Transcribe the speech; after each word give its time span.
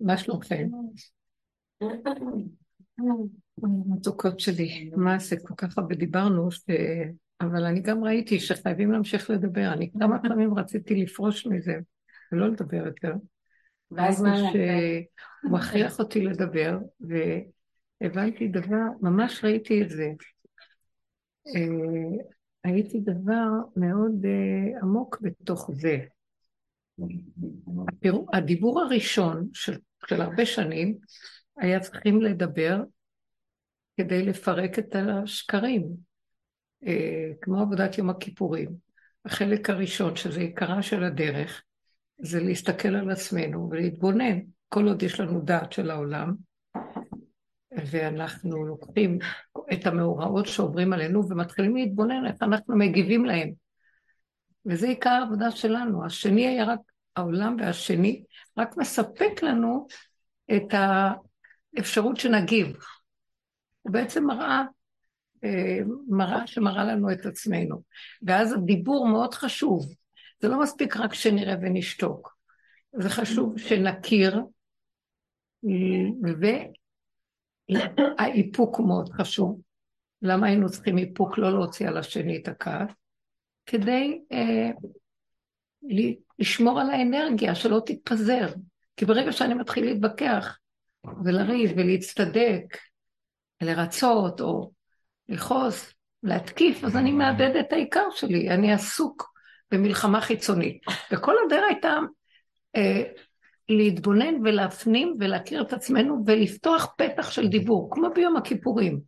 מה 0.00 0.18
שלומכם? 0.18 0.68
מתוקות 3.88 4.40
שלי, 4.40 4.90
מה 4.96 5.18
זה 5.18 5.36
כל 5.44 5.54
כך 5.56 5.78
הרבה 5.78 5.94
דיברנו, 5.94 6.50
ש... 6.50 6.60
אבל 7.40 7.64
אני 7.64 7.80
גם 7.80 8.04
ראיתי 8.04 8.40
שחייבים 8.40 8.92
להמשיך 8.92 9.30
לדבר. 9.30 9.72
אני 9.72 9.90
כמה 10.00 10.18
פעמים 10.22 10.58
רציתי 10.58 10.94
לפרוש 10.94 11.46
מזה 11.46 11.74
ולא 12.32 12.48
לדבר 12.48 12.86
יותר. 12.86 13.12
ואז 13.90 14.22
מה 14.22 14.36
שהוא 14.36 15.52
מכריח 15.52 15.98
אותי 15.98 16.20
לדבר, 16.20 16.78
והבנתי 17.00 18.48
דבר, 18.48 18.84
ממש 19.00 19.44
ראיתי 19.44 19.82
את 19.82 19.90
זה. 19.90 20.12
אה, 21.56 22.24
הייתי 22.64 23.00
דבר 23.00 23.48
מאוד 23.76 24.24
אה, 24.24 24.80
עמוק 24.82 25.18
בתוך 25.22 25.70
זה. 25.72 25.98
הדיבור 28.32 28.80
הראשון 28.80 29.48
של, 29.52 29.78
של 30.08 30.20
הרבה 30.20 30.46
שנים 30.46 30.98
היה 31.56 31.80
צריכים 31.80 32.22
לדבר 32.22 32.82
כדי 33.96 34.22
לפרק 34.22 34.78
את 34.78 34.96
השקרים, 34.96 35.86
אה, 36.86 37.30
כמו 37.40 37.60
עבודת 37.60 37.98
יום 37.98 38.10
הכיפורים. 38.10 38.68
החלק 39.24 39.70
הראשון, 39.70 40.16
שזה 40.16 40.40
עיקרה 40.40 40.82
של 40.82 41.04
הדרך, 41.04 41.62
זה 42.18 42.40
להסתכל 42.40 42.88
על 42.88 43.10
עצמנו 43.10 43.68
ולהתבונן, 43.70 44.38
כל 44.68 44.88
עוד 44.88 45.02
יש 45.02 45.20
לנו 45.20 45.40
דעת 45.40 45.72
של 45.72 45.90
העולם, 45.90 46.34
ואנחנו 47.86 48.66
לוקחים 48.66 49.18
את 49.72 49.86
המאורעות 49.86 50.46
שעוברים 50.46 50.92
עלינו 50.92 51.28
ומתחילים 51.28 51.76
להתבונן 51.76 52.26
איך 52.26 52.42
אנחנו 52.42 52.76
מגיבים 52.76 53.24
להם. 53.24 53.52
וזה 54.66 54.88
עיקר 54.88 55.10
העבודה 55.10 55.50
שלנו. 55.50 56.04
השני 56.04 56.46
היה 56.46 56.64
רק 56.64 56.80
העולם, 57.18 57.56
והשני 57.60 58.24
רק 58.56 58.76
מספק 58.76 59.42
לנו 59.42 59.86
את 60.56 60.74
האפשרות 61.76 62.16
שנגיב. 62.16 62.76
הוא 63.82 63.92
בעצם 63.92 64.24
מראה, 64.24 64.62
אה, 65.44 65.78
מראה 66.08 66.46
שמראה 66.46 66.84
לנו 66.84 67.12
את 67.12 67.26
עצמנו. 67.26 67.82
ואז 68.22 68.52
הדיבור 68.52 69.08
מאוד 69.08 69.34
חשוב. 69.34 69.94
זה 70.40 70.48
לא 70.48 70.60
מספיק 70.60 70.96
רק 70.96 71.14
שנראה 71.14 71.54
ונשתוק. 71.62 72.38
זה 72.92 73.10
חשוב 73.10 73.58
שנכיר, 73.58 74.40
והאיפוק 78.18 78.80
מאוד 78.80 79.08
חשוב. 79.08 79.60
למה 80.22 80.46
היינו 80.46 80.68
צריכים 80.68 80.98
איפוק 80.98 81.38
לא 81.38 81.52
להוציא 81.52 81.88
על 81.88 81.96
השני 81.96 82.36
את 82.36 82.48
הכעס? 82.48 82.90
כדי 83.66 84.20
אה, 84.32 84.70
לשמור 86.38 86.80
על 86.80 86.90
האנרגיה, 86.90 87.54
שלא 87.54 87.82
תתפזר. 87.86 88.48
כי 88.96 89.04
ברגע 89.04 89.32
שאני 89.32 89.54
מתחיל 89.54 89.84
להתווכח 89.84 90.58
ולריב 91.24 91.70
ולהצטדק, 91.76 92.76
לרצות 93.60 94.40
או 94.40 94.70
לכעוס, 95.28 95.94
להתקיף, 96.22 96.84
אז 96.84 96.96
אני 96.96 97.12
מאבד 97.12 97.56
את 97.60 97.72
העיקר 97.72 98.10
שלי, 98.10 98.50
אני 98.50 98.72
עסוק 98.72 99.32
במלחמה 99.70 100.20
חיצונית. 100.20 100.82
וכל 101.12 101.34
הדרך 101.46 101.64
הייתה 101.68 101.98
אה, 102.76 103.02
להתבונן 103.68 104.34
ולהפנים 104.44 105.16
ולהכיר 105.20 105.62
את 105.62 105.72
עצמנו 105.72 106.22
ולפתוח 106.26 106.94
פתח 106.98 107.30
של 107.30 107.48
דיבור, 107.48 107.88
כמו 107.92 108.10
ביום 108.14 108.36
הכיפורים. 108.36 109.00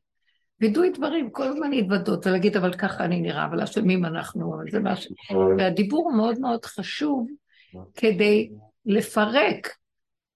וידוי 0.60 0.90
דברים, 0.90 1.30
כל 1.30 1.42
הזמן 1.42 1.70
להתוודות 1.70 2.26
ולהגיד, 2.26 2.56
אבל 2.56 2.74
ככה 2.74 3.04
אני 3.04 3.20
נראה, 3.20 3.44
אבל 3.44 3.60
אשמים 3.60 4.04
אנחנו, 4.04 4.54
אבל 4.54 4.70
זה 4.70 4.80
מה 4.80 4.96
ש... 4.96 5.08
והדיבור 5.58 6.04
הוא 6.04 6.16
מאוד 6.16 6.38
מאוד 6.38 6.64
חשוב 6.64 7.28
כדי 7.94 8.50
לפרק 8.86 9.76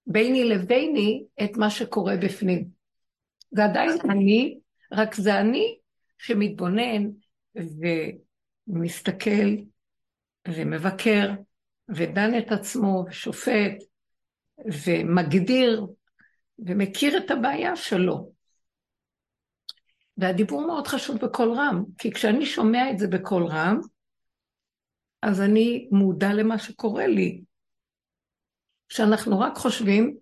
ביני 0.07 0.43
לביני 0.43 1.23
את 1.43 1.57
מה 1.57 1.69
שקורה 1.69 2.17
בפנים. 2.17 2.65
זה 3.51 3.65
עדיין 3.65 3.91
אני, 4.09 4.57
רק 4.91 5.15
זה 5.15 5.39
אני 5.39 5.77
שמתבונן 6.17 7.09
ומסתכל 8.67 9.55
ומבקר 10.47 11.31
ודן 11.89 12.37
את 12.37 12.51
עצמו 12.51 13.05
ושופט 13.09 13.83
ומגדיר 14.85 15.85
ומכיר 16.59 17.17
את 17.17 17.31
הבעיה 17.31 17.75
שלו. 17.75 18.34
והדיבור 20.17 20.67
מאוד 20.67 20.87
חשוב 20.87 21.17
בקול 21.17 21.51
רם, 21.51 21.83
כי 21.97 22.11
כשאני 22.11 22.45
שומע 22.45 22.91
את 22.91 22.99
זה 22.99 23.07
בקול 23.07 23.43
רם, 23.43 23.79
אז 25.21 25.41
אני 25.41 25.87
מודע 25.91 26.33
למה 26.33 26.57
שקורה 26.57 27.07
לי. 27.07 27.41
כשאנחנו 28.89 29.39
רק 29.39 29.57
חושבים, 29.57 30.15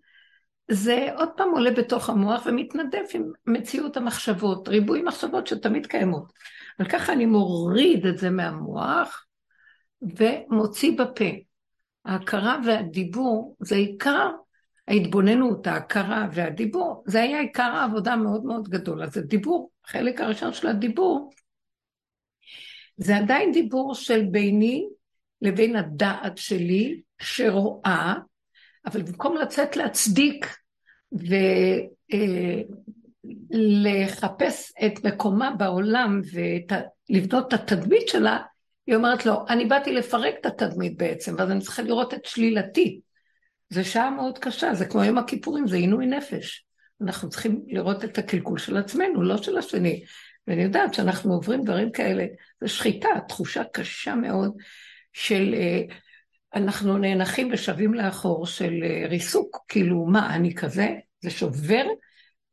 זה 0.72 1.08
עוד 1.18 1.30
פעם 1.38 1.50
עולה 1.50 1.72
בתוך 1.72 2.10
המוח 2.10 2.46
ומתנדף 2.46 3.12
עם 3.14 3.32
מציאות 3.46 3.98
המחשבות, 3.98 4.68
ריבוי 4.68 5.02
מחשבות 5.02 5.48
שתמיד 5.48 5.86
קיימות. 5.86 6.34
אבל 6.80 6.90
ככה 6.90 7.14
אני 7.14 7.26
מוריד 7.26 8.06
את 8.06 8.18
זה 8.18 8.30
מהמוח 8.30 9.26
ומוציא 10.02 10.98
בפה. 10.98 11.26
ההכרה 12.06 12.58
והדיבור 12.66 13.56
זה 13.60 13.76
עיקר 13.76 14.30
ההתבוננות, 14.88 15.68
ההכרה 15.68 16.28
והדיבור, 16.34 17.04
זה 17.08 17.22
היה 17.22 17.40
עיקר 17.40 17.64
העבודה 17.64 18.16
מאוד 18.16 18.46
מאוד 18.46 18.70
גדול. 18.70 19.04
אז 19.04 19.18
הדיבור, 19.18 19.72
החלק 19.86 20.22
הראשון 20.22 20.54
של 20.54 20.68
הדיבור, 20.68 21.30
זה 22.98 23.18
עדיין 23.18 23.52
דיבור 23.52 23.96
של 23.96 24.26
ביני 24.32 24.88
לבין 25.42 25.76
הדעת 25.76 26.38
שלי 26.38 27.02
שרואה, 27.22 28.14
אבל 28.86 29.02
במקום 29.02 29.38
לצאת 29.38 29.76
להצדיק 29.76 30.58
ולחפש 33.52 34.74
אה, 34.82 34.88
את 34.88 35.06
מקומה 35.06 35.52
בעולם 35.52 36.22
ולבנות 37.10 37.54
את 37.54 37.54
התדמית 37.54 38.08
שלה, 38.08 38.40
היא 38.88 38.96
אומרת 38.96 39.26
לו, 39.26 39.46
אני 39.50 39.66
באתי 39.66 39.94
לפרק 39.94 40.36
את 40.42 40.46
התדמית 40.46 40.98
בעצם, 40.98 41.36
ואז 41.38 41.52
אני 41.52 41.62
צריכה 41.62 41.82
לראות 41.82 42.14
את 42.14 42.26
שלילתי. 42.26 43.00
זה 43.70 43.84
שעה 43.84 44.10
מאוד 44.10 44.40
קשה, 44.40 44.74
זה 44.74 44.86
כמו 44.86 45.04
יום 45.04 45.18
הכיפורים, 45.18 45.68
זה 45.68 45.76
עינוי 45.76 46.06
נפש. 46.06 46.66
אנחנו 47.04 47.30
צריכים 47.30 47.64
לראות 47.68 48.04
את 48.04 48.18
הקלקול 48.18 48.58
של 48.58 48.78
עצמנו, 48.78 49.24
לא 49.24 49.38
של 49.38 49.58
השני. 49.58 50.04
ואני 50.48 50.64
יודעת 50.64 50.94
שאנחנו 50.94 51.34
עוברים 51.34 51.64
דברים 51.64 51.92
כאלה, 51.92 52.26
זה 52.62 52.68
שחיטה, 52.68 53.10
תחושה 53.28 53.64
קשה 53.64 54.16
מאוד 54.16 54.58
של 55.14 55.54
אה, 55.54 55.82
אנחנו 56.56 56.98
נאנחים 56.98 57.50
ושבים 57.52 57.94
לאחור 57.94 58.46
של 58.46 58.74
אה, 58.84 59.08
ריסוק, 59.10 59.58
כאילו 59.68 60.06
מה, 60.06 60.36
אני 60.36 60.56
כזה? 60.56 60.90
זה 61.22 61.30
שובר 61.30 61.86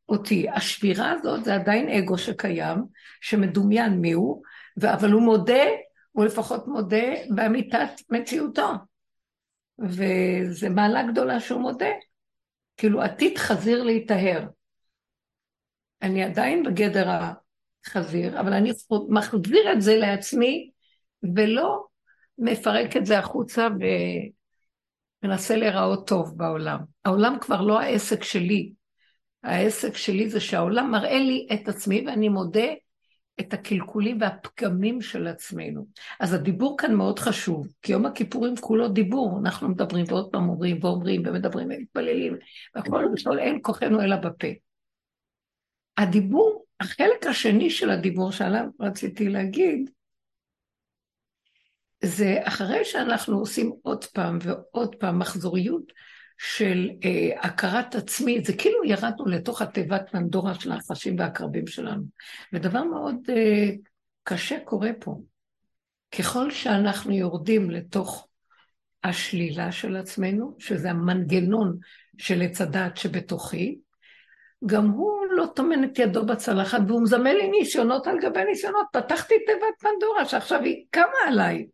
אותי. 0.08 0.46
השבירה 0.48 1.10
הזאת 1.10 1.44
זה 1.44 1.54
עדיין 1.54 1.88
אגו 1.88 2.18
שקיים, 2.18 2.78
שמדומיין 3.20 3.92
מיהו, 3.92 4.42
אבל 4.82 5.10
הוא 5.10 5.22
מודה, 5.22 5.64
הוא 6.12 6.24
לפחות 6.24 6.68
מודה 6.68 7.06
באמיתת 7.30 7.90
מציאותו. 8.10 8.72
וזה 9.78 10.68
מעלה 10.68 11.02
גדולה 11.02 11.40
שהוא 11.40 11.60
מודה. 11.60 11.90
כאילו 12.80 13.02
עתיד 13.02 13.38
חזיר 13.38 13.82
להיטהר. 13.82 14.46
אני 16.02 16.24
עדיין 16.24 16.62
בגדר 16.62 17.08
החזיר, 17.86 18.40
אבל 18.40 18.52
אני 18.52 18.72
מחזיר 19.08 19.72
את 19.72 19.82
זה 19.82 19.96
לעצמי, 19.96 20.70
ולא 21.34 21.84
מפרק 22.38 22.96
את 22.96 23.06
זה 23.06 23.18
החוצה 23.18 23.68
ומנסה 25.22 25.56
להיראות 25.56 26.08
טוב 26.08 26.38
בעולם. 26.38 26.78
העולם 27.04 27.36
כבר 27.40 27.60
לא 27.60 27.80
העסק 27.80 28.24
שלי. 28.24 28.72
העסק 29.42 29.96
שלי 29.96 30.28
זה 30.28 30.40
שהעולם 30.40 30.90
מראה 30.90 31.18
לי 31.18 31.46
את 31.54 31.68
עצמי 31.68 32.04
ואני 32.06 32.28
מודה 32.28 32.66
את 33.40 33.54
הקלקולים 33.54 34.18
והפגמים 34.20 35.02
של 35.02 35.26
עצמנו. 35.26 35.86
אז 36.20 36.32
הדיבור 36.32 36.76
כאן 36.78 36.94
מאוד 36.94 37.18
חשוב, 37.18 37.68
כי 37.82 37.92
יום 37.92 38.06
הכיפורים 38.06 38.56
כולו 38.56 38.88
דיבור, 38.88 39.38
אנחנו 39.38 39.68
מדברים 39.68 40.04
ועוד 40.08 40.32
פעם 40.32 40.48
אומרים 40.48 40.78
ואומרים 40.80 41.22
ומדברים 41.26 41.68
ומתפללים, 41.70 42.36
והכל 42.74 43.04
לשאול 43.12 43.38
אין 43.38 43.58
כוחנו 43.62 44.02
אלא 44.02 44.16
בפה. 44.16 44.48
הדיבור, 45.96 46.64
החלק 46.80 47.26
השני 47.26 47.70
של 47.70 47.90
הדיבור 47.90 48.32
שעליו 48.32 48.64
רציתי 48.80 49.28
להגיד, 49.28 49.90
זה 52.04 52.38
אחרי 52.42 52.84
שאנחנו 52.84 53.38
עושים 53.38 53.72
עוד 53.82 54.04
פעם 54.04 54.38
ועוד 54.42 54.94
פעם 54.94 55.18
מחזוריות 55.18 55.92
של 56.42 56.90
אה, 57.04 57.40
הכרת 57.40 57.94
עצמי, 57.94 58.40
זה 58.44 58.56
כאילו 58.56 58.84
ירדנו 58.84 59.26
לתוך 59.26 59.62
התיבת 59.62 60.02
פנדורה 60.10 60.54
של 60.54 60.72
הנחשים 60.72 61.18
והקרבים 61.18 61.66
שלנו. 61.66 62.02
ודבר 62.52 62.84
מאוד 62.84 63.16
אה, 63.28 63.70
קשה 64.22 64.58
קורה 64.64 64.90
פה. 65.00 65.20
ככל 66.18 66.50
שאנחנו 66.50 67.12
יורדים 67.12 67.70
לתוך 67.70 68.28
השלילה 69.04 69.72
של 69.72 69.96
עצמנו, 69.96 70.56
שזה 70.58 70.90
המנגנון 70.90 71.78
של 72.18 72.42
עץ 72.42 72.60
הדעת 72.60 72.96
שבתוכי, 72.96 73.78
גם 74.66 74.88
הוא 74.88 75.26
לא 75.30 75.46
טומן 75.54 75.84
את 75.84 75.98
ידו 75.98 76.26
בצלחת 76.26 76.80
והוא 76.86 77.02
מזמן 77.02 77.36
לי 77.36 77.48
ניסיונות 77.48 78.06
על 78.06 78.18
גבי 78.20 78.44
ניסיונות. 78.44 78.86
פתחתי 78.92 79.34
תיבת 79.46 79.80
פנדורה 79.80 80.24
שעכשיו 80.24 80.62
היא 80.62 80.84
קמה 80.90 81.18
עליי. 81.26 81.66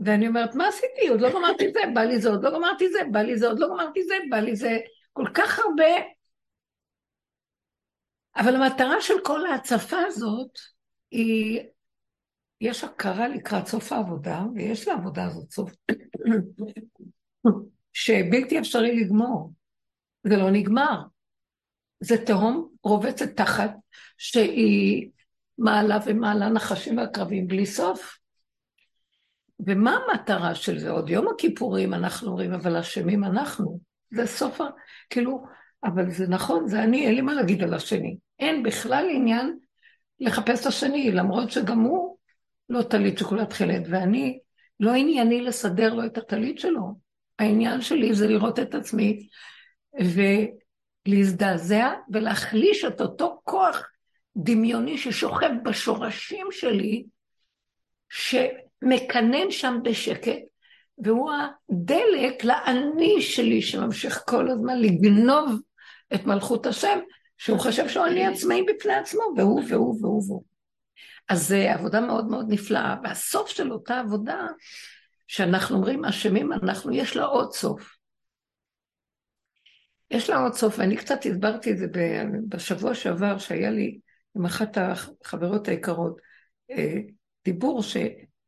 ואני 0.00 0.28
אומרת, 0.28 0.54
מה 0.54 0.68
עשיתי? 0.68 1.08
עוד 1.08 1.20
לא 1.20 1.30
גמרתי 1.30 1.72
זה, 1.72 1.80
בא 1.94 2.00
לי 2.00 2.20
זה, 2.20 2.28
עוד 2.28 2.44
לא 2.44 2.50
גמרתי 2.50 2.92
זה, 2.92 2.98
בא 3.12 3.20
לי 3.20 3.38
זה, 3.38 3.48
עוד 3.48 3.58
לא 3.58 3.68
גמרתי 3.68 4.04
זה, 4.04 4.14
בא 4.30 4.36
לי 4.36 4.56
זה, 4.56 4.78
כל 5.12 5.26
כך 5.34 5.58
הרבה. 5.58 6.18
אבל 8.36 8.56
המטרה 8.56 9.00
של 9.00 9.14
כל 9.24 9.46
ההצפה 9.46 9.96
הזאת 10.06 10.58
היא, 11.10 11.60
יש 12.60 12.84
הכרה 12.84 13.28
לקראת 13.28 13.66
סוף 13.66 13.92
העבודה, 13.92 14.42
ויש 14.54 14.88
לעבודה 14.88 15.24
הזאת 15.24 15.50
סוף, 15.50 15.70
שבלתי 17.92 18.58
אפשרי 18.58 19.00
לגמור. 19.00 19.52
זה 20.24 20.36
לא 20.36 20.50
נגמר. 20.50 21.02
זה 22.00 22.24
תהום 22.26 22.68
רובצת 22.82 23.36
תחת, 23.36 23.70
שהיא 24.18 25.10
מעלה 25.58 25.98
ומעלה 26.06 26.48
נחשים 26.48 26.98
ועקרבים 26.98 27.46
בלי 27.46 27.66
סוף. 27.66 28.18
ומה 29.66 29.96
המטרה 29.96 30.54
של 30.54 30.78
זה? 30.78 30.90
עוד 30.90 31.10
יום 31.10 31.28
הכיפורים 31.28 31.94
אנחנו 31.94 32.28
אומרים, 32.28 32.52
אבל 32.52 32.76
אשמים 32.76 33.24
אנחנו. 33.24 33.80
זה 34.10 34.26
סוף 34.26 34.60
ה... 34.60 34.64
כאילו, 35.10 35.44
אבל 35.84 36.10
זה 36.10 36.26
נכון, 36.28 36.68
זה 36.68 36.82
אני, 36.82 37.06
אין 37.06 37.14
לי 37.14 37.20
מה 37.20 37.34
להגיד 37.34 37.62
על 37.62 37.74
השני. 37.74 38.16
אין 38.38 38.62
בכלל 38.62 39.08
עניין 39.10 39.58
לחפש 40.20 40.60
את 40.60 40.66
השני, 40.66 41.12
למרות 41.12 41.50
שגם 41.50 41.80
הוא 41.80 42.16
לא 42.68 42.82
טלית 42.82 43.18
שכולה 43.18 43.46
תכלת, 43.46 43.82
ואני, 43.90 44.38
לא 44.80 44.94
ענייני 44.94 45.40
לסדר 45.40 45.94
לו 45.94 46.06
את 46.06 46.18
הטלית 46.18 46.58
שלו. 46.58 46.94
העניין 47.38 47.80
שלי 47.80 48.14
זה 48.14 48.26
לראות 48.26 48.58
את 48.58 48.74
עצמי 48.74 49.28
ולהזדעזע 51.06 51.94
ולהחליש 52.12 52.84
את 52.84 53.00
אותו 53.00 53.40
כוח 53.44 53.82
דמיוני 54.36 54.98
ששוכב 54.98 55.50
בשורשים 55.64 56.46
שלי, 56.50 57.04
שמקנן 58.84 59.50
שם 59.50 59.78
בשקט, 59.82 60.38
והוא 60.98 61.30
הדלק 61.32 62.44
לאני 62.44 63.22
שלי 63.22 63.62
שממשיך 63.62 64.22
כל 64.26 64.50
הזמן 64.50 64.78
לגנוב 64.80 65.60
את 66.14 66.24
מלכות 66.24 66.66
השם, 66.66 66.98
שהוא 67.36 67.58
חושב 67.58 67.88
שהוא 67.88 68.06
אני 68.06 68.26
עצמאי 68.26 68.62
בפני 68.62 68.94
עצמו, 68.94 69.22
והוא 69.36 69.62
והוא 69.68 69.98
והוא 70.00 70.24
והוא. 70.26 70.44
אז 71.28 71.48
זו 71.48 71.56
עבודה 71.56 72.00
מאוד 72.00 72.26
מאוד 72.26 72.46
נפלאה, 72.48 72.96
והסוף 73.02 73.48
של 73.48 73.72
אותה 73.72 74.00
עבודה, 74.00 74.46
שאנחנו 75.26 75.76
אומרים 75.76 76.04
אשמים 76.04 76.52
אנחנו, 76.52 76.92
יש 76.92 77.16
לה 77.16 77.24
עוד 77.24 77.52
סוף. 77.52 77.94
יש 80.10 80.30
לה 80.30 80.36
עוד 80.36 80.52
סוף, 80.52 80.78
ואני 80.78 80.96
קצת 80.96 81.26
הסברתי 81.26 81.72
את 81.72 81.78
זה 81.78 81.86
בשבוע 82.48 82.94
שעבר, 82.94 83.38
שהיה 83.38 83.70
לי 83.70 83.98
עם 84.36 84.46
אחת 84.46 84.78
החברות 84.78 85.68
היקרות, 85.68 86.20
אה, 86.70 86.94
דיבור 87.44 87.82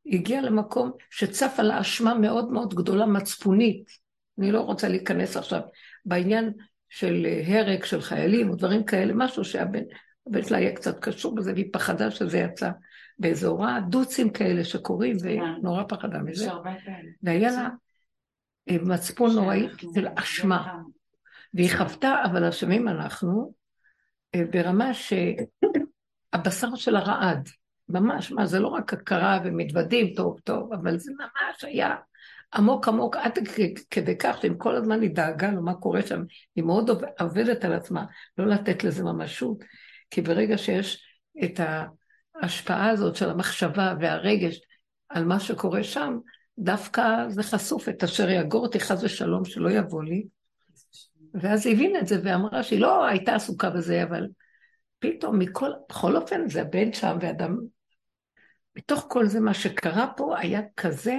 שהגיע 0.08 0.40
למקום 0.40 0.92
שצפה 1.10 1.62
לה 1.62 1.80
אשמה 1.80 2.14
מאוד 2.14 2.52
מאוד 2.52 2.74
גדולה 2.74 3.06
מצפונית. 3.06 3.90
אני 4.38 4.52
לא 4.52 4.60
רוצה 4.60 4.88
להיכנס 4.88 5.36
עכשיו 5.36 5.60
בעניין 6.04 6.52
של 6.88 7.26
הרג 7.46 7.84
של 7.84 8.00
חיילים 8.00 8.50
או 8.50 8.54
דברים 8.54 8.84
כאלה, 8.84 9.12
משהו 9.16 9.44
שהבן 9.44 9.82
הבן 10.26 10.42
שלה 10.42 10.58
היה 10.58 10.74
קצת 10.74 10.98
קשור 11.00 11.34
בזה, 11.34 11.52
והיא 11.52 11.72
פחדה 11.72 12.10
שזה 12.10 12.38
יצא 12.38 12.70
באיזו 13.18 13.48
הוראה, 13.48 13.80
דוצים 13.80 14.30
כאלה 14.30 14.64
שקורים, 14.64 15.16
והיא 15.20 15.40
כן. 15.40 15.60
נורא 15.62 15.84
פחדה 15.88 16.18
מזה. 16.18 16.50
והיה 17.22 17.50
לה 17.50 17.68
אה, 18.70 18.76
מצפון 18.82 19.34
נוראי 19.34 19.68
של 19.94 20.06
אשמה. 20.16 20.78
והיא 21.54 21.70
חוותה, 21.76 22.22
אבל 22.24 22.44
אשמים 22.44 22.88
אנחנו, 22.88 23.52
אה, 24.34 24.44
ברמה 24.50 24.90
שהבשר 24.94 26.74
שלה 26.74 27.00
רעד. 27.00 27.48
ממש, 27.92 28.32
מה, 28.32 28.46
זה 28.46 28.58
לא 28.58 28.68
רק 28.68 28.92
הכרה 28.92 29.40
ומתוודים 29.44 30.14
טוב 30.14 30.40
טוב, 30.44 30.72
אבל 30.72 30.98
זה 30.98 31.12
ממש 31.18 31.64
היה 31.64 31.94
עמוק 32.54 32.88
עמוק, 32.88 33.16
עד 33.16 33.38
כדי 33.90 34.18
כך 34.18 34.38
שאם 34.42 34.54
כל 34.58 34.76
הזמן 34.76 35.00
היא 35.02 35.10
דאגה 35.10 35.50
לו 35.50 35.62
מה 35.62 35.74
קורה 35.74 36.02
שם, 36.02 36.22
היא 36.56 36.64
מאוד 36.64 36.90
עובדת 37.18 37.64
על 37.64 37.72
עצמה, 37.72 38.04
לא 38.38 38.46
לתת 38.46 38.84
לזה 38.84 39.04
ממשות, 39.04 39.64
כי 40.10 40.20
ברגע 40.20 40.58
שיש 40.58 41.04
את 41.44 41.60
ההשפעה 42.34 42.90
הזאת 42.90 43.16
של 43.16 43.30
המחשבה 43.30 43.94
והרגש 44.00 44.60
על 45.08 45.24
מה 45.24 45.40
שקורה 45.40 45.84
שם, 45.84 46.18
דווקא 46.58 47.28
זה 47.28 47.42
חשוף 47.42 47.88
את 47.88 48.04
אשר 48.04 48.30
יגור 48.30 48.62
אותי 48.62 48.80
חס 48.80 49.02
ושלום 49.02 49.44
שלא 49.44 49.70
יבוא 49.70 50.04
לי. 50.04 50.24
ואז 51.34 51.66
היא 51.66 51.74
הבינה 51.74 51.98
את 51.98 52.06
זה 52.06 52.20
ואמרה 52.24 52.62
שהיא 52.62 52.80
לא 52.80 53.06
הייתה 53.06 53.34
עסוקה 53.34 53.70
בזה, 53.70 54.02
אבל 54.02 54.26
פתאום 54.98 55.38
מכל, 55.38 55.70
בכל 55.88 56.16
אופן 56.16 56.48
זה 56.48 56.60
הבן 56.60 56.92
שם 56.92 57.18
ואדם, 57.20 57.58
מתוך 58.76 59.06
כל 59.08 59.26
זה 59.26 59.40
מה 59.40 59.54
שקרה 59.54 60.06
פה 60.16 60.38
היה 60.38 60.60
כזה 60.76 61.18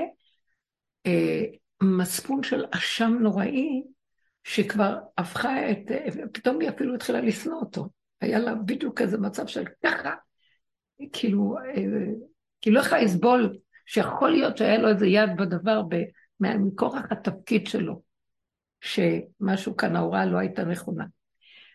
אה, 1.05 1.43
מצפון 1.83 2.43
של 2.43 2.65
אשם 2.71 3.17
נוראי, 3.21 3.83
שכבר 4.43 4.97
הפכה 5.17 5.71
את, 5.71 5.91
פתאום 6.33 6.59
היא 6.59 6.69
אפילו 6.69 6.95
התחילה 6.95 7.21
לשנוא 7.21 7.59
אותו. 7.59 7.89
היה 8.21 8.39
לה 8.39 8.55
בדיוק 8.55 9.01
כזה 9.01 9.17
מצב 9.17 9.47
של 9.47 9.63
ככה, 9.83 10.13
כאילו, 11.13 11.57
אה, 11.57 11.83
כאילו 12.61 12.79
איך 12.79 12.93
לסבול, 12.93 13.57
שיכול 13.85 14.29
להיות 14.29 14.57
שהיה 14.57 14.77
לו 14.77 14.89
איזה 14.89 15.07
יד 15.07 15.29
בדבר 15.37 15.81
מכורח 16.39 17.11
התפקיד 17.11 17.67
שלו, 17.67 18.01
שמשהו 18.81 19.77
כאן 19.77 19.95
ההוראה 19.95 20.25
לא 20.25 20.37
הייתה 20.37 20.63
נכונה. 20.63 21.05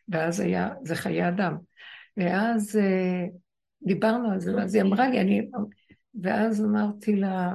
ואז 0.08 0.40
היה, 0.40 0.68
זה 0.82 0.94
חיי 0.94 1.28
אדם. 1.28 1.56
ואז 2.16 2.76
אה, 2.76 3.26
דיברנו 3.82 4.30
על 4.30 4.40
זה, 4.40 4.56
ואז 4.56 4.74
היא 4.74 4.82
אמרה 4.82 5.08
לי, 5.08 5.20
אני... 5.20 5.50
ואז 6.22 6.64
אמרתי 6.64 7.16
לה, 7.16 7.54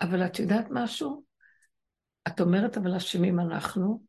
אבל 0.00 0.26
את 0.26 0.38
יודעת 0.38 0.66
משהו? 0.70 1.24
את 2.28 2.40
אומרת, 2.40 2.76
אבל 2.76 2.94
אשמים 2.94 3.40
אנחנו, 3.40 4.02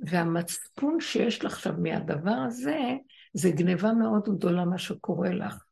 והמצפון 0.00 1.00
שיש 1.00 1.44
לך 1.44 1.52
עכשיו 1.52 1.74
מהדבר 1.78 2.36
הזה, 2.46 2.78
זה 3.34 3.50
גניבה 3.50 3.92
מאוד 3.92 4.28
גדולה 4.28 4.64
מה 4.64 4.78
שקורה 4.78 5.30
לך. 5.30 5.64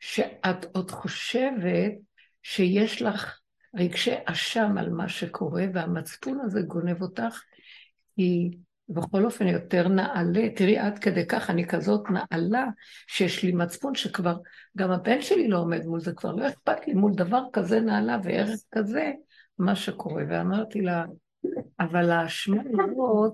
שאת 0.00 0.76
עוד 0.76 0.90
חושבת 0.90 1.92
שיש 2.42 3.02
לך 3.02 3.38
רגשי 3.76 4.14
אשם 4.24 4.78
על 4.78 4.90
מה 4.90 5.08
שקורה, 5.08 5.64
והמצפון 5.74 6.40
הזה 6.44 6.60
גונב 6.62 7.02
אותך, 7.02 7.42
כי 8.16 8.50
בכל 8.94 9.24
אופן 9.24 9.46
יותר 9.46 9.88
נעלה, 9.88 10.50
תראי 10.56 10.78
עד 10.78 10.98
כדי 10.98 11.26
כך 11.26 11.50
אני 11.50 11.66
כזאת 11.66 12.02
נעלה, 12.10 12.66
שיש 13.06 13.42
לי 13.42 13.52
מצפון 13.52 13.94
שכבר, 13.94 14.36
גם 14.76 14.90
הבן 14.90 15.20
שלי 15.20 15.48
לא 15.48 15.58
עומד 15.58 15.84
מול 15.84 16.00
זה, 16.00 16.12
כבר 16.12 16.32
לא 16.32 16.48
אכפת 16.48 16.86
לי 16.86 16.94
מול 16.94 17.12
דבר 17.14 17.42
כזה 17.52 17.80
נעלה 17.80 18.18
וערך 18.24 18.60
כזה, 18.70 19.12
מה 19.58 19.76
שקורה. 19.76 20.22
ואמרתי 20.28 20.80
לה, 20.80 21.04
אבל 21.80 22.10
האשמה 22.10 22.62
הזאת 22.62 23.32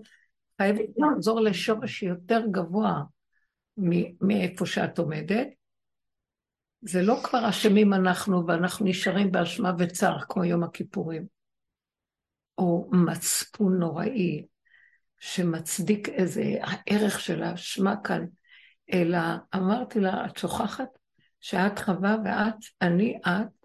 חייבת 0.62 0.88
לחזור 0.96 1.40
לשורש 1.40 2.02
יותר 2.02 2.40
גבוה 2.50 3.02
מאיפה 4.20 4.66
שאת 4.66 4.98
עומדת. 4.98 5.48
זה 6.80 7.02
לא 7.02 7.20
כבר 7.24 7.48
אשמים 7.48 7.94
אנחנו 7.94 8.46
ואנחנו 8.46 8.86
נשארים 8.86 9.32
באשמה 9.32 9.72
וצער 9.78 10.18
כמו 10.28 10.44
יום 10.44 10.62
הכיפורים. 10.62 11.26
או 12.58 12.88
מצפון 12.92 13.78
נוראי 13.78 14.44
שמצדיק 15.20 16.08
איזה 16.08 16.42
הערך 16.60 17.20
של 17.20 17.42
האשמה 17.42 17.94
כאן, 18.04 18.24
אלא 18.92 19.18
אמרתי 19.54 20.00
לה, 20.00 20.26
את 20.26 20.36
שוכחת 20.36 20.88
שאת 21.40 21.78
חווה 21.78 22.16
ואת, 22.24 22.54
אני 22.82 23.18
את, 23.26 23.58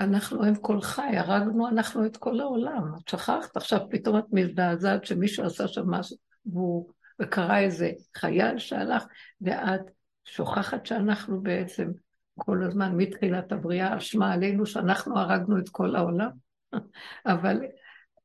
אנחנו 0.00 0.44
הם 0.44 0.54
כל 0.54 0.80
חי, 0.80 1.16
הרגנו 1.16 1.68
אנחנו 1.68 2.06
את 2.06 2.16
כל 2.16 2.40
העולם. 2.40 2.92
את 3.02 3.08
שכחת, 3.08 3.56
עכשיו 3.56 3.80
פתאום 3.90 4.18
את 4.18 4.24
מזדעזעת 4.32 5.04
שמישהו 5.04 5.44
עשה 5.44 5.68
שם 5.68 5.90
משהו, 5.90 6.16
והוא, 6.46 6.92
וקרה 7.20 7.58
איזה 7.58 7.90
חייל 8.16 8.58
שהלך, 8.58 9.04
ואת 9.40 9.80
שוכחת 10.24 10.86
שאנחנו 10.86 11.40
בעצם 11.42 11.90
כל 12.38 12.62
הזמן, 12.62 12.96
מתחילת 12.96 13.52
הבריאה, 13.52 13.96
אשמה 13.96 14.32
עלינו 14.32 14.66
שאנחנו 14.66 15.18
הרגנו 15.18 15.58
את 15.58 15.68
כל 15.68 15.96
העולם. 15.96 16.30
אבל 17.26 17.60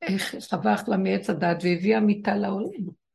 איך 0.07 0.35
חווח 0.49 0.87
לה 0.87 0.97
מעץ 0.97 1.29
הדת 1.29 1.57
והביאה 1.63 1.99
מיטה 1.99 2.35
לעולם. 2.35 3.05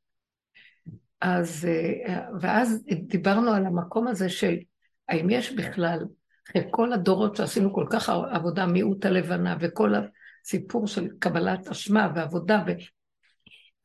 אז, 1.21 1.69
אה, 1.69 2.21
ואז 2.41 2.85
דיברנו 3.07 3.51
על 3.51 3.67
המקום 3.67 4.09
הזה 4.09 4.29
של 4.29 4.57
האם 5.09 5.31
יש 5.31 5.53
בכלל 5.53 6.05
אחרי 6.49 6.63
כל 6.71 6.93
הדורות 6.93 7.37
שעשינו 7.37 7.75
כל 7.75 7.87
כך 7.91 8.09
עבודה, 8.09 8.67
מיעוט 8.67 9.05
הלבנה, 9.05 9.57
וכל 9.61 9.93
הסיפור 9.95 10.87
של 10.87 11.09
קבלת 11.19 11.69
אשמה 11.69 12.13
ועבודה 12.15 12.65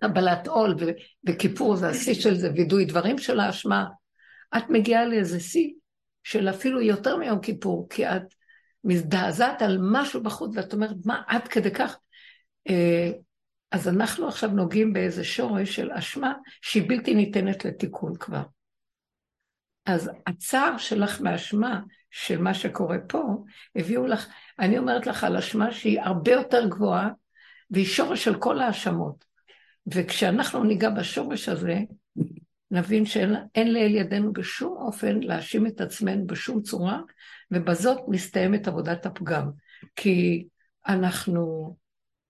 וקבלת 0.02 0.48
עול 0.48 0.76
וכיפור 1.28 1.76
זה 1.76 1.90
השיא 1.90 2.14
של 2.14 2.36
זה, 2.36 2.50
וידוי 2.56 2.86
דברים 2.86 3.18
של 3.18 3.40
האשמה, 3.40 3.86
את 4.58 4.64
מגיעה 4.70 5.06
לאיזה 5.06 5.40
שיא 5.40 5.74
של 6.24 6.50
אפילו 6.50 6.82
יותר 6.82 7.18
מיום 7.18 7.40
כיפור, 7.40 7.88
כי 7.90 8.08
את 8.08 8.24
מזדעזעת 8.84 9.62
על 9.62 9.78
משהו 9.82 10.24
בחוץ 10.24 10.52
ואת 10.56 10.74
אומרת, 10.74 10.96
מה 11.06 11.22
עד 11.28 11.48
כדי 11.48 11.72
כך? 11.72 11.98
אה, 12.70 13.12
אז 13.72 13.88
אנחנו 13.88 14.28
עכשיו 14.28 14.50
נוגעים 14.50 14.94
באיזה 14.94 15.24
שורש 15.24 15.76
של 15.76 15.92
אשמה 15.92 16.34
שהיא 16.62 16.90
בלתי 16.90 17.16
ניתנת 17.16 17.66
לתיקון 17.66 18.16
כבר. 18.16 18.44
אז 19.86 20.12
הצער 20.28 20.78
שלך 20.78 21.22
מאשמה 21.22 21.80
של 22.12 22.42
מה 22.42 22.54
שקורה 22.54 22.98
פה, 23.08 23.24
הביאו 23.76 24.08
לך, 24.08 24.28
אני 24.60 24.78
אומרת 24.78 25.08
לך 25.08 25.24
על 25.24 25.38
אשמה 25.38 25.72
שהיא 25.72 26.02
הרבה 26.02 26.32
יותר 26.32 26.68
גבוהה, 26.68 27.10
והיא 27.72 27.86
שורש 27.86 28.24
של 28.24 28.40
כל 28.40 28.60
ההאשמות. 28.60 29.26
וכשאנחנו 29.88 30.64
ניגע 30.64 30.90
בשורש 30.90 31.50
הזה, 31.50 31.80
נבין 32.72 33.06
שאין 33.06 33.74
לאל 33.74 33.96
ידינו 33.96 34.34
בשום 34.34 34.78
אופן 34.78 35.20
להאשים 35.20 35.68
את 35.68 35.82
עצמנו 35.82 36.28
בשום 36.28 36.62
צורה, 36.62 37.00
ובזאת 37.52 38.00
מסתיימת 38.08 38.68
עבודת 38.68 39.06
הפגם. 39.06 39.52
כי 39.96 40.48
אנחנו 40.88 41.76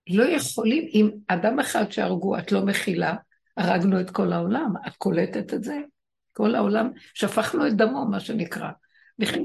לא 0.08 0.24
יכולים, 0.24 0.88
אם 0.94 1.10
אדם 1.28 1.60
אחד 1.60 1.92
שהרגו, 1.92 2.38
את 2.38 2.52
לא 2.52 2.66
מכילה, 2.66 3.14
הרגנו 3.56 4.00
את 4.00 4.10
כל 4.10 4.32
העולם. 4.32 4.72
את 4.86 4.96
קולטת 4.96 5.54
את 5.54 5.64
זה? 5.64 5.80
כל 6.32 6.54
העולם, 6.54 6.90
שפכנו 7.14 7.66
את 7.66 7.76
דמו, 7.76 8.06
מה 8.10 8.20
שנקרא. 8.20 8.70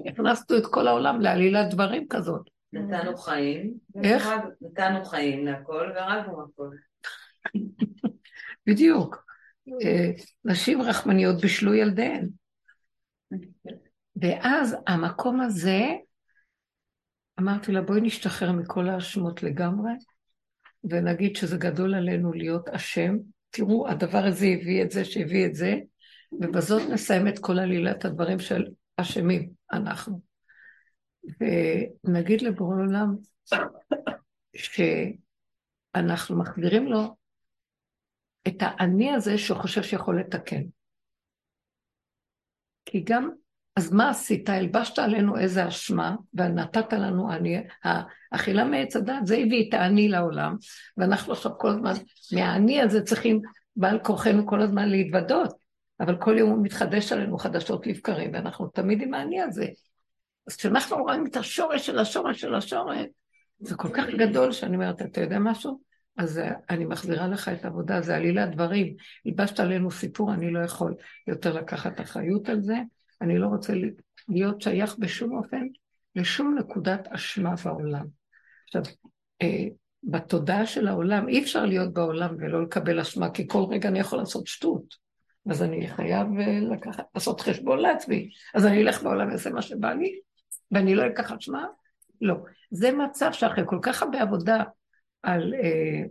הכנסנו 0.06 0.58
את 0.58 0.65
כל 0.65 0.88
העולם 0.88 1.22
לעלילת 1.22 1.70
דברים 1.70 2.08
כזאת. 2.10 2.41
נתנו 2.74 3.18
חיים. 3.18 3.74
איך? 4.03 4.30
נתנו 4.62 5.06
חיים 5.06 5.46
להכל 5.46 5.91
והרגנו 5.96 6.41
הכל. 6.44 6.70
בדיוק. 8.68 9.25
אה, 9.84 10.12
נשים 10.46 10.82
רחמניות 10.82 11.41
בשלו 11.41 11.74
ילדיהן. 11.74 12.30
ואז 14.22 14.75
המקום 14.88 15.41
הזה, 15.41 15.82
אמרתי 17.39 17.72
לה, 17.72 17.82
בואי 17.82 18.01
נשתחרר 18.01 18.51
מכל 18.51 18.89
האשמות 18.89 19.44
לגמרי, 19.44 19.91
ונגיד 20.83 21.35
שזה 21.35 21.57
גדול 21.57 21.95
עלינו 21.95 22.33
להיות 22.33 22.69
אשם. 22.69 23.17
תראו, 23.50 23.88
הדבר 23.88 24.25
הזה 24.25 24.45
הביא 24.45 24.83
את 24.83 24.91
זה 24.91 25.05
שהביא 25.05 25.45
את 25.45 25.55
זה, 25.55 25.75
ובזאת 26.41 26.81
נסיים 26.89 27.27
את 27.27 27.39
כל 27.39 27.59
עלילת 27.59 28.05
הדברים 28.05 28.39
של 28.39 28.67
אשמים, 28.97 29.50
אנחנו. 29.71 30.21
ונגיד 32.03 32.41
לבורא 32.41 32.75
עולם 32.75 33.15
שאנחנו 35.93 36.39
מחזירים 36.39 36.88
לו 36.88 37.15
את 38.47 38.55
האני 38.59 39.11
הזה 39.11 39.38
שהוא 39.38 39.57
חושב 39.57 39.83
שיכול 39.83 40.19
לתקן. 40.19 40.61
כי 42.85 43.03
גם, 43.03 43.29
אז 43.75 43.92
מה 43.92 44.10
עשית? 44.10 44.50
הלבשת 44.50 45.00
עלינו 45.00 45.38
איזה 45.38 45.68
אשמה, 45.68 46.16
ונתת 46.34 46.94
לנו 46.94 47.32
אני, 47.32 47.63
האכילה 48.32 48.66
מעץ 48.66 48.96
הדת, 48.96 49.25
זה 49.25 49.36
הביא 49.36 49.70
את 49.70 49.74
האני 49.74 50.08
לעולם, 50.08 50.56
ואנחנו 50.98 51.34
עכשיו 51.34 51.51
כל 51.58 51.70
הזמן, 51.70 51.94
מהאני 52.34 52.82
הזה 52.82 53.01
צריכים 53.01 53.42
בעל 53.75 54.00
כורחנו 54.00 54.48
כל 54.48 54.62
הזמן 54.62 54.90
להתוודות, 54.90 55.54
אבל 56.00 56.16
כל 56.18 56.38
יום 56.38 56.50
הוא 56.50 56.63
מתחדש 56.63 57.12
עלינו 57.12 57.38
חדשות 57.38 57.88
לבקרים, 57.88 58.32
ואנחנו 58.34 58.68
תמיד 58.68 59.01
עם 59.01 59.13
האני 59.13 59.42
הזה. 59.42 59.68
אז 60.48 60.56
כשאנחנו 60.56 60.98
רואים 60.98 61.25
את 61.25 61.36
השורש 61.36 61.86
של 61.86 62.00
השורש 62.00 62.42
של 62.42 62.56
השורש, 62.56 63.06
זה 63.60 63.75
כל 63.75 63.90
כך 63.94 64.06
גדול 64.18 64.51
שאני 64.51 64.75
אומרת, 64.75 65.01
אתה 65.01 65.22
יודע 65.22 65.40
משהו? 65.40 65.82
אז 66.18 66.40
אה, 66.40 66.54
אני 66.70 66.86
מחזירה 66.86 67.28
לך 67.28 67.50
את 67.50 67.66
העבודה, 67.66 68.01
זה 68.01 68.16
עלילת 68.16 68.51
דברים. 68.51 68.96
הלבשת 69.25 69.60
עלינו 69.60 69.92
סיפור, 69.92 70.34
אני 70.34 70.51
לא 70.51 70.60
יכול 70.60 70.96
יותר 71.28 71.54
לקחת 71.54 72.01
אחריות 72.01 72.50
על 72.50 72.62
זה. 72.62 72.75
אני 73.22 73.38
לא 73.38 73.48
רוצה 73.48 73.74
להיות 74.30 74.62
שייך 74.62 74.96
בשום 75.00 75.38
אופן 75.38 75.68
לשום 76.16 76.56
נקודת 76.60 77.08
אשמה 77.08 77.56
בעולם. 77.66 78.06
עכשיו, 78.68 78.82
אה, 79.42 79.66
בתודעה 80.04 80.66
של 80.66 80.88
העולם, 80.88 81.28
אי 81.28 81.44
אפשר 81.44 81.66
להיות 81.66 81.94
בעולם 81.94 82.36
ולא 82.40 82.63
לקבל 82.63 83.00
אשמה, 83.00 83.30
כי 83.30 83.48
כל 83.48 83.66
רגע 83.70 83.90
אני 83.90 84.00
יכול 84.00 84.20
לעשות 84.20 84.48
שטות. 84.48 84.96
אז 85.50 85.63
אני 85.63 85.88
חייב 85.88 86.28
אה, 86.40 86.60
לקחת, 86.60 87.04
לעשות 87.16 87.42
חשבון 87.42 87.80
לעצמי. 87.80 88.30
אז 88.54 88.66
אני 88.66 88.82
אלך 88.82 89.04
בעולם 89.04 89.30
ואעשה 89.30 89.50
מה 89.50 89.62
שבא 89.62 89.94
לי, 89.94 90.20
ואני 90.72 90.96
לא 90.96 91.08
אקח 91.08 91.32
אשמה? 91.32 91.66
לא. 92.22 92.36
זה 92.72 92.92
מצב 92.92 93.30
שאחרי 93.32 93.63
כל 93.68 93.80
כך 93.82 94.04
הרבה 94.04 94.22
עבודה 94.22 94.63
על 95.24 95.54
אה, 95.54 96.04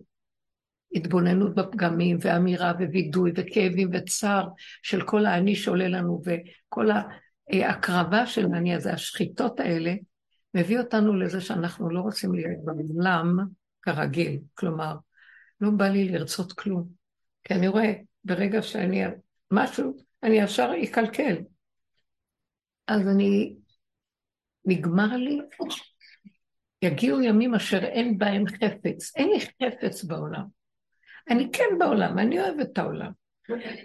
התבוננות 0.92 1.54
בפגמים, 1.54 2.16
ואמירה, 2.20 2.72
ווידוי, 2.78 3.32
וכאבים, 3.36 3.90
וצער 3.92 4.48
של 4.82 5.02
כל 5.02 5.26
האני 5.26 5.56
שעולה 5.56 5.88
לנו, 5.88 6.22
וכל 6.24 6.88
ההקרבה 7.50 8.26
של 8.26 8.54
האני 8.54 8.74
הזה, 8.74 8.92
השחיטות 8.92 9.60
האלה, 9.60 9.94
מביא 10.54 10.78
אותנו 10.78 11.14
לזה 11.16 11.40
שאנחנו 11.40 11.90
לא 11.90 12.00
רוצים 12.00 12.34
להיות 12.34 12.64
בעולם 12.64 13.36
כרגיל. 13.82 14.40
כלומר, 14.54 14.96
לא 15.60 15.70
בא 15.70 15.88
לי 15.88 16.08
לרצות 16.08 16.52
כלום. 16.52 16.88
כי 17.44 17.54
אני 17.54 17.68
רואה, 17.68 17.92
ברגע 18.24 18.62
שאני... 18.62 19.02
משהו, 19.50 19.96
אני 20.22 20.36
ישר 20.36 20.72
אקלקל. 20.84 21.36
אז 22.86 23.08
אני 23.08 23.56
נגמר 24.64 25.16
לי, 25.16 25.40
יגיעו 26.82 27.20
ימים 27.20 27.54
אשר 27.54 27.84
אין 27.84 28.18
בהם 28.18 28.46
חפץ. 28.46 29.16
אין 29.16 29.28
לי 29.28 29.40
חפץ 29.40 30.04
בעולם. 30.04 30.59
אני 31.30 31.48
כן 31.52 31.78
בעולם, 31.78 32.18
אני 32.18 32.40
אוהבת 32.40 32.66
את 32.72 32.78
העולם. 32.78 33.10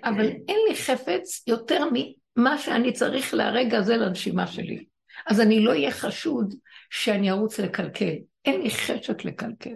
אבל 0.04 0.26
אין 0.48 0.58
לי 0.70 0.76
חפץ 0.76 1.48
יותר 1.48 1.84
ממה 1.94 2.58
שאני 2.58 2.94
צריך 2.94 3.34
לרגע 3.34 3.78
הזה 3.78 3.98
לנשימה 3.98 4.48
שלי. 4.48 4.86
אז 5.28 5.42
אני 5.42 5.60
לא 5.60 5.72
אהיה 5.72 5.92
חשוד 5.92 6.54
שאני 6.90 7.32
ארוץ 7.32 7.60
לקלקל. 7.60 8.16
אין 8.46 8.62
לי 8.62 8.70
חשק 8.70 9.26
לקלקל. 9.26 9.76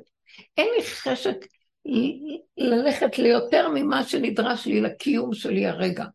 אין 0.58 0.68
לי 0.78 0.84
חשק 0.84 1.36
ללכת 2.58 3.18
ליותר 3.18 3.70
ממה 3.74 4.04
שנדרש 4.04 4.66
לי 4.66 4.82
לקיום 4.82 5.34
שלי 5.34 5.68
הרגע. 5.68 6.06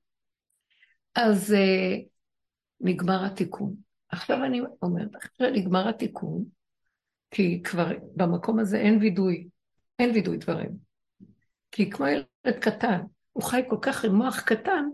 אז 1.14 1.54
uh, 1.54 2.02
נגמר 2.80 3.25
התיקון. 3.25 3.75
עכשיו 4.08 4.44
אני 4.44 4.61
אומרת, 4.82 5.08
אחרי 5.16 5.50
נגמר 5.50 5.88
התיקון, 5.88 6.44
כי 7.30 7.62
כבר 7.62 7.87
במקום 8.16 8.58
הזה 8.58 8.78
אין 8.78 8.99
וידוי, 8.99 9.49
אין 9.99 10.11
וידוי 10.11 10.37
דברים. 10.37 10.93
כי 11.75 11.90
כמו 11.90 12.07
ילד 12.07 12.59
קטן, 12.61 13.00
הוא 13.33 13.43
חי 13.43 13.62
כל 13.69 13.76
כך 13.83 14.04
עם 14.04 14.14
מוח 14.14 14.40
קטן, 14.40 14.85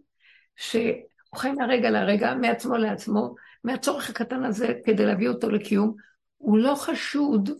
שהוא 0.56 1.36
חי 1.36 1.52
מהרגע 1.52 1.90
לרגע, 1.90 2.34
מעצמו 2.34 2.76
לעצמו, 2.76 3.34
מהצורך 3.64 4.10
הקטן 4.10 4.44
הזה 4.44 4.74
כדי 4.84 5.06
להביא 5.06 5.28
אותו 5.28 5.50
לקיום, 5.50 5.94
הוא 6.36 6.58
לא 6.58 6.74
חשוד 6.74 7.50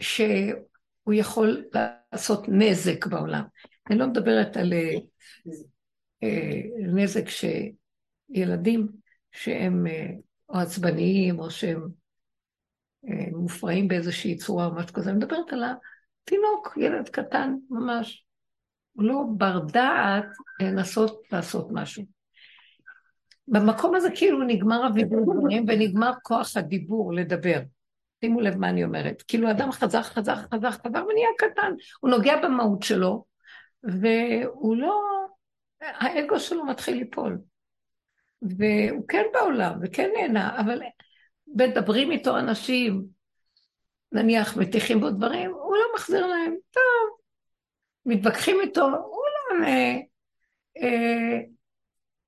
שהוא 0.00 1.12
יכול 1.12 1.64
לעשות 2.12 2.44
נזק 2.48 3.06
בעולם. 3.06 3.44
אני 3.90 3.98
לא 3.98 4.06
מדברת 4.06 4.56
על 4.56 4.72
אה, 6.22 6.60
נזק 6.94 7.24
שילדים 7.28 8.88
שהם 9.32 9.86
אה, 9.86 10.10
או 10.48 10.58
עצבניים, 10.58 11.38
או 11.38 11.50
שהם 11.50 11.88
אה, 13.08 13.26
מופרעים 13.32 13.88
באיזושהי 13.88 14.36
צורה 14.36 14.66
או 14.66 14.74
משהו 14.74 14.92
כזה. 14.92 15.10
אני 15.10 15.18
מדברת 15.18 15.52
על 15.52 15.64
התינוק, 15.64 16.76
ילד 16.76 17.08
קטן 17.08 17.54
ממש. 17.70 18.27
לא 18.98 19.24
בר 19.36 19.58
דעת 19.58 20.24
לנסות 20.60 21.22
לעשות 21.32 21.68
משהו. 21.70 22.04
במקום 23.48 23.94
הזה 23.94 24.08
כאילו 24.14 24.42
נגמר 24.42 24.84
הווידורים 24.84 25.64
ונגמר 25.68 26.12
כוח 26.22 26.56
הדיבור 26.56 27.12
לדבר. 27.12 27.60
שימו 28.24 28.40
לב 28.40 28.56
מה 28.56 28.68
אני 28.68 28.84
אומרת. 28.84 29.22
כאילו 29.28 29.50
אדם 29.50 29.72
חזר, 29.72 30.02
חזר, 30.02 30.34
חזר, 30.36 30.70
חזר 30.70 31.04
ונהיה 31.10 31.28
קטן. 31.38 31.72
הוא 32.00 32.10
נוגע 32.10 32.36
במהות 32.42 32.82
שלו, 32.82 33.24
והוא 33.82 34.76
לא... 34.76 35.00
האגו 35.80 36.40
שלו 36.40 36.66
מתחיל 36.66 36.98
ליפול. 36.98 37.38
והוא 38.42 39.08
כן 39.08 39.22
בעולם, 39.32 39.78
וכן 39.82 40.10
נהנה, 40.16 40.60
אבל 40.60 40.82
מדברים 41.46 42.10
איתו 42.10 42.38
אנשים, 42.38 43.04
נניח 44.12 44.56
מטיחים 44.56 45.00
בו 45.00 45.10
דברים, 45.10 45.50
הוא 45.50 45.76
לא 45.76 45.84
מחזיר 45.94 46.26
להם, 46.26 46.54
טוב. 46.70 47.17
מתווכחים 48.08 48.60
איתו, 48.60 48.84
הוא 48.84 48.92
לא 48.92 49.56
עונה. 49.56 49.96
אה, 50.76 51.38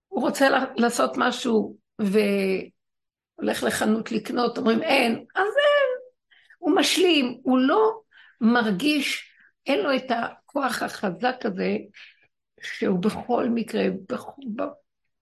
הוא 0.08 0.22
רוצה 0.22 0.48
לעשות 0.76 1.12
משהו 1.16 1.76
והולך 1.98 3.62
לחנות 3.62 4.12
לקנות, 4.12 4.58
אומרים 4.58 4.82
אין, 4.82 5.12
אז 5.12 5.46
אין. 5.46 5.90
הוא 6.58 6.76
משלים, 6.76 7.40
הוא 7.42 7.58
לא 7.58 8.00
מרגיש, 8.40 9.32
אין 9.66 9.80
לו 9.80 9.96
את 9.96 10.10
הכוח 10.10 10.82
החזק 10.82 11.36
הזה, 11.44 11.76
שהוא 12.62 12.98
בכל 12.98 13.48
מקרה, 13.48 13.82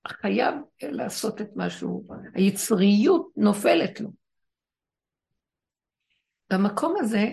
חייב 0.09 0.55
לעשות 0.83 1.41
את 1.41 1.49
משהו, 1.57 2.07
היצריות 2.35 3.29
נופלת 3.37 4.01
לו. 4.01 4.11
במקום 6.51 6.97
הזה, 7.01 7.27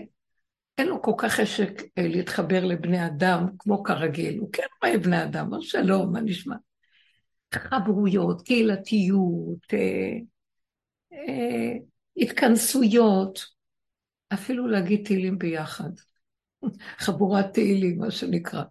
אין 0.78 0.88
לו 0.88 1.02
כל 1.02 1.14
כך 1.18 1.34
חשק 1.34 1.72
אה, 1.98 2.08
להתחבר 2.08 2.66
לבני 2.66 3.06
אדם 3.06 3.48
כמו 3.60 3.84
כרגיל, 3.84 4.40
הוא 4.40 4.50
כן 4.54 4.64
רואה 4.84 4.98
בני 4.98 5.24
אדם, 5.24 5.46
אומר 5.46 5.62
שלום, 5.62 6.14
מה 6.14 6.22
נשמע? 6.22 6.56
חברויות, 7.54 8.42
קהילתיות, 8.42 9.74
אה, 9.74 10.18
אה, 11.14 11.74
התכנסויות, 12.18 13.46
אפילו 14.34 14.68
להגיד 14.68 15.06
תהילים 15.06 15.38
ביחד. 15.38 15.90
חבורת 17.06 17.54
תהילים, 17.54 17.98
מה 17.98 18.12
שנקרא. 18.12 18.64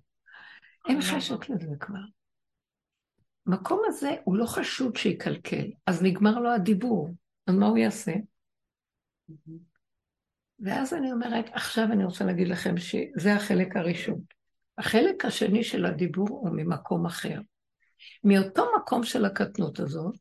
אין 0.89 1.01
חשק 1.01 1.51
לזה 1.51 1.77
כבר. 1.81 1.99
המקום 3.47 3.83
הזה 3.87 4.11
הוא 4.25 4.37
לא 4.37 4.47
חשוד 4.47 4.97
שיקלקל, 4.97 5.71
אז 5.87 6.03
נגמר 6.03 6.39
לו 6.39 6.53
הדיבור, 6.53 7.09
אז 7.47 7.55
מה 7.55 7.67
הוא 7.67 7.79
יעשה? 7.79 8.13
ואז 10.61 10.95
אני 10.95 11.13
אומרת, 11.13 11.45
עכשיו 11.53 11.85
אני 11.93 12.05
רוצה 12.05 12.25
להגיד 12.25 12.49
לכם 12.49 12.77
שזה 12.77 13.35
החלק 13.35 13.77
הראשון. 13.77 14.21
החלק 14.79 15.25
השני 15.25 15.65
של 15.65 15.87
הדיבור 15.87 16.29
הוא 16.29 16.51
ממקום 16.51 17.07
אחר. 17.07 17.41
מאותו 18.25 18.67
מקום 18.81 19.03
של 19.03 19.25
הקטנות 19.25 19.81
הזאת, 19.81 20.15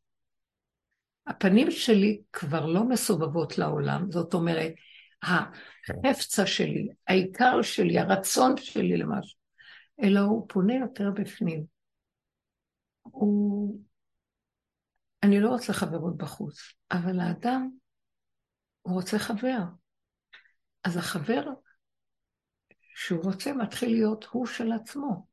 הפנים 1.28 1.72
שלי 1.72 2.22
כבר 2.34 2.66
לא 2.66 2.84
מסובבות 2.84 3.58
לעולם, 3.58 4.12
זאת 4.12 4.34
אומרת, 4.34 4.74
החפצה 5.24 6.46
שלי, 6.46 6.88
העיקר 7.08 7.62
שלי, 7.62 8.00
הרצון 8.00 8.58
שלי 8.58 8.98
למשהו, 8.98 9.40
אלא 10.04 10.20
הוא 10.20 10.46
פונה 10.50 10.76
יותר 10.76 11.12
בפנים. 11.12 11.66
הוא... 13.02 13.80
אני 15.24 15.40
לא 15.40 15.50
רוצה 15.50 15.74
חברות 15.74 16.18
בחוץ, 16.18 16.60
אבל 16.92 17.20
האדם, 17.20 17.70
הוא 18.82 18.94
רוצה 18.94 19.20
חבר. 19.20 19.60
אז 20.84 20.98
החבר 20.98 21.44
שהוא 22.96 23.24
רוצה 23.24 23.54
מתחיל 23.54 23.90
להיות 23.90 24.24
הוא 24.24 24.46
של 24.46 24.72
עצמו, 24.72 25.28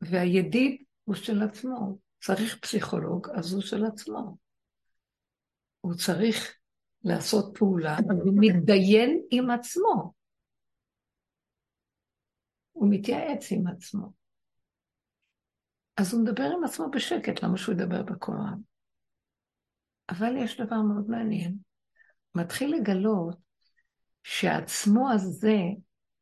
והידיד 0.00 0.82
הוא 1.04 1.14
של 1.14 1.42
עצמו. 1.42 1.98
צריך 2.20 2.58
פסיכולוג, 2.60 3.28
אז 3.38 3.52
הוא 3.52 3.62
של 3.62 3.84
עצמו. 3.84 4.36
הוא 5.80 5.94
צריך 5.94 6.58
לעשות 7.04 7.58
פעולה, 7.58 7.96
הוא 8.24 8.34
מתדיין 8.36 9.22
עם 9.30 9.50
עצמו. 9.50 10.12
הוא 12.72 12.88
מתייעץ 12.90 13.52
עם 13.52 13.66
עצמו. 13.66 14.12
אז 15.96 16.14
הוא 16.14 16.22
מדבר 16.22 16.44
עם 16.56 16.64
עצמו 16.64 16.90
בשקט, 16.90 17.42
למה 17.42 17.56
שהוא 17.56 17.74
ידבר 17.74 18.02
בקול 18.02 18.36
רם? 18.36 18.60
אבל 20.08 20.36
יש 20.36 20.60
דבר 20.60 20.76
מאוד 20.82 21.10
מעניין. 21.10 21.58
מתחיל 22.34 22.74
לגלות 22.76 23.45
שהעצמו 24.28 25.10
הזה, 25.10 25.56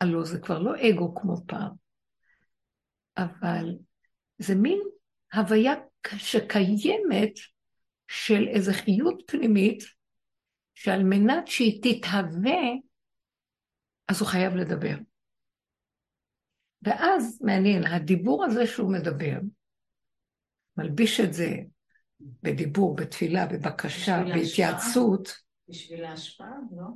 הלוא 0.01 0.25
זה 0.25 0.39
כבר 0.41 0.59
לא 0.59 0.73
אגו 0.81 1.15
כמו 1.15 1.47
פעם, 1.47 1.73
אבל 3.17 3.75
זה 4.39 4.55
מין 4.55 4.79
הוויה 5.35 5.75
שקיימת 6.17 7.33
של 8.09 8.49
איזו 8.49 8.73
חיות 8.73 9.23
פנימית, 9.27 9.83
שעל 10.75 11.03
מנת 11.03 11.49
שהיא 11.49 11.83
תתהווה, 11.83 12.63
אז 14.09 14.21
הוא 14.21 14.29
חייב 14.29 14.55
לדבר. 14.55 14.95
ואז, 16.83 17.43
מעניין, 17.43 17.87
הדיבור 17.87 18.45
הזה 18.45 18.67
שהוא 18.67 18.93
מדבר, 18.93 19.39
מלביש 20.77 21.21
את 21.21 21.35
זה 21.35 21.49
בדיבור, 22.21 22.97
בתפילה, 22.97 23.47
בבקשה, 23.47 24.23
בהתייעצות. 24.25 25.29
בשביל 25.69 26.05
ההשפעה, 26.05 26.57
לא? 26.77 26.87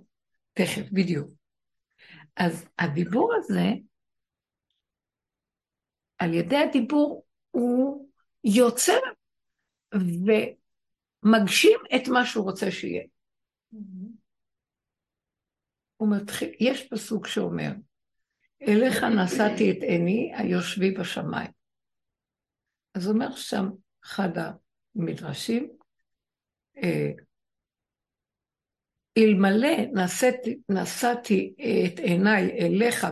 תכף, 0.59 0.91
בדיוק. 0.93 1.31
אז 2.37 2.69
הדיבור 2.79 3.35
הזה, 3.35 3.65
על 6.19 6.35
ידי 6.35 6.57
הדיבור, 6.57 7.27
הוא 7.51 8.09
יוצר 8.45 8.99
ומגשים 9.95 11.81
את 11.97 12.09
מה 12.09 12.27
שהוא 12.27 12.45
רוצה 12.45 12.71
שיהיה. 12.71 13.05
הוא 15.97 16.17
מתחיל, 16.17 16.55
יש 16.61 16.89
פסוק 16.89 17.27
שאומר, 17.27 17.71
אליך 18.63 19.03
נשאתי 19.03 19.71
את 19.71 19.83
עיני 19.83 20.33
היושבי 20.37 20.91
בשמיים. 20.91 21.51
אז 22.95 23.09
אומר 23.09 23.37
שם 23.37 23.69
אחד 24.05 24.29
המדרשים, 24.97 25.69
אה, 26.77 27.11
אלמלא 29.19 29.77
נשאתי, 30.69 31.55
את 31.87 31.99
עיניי 31.99 32.59
אליך 32.61 33.07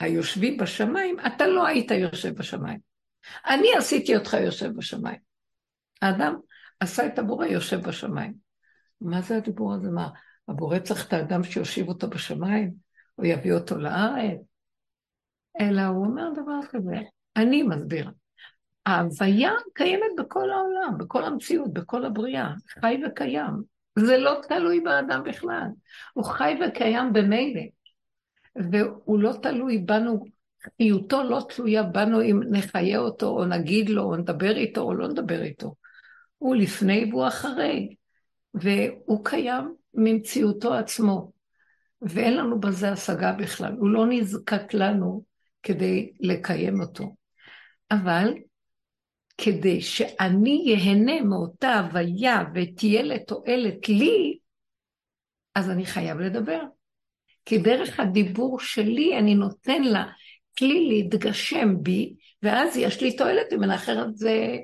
היושבים 0.00 0.56
בשמיים, 0.56 1.16
אתה 1.26 1.46
לא 1.46 1.66
היית 1.66 1.90
יושב 1.90 2.34
בשמיים. 2.34 2.78
אני 3.46 3.68
עשיתי 3.78 4.16
אותך 4.16 4.36
יושב 4.44 4.72
בשמיים. 4.76 5.18
האדם 6.02 6.36
עשה 6.80 7.06
את 7.06 7.18
הבורא 7.18 7.46
יושב 7.46 7.80
בשמיים. 7.88 8.34
מה 9.00 9.20
זה 9.20 9.36
הדיבור 9.36 9.74
הזה? 9.74 9.90
מה, 9.90 10.08
הבורא 10.48 10.78
צריך 10.78 11.08
את 11.08 11.12
האדם 11.12 11.44
שיושיב 11.44 11.88
אותו 11.88 12.10
בשמיים, 12.10 12.72
או 13.18 13.24
יביא 13.24 13.52
אותו 13.52 13.78
לארץ? 13.78 14.40
אלא 15.60 15.82
הוא 15.82 16.06
אומר 16.06 16.30
דבר 16.32 16.60
כזה, 16.70 16.96
אני 17.36 17.62
מסביר. 17.62 18.10
ההוויה 18.86 19.52
קיימת 19.74 20.10
בכל 20.18 20.50
העולם, 20.50 20.98
בכל 20.98 21.24
המציאות, 21.24 21.72
בכל 21.72 22.04
הבריאה, 22.04 22.50
חי 22.80 23.02
וקיים. 23.06 23.75
זה 23.98 24.18
לא 24.18 24.40
תלוי 24.48 24.80
באדם 24.80 25.22
בכלל. 25.24 25.66
הוא 26.12 26.24
חי 26.24 26.58
וקיים 26.66 27.12
במילא. 27.12 27.62
והוא 28.56 29.18
לא 29.18 29.32
תלוי 29.42 29.78
בנו, 29.78 30.24
חיותו 30.76 31.22
לא 31.22 31.46
תלויה 31.48 31.82
בנו 31.82 32.22
אם 32.22 32.40
נחיה 32.50 32.98
אותו, 32.98 33.28
או 33.28 33.44
נגיד 33.44 33.88
לו, 33.88 34.02
או 34.02 34.16
נדבר 34.16 34.56
איתו, 34.56 34.80
או 34.80 34.94
לא 34.94 35.08
נדבר 35.08 35.42
איתו. 35.42 35.74
הוא 36.38 36.56
לפני 36.56 37.10
והוא 37.10 37.26
אחרי. 37.26 37.94
והוא 38.54 39.24
קיים 39.24 39.74
ממציאותו 39.94 40.74
עצמו. 40.74 41.32
ואין 42.02 42.36
לנו 42.36 42.60
בזה 42.60 42.92
השגה 42.92 43.32
בכלל. 43.32 43.72
הוא 43.78 43.88
לא 43.88 44.06
נזקק 44.08 44.74
לנו 44.74 45.24
כדי 45.62 46.12
לקיים 46.20 46.80
אותו. 46.80 47.14
אבל 47.90 48.34
כדי 49.38 49.80
שאני 49.80 50.64
יהנה 50.66 51.20
מאותה 51.22 51.80
הוויה 51.80 52.44
ותהיה 52.54 53.02
לתועלת 53.02 53.88
לי, 53.88 54.38
אז 55.54 55.70
אני 55.70 55.86
חייב 55.86 56.18
לדבר. 56.18 56.62
כי 57.44 57.58
דרך 57.58 58.00
הדיבור 58.00 58.60
שלי 58.60 59.18
אני 59.18 59.34
נותן 59.34 59.82
לה 59.82 60.04
כלי 60.58 60.88
להתגשם 60.88 61.82
בי, 61.82 62.14
ואז 62.42 62.76
יש 62.76 63.02
לי 63.02 63.16
תועלת 63.16 63.52
ממנה, 63.52 63.74
אחרת 63.74 64.16
זה 64.16 64.56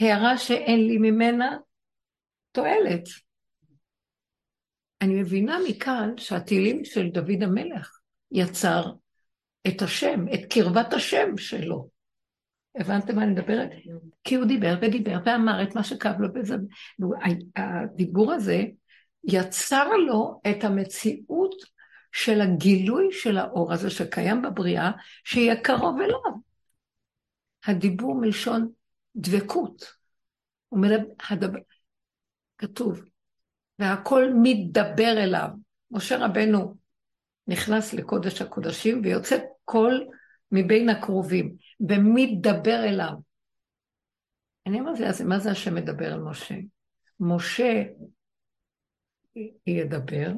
הערה 0.00 0.38
שאין 0.38 0.86
לי 0.86 0.98
ממנה 0.98 1.56
תועלת. 2.52 3.04
אני 5.00 5.14
מבינה 5.14 5.58
מכאן 5.68 6.14
שהתהילים 6.16 6.84
של 6.84 7.08
דוד 7.08 7.42
המלך 7.42 7.98
יצר 8.30 8.92
את 9.68 9.82
השם, 9.82 10.24
את 10.34 10.40
קרבת 10.52 10.92
השם 10.92 11.36
שלו. 11.36 11.91
הבנתם 12.76 13.16
מה 13.16 13.22
אני 13.22 13.32
מדברת? 13.32 13.70
כי 14.24 14.34
הוא 14.34 14.44
דיבר 14.44 14.74
ודיבר 14.82 15.18
ואמר 15.24 15.62
את 15.62 15.74
מה 15.74 15.84
שכאב 15.84 16.20
לו 16.20 16.32
בזה. 16.32 16.56
הדיבור 17.56 18.32
הזה 18.32 18.62
יצר 19.24 19.88
לו 19.88 20.40
את 20.50 20.64
המציאות 20.64 21.54
של 22.12 22.40
הגילוי 22.40 23.08
של 23.10 23.38
האור 23.38 23.72
הזה 23.72 23.90
שקיים 23.90 24.42
בבריאה, 24.42 24.90
שיהיה 25.24 25.60
קרוב 25.60 26.00
אליו. 26.00 26.40
הדיבור 27.66 28.14
מלשון 28.14 28.72
דבקות. 29.16 29.92
הדבר, 31.30 31.58
כתוב, 32.58 33.04
והכל 33.78 34.30
מתדבר 34.42 35.12
אליו. 35.22 35.48
משה 35.90 36.26
רבנו 36.26 36.76
נכנס 37.46 37.94
לקודש 37.94 38.42
הקודשים 38.42 39.00
ויוצא 39.04 39.38
קול 39.64 40.06
מבין 40.52 40.88
הקרובים, 40.88 41.56
ומתדבר 41.88 42.84
אליו. 42.84 43.12
אני 44.66 44.80
אמרתי 44.80 45.02
לעצמי, 45.02 45.28
מה 45.28 45.38
זה 45.38 45.50
השם 45.50 45.74
מדבר 45.74 46.12
על 46.12 46.20
משה? 46.20 46.54
משה 47.20 47.82
ידבר, 49.66 50.32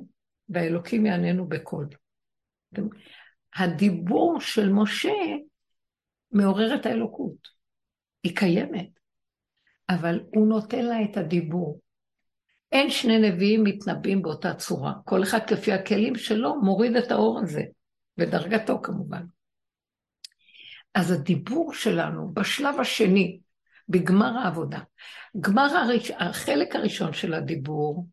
והאלוקים 0.48 1.06
יעננו 1.06 1.48
בקול. 1.48 1.88
הדיבור 3.54 4.40
של 4.40 4.72
משה 4.72 5.12
מעורר 6.32 6.74
את 6.74 6.86
האלוקות. 6.86 7.48
היא 8.22 8.36
קיימת, 8.36 8.88
אבל 9.88 10.20
הוא 10.34 10.48
נותן 10.48 10.84
לה 10.84 11.02
את 11.04 11.16
הדיבור. 11.16 11.80
אין 12.72 12.90
שני 12.90 13.30
נביאים 13.30 13.64
מתנבאים 13.64 14.22
באותה 14.22 14.54
צורה. 14.54 14.92
כל 15.04 15.22
אחד 15.22 15.38
כפי 15.46 15.72
הכלים 15.72 16.16
שלו 16.16 16.60
מוריד 16.62 16.96
את 16.96 17.10
האור 17.10 17.40
הזה, 17.42 17.62
ודרגתו 18.18 18.80
כמובן. 18.82 19.24
אז 20.94 21.10
הדיבור 21.10 21.74
שלנו 21.74 22.32
בשלב 22.34 22.80
השני, 22.80 23.38
בגמר 23.88 24.38
העבודה, 24.38 24.78
גמר 25.40 25.76
הראש... 25.76 26.10
החלק 26.10 26.76
הראשון 26.76 27.12
של 27.12 27.34
הדיבור 27.34 28.06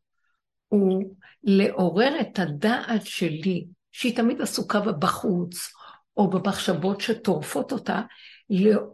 הוא 0.68 1.16
לעורר 1.44 2.22
את 2.22 2.40
הדעת 2.40 3.06
שלי, 3.06 3.66
שהיא 3.92 4.16
תמיד 4.16 4.42
עסוקה 4.42 4.80
בחוץ, 4.80 5.74
או 6.18 6.30
במחשבות 6.30 7.02
שטורפות 7.02 7.72
אותה, 7.72 8.02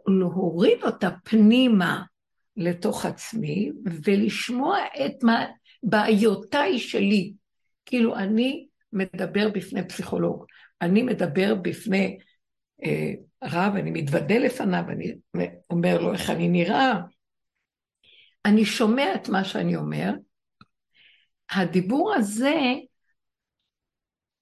להוריד 0.08 0.84
אותה 0.84 1.10
פנימה 1.24 2.04
לתוך 2.58 3.06
עצמי, 3.06 3.72
ולשמוע 4.06 4.78
את 5.06 5.24
מה... 5.24 5.46
בעיותיי 5.84 6.80
שלי. 6.80 7.34
כאילו, 7.86 8.16
אני 8.16 8.68
מדבר 8.94 9.50
בפני 9.50 9.88
פסיכולוג, 9.88 10.46
אני 10.82 11.04
מדבר 11.04 11.56
בפני 11.56 12.18
אה, 12.84 13.14
רב, 13.44 13.74
אני 13.76 13.92
מתוודה 13.92 14.38
לפניו, 14.38 14.84
אני 14.90 15.16
אומר 15.70 16.02
לו 16.02 16.14
איך 16.14 16.30
אני 16.30 16.48
נראה. 16.48 16.94
אני 18.46 18.66
שומע 18.66 19.16
את 19.16 19.30
מה 19.30 19.44
שאני 19.44 19.76
אומר. 19.76 20.12
הדיבור 21.52 22.14
הזה 22.14 22.56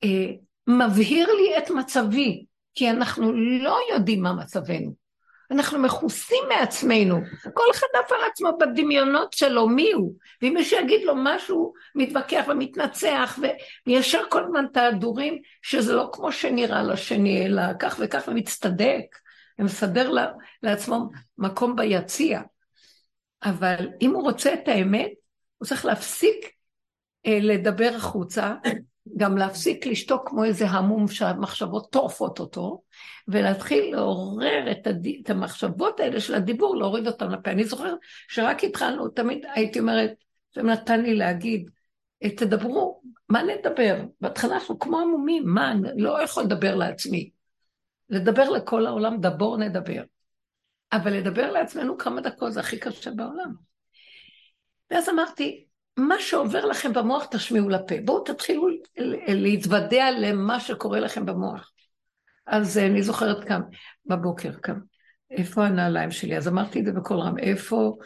אה, 0.04 0.32
מבהיר 0.68 1.28
לי 1.28 1.58
את 1.58 1.70
מצבי, 1.70 2.46
כי 2.76 2.90
אנחנו 2.90 3.34
לא 3.64 3.80
יודעים 3.94 4.22
מה 4.24 4.34
מצבנו. 4.34 5.05
אנחנו 5.52 5.80
מכוסים 5.80 6.44
מעצמנו, 6.50 7.20
כל 7.54 7.64
אחד 7.72 7.88
עף 7.94 8.12
על 8.12 8.30
עצמו 8.32 8.58
בדמיונות 8.60 9.34
שלו, 9.34 9.70
מי 9.70 9.92
הוא? 9.92 10.14
ואם 10.42 10.54
מישהו 10.54 10.80
יגיד 10.80 11.04
לו 11.04 11.14
משהו, 11.18 11.74
מתווכח 11.96 12.46
ומתנצח, 12.48 13.40
וישר 13.88 14.22
כל 14.30 14.44
הזמן 14.44 14.66
את 14.72 14.78
ההדורים, 14.78 15.42
שזה 15.62 15.94
לא 15.94 16.10
כמו 16.14 16.32
שנראה 16.32 16.84
לשני, 16.84 17.46
אלא 17.46 17.62
כך 17.80 18.00
וכך, 18.00 18.24
ומצטדק, 18.28 19.06
ומסדר 19.60 20.12
לעצמו 20.64 21.10
מקום 21.38 21.76
ביציע. 21.76 22.42
אבל 23.44 23.90
אם 24.02 24.12
הוא 24.12 24.24
רוצה 24.24 24.54
את 24.54 24.68
האמת, 24.68 25.12
הוא 25.58 25.68
צריך 25.68 25.86
להפסיק 25.86 26.36
אה, 27.26 27.40
לדבר 27.42 27.92
החוצה, 27.96 28.54
גם 29.18 29.38
להפסיק 29.38 29.86
לשתוק 29.86 30.30
כמו 30.30 30.44
איזה 30.44 30.68
המום 30.68 31.08
שהמחשבות 31.08 31.92
טורפות 31.92 32.40
אותו, 32.40 32.82
ולהתחיל 33.28 33.96
לעורר 33.96 34.72
את, 34.72 34.88
הד... 34.88 35.08
את 35.24 35.30
המחשבות 35.30 36.00
האלה 36.00 36.20
של 36.20 36.36
הדיבור, 36.36 36.76
להוריד 36.78 37.08
אותם 37.08 37.30
לפה. 37.30 37.52
אני 37.52 37.64
זוכרת 37.64 37.98
שרק 38.28 38.64
התחלנו, 38.64 39.08
תמיד 39.08 39.46
הייתי 39.54 39.80
אומרת, 39.80 40.14
זה 40.56 40.64
נתן 40.64 41.02
לי 41.02 41.16
להגיד, 41.16 41.70
אה, 42.24 42.30
תדברו, 42.30 43.02
מה 43.30 43.42
נדבר? 43.44 43.96
בהתחלה 44.22 44.54
אנחנו 44.54 44.80
כמו 44.80 45.00
עמומים, 45.00 45.44
מה, 45.46 45.72
אני 45.72 46.02
לא 46.02 46.24
יכול 46.24 46.44
לדבר 46.44 46.76
לעצמי. 46.76 47.30
לדבר 48.10 48.50
לכל 48.50 48.86
העולם, 48.86 49.22
דבור 49.22 49.58
נדבר. 49.58 50.04
אבל 50.92 51.14
לדבר 51.14 51.52
לעצמנו 51.52 51.98
כמה 51.98 52.22
דקות 52.22 52.54
זה 52.54 52.60
הכי 52.60 52.80
קשה 52.80 53.12
בעולם. 53.12 53.54
ואז 54.92 55.10
אמרתי, 55.10 55.66
מה 55.98 56.16
שעובר 56.20 56.66
לכם 56.66 56.94
במוח 56.94 57.26
תשמיעו 57.26 57.70
לפה. 57.70 57.96
בואו 58.06 58.24
תתחילו 58.24 58.68
להתוודע 59.28 60.06
למה 60.20 60.60
שקורה 60.60 61.00
לכם 61.00 61.26
במוח. 61.26 61.72
אז 62.48 62.78
אני 62.78 63.04
זוכרת 63.04 63.44
כאן, 63.48 63.62
בבוקר 64.06 64.52
כאן, 64.54 64.80
איפה 65.32 65.66
הנעליים 65.66 66.12
שלי? 66.12 66.38
אז 66.38 66.48
אמרתי 66.48 66.80
את 66.80 66.86
זה 66.86 66.92
בקול 66.92 67.20
רם, 67.20 67.38
איפה 67.38 67.98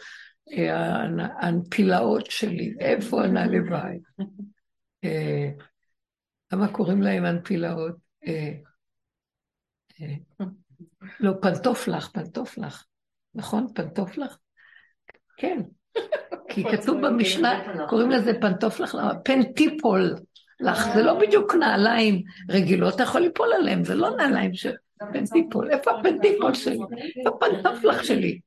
אה, 0.52 1.02
הנפילאות 1.40 2.30
שלי? 2.30 2.74
איפה 2.80 3.24
הנעלי 3.24 3.60
בית? 3.60 4.02
אה, 5.04 5.50
למה 6.52 6.72
קוראים 6.72 7.02
להם 7.02 7.24
הנפילאות? 7.24 7.96
אה, 8.26 8.52
לא, 11.20 11.32
פנטופלח, 11.42 12.10
פנטופלח. 12.12 12.86
נכון? 13.34 13.66
פנטופלח? 13.74 14.38
כן. 15.36 15.60
כי 16.48 16.64
כתוב 16.64 17.06
במשנה, 17.06 17.62
קוראים 17.88 18.10
לזה 18.10 18.32
פנטופלח, 18.40 18.94
פנטיפול 19.24 20.14
לך, 20.60 20.88
זה 20.94 21.02
לא 21.02 21.14
בדיוק 21.14 21.54
נעליים 21.54 22.22
רגילות, 22.50 22.94
אתה 22.94 23.02
יכול 23.02 23.20
ליפול 23.20 23.52
עליהם, 23.52 23.84
זה 23.84 23.94
לא 23.94 24.16
נעליים 24.16 24.54
של 24.54 24.72
פנטיפול, 25.12 25.70
איפה 25.70 25.90
הפנטיפול 25.90 26.54
שלי? 26.54 26.78
איפה 27.18 27.36
הפנטופלח 27.36 28.02
שלי? 28.02 28.40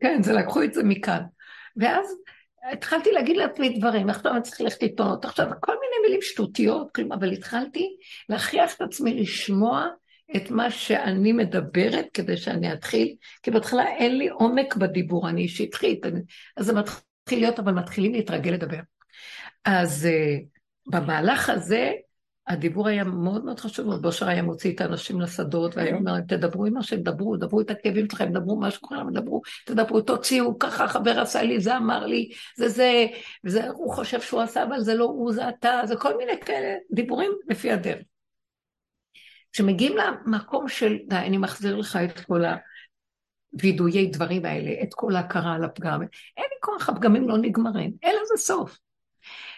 כן, 0.00 0.22
זה 0.22 0.32
לקחו 0.32 0.62
את 0.62 0.74
זה 0.74 0.82
מכאן. 0.84 1.22
ואז 1.76 2.16
התחלתי 2.72 3.12
להגיד 3.12 3.36
לעצמי 3.36 3.78
דברים, 3.78 4.10
עכשיו 4.10 4.32
אני 4.32 4.42
צריך 4.42 4.60
ללכת 4.60 4.82
עיתונות, 4.82 5.24
עכשיו 5.24 5.46
כל 5.60 5.72
מיני 5.72 6.08
מילים 6.08 6.22
שטותיות, 6.22 6.90
כלומר, 6.94 7.16
אבל 7.16 7.32
התחלתי 7.32 7.96
להכריח 8.28 8.74
את 8.74 8.80
עצמי 8.80 9.14
לשמוע 9.14 9.86
את 10.36 10.50
מה 10.50 10.70
שאני 10.70 11.32
מדברת 11.32 12.06
כדי 12.14 12.36
שאני 12.36 12.72
אתחיל, 12.72 13.14
כי 13.42 13.50
בהתחלה 13.50 13.88
אין 13.88 14.18
לי 14.18 14.28
עומק 14.28 14.76
בדיבור, 14.76 15.28
אני 15.28 15.48
שטחית, 15.48 16.06
אז 16.56 16.66
זה 16.66 16.72
מתחיל 16.72 17.04
להיות, 17.40 17.58
אבל 17.58 17.72
מתחילים 17.72 18.12
להתרגל 18.12 18.50
לדבר. 18.50 18.80
אז 19.64 20.08
uh, 20.08 20.44
במהלך 20.90 21.50
הזה, 21.50 21.92
הדיבור 22.48 22.88
היה 22.88 23.04
מאוד 23.04 23.44
מאוד 23.44 23.60
חשוב, 23.60 23.88
רב 23.88 24.06
אושר 24.06 24.28
היה 24.28 24.42
מוציא 24.42 24.74
את 24.74 24.80
האנשים 24.80 25.20
לשדות, 25.20 25.76
והיה 25.76 25.96
אומר 25.96 26.12
להם, 26.12 26.22
תדברו 26.22 26.64
עם 26.64 26.74
מה 26.74 26.82
שהם 26.82 27.02
דברו, 27.02 27.36
דברו 27.36 27.60
את 27.60 27.70
הכאבים 27.70 28.10
שלכם, 28.10 28.32
דברו 28.32 28.56
מה 28.56 28.70
שקורה 28.70 28.98
להם, 28.98 29.12
דברו, 29.12 29.40
תדברו, 29.66 30.00
תוציאו, 30.00 30.58
ככה 30.58 30.88
חבר 30.88 31.20
עשה 31.20 31.42
לי, 31.42 31.60
זה 31.60 31.76
אמר 31.76 32.06
לי, 32.06 32.28
זה 32.56 32.68
זה, 32.68 33.06
וזה, 33.44 33.68
הוא 33.68 33.92
חושב 33.92 34.20
שהוא 34.20 34.40
עשה, 34.40 34.62
אבל 34.62 34.80
זה 34.80 34.94
לא 34.94 35.04
הוא, 35.04 35.32
זה 35.32 35.48
אתה, 35.48 35.80
זה 35.84 35.96
כל 35.96 36.16
מיני 36.16 36.32
כאלה 36.40 36.76
דיבורים 36.92 37.32
לפי 37.48 37.72
הדרך. 37.72 38.02
כשמגיעים 39.56 39.96
למקום 39.96 40.68
של, 40.68 40.96
די, 41.08 41.16
אני 41.16 41.38
מחזיר 41.38 41.76
לך 41.76 41.96
את 41.96 42.20
כל 42.20 42.42
הווידויי 43.52 44.06
דברים 44.06 44.44
האלה, 44.44 44.70
את 44.82 44.94
כל 44.94 45.16
ההכרה 45.16 45.54
על 45.54 45.64
הפגם, 45.64 46.02
אין 46.36 46.44
לי 46.50 46.56
כוח, 46.60 46.88
הפגמים 46.88 47.28
לא 47.28 47.38
נגמרים, 47.38 47.92
אין 48.02 48.14
לזה 48.22 48.36
סוף. 48.36 48.78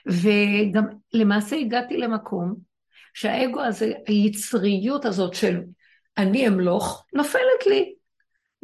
וגם 0.06 0.84
למעשה 1.12 1.56
הגעתי 1.56 1.96
למקום 1.96 2.54
שהאגו 3.14 3.60
הזה, 3.60 3.92
היצריות 4.06 5.04
הזאת 5.04 5.34
של 5.34 5.60
אני 6.18 6.48
אמלוך, 6.48 7.06
נופלת 7.12 7.66
לי. 7.66 7.94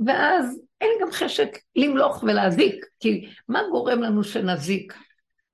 ואז 0.06 0.60
אין 0.80 0.88
לי 0.88 1.04
גם 1.04 1.12
חשק 1.12 1.58
למלוך 1.76 2.22
ולהזיק, 2.22 2.86
כי 3.00 3.28
מה 3.48 3.60
גורם 3.70 4.02
לנו 4.02 4.24
שנזיק? 4.24 4.94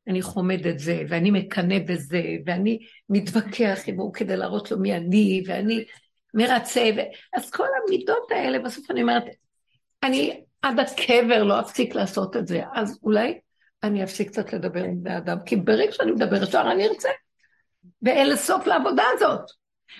אני 0.08 0.22
חומד 0.22 0.66
את 0.66 0.78
זה, 0.78 1.02
ואני 1.08 1.30
מקנא 1.30 1.78
בזה, 1.78 2.22
ואני 2.46 2.78
מתווכח 3.08 3.80
עמו 3.86 4.12
כדי 4.12 4.36
להראות 4.36 4.70
לו 4.70 4.78
מי 4.78 4.96
אני, 4.96 5.42
ואני 5.46 5.84
מרצה, 6.34 6.90
ו... 6.96 7.00
אז 7.36 7.50
כל 7.50 7.66
המידות 7.84 8.30
האלה, 8.30 8.58
בסוף 8.58 8.90
אני 8.90 9.02
אומרת, 9.02 9.24
אני 10.02 10.40
עד 10.62 10.80
הקבר 10.80 11.42
לא 11.42 11.60
אפסיק 11.60 11.94
לעשות 11.94 12.36
את 12.36 12.46
זה, 12.46 12.62
אז 12.74 12.98
אולי 13.02 13.38
אני 13.82 14.04
אפסיק 14.04 14.28
קצת 14.28 14.52
לדבר 14.52 14.84
עם 14.84 15.02
בני 15.02 15.16
אדם, 15.16 15.38
כי 15.46 15.56
ברגע 15.56 15.92
שאני 15.92 16.12
מדבר 16.12 16.42
ישר 16.42 16.68
אני 16.72 16.88
ארצה. 16.88 17.08
ואין 18.02 18.28
לסוף 18.28 18.66
לעבודה 18.66 19.04
הזאת. 19.14 19.40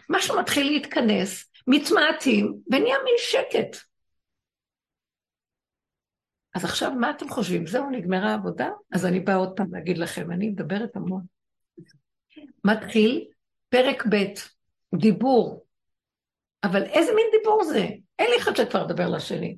משהו 0.09 0.39
מתחיל 0.39 0.67
להתכנס, 0.67 1.51
מתמעטים, 1.67 2.55
ונהיה 2.73 2.97
מין 3.05 3.15
שקט. 3.19 3.77
אז 6.55 6.65
עכשיו, 6.65 6.93
מה 6.93 7.11
אתם 7.11 7.29
חושבים? 7.29 7.67
זהו, 7.67 7.91
נגמרה 7.91 8.31
העבודה? 8.31 8.69
אז 8.93 9.07
אני 9.07 9.21
באה 9.21 9.37
עוד 9.37 9.53
פעם 9.57 9.75
להגיד 9.75 9.99
לכם, 9.99 10.31
אני 10.31 10.49
מדברת 10.49 10.97
המון. 10.97 11.25
מתחיל 12.65 13.29
פרק 13.69 14.07
ב', 14.11 14.17
דיבור. 14.95 15.65
אבל 16.65 16.83
איזה 16.83 17.13
מין 17.15 17.27
דיבור 17.39 17.65
זה? 17.65 17.89
אין 18.19 18.31
לי 18.31 18.41
חדשת 18.41 18.71
כבר 18.71 18.85
לדבר 18.85 19.09
לשני. 19.09 19.57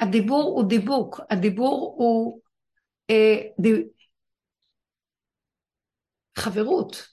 הדיבור 0.00 0.42
הוא 0.42 0.68
דיבוק, 0.68 1.20
הדיבור 1.30 1.94
הוא 1.98 2.40
אה, 3.10 3.36
ד... 3.60 3.66
חברות, 6.38 7.08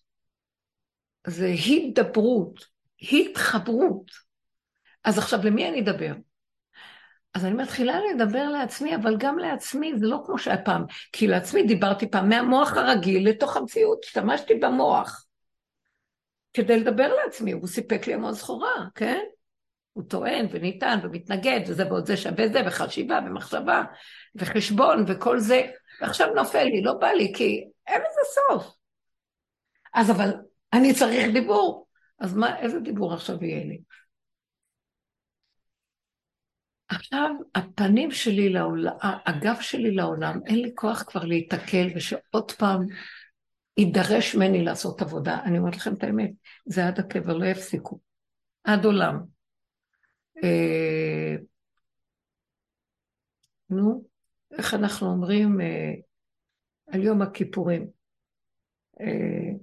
זה 1.28 1.46
הידברות, 1.46 2.66
התחברות. 3.02 4.12
אז 5.04 5.18
עכשיו, 5.18 5.40
למי 5.44 5.70
אני 5.70 5.82
אדבר? 5.82 6.14
אז 7.34 7.46
אני 7.46 7.54
מתחילה 7.54 8.00
לדבר 8.14 8.50
לעצמי, 8.50 8.96
אבל 8.96 9.18
גם 9.18 9.40
לעצמי 9.40 9.94
זה 9.98 10.06
לא 10.08 10.18
כמו 10.26 10.38
שהיה 10.38 10.58
פעם. 10.58 10.86
כי 11.12 11.28
לעצמי 11.28 11.64
דיברתי 11.64 12.12
פעם 12.12 12.30
מהמוח 12.30 12.78
הרגיל 12.78 13.30
לתוך 13.30 13.58
המציאות, 13.58 14.04
השתמשתי 14.04 14.56
במוח 14.56 15.28
כדי 16.54 16.80
לדבר 16.80 17.14
לעצמי, 17.14 17.52
הוא 17.52 17.68
סיפק 17.68 18.08
לי 18.08 18.14
המון 18.14 18.34
סחורה, 18.34 18.86
כן? 18.96 19.24
הוא 19.94 20.04
טוען 20.08 20.48
וניתן 20.52 21.00
ומתנגד, 21.04 21.60
וזה 21.68 21.88
ועוד 21.88 22.06
זה 22.06 22.18
שווה 22.18 22.48
זה, 22.48 22.62
וחשיבה 22.68 23.20
ומחשבה 23.26 23.84
וחשבון 24.36 25.06
וכל 25.08 25.40
זה, 25.40 25.68
ועכשיו 26.02 26.34
נופל 26.34 26.64
לי, 26.64 26.82
לא 26.82 26.94
בא 26.94 27.08
לי, 27.08 27.34
כי 27.36 27.64
אין 27.88 28.02
לזה 28.02 28.22
סוף. 28.36 28.76
אז 29.94 30.12
אבל 30.12 30.34
אני 30.74 30.94
צריך 30.94 31.34
דיבור, 31.34 31.88
אז 32.20 32.34
מה, 32.34 32.60
איזה 32.60 32.80
דיבור 32.80 33.14
עכשיו 33.14 33.44
יהיה 33.44 33.64
לי? 33.66 33.80
עכשיו, 36.90 37.36
הפנים 37.56 38.12
שלי 38.12 38.50
לעולם, 38.50 38.96
הגב 39.02 39.58
שלי 39.62 39.92
לעולם, 39.92 40.40
אין 40.46 40.60
לי 40.62 40.72
כוח 40.76 41.04
כבר 41.04 41.26
להיתקל 41.26 41.88
ושעוד 41.96 42.52
פעם 42.52 42.86
יידרש 43.78 44.36
ממני 44.36 44.64
לעשות 44.64 45.02
עבודה. 45.02 45.40
אני 45.44 45.58
אומרת 45.58 45.76
לכם 45.76 45.94
את 45.94 46.04
האמת, 46.04 46.32
זה 46.66 46.88
עד 46.88 47.00
הקבר, 47.00 47.38
לא 47.38 47.46
יפסיקו. 47.46 48.00
עד 48.64 48.86
עולם. 48.86 49.24
אה, 50.44 51.36
נו, 53.70 54.04
איך 54.52 54.74
אנחנו 54.74 55.08
אומרים 55.08 55.62
אה, 55.62 55.94
על 56.88 57.04
יום 57.04 57.22
הכיפורים? 57.22 57.88
אה, 59.02 59.58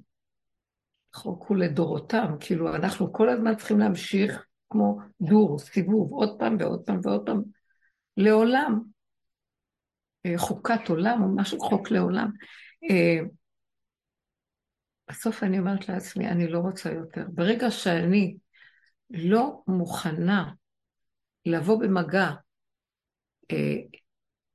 חוקו 1.15 1.55
לדורותם, 1.55 2.37
כאילו 2.41 2.75
אנחנו 2.75 3.13
כל 3.13 3.29
הזמן 3.29 3.57
צריכים 3.57 3.79
להמשיך 3.79 4.45
כמו 4.75 4.99
דור, 5.21 5.59
סיבוב, 5.59 6.13
עוד 6.13 6.39
פעם 6.39 6.57
ועוד 6.61 6.83
פעם 6.87 7.01
ועוד 7.03 7.27
פעם, 7.27 7.43
לעולם. 8.17 8.83
אה, 10.27 10.39
חוקת 10.39 10.89
עולם 10.89 11.23
או 11.23 11.37
משהו, 11.37 11.61
חוק 11.61 11.91
לעולם. 11.91 12.31
אה, 12.91 13.19
בסוף 15.11 15.43
אני 15.43 15.59
אומרת 15.59 15.89
לעצמי, 15.89 16.29
אני 16.29 16.49
לא 16.49 16.59
רוצה 16.59 16.93
יותר. 16.93 17.27
ברגע 17.33 17.71
שאני 17.71 18.37
לא 19.11 19.63
מוכנה 19.67 20.53
לבוא 21.47 21.81
במגע 21.81 22.31
אה, 23.51 23.77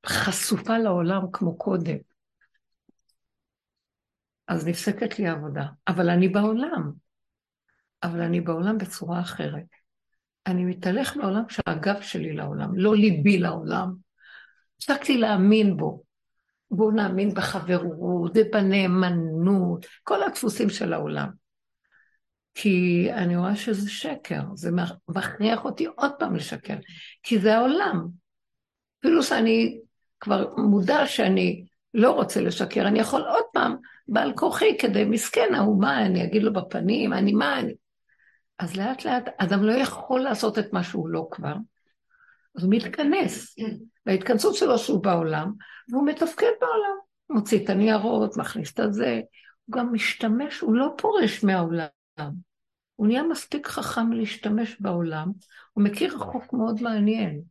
חשופה 0.05 0.77
לעולם 0.77 1.21
כמו 1.33 1.57
קודם, 1.57 1.97
אז 4.47 4.67
נפסקת 4.67 5.19
לי 5.19 5.27
העבודה. 5.27 5.65
אבל 5.87 6.09
אני 6.09 6.27
בעולם. 6.27 6.91
אבל 8.03 8.21
אני 8.21 8.41
בעולם 8.41 8.77
בצורה 8.77 9.21
אחרת. 9.21 9.78
אני 10.47 10.65
מתהלך 10.65 11.17
בעולם 11.17 11.43
שהגב 11.49 12.01
שלי 12.01 12.33
לעולם, 12.33 12.77
לא 12.77 12.95
ליבי 12.95 13.37
לעולם. 13.37 13.93
הפסקתי 14.77 15.17
להאמין 15.17 15.77
בו. 15.77 16.03
בואו 16.71 16.91
נאמין 16.91 17.33
בחברות 17.33 18.31
ובנאמנות, 18.35 19.85
כל 20.03 20.23
הדפוסים 20.23 20.69
של 20.69 20.93
העולם. 20.93 21.29
כי 22.53 23.07
אני 23.13 23.37
רואה 23.37 23.55
שזה 23.55 23.89
שקר, 23.89 24.41
זה 24.53 24.71
מכריח 25.09 25.65
אותי 25.65 25.85
עוד 25.85 26.11
פעם 26.19 26.35
לשקר, 26.35 26.75
כי 27.23 27.39
זה 27.39 27.57
העולם. 27.57 28.07
אפילו 28.99 29.23
שאני 29.23 29.79
כבר 30.19 30.55
מודע 30.57 31.07
שאני 31.07 31.65
לא 31.93 32.11
רוצה 32.11 32.41
לשקר, 32.41 32.87
אני 32.87 32.99
יכול 32.99 33.21
עוד 33.21 33.43
פעם, 33.53 33.75
בעל 34.07 34.33
כוחי, 34.35 34.77
כדי 34.79 35.05
מסכן 35.05 35.53
ההוא, 35.55 35.81
מה, 35.81 36.05
אני 36.05 36.23
אגיד 36.23 36.43
לו 36.43 36.53
בפנים, 36.53 37.13
אני 37.13 37.33
מה, 37.33 37.59
אני... 37.59 37.73
אז 38.59 38.75
לאט 38.75 39.05
לאט 39.05 39.23
אדם 39.37 39.63
לא 39.63 39.71
יכול 39.71 40.21
לעשות 40.21 40.59
את 40.59 40.73
מה 40.73 40.83
שהוא 40.83 41.09
לא 41.09 41.27
כבר, 41.31 41.53
אז 42.57 42.63
הוא 42.63 42.73
מתכנס. 42.73 43.55
וההתכנסות 44.05 44.55
שלו 44.55 44.77
שהוא 44.77 45.03
בעולם, 45.03 45.51
והוא 45.89 46.07
מתפקד 46.07 46.51
בעולם. 46.61 46.97
מוציא 47.29 47.63
את 47.63 47.69
הניירות, 47.69 48.37
מכניס 48.37 48.73
את 48.73 48.79
הזה, 48.79 49.21
הוא 49.65 49.77
גם 49.77 49.93
משתמש, 49.93 50.59
הוא 50.59 50.75
לא 50.75 50.93
פורש 50.97 51.43
מהעולם. 51.43 51.87
הוא 52.95 53.07
נהיה 53.07 53.23
מספיק 53.23 53.67
חכם 53.67 54.11
להשתמש 54.11 54.81
בעולם, 54.81 55.31
הוא 55.73 55.83
מכיר 55.83 56.17
חוק 56.17 56.53
מאוד 56.53 56.81
מעניין, 56.81 57.41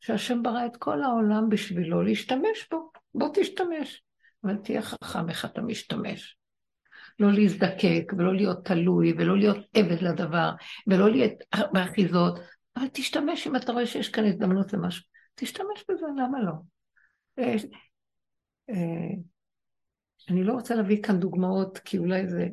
שהשם 0.00 0.42
ברא 0.42 0.66
את 0.66 0.76
כל 0.76 1.02
העולם 1.02 1.48
בשבילו 1.48 2.02
להשתמש 2.02 2.68
בו, 2.70 2.90
בוא 3.14 3.28
תשתמש. 3.34 4.02
אבל 4.44 4.56
תהיה 4.56 4.82
חכם 4.82 5.28
איך 5.28 5.44
אתה 5.44 5.62
משתמש. 5.62 6.38
לא 7.18 7.32
להזדקק, 7.32 8.12
ולא 8.18 8.34
להיות 8.34 8.64
תלוי, 8.64 9.12
ולא 9.18 9.38
להיות 9.38 9.56
עבד 9.74 10.02
לדבר, 10.02 10.50
ולא 10.86 11.10
להיות 11.10 11.32
באחיזות, 11.72 12.38
אבל 12.76 12.86
תשתמש 12.92 13.46
אם 13.46 13.56
אתה 13.56 13.72
רואה 13.72 13.86
שיש 13.86 14.08
כאן 14.08 14.24
הזדמנות 14.24 14.72
למשהו. 14.72 15.04
תשתמש 15.34 15.84
בזה, 15.88 16.06
למה 16.16 16.42
לא? 16.42 16.52
אה, 17.38 17.54
אה, 18.70 19.14
אני 20.30 20.44
לא 20.44 20.52
רוצה 20.52 20.74
להביא 20.74 21.02
כאן 21.02 21.20
דוגמאות, 21.20 21.78
כי 21.78 21.98
אולי 21.98 22.28
זה... 22.28 22.46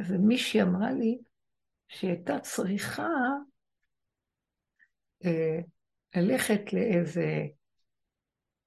איזה 0.00 0.18
מישהי 0.18 0.62
אמרה 0.62 0.92
לי 0.92 1.18
שהיא 1.88 2.10
הייתה 2.10 2.38
צריכה 2.38 3.08
אה, 5.24 5.58
ללכת 6.16 6.72
לאיזה 6.72 7.26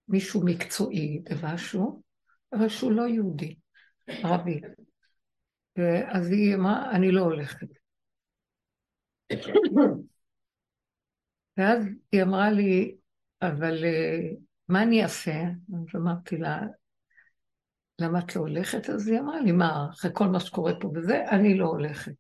מישהו 0.08 0.46
מקצועי 0.46 1.22
במשהו, 1.30 2.02
אבל 2.54 2.70
שהוא 2.70 2.92
לא 2.92 3.08
יהודי, 3.08 3.56
ערבי. 4.24 4.62
אז 6.08 6.32
היא 6.32 6.56
אמרה, 6.56 6.92
אני 6.92 7.12
לא 7.12 7.22
הולכת. 7.22 7.68
ואז 11.58 11.86
היא 12.12 12.24
אמרה 12.24 12.52
לי, 12.52 12.96
אבל 13.42 13.86
אה, 13.86 14.20
מה 14.70 14.84
אני 14.84 15.04
אעשה? 15.04 15.44
אז 15.74 15.96
אמרתי 15.96 16.38
לה, 16.38 16.62
למה 18.02 18.20
את 18.20 18.36
לא 18.36 18.42
הולכת? 18.42 18.90
אז 18.90 19.08
היא 19.08 19.20
אמרה 19.20 19.42
לי, 19.42 19.52
מה, 19.52 19.88
אחרי 19.94 20.12
כל 20.14 20.28
מה 20.28 20.40
שקורה 20.40 20.74
פה 20.80 20.92
וזה, 20.96 21.30
אני 21.30 21.58
לא 21.58 21.66
הולכת. 21.66 22.14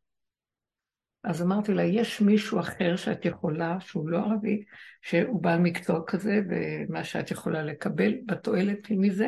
אז 1.23 1.41
אמרתי 1.41 1.73
לה, 1.73 1.83
יש 1.83 2.21
מישהו 2.21 2.59
אחר 2.59 2.95
שאת 2.95 3.25
יכולה, 3.25 3.79
שהוא 3.79 4.09
לא 4.09 4.17
ערבי, 4.17 4.63
שהוא 5.01 5.43
בעל 5.43 5.59
מקצוע 5.59 5.99
כזה, 6.07 6.41
ומה 6.49 7.03
שאת 7.03 7.31
יכולה 7.31 7.63
לקבל 7.63 8.13
בתועלת 8.25 8.87
מזה? 8.91 9.27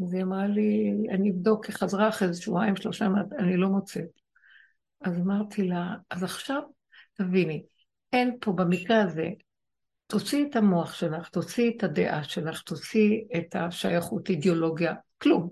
אז 0.00 0.14
היא 0.14 0.22
אמרה 0.22 0.46
לי, 0.46 0.92
אני 1.10 1.30
אבדוק, 1.30 1.66
היא 1.66 1.74
חזרה 1.74 2.08
אחרי 2.08 2.34
שבועיים, 2.34 2.76
שלושה, 2.76 3.06
אני 3.38 3.56
לא 3.56 3.68
מוצאת. 3.68 4.08
אז 5.00 5.18
אמרתי 5.18 5.68
לה, 5.68 5.94
אז 6.10 6.22
עכשיו, 6.22 6.62
תביני, 7.14 7.62
אין 8.12 8.36
פה 8.40 8.52
במקרה 8.52 9.02
הזה, 9.02 9.28
תוציאי 10.06 10.46
את 10.50 10.56
המוח 10.56 10.94
שלך, 10.94 11.28
תוציאי 11.28 11.72
את 11.76 11.84
הדעה 11.84 12.24
שלך, 12.24 12.62
תוציאי 12.62 13.24
את 13.36 13.56
השייכות, 13.56 14.30
אידיאולוגיה, 14.30 14.94
כלום. 15.18 15.50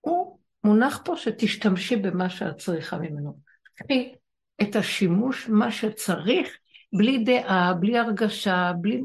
הוא 0.00 0.38
מונח 0.64 1.02
פה 1.04 1.16
שתשתמשי 1.16 1.96
במה 1.96 2.30
שאת 2.30 2.56
צריכה 2.56 2.98
ממנו. 2.98 3.38
קחי 3.74 4.14
את 4.62 4.76
השימוש, 4.76 5.48
מה 5.48 5.72
שצריך, 5.72 6.58
בלי 6.92 7.24
דעה, 7.24 7.74
בלי 7.74 7.98
הרגשה, 7.98 8.72
בלי, 8.80 9.02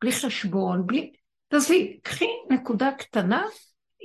בלי 0.00 0.12
חשבון, 0.12 0.86
בלי... 0.86 1.12
תעזבי, 1.48 1.98
קחי 2.02 2.28
נקודה 2.50 2.90
קטנה, 2.98 3.44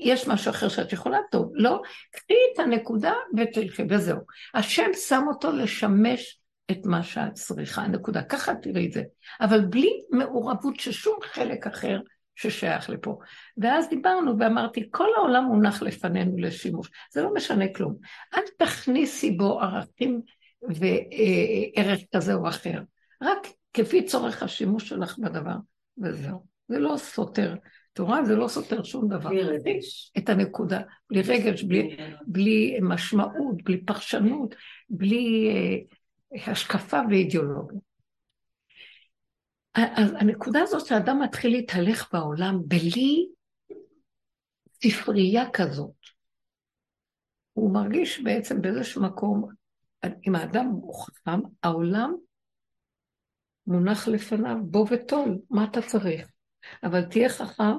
יש 0.04 0.28
משהו 0.28 0.52
אחר 0.52 0.70
שאת 0.70 0.94
יכולה, 0.94 1.18
טוב, 1.32 1.52
לא, 1.54 1.82
קחי 2.12 2.34
את 2.54 2.60
הנקודה 2.60 3.14
ותלכי, 3.38 3.84
וזהו. 3.90 4.20
השם 4.54 4.90
שם 4.94 5.24
אותו 5.28 5.52
לשמש 5.52 6.42
את 6.72 6.86
מה 6.86 7.04
שאת 7.04 7.34
צריכה, 7.34 7.88
נקודה. 7.88 8.24
ככה 8.24 8.56
תראי 8.56 8.88
את 8.88 8.92
זה. 8.92 9.04
אבל 9.42 9.62
בלי 9.62 9.92
מעורבות 10.10 10.80
של 10.80 10.92
שום 10.92 11.16
חלק 11.24 11.68
אחר 11.68 12.00
ששייך 12.36 12.90
לפה. 12.90 13.20
ואז 13.58 13.90
דיברנו 13.90 14.40
ואמרתי, 14.40 14.88
כל 14.92 15.08
העולם 15.18 15.44
מונח 15.44 15.82
לפנינו 15.82 16.38
לשימוש, 16.38 16.90
זה 17.12 17.22
לא 17.22 17.34
משנה 17.34 17.66
כלום. 17.76 17.96
אל 18.34 18.42
תכניסי 18.58 19.32
בו 19.32 19.62
ערכים 19.62 20.22
וערך 20.62 22.00
כזה 22.16 22.34
או 22.34 22.50
אחר, 22.50 22.82
רק 23.22 23.48
כפי 23.74 24.06
צורך 24.06 24.44
השימוש 24.44 24.90
שלך 24.90 25.18
בדבר, 25.20 25.56
וזהו. 25.98 26.51
זה 26.72 26.80
לא 26.80 26.98
סותר. 26.98 27.56
תורה 27.94 28.24
זה 28.26 28.36
לא 28.36 28.48
סותר 28.48 28.84
שום 28.84 29.08
דבר. 29.08 29.30
בלי 29.30 29.44
רגש. 29.44 30.12
את 30.18 30.30
הנקודה. 30.30 30.82
בלי 31.10 31.22
רגש, 31.22 31.64
בלי, 31.64 31.98
בלי 32.28 32.80
משמעות, 32.82 33.64
בלי 33.64 33.86
פרשנות, 33.86 34.56
בלי 34.90 35.50
אה, 35.50 36.52
השקפה 36.52 37.00
ואידיאולוגיה. 37.10 37.80
אז 39.74 40.14
הנקודה 40.20 40.62
הזאת 40.62 40.86
שאדם 40.86 41.20
מתחיל 41.22 41.52
להתהלך 41.52 42.14
בעולם 42.14 42.60
בלי 42.66 43.28
ספרייה 44.84 45.50
כזאת, 45.54 45.96
הוא 47.54 47.74
מרגיש 47.74 48.20
בעצם 48.20 48.62
באיזשהו 48.62 49.04
מקום, 49.04 49.50
אם 50.28 50.36
האדם 50.36 50.66
הוא 50.66 51.06
חכם, 51.06 51.40
העולם 51.64 52.16
מונח 53.68 54.08
לפניו, 54.08 54.58
בוא 54.64 54.88
וטול, 54.92 55.38
מה 55.50 55.64
אתה 55.64 55.82
צריך? 55.82 56.31
אבל 56.84 57.06
תהיה 57.06 57.30
חכם 57.30 57.78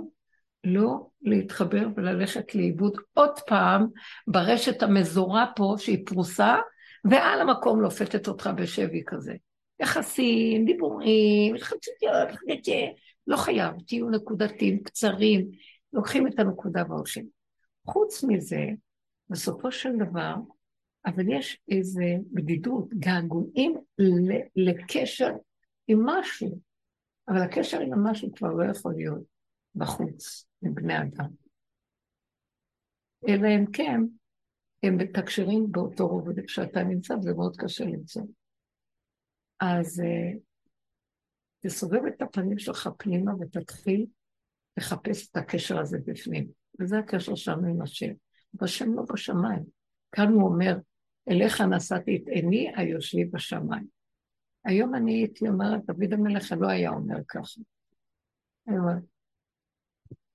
לא 0.64 1.07
להתחבר 1.23 1.87
וללכת 1.97 2.55
לאיבוד 2.55 2.97
עוד 3.14 3.38
פעם 3.47 3.87
ברשת 4.27 4.83
המזורה 4.83 5.47
פה 5.57 5.75
שהיא 5.79 6.07
פרוסה, 6.07 6.57
ועל 7.05 7.40
המקום 7.40 7.81
לופתת 7.81 8.29
אותך 8.29 8.51
בשבי 8.57 9.03
כזה. 9.07 9.35
יחסים, 9.81 10.64
דיבורים, 10.64 11.59
חציות, 11.59 12.31
לא 13.27 13.37
חייב, 13.37 13.73
תהיו 13.87 14.11
נקודתיים, 14.11 14.83
קצרים, 14.83 15.51
לוקחים 15.92 16.27
את 16.27 16.38
הנקודה 16.38 16.83
והולכים. 16.88 17.27
חוץ 17.87 18.25
מזה, 18.25 18.66
בסופו 19.31 19.73
של 19.73 19.97
דבר, 19.97 20.35
אבל 21.07 21.33
יש 21.33 21.61
איזו 21.71 22.05
בדידות, 22.33 22.88
געגועים 22.95 23.77
לקשר 24.57 25.31
עם 25.88 26.07
משהו, 26.07 26.59
אבל 27.33 27.42
הקשר 27.42 27.81
עם 27.81 27.92
המשהו 27.92 28.33
כבר 28.35 28.49
לא 28.49 28.71
יכול 28.71 28.95
להיות 28.97 29.23
בחוץ, 29.75 30.47
עם 30.62 30.75
בני 30.75 30.99
אדם. 30.99 31.31
אלא 33.29 33.49
אם 33.49 33.66
כן, 33.73 34.01
הם 34.83 34.97
מתקשרים 34.97 35.73
באותו 35.73 36.09
רובד 36.09 36.47
כשאתה 36.47 36.83
נמצא, 36.83 37.14
וזה 37.14 37.35
מאוד 37.35 37.57
קשה 37.57 37.85
למצוא. 37.85 38.23
אז 39.61 40.01
uh, 40.01 40.38
תסובב 41.61 42.01
את 42.07 42.23
הפנים 42.23 42.59
שלך 42.59 42.88
פנימה 42.99 43.33
ותתחיל 43.40 44.07
לחפש 44.77 45.31
את 45.31 45.37
הקשר 45.37 45.79
הזה 45.79 45.99
בפנים. 46.07 46.49
וזה 46.81 46.99
הקשר 46.99 47.35
שלנו 47.35 47.68
עם 47.68 47.83
השם. 47.83 48.12
והשם 48.55 48.95
לא 48.95 49.03
בשמיים. 49.12 49.62
כאן 50.12 50.33
הוא 50.33 50.42
אומר, 50.42 50.77
אליך 51.31 51.61
נשאתי 51.61 52.16
את 52.16 52.29
עיני 52.29 52.73
היושבי 52.77 53.25
בשמיים. 53.25 54.01
היום 54.64 54.94
אני 54.94 55.12
הייתי 55.12 55.48
אומרת, 55.48 55.81
דוד 55.87 56.12
המלך 56.12 56.53
לא 56.61 56.68
היה 56.68 56.90
אומר 56.90 57.16
ככה. 57.29 57.61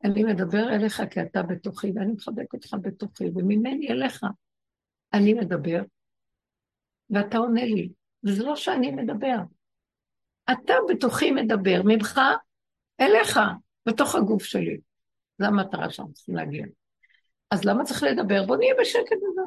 אני 0.04 0.24
מדבר 0.24 0.70
אליך 0.70 1.02
כי 1.12 1.22
אתה 1.22 1.44
בתוכי, 1.44 1.92
ואני 1.96 2.12
מחבק 2.12 2.54
אותך 2.54 2.76
בתוכי, 2.82 3.30
וממני 3.36 3.88
אליך 3.90 4.24
אני 5.14 5.34
מדבר, 5.34 5.82
ואתה 7.10 7.38
עונה 7.38 7.66
לי, 7.66 7.90
וזה 8.24 8.44
לא 8.44 8.56
שאני 8.56 8.92
מדבר. 8.92 9.38
אתה 10.52 10.74
בתוכי 10.90 11.32
מדבר, 11.32 11.82
ממך 11.86 12.20
אליך, 13.02 13.40
בתוך 13.86 14.16
הגוף 14.16 14.44
שלי. 14.44 14.78
זו 15.40 15.46
המטרה 15.46 15.90
שאנחנו 15.90 16.14
צריכים 16.14 16.36
להגיע. 16.36 16.66
אז 17.52 17.66
למה 17.66 17.84
צריך 17.84 18.04
לדבר? 18.04 18.46
בוא 18.46 18.58
נהיה 18.58 18.74
בשקט 18.82 19.18
בזה. 19.18 19.42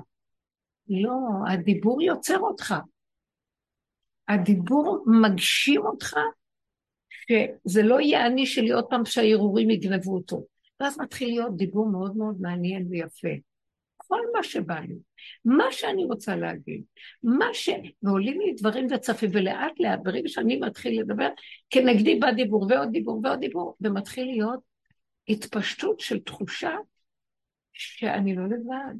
לא, 0.89 1.19
הדיבור 1.53 2.03
יוצר 2.03 2.39
אותך. 2.39 2.75
הדיבור 4.31 5.05
מגשים 5.07 5.81
אותך 5.81 6.17
שזה 7.11 7.83
לא 7.83 8.01
יהיה 8.01 8.27
אני 8.27 8.47
שלי 8.47 8.71
עוד 8.71 8.85
פעם 8.91 9.05
שהערעורים 9.05 9.71
יגנבו 9.71 10.15
אותו. 10.15 10.45
ואז 10.81 10.99
מתחיל 11.01 11.29
להיות 11.29 11.57
דיבור 11.57 11.91
מאוד 11.91 12.17
מאוד 12.17 12.41
מעניין 12.41 12.87
ויפה. 12.91 13.29
כל 13.97 14.21
מה 14.37 14.43
שבא 14.43 14.81
לי, 14.81 14.95
מה 15.45 15.65
שאני 15.71 16.05
רוצה 16.05 16.37
להגיד, 16.37 16.83
מה 17.23 17.47
ש... 17.53 17.69
ועולים 18.03 18.41
לי 18.41 18.53
דברים 18.53 18.87
וצפים, 18.91 19.31
ולאט 19.33 19.73
לאט, 19.81 20.01
ברגע 20.03 20.29
שאני 20.29 20.57
מתחיל 20.57 21.01
לדבר, 21.01 21.29
כנגדי 21.71 22.19
בא 22.19 22.33
דיבור 22.33 22.67
ועוד 22.71 22.89
דיבור 22.93 23.21
ועוד 23.25 23.41
דיבור, 23.41 23.77
ומתחיל 23.81 24.27
להיות 24.27 24.61
התפשטות 25.29 26.01
של 26.01 26.19
תחושה 26.19 26.77
שאני 27.73 28.35
לא 28.35 28.45
לבד. 28.47 28.95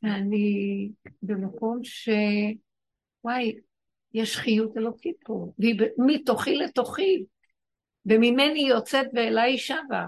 שאני 0.00 0.90
במקום 1.22 1.84
ש... 1.84 2.08
וואי, 3.24 3.54
יש 4.14 4.36
חיות 4.36 4.76
אלוקית 4.76 5.16
פה, 5.24 5.52
והיא 5.58 5.80
מתוכי 5.98 6.56
לתוכי, 6.56 7.24
וממני 8.06 8.66
יוצאת 8.68 9.06
ואליי 9.14 9.58
שבה. 9.58 10.06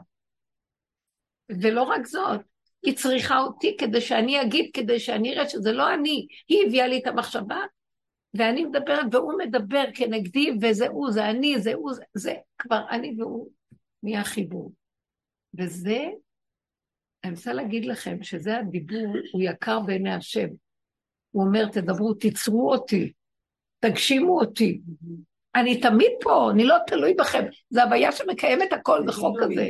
ולא 1.49 1.83
רק 1.83 2.07
זאת, 2.07 2.41
היא 2.83 2.97
צריכה 2.97 3.39
אותי 3.39 3.77
כדי 3.77 4.01
שאני 4.01 4.43
אגיד, 4.43 4.71
כדי 4.75 5.01
שאני 5.01 5.35
אראה 5.35 5.49
שזה 5.49 5.73
לא 5.73 5.95
אני, 5.95 6.27
היא 6.49 6.67
הביאה 6.67 6.87
לי 6.87 6.99
את 6.99 7.07
המחשבה, 7.07 7.61
ואני 8.35 8.65
מדברת 8.65 9.07
והוא 9.13 9.33
מדבר 9.39 9.85
כנגדי, 9.95 10.51
וזה 10.63 10.89
הוא, 10.89 11.11
זה 11.11 11.31
אני, 11.31 11.61
זה 11.61 11.75
הוא, 11.75 11.93
זה, 11.93 12.03
זה 12.15 12.35
כבר 12.59 12.81
אני 12.91 13.15
והוא 13.19 13.51
נהיה 14.03 14.25
חיבור. 14.25 14.73
וזה, 15.59 15.99
אני 17.25 17.33
רוצה 17.33 17.53
להגיד 17.53 17.85
לכם 17.85 18.23
שזה 18.23 18.59
הדיבור, 18.59 19.17
הוא 19.33 19.43
יקר 19.43 19.81
בעיני 19.81 20.15
השם. 20.15 20.49
הוא 21.31 21.47
אומר, 21.47 21.69
תדברו, 21.69 22.15
תיצרו 22.15 22.73
אותי, 22.73 23.13
תגשימו 23.85 24.41
אותי. 24.41 24.81
אני 25.55 25.81
תמיד 25.81 26.11
פה, 26.21 26.51
אני 26.51 26.65
לא 26.65 26.77
תלוי 26.87 27.15
בכם. 27.15 27.45
זה 27.71 27.83
הוויה 27.83 28.13
שמקיימת 28.13 28.73
הכל 28.73 29.03
בחוק 29.07 29.43
הזה. 29.43 29.69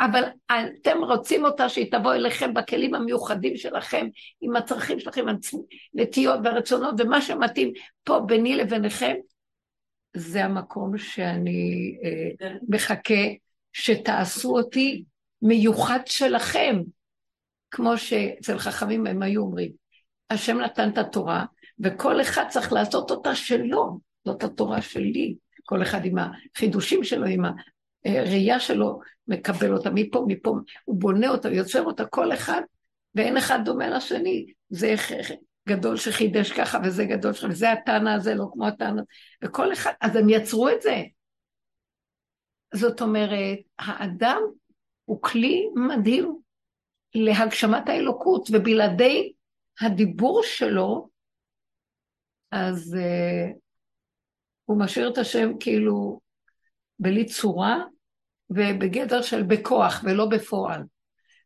אבל 0.00 0.22
אתם 0.46 0.98
רוצים 1.04 1.44
אותה 1.44 1.68
שהיא 1.68 1.92
תבוא 1.92 2.14
אליכם 2.14 2.54
בכלים 2.54 2.94
המיוחדים 2.94 3.56
שלכם, 3.56 4.06
עם 4.40 4.56
הצרכים 4.56 5.00
שלכם, 5.00 5.24
הנטיות 5.94 6.40
והרצונות, 6.44 6.94
ומה 6.98 7.22
שמתאים 7.22 7.72
פה 8.04 8.20
ביני 8.26 8.56
לביניכם, 8.56 9.14
זה 10.16 10.44
המקום 10.44 10.98
שאני 10.98 11.96
אה, 12.04 12.48
מחכה 12.68 13.24
שתעשו 13.72 14.56
אותי 14.56 15.04
מיוחד 15.42 16.00
שלכם, 16.06 16.76
כמו 17.70 17.98
שאצל 17.98 18.58
חכמים 18.58 19.06
הם 19.06 19.22
היו 19.22 19.42
אומרים. 19.42 19.72
השם 20.30 20.58
נתן 20.60 20.88
את 20.88 20.98
התורה, 20.98 21.44
וכל 21.80 22.20
אחד 22.20 22.44
צריך 22.48 22.72
לעשות 22.72 23.10
אותה 23.10 23.34
שלו, 23.34 23.98
זאת 24.24 24.44
התורה 24.44 24.82
שלי. 24.82 25.36
כל 25.64 25.82
אחד 25.82 26.04
עם 26.04 26.16
החידושים 26.18 27.04
שלו, 27.04 27.26
עם 27.26 27.42
הראייה 28.04 28.60
שלו, 28.60 29.00
מקבל 29.28 29.74
אותה 29.74 29.90
מפה, 29.90 30.24
מפה, 30.26 30.56
הוא 30.84 31.00
בונה 31.00 31.28
אותה, 31.28 31.48
יוצר 31.48 31.82
אותה, 31.82 32.06
כל 32.06 32.32
אחד, 32.32 32.62
ואין 33.14 33.36
אחד 33.36 33.58
דומה 33.64 33.88
לשני. 33.88 34.46
זה 34.68 34.94
גדול 35.68 35.96
שחידש 35.96 36.52
ככה, 36.52 36.78
וזה 36.84 37.04
גדול 37.04 37.32
שלך, 37.32 37.50
וזה 37.50 37.72
הטענה 37.72 38.14
הזה, 38.14 38.34
לא 38.34 38.44
כמו 38.52 38.66
הטענה, 38.66 39.02
וכל 39.44 39.72
אחד, 39.72 39.92
אז 40.00 40.16
הם 40.16 40.28
יצרו 40.28 40.68
את 40.68 40.82
זה. 40.82 41.02
זאת 42.74 43.02
אומרת, 43.02 43.58
האדם 43.78 44.42
הוא 45.04 45.22
כלי 45.22 45.68
מדהים 45.88 46.36
להגשמת 47.14 47.88
האלוקות, 47.88 48.48
ובלעדי 48.52 49.32
הדיבור 49.80 50.42
שלו, 50.42 51.08
אז 52.52 52.96
uh, 52.98 53.58
הוא 54.64 54.78
משאיר 54.78 55.12
את 55.12 55.18
השם 55.18 55.50
כאילו 55.60 56.20
בלי 56.98 57.26
צורה 57.26 57.78
ובגדר 58.50 59.22
של 59.22 59.42
בכוח 59.42 60.00
ולא 60.04 60.26
בפועל. 60.26 60.82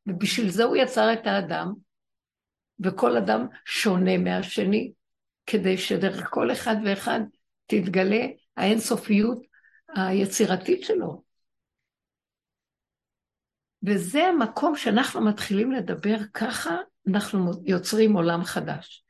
ובשביל 0.06 0.50
זה 0.50 0.64
הוא 0.64 0.76
יצר 0.76 1.12
את 1.12 1.26
האדם, 1.26 1.72
וכל 2.80 3.16
אדם 3.16 3.46
שונה 3.64 4.18
מהשני, 4.18 4.92
כדי 5.46 5.78
שדרך 5.78 6.28
כל 6.30 6.52
אחד 6.52 6.76
ואחד 6.84 7.20
תתגלה 7.66 8.26
האינסופיות 8.56 9.38
היצירתית 9.96 10.84
שלו. 10.84 11.22
וזה 13.86 14.24
המקום 14.24 14.76
שאנחנו 14.76 15.20
מתחילים 15.20 15.72
לדבר 15.72 16.16
ככה, 16.34 16.76
אנחנו 17.08 17.52
יוצרים 17.64 18.12
עולם 18.12 18.44
חדש. 18.44 19.04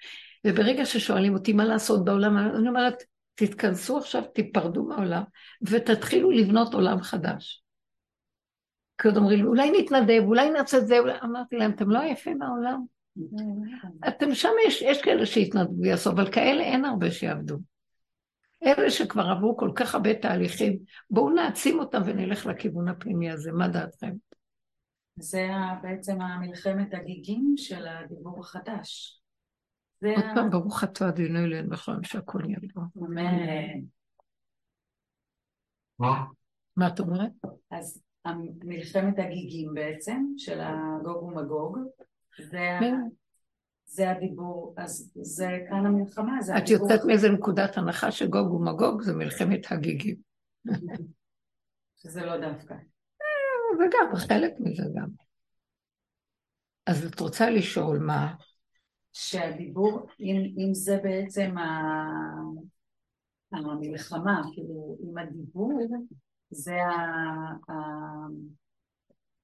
וברגע 0.47 0.85
ששואלים 0.85 1.35
אותי 1.35 1.53
מה 1.53 1.65
לעשות 1.65 2.05
בעולם, 2.05 2.39
אני 2.39 2.69
אומרת, 2.69 3.03
תתכנסו 3.35 3.99
עכשיו, 3.99 4.23
תיפרדו 4.35 4.85
מהעולם, 4.85 5.23
ותתחילו 5.63 6.31
לבנות 6.31 6.75
עולם 6.75 7.03
חדש. 7.03 7.63
כי 8.99 9.09
עוד 9.09 9.17
אומרים 9.17 9.39
לי, 9.39 9.45
אולי 9.45 9.71
נתנדב, 9.71 10.23
אולי 10.25 10.51
נעשה 10.51 10.79
את 10.79 10.87
זה, 10.87 10.99
אולי... 10.99 11.13
אמרתי 11.25 11.57
להם, 11.57 11.71
אתם 11.71 11.91
לא 11.91 12.01
עייפים 12.01 12.39
מהעולם? 12.39 12.85
אתם 14.09 14.35
שם, 14.35 14.49
יש, 14.67 14.83
יש 14.83 15.03
כאלה 15.03 15.27
שיתנדבו 15.27 15.83
ויעשו, 15.83 16.11
אבל 16.11 16.33
כאלה 16.33 16.63
אין 16.63 16.85
הרבה 16.85 17.11
שיעבדו. 17.11 17.59
אלה 18.63 18.91
שכבר 18.91 19.27
עברו 19.27 19.57
כל 19.57 19.71
כך 19.75 19.95
הרבה 19.95 20.15
תהליכים, 20.15 20.79
בואו 21.11 21.31
נעצים 21.31 21.79
אותם 21.79 22.03
ונלך 22.07 22.47
לכיוון 22.47 22.89
הפנימי 22.89 23.31
הזה, 23.31 23.53
מה 23.53 23.69
דעתכם? 23.69 24.13
זה 25.19 25.49
בעצם 25.83 26.21
המלחמת 26.21 26.95
הגיגים 26.95 27.55
של 27.57 27.87
הדיבור 27.87 28.41
החדש. 28.41 29.21
עוד 30.03 30.25
פעם, 30.35 30.51
ברוך 30.51 30.85
אתה 30.85 31.09
אדינו 31.09 31.39
אלינו 31.39 31.71
בכלל 31.71 32.03
שהכל 32.03 32.41
יהיה 32.45 32.59
אמן. 32.97 33.81
מה 36.77 36.89
את 36.89 37.01
אומרת? 37.01 37.33
אז 37.71 38.03
מלחמת 38.65 39.19
הגיגים 39.19 39.75
בעצם, 39.75 40.25
של 40.37 40.61
הגוג 40.61 41.23
ומגוג, 41.23 41.79
זה, 42.39 42.77
כן. 42.81 43.01
זה 43.85 44.11
הדיבור, 44.11 44.75
אז 44.79 45.13
זה 45.23 45.49
כאן 45.69 45.87
המלחמה, 45.87 46.43
זה 46.43 46.57
הדיבור. 46.57 46.77
את 46.77 46.91
יוצאת 46.91 47.07
מאיזה 47.07 47.29
נקודת 47.29 47.79
הנחה 47.79 48.13
שגוג 48.13 48.53
ומגוג 48.53 49.03
זה 49.03 49.15
מלחמת 49.15 49.73
הגיגים. 49.73 50.17
שזה 51.97 52.27
לא 52.27 52.37
דווקא. 52.37 52.75
זה 53.79 53.85
גם, 53.93 54.17
חלק 54.17 54.53
מזה 54.61 54.83
גם. 54.95 55.09
אז 56.87 57.05
את 57.05 57.21
רוצה 57.21 57.51
לשאול 57.51 57.99
מה? 57.99 58.35
שהדיבור, 59.19 60.07
אם, 60.21 60.37
אם 60.59 60.75
זה 60.75 60.99
בעצם 61.03 61.55
המלחמה, 63.53 64.43
כאילו, 64.53 64.99
אם 65.05 65.19
הדיבור 65.19 65.81
זה 66.51 66.77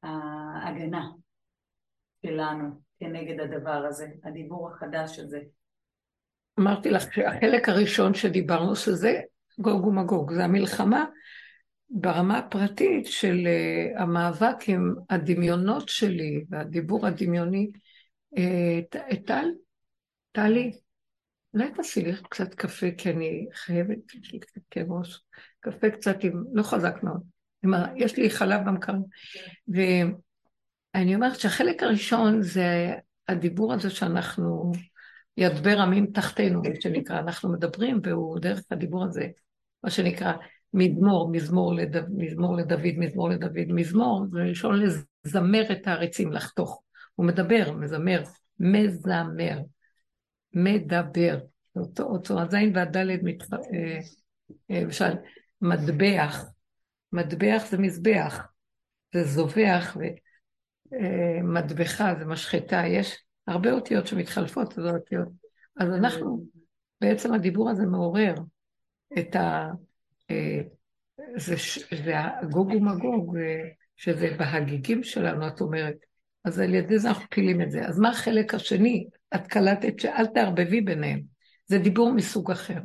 ההגנה 0.03 1.09
שלנו 2.27 2.69
כנגד 2.99 3.41
הדבר 3.41 3.85
הזה, 3.89 4.07
הדיבור 4.25 4.71
החדש 4.71 5.19
הזה. 5.19 5.41
אמרתי 6.61 6.91
לך 6.91 7.15
שהחלק 7.15 7.69
הראשון 7.69 8.15
שדיברנו, 8.15 8.77
שזה 8.77 9.21
גוג 9.59 9.87
ומגוג, 9.87 10.33
זה 10.33 10.45
המלחמה 10.45 11.05
ברמה 11.91 12.39
הפרטית 12.39 13.07
של 13.07 13.37
uh, 13.37 14.01
המאבק 14.01 14.69
עם 14.69 14.95
הדמיונות 15.11 15.89
שלי 15.89 16.45
והדיבור 16.51 17.07
הדמיוני. 17.07 17.71
Uh, 18.37 18.99
טל, 19.27 19.45
טלי, 20.33 20.73
אולי 21.55 21.71
תעשי 21.75 22.03
לי 22.03 22.13
קצת 22.31 22.55
קפה, 22.55 22.87
כי 22.99 23.11
אני 23.11 23.47
חייבת, 23.55 24.15
יש 24.15 24.33
לי 24.33 24.41
קצת 24.41 24.61
כאב 24.71 24.93
ראש. 24.93 25.21
קפה 25.61 25.91
קצת 25.91 26.25
עם, 26.25 26.45
לא 26.53 26.63
חזק 26.63 26.95
מאוד. 27.03 27.23
יש 27.97 28.17
לי 28.17 28.31
חלב 28.31 28.61
במקרר. 28.67 28.95
ואני 29.69 31.15
אומרת 31.15 31.41
שהחלק 31.41 31.83
הראשון 31.83 32.43
זה 32.43 32.95
הדיבור 33.29 33.73
הזה 33.73 33.91
שאנחנו, 33.91 34.73
ידבר 35.37 35.81
עמים 35.81 36.07
תחתינו, 36.07 36.63
מה 36.63 36.81
שנקרא, 36.81 37.19
אנחנו 37.19 37.53
מדברים, 37.53 38.01
והוא 38.03 38.39
דרך 38.39 38.63
הדיבור 38.71 39.05
הזה, 39.05 39.27
מה 39.85 39.91
שנקרא, 39.91 40.33
מזמור, 40.75 41.31
מזמור, 41.31 41.75
לדו, 41.75 42.01
מזמור 42.17 42.57
לדוד, 42.57 42.99
מזמור 42.99 43.29
לדוד, 43.29 43.67
מזמור, 43.69 44.27
זה 44.33 44.41
לשאול 44.41 44.85
לזמר 45.25 45.73
את 45.73 45.87
העריצים, 45.87 46.33
לחתוך. 46.33 46.82
הוא 47.15 47.27
מדבר, 47.27 47.73
מזמר, 47.73 48.23
מזמר, 48.61 49.59
מדבר. 50.55 51.39
אותו, 51.77 52.03
אותו, 52.03 52.41
הזין 52.41 52.77
והדלת 52.77 53.21
מתח... 53.23 53.47
אה, 53.53 53.99
אה, 54.71 54.81
למשל, 54.83 55.13
מטבח, 55.61 56.45
מטבח 57.13 57.63
זה 57.71 57.79
מזבח, 57.79 58.47
זה 59.15 59.25
זובח, 59.25 59.97
ומטבחה 60.93 62.15
זה 62.19 62.25
משחטה, 62.25 62.83
יש 62.87 63.25
הרבה 63.47 63.73
אותיות 63.73 64.07
שמתחלפות, 64.07 64.73
זה 64.73 64.91
אותיות. 64.91 65.29
אז 65.77 65.89
אנחנו, 65.89 66.45
בעצם 67.01 67.33
הדיבור 67.33 67.71
הזה 67.71 67.87
מעורר 67.87 68.35
את 69.19 69.37
ה... 69.37 69.71
אה, 70.31 70.61
זה, 71.37 71.55
זה 72.05 72.13
הגוג 72.19 72.69
ומגוג, 72.69 73.37
אה, 73.37 73.69
שזה 73.97 74.37
בהגיגים 74.39 75.03
שלנו, 75.03 75.49
את 75.49 75.61
אומרת. 75.61 75.97
אז 76.45 76.59
על 76.59 76.75
ידי 76.75 76.99
זה 76.99 77.09
אנחנו 77.09 77.25
פילים 77.31 77.61
את 77.61 77.71
זה. 77.71 77.87
אז 77.87 77.99
מה 77.99 78.11
החלק 78.11 78.55
השני? 78.55 79.07
את 79.35 79.47
קלטת 79.47 80.01
שאל 80.01 80.27
תערבבי 80.27 80.81
ביניהם. 80.81 81.21
זה 81.67 81.79
דיבור 81.79 82.13
מסוג 82.13 82.51
אחר. 82.51 82.79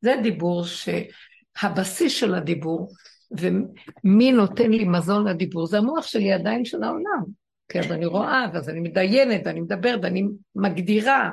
זה 0.00 0.14
דיבור 0.22 0.64
שהבסיס 0.64 2.12
של 2.12 2.34
הדיבור 2.34 2.92
ומי 3.30 4.32
נותן 4.32 4.70
לי 4.70 4.84
מזון 4.84 5.28
לדיבור? 5.28 5.66
זה 5.66 5.78
המוח 5.78 6.06
שלי 6.06 6.32
עדיין 6.32 6.64
של 6.64 6.82
העולם. 6.82 7.24
כי 7.68 7.78
אז 7.78 7.92
אני 7.92 8.06
רואה, 8.06 8.46
ואז 8.52 8.68
אני 8.68 8.80
מדיינת, 8.80 9.40
ואני 9.44 9.60
מדברת, 9.60 10.00
ואני 10.02 10.24
מגדירה. 10.54 11.30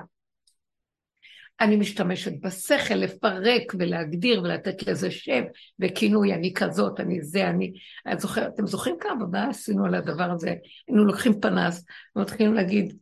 אני 1.61 1.75
משתמשת 1.75 2.31
בשכל 2.41 2.93
לפרק 2.93 3.73
ולהגדיר 3.79 4.41
ולתת 4.43 4.87
לזה 4.87 5.11
שם 5.11 5.43
וכינוי, 5.79 6.33
אני 6.33 6.53
כזאת, 6.53 6.99
אני 6.99 7.21
זה, 7.21 7.49
אני... 7.49 7.73
את 8.13 8.19
זוכר, 8.19 8.47
אתם 8.47 8.67
זוכרים 8.67 8.95
כמה 8.99 9.11
עבודה 9.11 9.47
עשינו 9.49 9.85
על 9.85 9.95
הדבר 9.95 10.31
הזה? 10.31 10.55
היינו 10.87 11.05
לוקחים 11.05 11.39
פנס 11.41 11.85
ומתחילים 12.15 12.53
להגיד, 12.53 12.93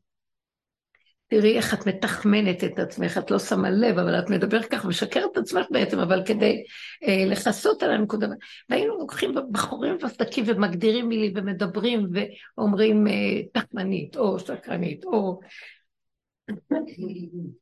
תראי 1.28 1.58
איך 1.58 1.74
את 1.74 1.88
מתחמנת 1.88 2.64
את 2.64 2.80
עצמך, 2.80 3.18
את 3.18 3.32
לא 3.32 3.40
שמה 3.40 3.70
לב, 3.70 4.00
אבל 4.00 4.20
את 4.20 4.30
מדברת 4.30 4.66
ככה, 4.66 4.88
משקרת 4.88 5.30
את 5.32 5.38
עצמך 5.38 5.66
בעצם, 5.72 6.00
אבל 6.00 6.24
כדי 6.26 6.64
אה, 7.08 7.26
לכסות 7.28 7.84
על 7.84 7.92
הנקודה. 7.92 8.28
והיינו 8.70 8.98
לוקחים 8.98 9.36
בחורים 9.52 9.98
וסדקים 10.04 10.44
ומגדירים 10.48 11.10
מילים 11.10 11.34
ומדברים 11.36 12.08
ואומרים 12.14 13.08
אה, 13.08 13.14
תחמנית 13.54 14.18
או 14.18 14.40
שקרנית 14.40 15.06
או... 15.06 15.40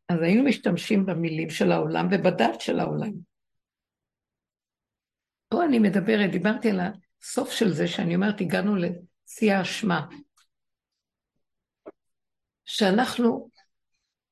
אז 0.09 0.21
היינו 0.21 0.43
משתמשים 0.43 1.05
במילים 1.05 1.49
של 1.49 1.71
העולם 1.71 2.07
ובדת 2.11 2.61
של 2.61 2.79
העולם. 2.79 3.11
פה 5.49 5.65
אני 5.65 5.79
מדברת, 5.79 6.31
דיברתי 6.31 6.69
על 6.69 6.79
הסוף 7.21 7.51
של 7.51 7.73
זה, 7.73 7.87
שאני 7.87 8.15
אומרת, 8.15 8.41
הגענו 8.41 8.75
לשיא 8.75 9.53
האשמה. 9.53 10.07
שאנחנו 12.65 13.49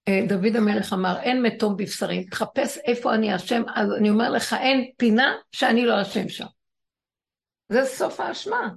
אה, 0.08 0.22
דוד 0.28 0.56
המלך 0.56 0.94
אמר, 0.94 1.20
אין 1.22 1.42
מתום 1.42 1.78
בבשרים, 1.78 2.24
תחפש 2.24 2.78
איפה 2.78 3.16
אני 3.16 3.36
אשם, 3.36 3.62
אז 3.76 3.90
אני 4.00 4.10
אומר 4.10 4.30
לך, 4.30 4.54
אין 4.54 4.92
פינה 4.98 5.36
שאני 5.52 5.86
לא 5.86 6.02
אשם 6.02 6.30
שם. 6.30 6.46
זה 7.70 7.86
סוף 7.86 8.20
האשמה. 8.20 8.70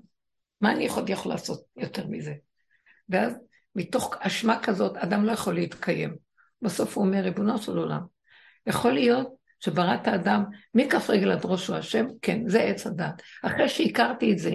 מה 0.61 0.72
אני 0.72 0.85
יכול, 0.85 1.05
יכול 1.09 1.33
לעשות 1.33 1.64
יותר 1.76 2.07
מזה? 2.07 2.35
ואז 3.09 3.33
מתוך 3.79 4.14
אשמה 4.20 4.59
כזאת, 4.62 4.97
אדם 4.97 5.24
לא 5.24 5.33
יכול 5.33 5.55
להתקיים. 5.55 6.16
בסוף 6.62 6.97
הוא 6.97 7.05
אומר, 7.05 7.20
ריבונו 7.20 7.59
של 7.59 7.79
עולם, 7.79 8.01
יכול 8.66 8.93
להיות 8.93 9.35
שבראת 9.61 10.07
האדם 10.07 10.45
מכף 10.74 11.11
רגל 11.11 11.31
עד 11.31 11.45
ראש 11.45 11.66
הוא 11.66 11.76
השם? 11.76 12.07
כן, 12.22 12.49
זה 12.49 12.61
עץ 12.61 12.87
הדת. 12.87 13.22
אחרי 13.43 13.68
שהכרתי 13.68 14.33
את 14.33 14.39
זה, 14.39 14.53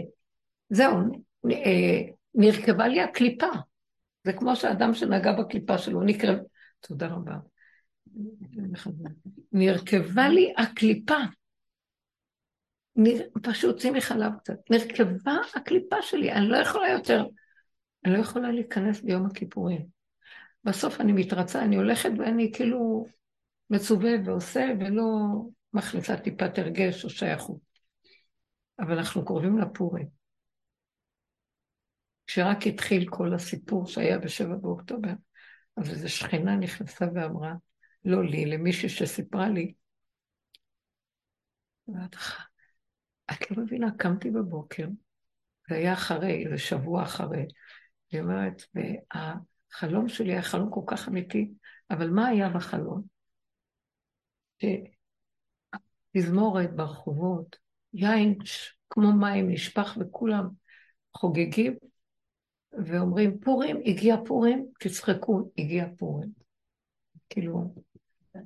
זהו, 0.70 0.98
אה, 1.52 2.00
נרכבה 2.36 2.88
לי 2.88 3.02
הקליפה. 3.02 3.48
זה 4.24 4.34
כמו 4.34 4.56
שאדם 4.56 4.94
שנגע 4.94 5.32
בקליפה 5.32 5.78
שלו, 5.78 6.02
נקרב, 6.02 6.38
תודה 6.80 7.08
רבה. 7.08 7.36
נרכבה 9.52 10.30
לי 10.30 10.54
הקליפה. 10.58 11.18
נר... 12.96 13.22
פשוט 13.44 13.80
שימי 13.80 14.02
חלב 14.02 14.32
קצת. 14.40 14.58
נרכבה 14.70 15.36
הקליפה 15.56 16.02
שלי, 16.02 16.32
אני 16.32 16.50
לא 16.50 16.58
יכולה 16.58 16.90
יותר, 16.90 17.26
אני 18.06 18.14
לא 18.14 18.18
יכולה 18.18 18.52
להיכנס 18.52 19.02
ביום 19.02 19.26
הכיפורים. 19.26 19.88
בסוף 20.64 21.02
אני 21.02 21.12
מתרצה, 21.12 21.64
אני 21.64 21.76
הולכת 21.76 22.10
ואני 22.18 22.52
כאילו 22.56 23.06
מצווה 23.70 24.12
ועושה 24.26 24.66
ולא 24.80 25.06
מכניסה 25.74 26.18
טיפת 26.18 26.58
הרגש 26.58 27.04
או 27.04 27.10
שייכות. 27.10 27.60
אבל 28.80 28.98
אנחנו 28.98 29.26
קרובים 29.26 29.58
לפורים. 29.58 30.08
כשרק 32.28 32.68
התחיל 32.68 33.10
כל 33.10 33.34
הסיפור 33.34 33.86
שהיה 33.88 34.20
בשבע 34.20 34.56
באוקטובר, 34.56 35.14
אז 35.78 35.90
איזו 35.90 36.10
שכנה 36.10 36.56
נכנסה 36.56 37.06
ואמרה, 37.16 37.54
לא 38.06 38.24
לי, 38.24 38.46
למישהי 38.46 38.90
שסיפרה 38.90 39.50
לי, 39.50 39.74
את 43.32 43.52
לא 43.52 43.64
מבינה, 43.64 43.88
קמתי 43.98 44.32
בבוקר, 44.32 44.88
זה 45.70 45.76
היה 45.76 45.94
אחרי, 45.94 46.46
זה 46.50 46.58
שבוע 46.58 47.04
אחרי, 47.04 47.46
היא 48.14 48.22
אומרת, 48.22 48.62
והחלום 48.76 50.08
שלי 50.10 50.32
היה 50.32 50.42
חלום 50.42 50.72
כל 50.72 50.82
כך 50.88 51.08
אמיתי, 51.08 51.52
אבל 51.90 52.10
מה 52.10 52.28
היה 52.28 52.50
בחלום? 52.50 53.04
שתזמורת 56.16 56.76
ברחובות, 56.76 57.56
יין 57.94 58.38
כמו 58.90 59.14
מים 59.14 59.50
נשפך 59.50 59.98
וכולם 60.00 60.50
חוגגים, 61.14 61.78
ואומרים, 62.86 63.40
פורים, 63.40 63.78
הגיע 63.86 64.16
פורים, 64.26 64.68
תצחקו, 64.80 65.52
הגיע 65.58 65.86
פורים. 65.98 66.30
כאילו, 67.30 67.74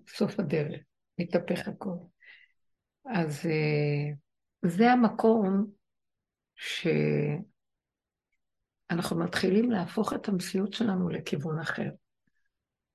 סוף 0.07 0.39
הדרך, 0.39 0.81
מתהפך 1.19 1.67
הכל. 1.67 1.95
אז 3.05 3.45
אה, 3.45 4.13
זה 4.65 4.91
המקום 4.91 5.71
שאנחנו 8.91 9.19
מתחילים 9.19 9.71
להפוך 9.71 10.13
את 10.13 10.27
המציאות 10.29 10.73
שלנו 10.73 11.09
לכיוון 11.09 11.59
אחר. 11.59 11.89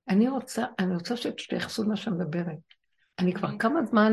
אני 0.09 0.29
רוצה, 0.29 0.65
אני 0.79 0.95
רוצה 0.95 1.17
שתתייחסו 1.17 1.83
למה 1.83 1.97
שאני 1.97 2.17
מדברת. 2.17 2.59
אני 3.19 3.33
כבר 3.33 3.59
כמה 3.59 3.85
זמן 3.85 4.13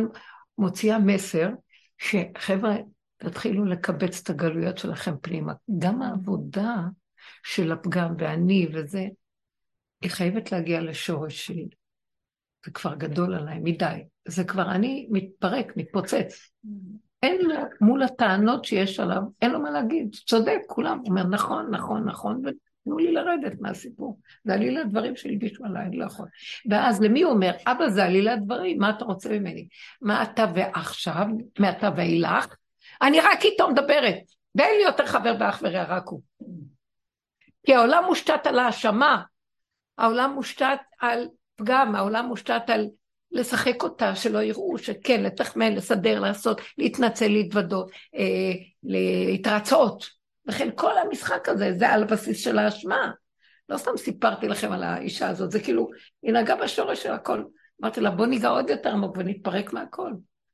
מוציאה 0.57 0.99
מסר 0.99 1.49
שחבר'ה, 1.97 2.75
תתחילו 3.17 3.65
לקבץ 3.65 4.21
את 4.23 4.29
הגלויות 4.29 4.77
שלכם 4.77 5.15
פנימה. 5.21 5.53
גם 5.79 6.01
העבודה 6.01 6.75
של 7.43 7.71
הפגם 7.71 8.13
ואני 8.17 8.67
וזה, 8.73 9.07
היא 10.01 10.11
חייבת 10.11 10.51
להגיע 10.51 10.81
לשורש 10.81 11.45
שלי. 11.45 11.67
זה 12.65 12.71
כבר 12.71 12.95
גדול 12.95 13.35
עליי 13.35 13.59
מדי. 13.63 14.03
זה 14.27 14.43
כבר 14.43 14.71
אני 14.71 15.07
מתפרק, 15.11 15.73
מתפוצץ. 15.75 16.51
אין 17.23 17.41
לו, 17.41 17.55
מול 17.81 18.03
הטענות 18.03 18.65
שיש 18.65 18.99
עליו, 18.99 19.21
אין 19.41 19.51
לו 19.51 19.59
מה 19.59 19.71
להגיד. 19.71 20.15
צודק, 20.25 20.57
כולם. 20.67 20.97
הוא 20.99 21.07
אומר, 21.07 21.23
נכון, 21.23 21.67
נכון, 21.71 22.09
נכון, 22.09 22.41
ותנו 22.45 22.97
לי 22.97 23.11
לרדת 23.11 23.61
מהסיפור. 23.61 24.19
זה 24.43 24.53
עלילת 24.53 24.89
דברים 24.89 25.15
שהלבישו 25.15 25.65
עליי, 25.65 25.85
אני 25.85 25.97
לא 25.97 26.05
יכול. 26.05 26.27
ואז 26.69 27.01
למי 27.01 27.21
הוא 27.21 27.31
אומר? 27.31 27.51
אבא, 27.67 27.89
זה 27.89 28.03
עלילת 28.03 28.45
דברים, 28.45 28.79
מה 28.79 28.89
אתה 28.89 29.05
רוצה 29.05 29.29
ממני? 29.29 29.67
מה 30.01 30.23
אתה 30.23 30.45
ועכשיו, 30.55 31.25
מעתה 31.59 31.89
ואילך? 31.95 32.55
אני 33.01 33.19
רק 33.19 33.45
איתו 33.45 33.69
מדברת, 33.69 34.23
ואין 34.55 34.77
לי 34.77 34.83
יותר 34.83 35.05
חבר 35.05 35.33
באח 35.33 35.61
ורע, 35.63 35.83
רק 35.83 36.07
הוא. 36.07 36.21
כי 37.65 37.75
העולם 37.75 38.03
מושתת 38.07 38.47
על 38.47 38.59
האשמה, 38.59 39.23
העולם 39.97 40.33
מושתת 40.33 40.79
על 40.99 41.27
פגם, 41.55 41.95
העולם 41.95 42.25
מושתת 42.25 42.69
על 42.69 42.87
לשחק 43.31 43.83
אותה, 43.83 44.15
שלא 44.15 44.39
יראו 44.41 44.77
שכן, 44.77 45.23
לתחמן, 45.23 45.73
לסדר, 45.73 46.19
לעשות, 46.19 46.61
להתנצל, 46.77 47.27
להתוודות, 47.27 47.91
אה, 48.15 48.51
להתרצות. 48.83 50.09
לכן 50.45 50.69
כל 50.75 50.97
המשחק 50.97 51.49
הזה 51.49 51.73
זה 51.77 51.89
על 51.89 52.03
הבסיס 52.03 52.43
של 52.43 52.59
האשמה. 52.59 53.11
לא 53.69 53.77
סתם 53.77 53.97
סיפרתי 53.97 54.47
לכם 54.47 54.71
על 54.71 54.83
האישה 54.83 55.29
הזאת, 55.29 55.51
זה 55.51 55.59
כאילו, 55.59 55.89
היא 56.21 56.33
נגעה 56.33 56.55
בשורש 56.55 57.03
של 57.03 57.11
הכל. 57.11 57.43
אמרתי 57.81 58.01
לה, 58.01 58.11
בוא 58.11 58.25
ניגע 58.25 58.49
עוד 58.49 58.69
יותר 58.69 58.89
עמוק 58.89 59.17
ונתפרק 59.17 59.73
מהכל. 59.73 60.11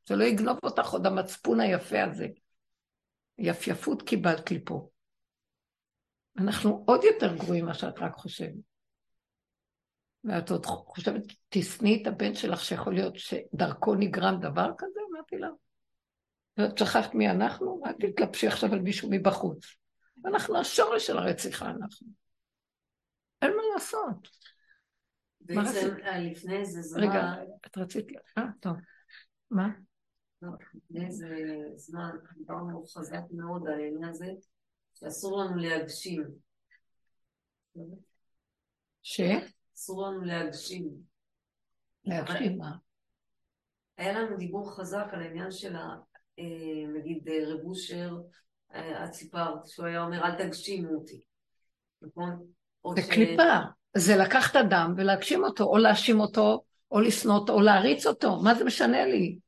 שלא 0.10 0.24
יגנוב 0.24 0.58
אותך 0.64 0.90
עוד 0.90 1.08
המצפון 1.08 1.60
היפה 1.60 2.04
הזה. 2.04 2.28
יפייפות 3.38 4.02
קיבלת 4.02 4.52
לי 4.52 4.60
פה. 4.66 4.90
אנחנו 6.38 6.84
עוד 6.88 7.04
יותר 7.04 7.36
גרועים 7.36 7.66
ממה 7.66 7.74
שאת 7.74 8.00
רק 8.00 8.14
חושבת. 8.16 8.75
ואת 10.26 10.52
עוד 10.52 10.66
חושבת, 10.66 11.22
תשנאי 11.50 12.02
את 12.02 12.08
הבן 12.08 12.36
שלך 12.36 12.66
שיכול 12.66 12.94
להיות 12.94 13.14
שדרכו 13.16 13.96
נגרם 13.96 14.40
דבר 14.40 14.72
כזה? 14.78 15.00
אמרתי 15.12 15.38
לה. 15.38 15.50
ואת 16.58 16.78
שכחת 16.78 17.14
מי 17.14 17.30
אנחנו? 17.30 17.82
אל 17.86 17.94
תתלבשי 17.94 18.48
עכשיו 18.48 18.74
על 18.74 18.80
מישהו 18.80 19.10
מבחוץ. 19.12 19.66
אנחנו 20.26 20.58
השורש 20.60 21.08
של 21.08 21.18
הרציחה, 21.18 21.70
אנחנו. 21.70 22.08
אין 23.42 23.52
מה 23.52 23.62
לעשות. 23.74 24.28
בעצם 25.42 25.96
אה, 26.04 26.20
לפני 26.20 26.58
איזה 26.58 26.82
זמן... 26.82 27.04
רגע, 27.04 27.34
את 27.66 27.78
רצית... 27.78 28.08
אה, 28.38 28.44
טוב. 28.60 28.74
מה? 29.52 29.70
לא, 30.42 30.52
לפני 30.74 31.06
איזה 31.06 31.28
זמן 31.76 32.10
דיברנו 32.38 32.86
חזק 32.86 33.22
מאוד 33.32 33.68
על 33.68 33.74
העניין 33.74 34.04
הזה, 34.04 34.28
שאסור 34.94 35.44
לנו 35.44 35.56
להגשים. 35.56 36.24
ש? 39.04 39.22
אסור 39.76 40.08
לנו 40.08 40.22
להגשים. 40.22 40.90
להגשים 42.06 42.58
מה? 42.58 42.72
היה 43.98 44.14
לנו 44.14 44.38
דיבור 44.38 44.76
חזק 44.76 45.06
על 45.12 45.22
העניין 45.22 45.52
של, 45.52 45.76
אה, 45.76 46.44
נגיד, 46.94 47.28
אה, 47.28 47.40
רב 47.48 47.60
אושר, 47.66 48.18
אה, 48.74 49.06
את 49.06 49.14
סיפרת, 49.14 49.68
שהוא 49.68 49.86
היה 49.86 50.04
אומר, 50.04 50.24
אל 50.24 50.48
תגשימו 50.48 50.96
אותי. 50.96 51.22
נכון? 52.02 52.46
זה 52.96 53.02
ש... 53.02 53.10
קליפה. 53.10 53.54
זה 53.98 54.16
לקחת 54.16 54.56
אדם 54.56 54.94
ולהגשים 54.98 55.44
אותו, 55.44 55.64
או 55.64 55.78
להאשים 55.78 56.20
אותו, 56.20 56.64
או 56.92 57.00
לשנוא 57.00 57.36
אותו, 57.36 57.54
או 57.54 57.62
להריץ 57.62 58.06
אותו. 58.06 58.42
מה 58.44 58.56
זה 58.56 58.64
משנה 58.64 59.06
לי? 59.06 59.40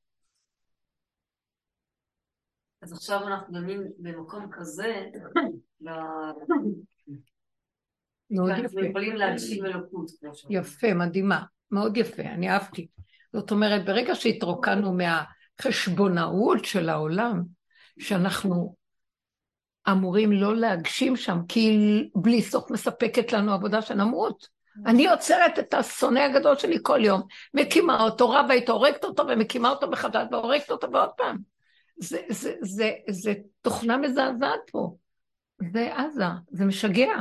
אז 2.81 2.93
עכשיו 2.93 3.27
אנחנו 3.27 3.53
דנים 3.53 3.83
במקום 3.97 4.49
כזה, 4.51 5.05
אנחנו 8.31 8.85
יכולים 8.85 9.15
להגשים 9.15 9.65
אלוקות. 9.65 10.11
יפה, 10.49 10.93
מדהימה, 10.93 11.41
מאוד 11.71 11.97
יפה, 11.97 12.23
אני 12.23 12.49
אהבתי. 12.49 12.87
זאת 13.33 13.51
אומרת, 13.51 13.85
ברגע 13.85 14.15
שהתרוקנו 14.15 14.93
מהחשבונאות 14.93 16.65
של 16.65 16.89
העולם, 16.89 17.43
שאנחנו 17.99 18.75
אמורים 19.89 20.31
לא 20.31 20.55
להגשים 20.55 21.15
שם, 21.15 21.37
כי 21.47 21.77
בלי 22.15 22.41
סוף 22.41 22.71
מספקת 22.71 23.33
לנו 23.33 23.53
עבודה 23.53 23.81
שנמות. 23.81 24.47
אני 24.85 25.07
עוצרת 25.07 25.59
את 25.59 25.73
השונא 25.73 26.19
הגדול 26.19 26.57
שלי 26.57 26.77
כל 26.81 26.99
יום, 27.05 27.21
מקימה 27.53 28.03
אותו, 28.03 28.29
רבה 28.29 28.53
איתו, 28.53 28.73
הורגת 28.73 29.03
אותו 29.03 29.27
ומקימה 29.27 29.69
אותו 29.69 29.89
מחדש 29.89 30.27
והורגת 30.31 30.71
אותו 30.71 30.91
בעוד 30.91 31.09
פעם. 31.17 31.37
זה, 31.99 32.21
זה, 32.29 32.53
זה, 32.61 32.91
זה 33.09 33.33
תוכנה 33.61 33.97
מזעזעת 33.97 34.59
פה. 34.71 34.95
זה 35.73 35.95
עזה, 35.95 36.25
זה 36.51 36.65
משגע. 36.65 37.13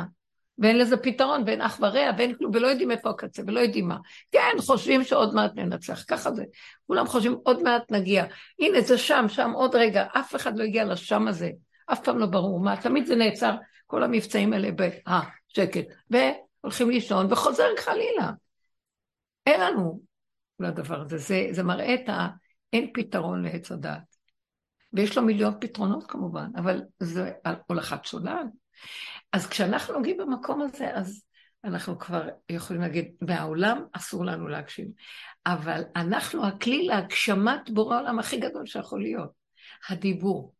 ואין 0.59 0.79
לזה 0.79 0.97
פתרון, 0.97 1.43
ואין 1.47 1.61
אח 1.61 1.79
ורע, 1.81 2.11
ואין 2.19 2.35
כלום, 2.35 2.51
ולא 2.55 2.67
יודעים 2.67 2.91
איפה 2.91 3.11
הקצה, 3.11 3.43
ולא 3.47 3.61
יודעים 3.61 3.89
מה. 3.89 3.97
כן, 4.33 4.53
חושבים 4.61 5.05
שעוד 5.05 5.35
מעט 5.35 5.55
ננצח, 5.55 6.05
ככה 6.09 6.33
זה. 6.33 6.45
כולם 6.87 7.07
חושבים, 7.07 7.37
עוד 7.45 7.63
מעט 7.63 7.93
נגיע. 7.93 8.25
הנה, 8.59 8.81
זה 8.81 8.99
שם, 8.99 9.25
שם, 9.29 9.51
עוד 9.51 9.75
רגע, 9.75 10.07
אף 10.13 10.37
אחד 10.37 10.59
לא 10.59 10.65
הגיע 10.65 10.85
לשם 10.85 11.29
הזה. 11.29 11.51
אף 11.93 12.01
פעם 12.01 12.19
לא 12.19 12.27
ברור 12.27 12.61
מה, 12.61 12.77
תמיד 12.77 13.07
זה 13.07 13.17
נעצר, 13.17 13.55
כל 13.87 14.03
המבצעים 14.03 14.53
האלה 14.53 14.69
ב... 14.77 14.81
אה, 15.09 15.21
שקט. 15.49 15.85
והולכים 16.11 16.91
לישון, 16.91 17.33
וחוזר 17.33 17.69
חלילה. 17.79 18.31
אין 19.47 19.61
לנו 19.61 20.01
לדבר 20.61 21.01
הזה. 21.01 21.19
זה, 21.19 21.47
זה 21.51 21.63
מראה 21.63 21.95
את 21.95 22.09
ה... 22.09 22.29
אין 22.73 22.91
פתרון 22.95 23.43
לעץ 23.43 23.73
הדעת. 23.73 24.17
ויש 24.93 25.17
לו 25.17 25.23
מיליון 25.23 25.55
פתרונות 25.61 26.11
כמובן, 26.11 26.51
אבל 26.57 26.83
זה 26.99 27.33
הולכת 27.67 28.05
שולל. 28.05 28.47
אז 29.33 29.47
כשאנחנו 29.47 29.95
נוגעים 29.95 30.17
במקום 30.17 30.63
הזה, 30.63 30.95
אז 30.95 31.23
אנחנו 31.65 31.99
כבר 31.99 32.29
יכולים 32.49 32.83
להגיד, 32.83 33.15
מהעולם 33.21 33.85
אסור 33.93 34.25
לנו 34.25 34.49
להגשים. 34.49 34.89
אבל 35.47 35.83
אנחנו 35.97 36.47
הכלי 36.47 36.87
להגשמת 36.87 37.71
בורא 37.71 37.97
העולם 37.97 38.19
הכי 38.19 38.41
גדול 38.41 38.67
שיכול 38.67 39.03
להיות, 39.03 39.31
הדיבור. 39.89 40.55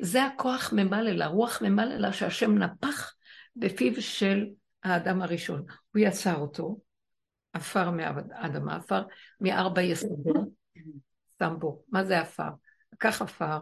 זה 0.00 0.24
הכוח 0.24 0.72
ממללה, 0.76 1.26
רוח 1.26 1.62
ממללה 1.62 2.12
שהשם 2.12 2.58
נפח 2.58 3.14
בפיו 3.56 4.02
של 4.02 4.46
האדם 4.82 5.22
הראשון. 5.22 5.64
הוא 5.94 6.00
יצר 6.00 6.36
אותו, 6.36 6.78
עפר 7.52 7.90
מהאדמה, 7.90 8.76
עפר 8.76 9.02
מארבע 9.40 9.82
יסודות, 9.82 10.48
שם 11.38 11.54
בו. 11.58 11.82
מה 11.88 12.04
זה 12.04 12.20
עפר? 12.20 12.50
לקח 12.92 13.22
עפר, 13.22 13.58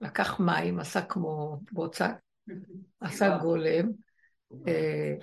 לקח 0.00 0.40
מים, 0.40 0.80
עשה 0.80 1.02
כמו 1.02 1.60
בוצק, 1.72 2.12
עשה 3.00 3.38
גולם, 3.42 3.90
אה, 4.68 5.14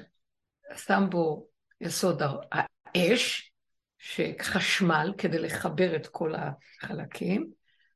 שם 0.76 1.04
בו 1.10 1.48
יסוד 1.82 2.22
האש, 2.52 3.54
שחשמל 3.98 5.14
כדי 5.18 5.40
לחבר 5.40 5.96
את 5.96 6.08
כל 6.08 6.34
החלקים, 6.36 7.52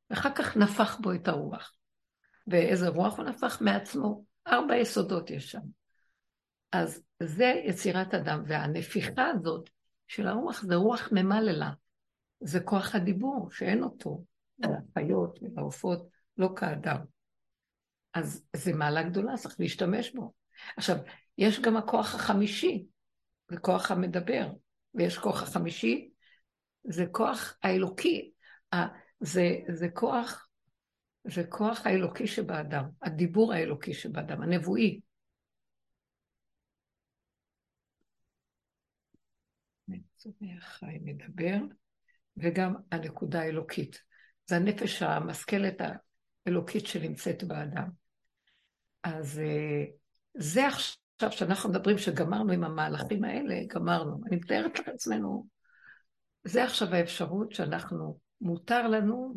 ואחר 0.09 0.29
כך 0.35 0.57
נפח 0.57 0.99
בו 0.99 1.13
את 1.13 1.27
הרוח. 1.27 1.73
ואיזה 2.47 2.87
רוח 2.87 3.17
הוא 3.17 3.25
נפח 3.25 3.61
מעצמו? 3.61 4.23
ארבע 4.47 4.75
יסודות 4.75 5.29
יש 5.29 5.51
שם. 5.51 5.61
אז 6.71 7.03
זה 7.23 7.53
יצירת 7.65 8.13
אדם, 8.13 8.43
והנפיחה 8.47 9.27
הזאת 9.27 9.69
של 10.07 10.27
הרוח 10.27 10.61
זה 10.61 10.75
רוח 10.75 11.09
ממללה. 11.11 11.71
זה 12.39 12.59
כוח 12.59 12.95
הדיבור, 12.95 13.51
שאין 13.51 13.83
אותו 13.83 14.23
לחיות 14.59 15.39
ולעופות, 15.41 16.07
לא 16.37 16.49
כאדם. 16.55 17.16
אז 18.13 18.45
זה 18.55 18.73
מעלה 18.73 19.03
גדולה, 19.03 19.37
צריך 19.37 19.55
להשתמש 19.59 20.15
בו. 20.15 20.33
עכשיו, 20.77 20.97
יש 21.37 21.59
גם 21.59 21.77
הכוח 21.77 22.15
החמישי, 22.15 22.85
זה 23.51 23.57
כוח 23.57 23.91
המדבר, 23.91 24.51
ויש 24.93 25.17
כוח 25.17 25.43
החמישי, 25.43 26.09
זה 26.83 27.05
כוח 27.11 27.57
האלוקי, 27.63 28.31
זה, 29.19 29.49
זה 29.73 29.87
כוח, 29.93 30.47
זה 31.23 31.43
כוח 31.49 31.85
האלוקי 31.85 32.27
שבאדם, 32.27 32.83
הדיבור 33.01 33.53
האלוקי 33.53 33.93
שבאדם, 33.93 34.41
הנבואי. 34.41 34.99
חי 40.59 40.97
מדבר, 41.01 41.57
וגם 42.37 42.75
הנקודה 42.91 43.41
האלוקית. 43.41 44.01
זה 44.45 44.55
הנפש 44.55 45.01
המשכלת 45.01 45.81
האלוקית 46.47 46.87
שנמצאת 46.87 47.43
באדם. 47.43 47.89
אז 49.03 49.39
אה, 49.39 49.83
זה 50.33 50.67
עכשיו 50.67 51.31
שאנחנו 51.31 51.69
מדברים 51.69 51.97
שגמרנו 51.97 52.53
עם 52.53 52.63
המהלכים 52.63 53.23
האלה, 53.23 53.55
גמרנו. 53.67 54.19
אני 54.27 54.35
מתארת 54.35 54.87
לעצמנו, 54.87 55.47
זה 56.43 56.63
עכשיו 56.63 56.95
האפשרות 56.95 57.51
שאנחנו, 57.51 58.19
מותר 58.41 58.87
לנו 58.87 59.35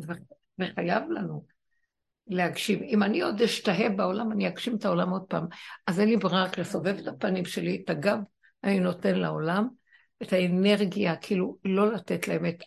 וחייב 0.58 1.10
לנו 1.10 1.44
להגשים. 2.26 2.82
אם 2.82 3.02
אני 3.02 3.20
עוד 3.20 3.42
אשתהה 3.42 3.88
בעולם, 3.88 4.32
אני 4.32 4.48
אגשים 4.48 4.76
את 4.76 4.84
העולם 4.84 5.10
עוד 5.10 5.22
פעם. 5.22 5.46
אז 5.86 6.00
אין 6.00 6.08
לי 6.08 6.16
ברירה 6.16 6.44
רק 6.44 6.58
לסובב 6.58 6.96
את 6.98 7.06
הפנים 7.06 7.44
שלי, 7.44 7.82
את 7.84 7.90
הגב 7.90 8.18
אני 8.64 8.80
נותן 8.80 9.18
לעולם, 9.18 9.68
את 10.22 10.32
האנרגיה, 10.32 11.16
כאילו 11.16 11.56
לא 11.64 11.92
לתת 11.92 12.28
להם 12.28 12.46
את 12.46 12.62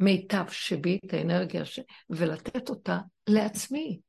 המיטב 0.00 0.44
שבי, 0.48 0.98
את 1.06 1.14
האנרגיה, 1.14 1.64
ש... 1.64 1.80
ולתת 2.10 2.68
אותה 2.68 2.98
לעצמי. 3.26 4.00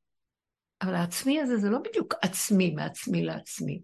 אבל 0.81 0.95
העצמי 0.95 1.41
הזה 1.41 1.57
זה 1.57 1.69
לא 1.69 1.79
בדיוק 1.79 2.13
עצמי 2.21 2.71
מעצמי 2.71 3.23
לעצמי. 3.23 3.81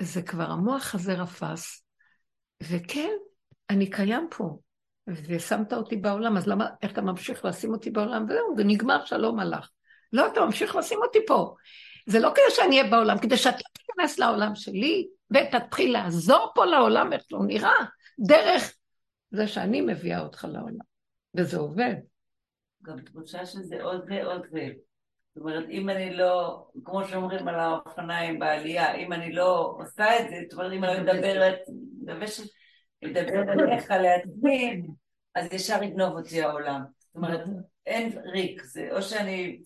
זה 0.00 0.22
כבר 0.22 0.50
המוח 0.50 0.94
הזה 0.94 1.14
רפס, 1.14 1.84
וכן, 2.62 3.10
אני 3.70 3.90
קיים 3.90 4.28
פה, 4.30 4.58
ושמת 5.06 5.72
אותי 5.72 5.96
בעולם, 5.96 6.36
אז 6.36 6.46
למה, 6.46 6.66
איך 6.82 6.92
אתה 6.92 7.00
ממשיך 7.00 7.44
לשים 7.44 7.72
אותי 7.72 7.90
בעולם? 7.90 8.24
וזהו, 8.24 8.56
זה 8.56 8.64
נגמר, 8.64 9.04
שלום 9.04 9.40
הלך. 9.40 9.70
לא, 10.12 10.26
אתה 10.26 10.40
ממשיך 10.40 10.76
לשים 10.76 10.98
אותי 11.02 11.18
פה. 11.26 11.54
זה 12.06 12.20
לא 12.20 12.30
כדי 12.34 12.54
שאני 12.56 12.80
אהיה 12.80 12.90
בעולם, 12.90 13.18
כדי 13.18 13.36
שאתה 13.36 13.62
תיכנס 13.72 14.18
לעולם 14.18 14.54
שלי, 14.54 15.08
ותתחיל 15.30 15.92
לעזור 15.92 16.52
פה 16.54 16.64
לעולם 16.64 17.12
איך 17.12 17.22
לא 17.30 17.38
נראה, 17.46 17.74
דרך 18.26 18.72
זה 19.30 19.46
שאני 19.46 19.80
מביאה 19.80 20.20
אותך 20.20 20.46
לעולם. 20.52 20.89
וזה 21.36 21.56
עובד. 21.56 21.94
גם 22.82 23.00
תחושה 23.00 23.46
שזה 23.46 23.82
עוד 23.82 24.04
ועוד 24.08 24.46
ו... 24.52 24.56
זאת 25.34 25.42
אומרת, 25.42 25.64
אם 25.70 25.90
אני 25.90 26.16
לא, 26.16 26.66
כמו 26.84 27.04
שאומרים 27.04 27.48
על 27.48 27.60
האופניים 27.60 28.38
בעלייה, 28.38 28.94
אם 28.94 29.12
אני 29.12 29.32
לא 29.32 29.74
עושה 29.78 30.18
את 30.18 30.30
זה, 30.30 30.36
זאת 30.42 30.52
אומרת, 30.58 30.72
אם 30.72 30.84
אני 30.84 31.00
מדברת, 31.00 31.58
מדברת 33.04 33.48
עליך 33.48 33.90
לעצמי, 33.90 34.82
אז 35.34 35.52
ישר 35.52 35.82
יגנוב 35.82 36.16
אותי 36.16 36.42
העולם. 36.42 36.80
זאת 36.98 37.14
אומרת, 37.14 37.40
אין 37.86 38.18
ריק, 38.24 38.62
זה 38.62 38.88
או 38.92 39.02
שאני... 39.02 39.62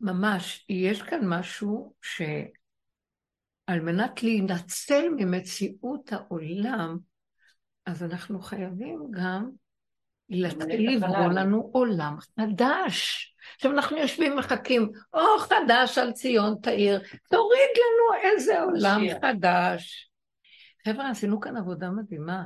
ממש, 0.00 0.66
יש 0.68 1.02
כאן 1.02 1.20
משהו 1.24 1.94
שעל 2.02 3.80
מנת 3.80 4.22
להינצל 4.22 5.08
ממציאות 5.16 6.12
העולם, 6.12 6.98
אז 7.86 8.02
אנחנו 8.02 8.40
חייבים 8.40 9.06
גם 9.10 9.50
להתחיל 10.30 10.90
לברוא 10.90 11.32
לנו 11.32 11.70
עולם 11.72 12.16
חדש. 12.20 13.26
עכשיו 13.56 13.72
אנחנו 13.72 13.96
יושבים 13.96 14.36
מחכים, 14.36 14.90
או 15.14 15.38
חדש 15.38 15.98
על 15.98 16.12
ציון 16.12 16.54
תאיר, 16.62 17.00
תוריד 17.30 17.70
לנו 17.76 18.22
איזה 18.22 18.62
עולם 18.62 19.00
שיר. 19.00 19.18
חדש. 19.22 20.10
חבר'ה, 20.88 21.10
עשינו 21.10 21.40
כאן 21.40 21.56
עבודה 21.56 21.90
מדהימה. 21.90 22.44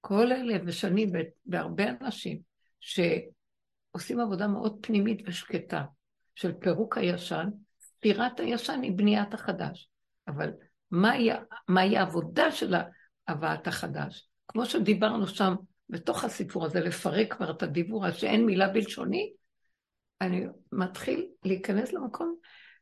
כל 0.00 0.32
אלה 0.32 0.58
ושנים 0.66 1.12
בהרבה 1.46 1.84
אנשים 2.00 2.38
שעושים 2.80 4.20
עבודה 4.20 4.46
מאוד 4.46 4.78
פנימית 4.80 5.22
ושקטה 5.26 5.84
של 6.34 6.52
פירוק 6.52 6.98
הישן, 6.98 7.48
ספירת 7.80 8.40
הישן 8.40 8.80
היא 8.82 8.92
בניית 8.92 9.34
החדש. 9.34 9.88
אבל 10.28 10.50
מהי, 10.90 11.30
מהי 11.68 11.96
העבודה 11.96 12.52
של 12.52 12.74
הבאת 13.28 13.66
החדש? 13.66 14.28
כמו 14.48 14.66
שדיברנו 14.66 15.26
שם 15.26 15.54
בתוך 15.90 16.24
הסיפור 16.24 16.64
הזה, 16.64 16.80
לפרק 16.80 17.34
כבר 17.34 17.50
את 17.50 17.62
הדיבור, 17.62 18.06
אז 18.06 18.16
שאין 18.16 18.46
מילה 18.46 18.68
בלשוני, 18.68 19.32
אני 20.20 20.46
מתחיל 20.72 21.26
להיכנס 21.44 21.92
למקום 21.92 22.36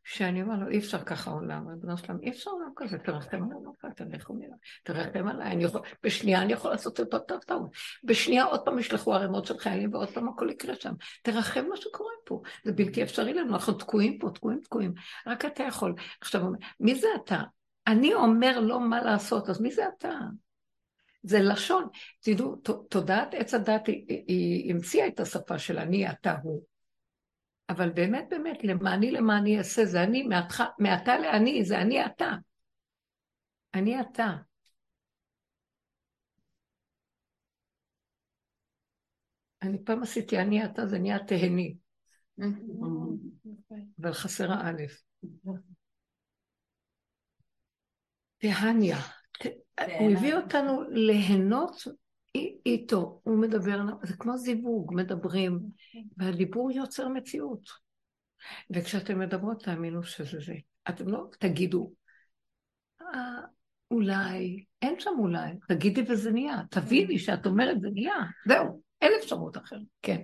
שאני 0.04 0.42
אומר 0.42 0.54
לו, 0.56 0.68
אי 0.68 0.78
אפשר 0.78 0.98
ככה 0.98 1.30
עולם, 1.30 1.68
ריבונו 1.68 1.98
שלם, 1.98 2.16
אי 2.22 2.30
אפשר 2.30 2.50
עולם 2.50 2.70
כזה, 2.76 2.98
תרחם 2.98 3.42
עליי, 3.42 3.58
עליי, 4.00 4.48
תרחם 4.84 5.28
עליי, 5.28 5.52
אני 5.52 5.64
יכול, 5.64 5.80
בשנייה 6.02 6.42
אני 6.42 6.52
יכול 6.52 6.70
לעשות 6.70 7.00
את 7.00 7.14
אותו 7.14 7.38
טעות, 7.38 7.70
בשנייה 8.04 8.44
עוד 8.44 8.64
פעם 8.64 8.78
ישלחו 8.78 9.14
ערימות 9.14 9.46
של 9.46 9.58
חיילים 9.58 9.94
ועוד 9.94 10.08
פעם 10.08 10.28
הכל 10.28 10.50
יקרה 10.50 10.74
שם, 10.74 10.92
תרחם 11.22 11.64
מה 11.68 11.76
שקורה 11.76 12.12
פה, 12.24 12.42
זה 12.64 12.72
בלתי 12.72 13.02
אפשרי 13.02 13.34
לנו, 13.34 13.54
אנחנו 13.54 13.72
תקועים 13.72 14.18
פה, 14.18 14.30
תקועים, 14.30 14.60
תקועים, 14.60 14.94
רק 15.26 15.44
אתה 15.44 15.62
יכול. 15.62 15.94
עכשיו, 16.20 16.42
מי 16.80 16.94
זה 16.94 17.08
אתה? 17.24 17.42
אני 17.86 18.14
אומר 18.14 18.60
לו 18.60 18.80
מה 18.80 19.02
לעשות, 19.02 19.48
אז 19.48 19.60
מי 19.60 19.70
זה 19.70 19.82
אתה? 19.98 20.18
זה 21.26 21.38
לשון. 21.40 21.88
תדעו, 22.20 22.56
תודעת 22.90 23.34
עץ 23.34 23.54
הדת 23.54 23.86
היא, 23.86 24.24
היא 24.26 24.74
המציאה 24.74 25.08
את 25.08 25.20
השפה 25.20 25.58
של 25.58 25.78
אני, 25.78 26.10
אתה, 26.10 26.36
הוא. 26.42 26.62
אבל 27.68 27.90
באמת, 27.90 28.26
באמת, 28.30 28.64
למעני 28.64 29.10
למעני 29.10 29.58
אעשה, 29.58 29.84
זה 29.84 30.02
אני, 30.02 30.22
מעתה, 30.22 30.64
מעתה 30.78 31.18
לאני, 31.18 31.64
זה 31.64 31.78
אני 31.78 32.06
אתה. 32.06 32.30
אני 33.74 34.00
אתה. 34.00 34.36
אני 39.62 39.84
פעם 39.84 40.02
עשיתי 40.02 40.38
אני 40.38 40.64
אתה, 40.64 40.86
זה 40.86 40.98
נהיה 40.98 41.18
תהני. 41.18 41.76
אבל 44.00 44.12
חסרה 44.12 44.70
א'. 44.70 44.82
תהניה. 48.38 49.15
הוא 49.80 50.10
הביא 50.12 50.34
אותנו 50.34 50.82
ליהנות 50.90 51.82
איתו, 52.66 53.20
הוא 53.22 53.38
מדבר, 53.38 53.80
זה 54.02 54.16
כמו 54.16 54.36
זיווג, 54.36 54.92
מדברים, 54.94 55.60
והדיבור 56.16 56.70
יוצר 56.70 57.08
מציאות. 57.08 57.68
וכשאתם 58.70 59.18
מדברות, 59.18 59.62
תאמינו 59.64 60.02
שזה 60.02 60.38
זה. 60.46 60.54
אתם 60.88 61.08
לא 61.08 61.28
תגידו, 61.38 61.92
אה, 63.02 63.40
אולי, 63.90 64.64
אין 64.82 65.00
שם 65.00 65.14
אולי, 65.18 65.52
תגידי 65.68 66.02
וזה 66.08 66.30
נהיה, 66.30 66.56
תביני 66.70 67.18
שאת 67.18 67.46
אומרת 67.46 67.80
זה 67.80 67.88
נהיה, 67.92 68.14
זהו, 68.48 68.82
אין 69.00 69.12
אפשרות 69.18 69.56
אחרת, 69.56 69.80
כן. 70.02 70.22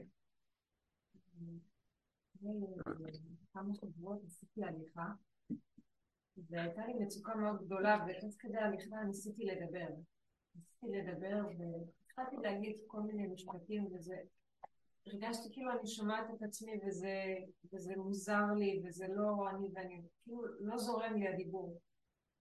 כמה 3.52 3.74
שבועות 3.74 4.18
עשיתי 4.26 4.64
הליכה, 4.64 5.06
והייתה 6.36 6.86
לי 6.86 6.94
מצוקה 6.94 7.34
מאוד 7.34 7.64
גדולה, 7.64 7.98
ותוך 8.06 8.34
כדי 8.38 8.58
הליכה 8.58 9.04
ניסיתי 9.06 9.44
לדבר. 9.44 9.86
ניסיתי 10.54 10.98
לדבר, 10.98 11.36
והתחלתי 11.58 12.36
להגיד 12.42 12.76
כל 12.86 13.00
מיני 13.00 13.26
משפטים, 13.26 13.88
וזה... 13.94 14.16
הרגשתי 15.06 15.48
כאילו 15.52 15.72
אני 15.72 15.86
שומעת 15.86 16.24
את 16.34 16.42
עצמי 16.42 16.72
וזה, 16.86 17.34
וזה 17.72 17.94
מוזר 17.96 18.44
לי 18.58 18.82
וזה 18.84 19.06
לא 19.08 19.50
אני 19.50 19.68
ואני, 19.74 20.02
כאילו 20.24 20.42
לא 20.60 20.78
זורם 20.78 21.14
לי 21.14 21.28
הדיבור. 21.28 21.80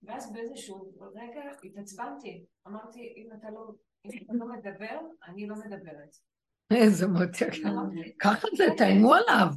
ואז 0.03 0.33
באיזשהו 0.33 0.91
רגע 1.15 1.41
התעצבנתי, 1.63 2.45
אמרתי 2.67 3.13
אם 3.17 3.29
אתה 3.39 3.49
לא, 3.49 3.71
אם 4.05 4.17
אתה 4.23 4.33
לא 4.33 4.47
מדבר, 4.47 4.99
אני 5.27 5.47
לא 5.47 5.55
מדברת. 5.55 6.15
איזה 6.71 7.07
מותק. 7.07 7.51
ככה 8.19 8.47
זה, 8.57 8.63
תאיימו 8.77 9.13
עליו. 9.13 9.47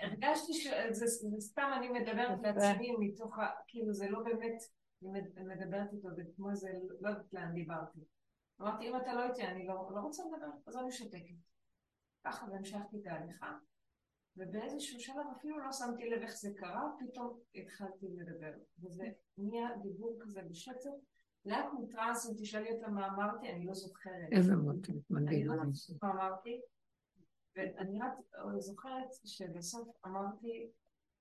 הרגשתי 0.00 0.52
שזה 0.52 1.06
סתם 1.40 1.70
אני 1.78 1.88
מדברת 1.88 2.42
לעצמי 2.42 2.96
מתוך 2.98 3.38
ה... 3.38 3.46
כאילו 3.66 3.92
זה 3.92 4.08
לא 4.08 4.22
באמת, 4.22 4.62
אני 5.36 5.54
מדברת 5.54 5.92
איתו, 5.92 6.08
זה 6.14 6.22
כמו 6.36 6.50
איזה, 6.50 6.68
לא 7.00 7.08
יודעת 7.08 7.32
לאן 7.32 7.54
דיברתי. 7.54 8.00
אמרתי, 8.60 8.88
אם 8.88 8.96
אתה 8.96 9.14
לא 9.14 9.28
איתי, 9.28 9.42
אני 9.42 9.66
לא, 9.66 9.90
לא 9.94 10.00
רוצה 10.00 10.22
לדבר, 10.24 10.46
אז 10.66 10.76
אני 10.76 10.92
שותקת. 10.92 11.34
ככה 12.24 12.46
והמשכתי 12.50 12.96
את 13.00 13.06
ההליכה. 13.06 13.52
ובאיזשהו 14.36 15.00
שלב 15.00 15.26
אפילו 15.36 15.58
לא 15.58 15.72
שמתי 15.72 16.10
לב 16.10 16.22
איך 16.22 16.36
זה 16.36 16.50
קרה, 16.56 16.90
פתאום 16.98 17.38
התחלתי 17.54 18.06
לדבר. 18.08 18.52
וזה 18.82 19.04
נהיה 19.38 19.68
דיבור 19.82 20.18
כזה 20.20 20.42
בשצף. 20.50 20.90
לאט 21.44 21.72
מוטרס, 21.72 22.30
אם 22.30 22.34
תשאלי 22.38 22.72
אותה 22.72 22.88
מה 22.88 23.06
אמרתי, 23.06 23.48
אני 23.48 23.66
לא 23.66 23.74
זוכרת. 23.74 24.32
איזה 24.32 24.56
מוטי, 24.56 24.92
מדהים. 25.10 25.52
אני 25.52 25.58
לא 25.58 25.64
זוכרת 25.72 26.02
מה 26.02 26.10
אמרתי. 26.10 26.60
ואני 27.56 28.00
רק 28.00 28.12
זוכרת 28.58 29.08
שבסוף 29.24 29.88
אמרתי, 30.06 30.68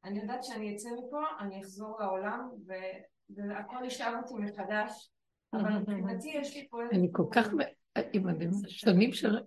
אני 0.03 0.19
יודעת 0.19 0.43
שאני 0.43 0.75
אצא 0.75 0.89
מפה, 0.89 1.23
אני 1.39 1.61
אחזור 1.61 1.99
לעולם, 1.99 2.49
והכל 3.29 3.85
ישאב 3.85 4.13
אותי 4.21 4.33
מחדש, 4.33 5.11
אבל 5.53 5.77
מבחינתי 5.77 6.29
יש 6.29 6.55
לי 6.55 6.67
פה... 6.69 6.77
אני 6.91 7.09
כל 7.11 7.25
כך... 7.31 7.47
שנים 8.67 9.13
של... 9.13 9.37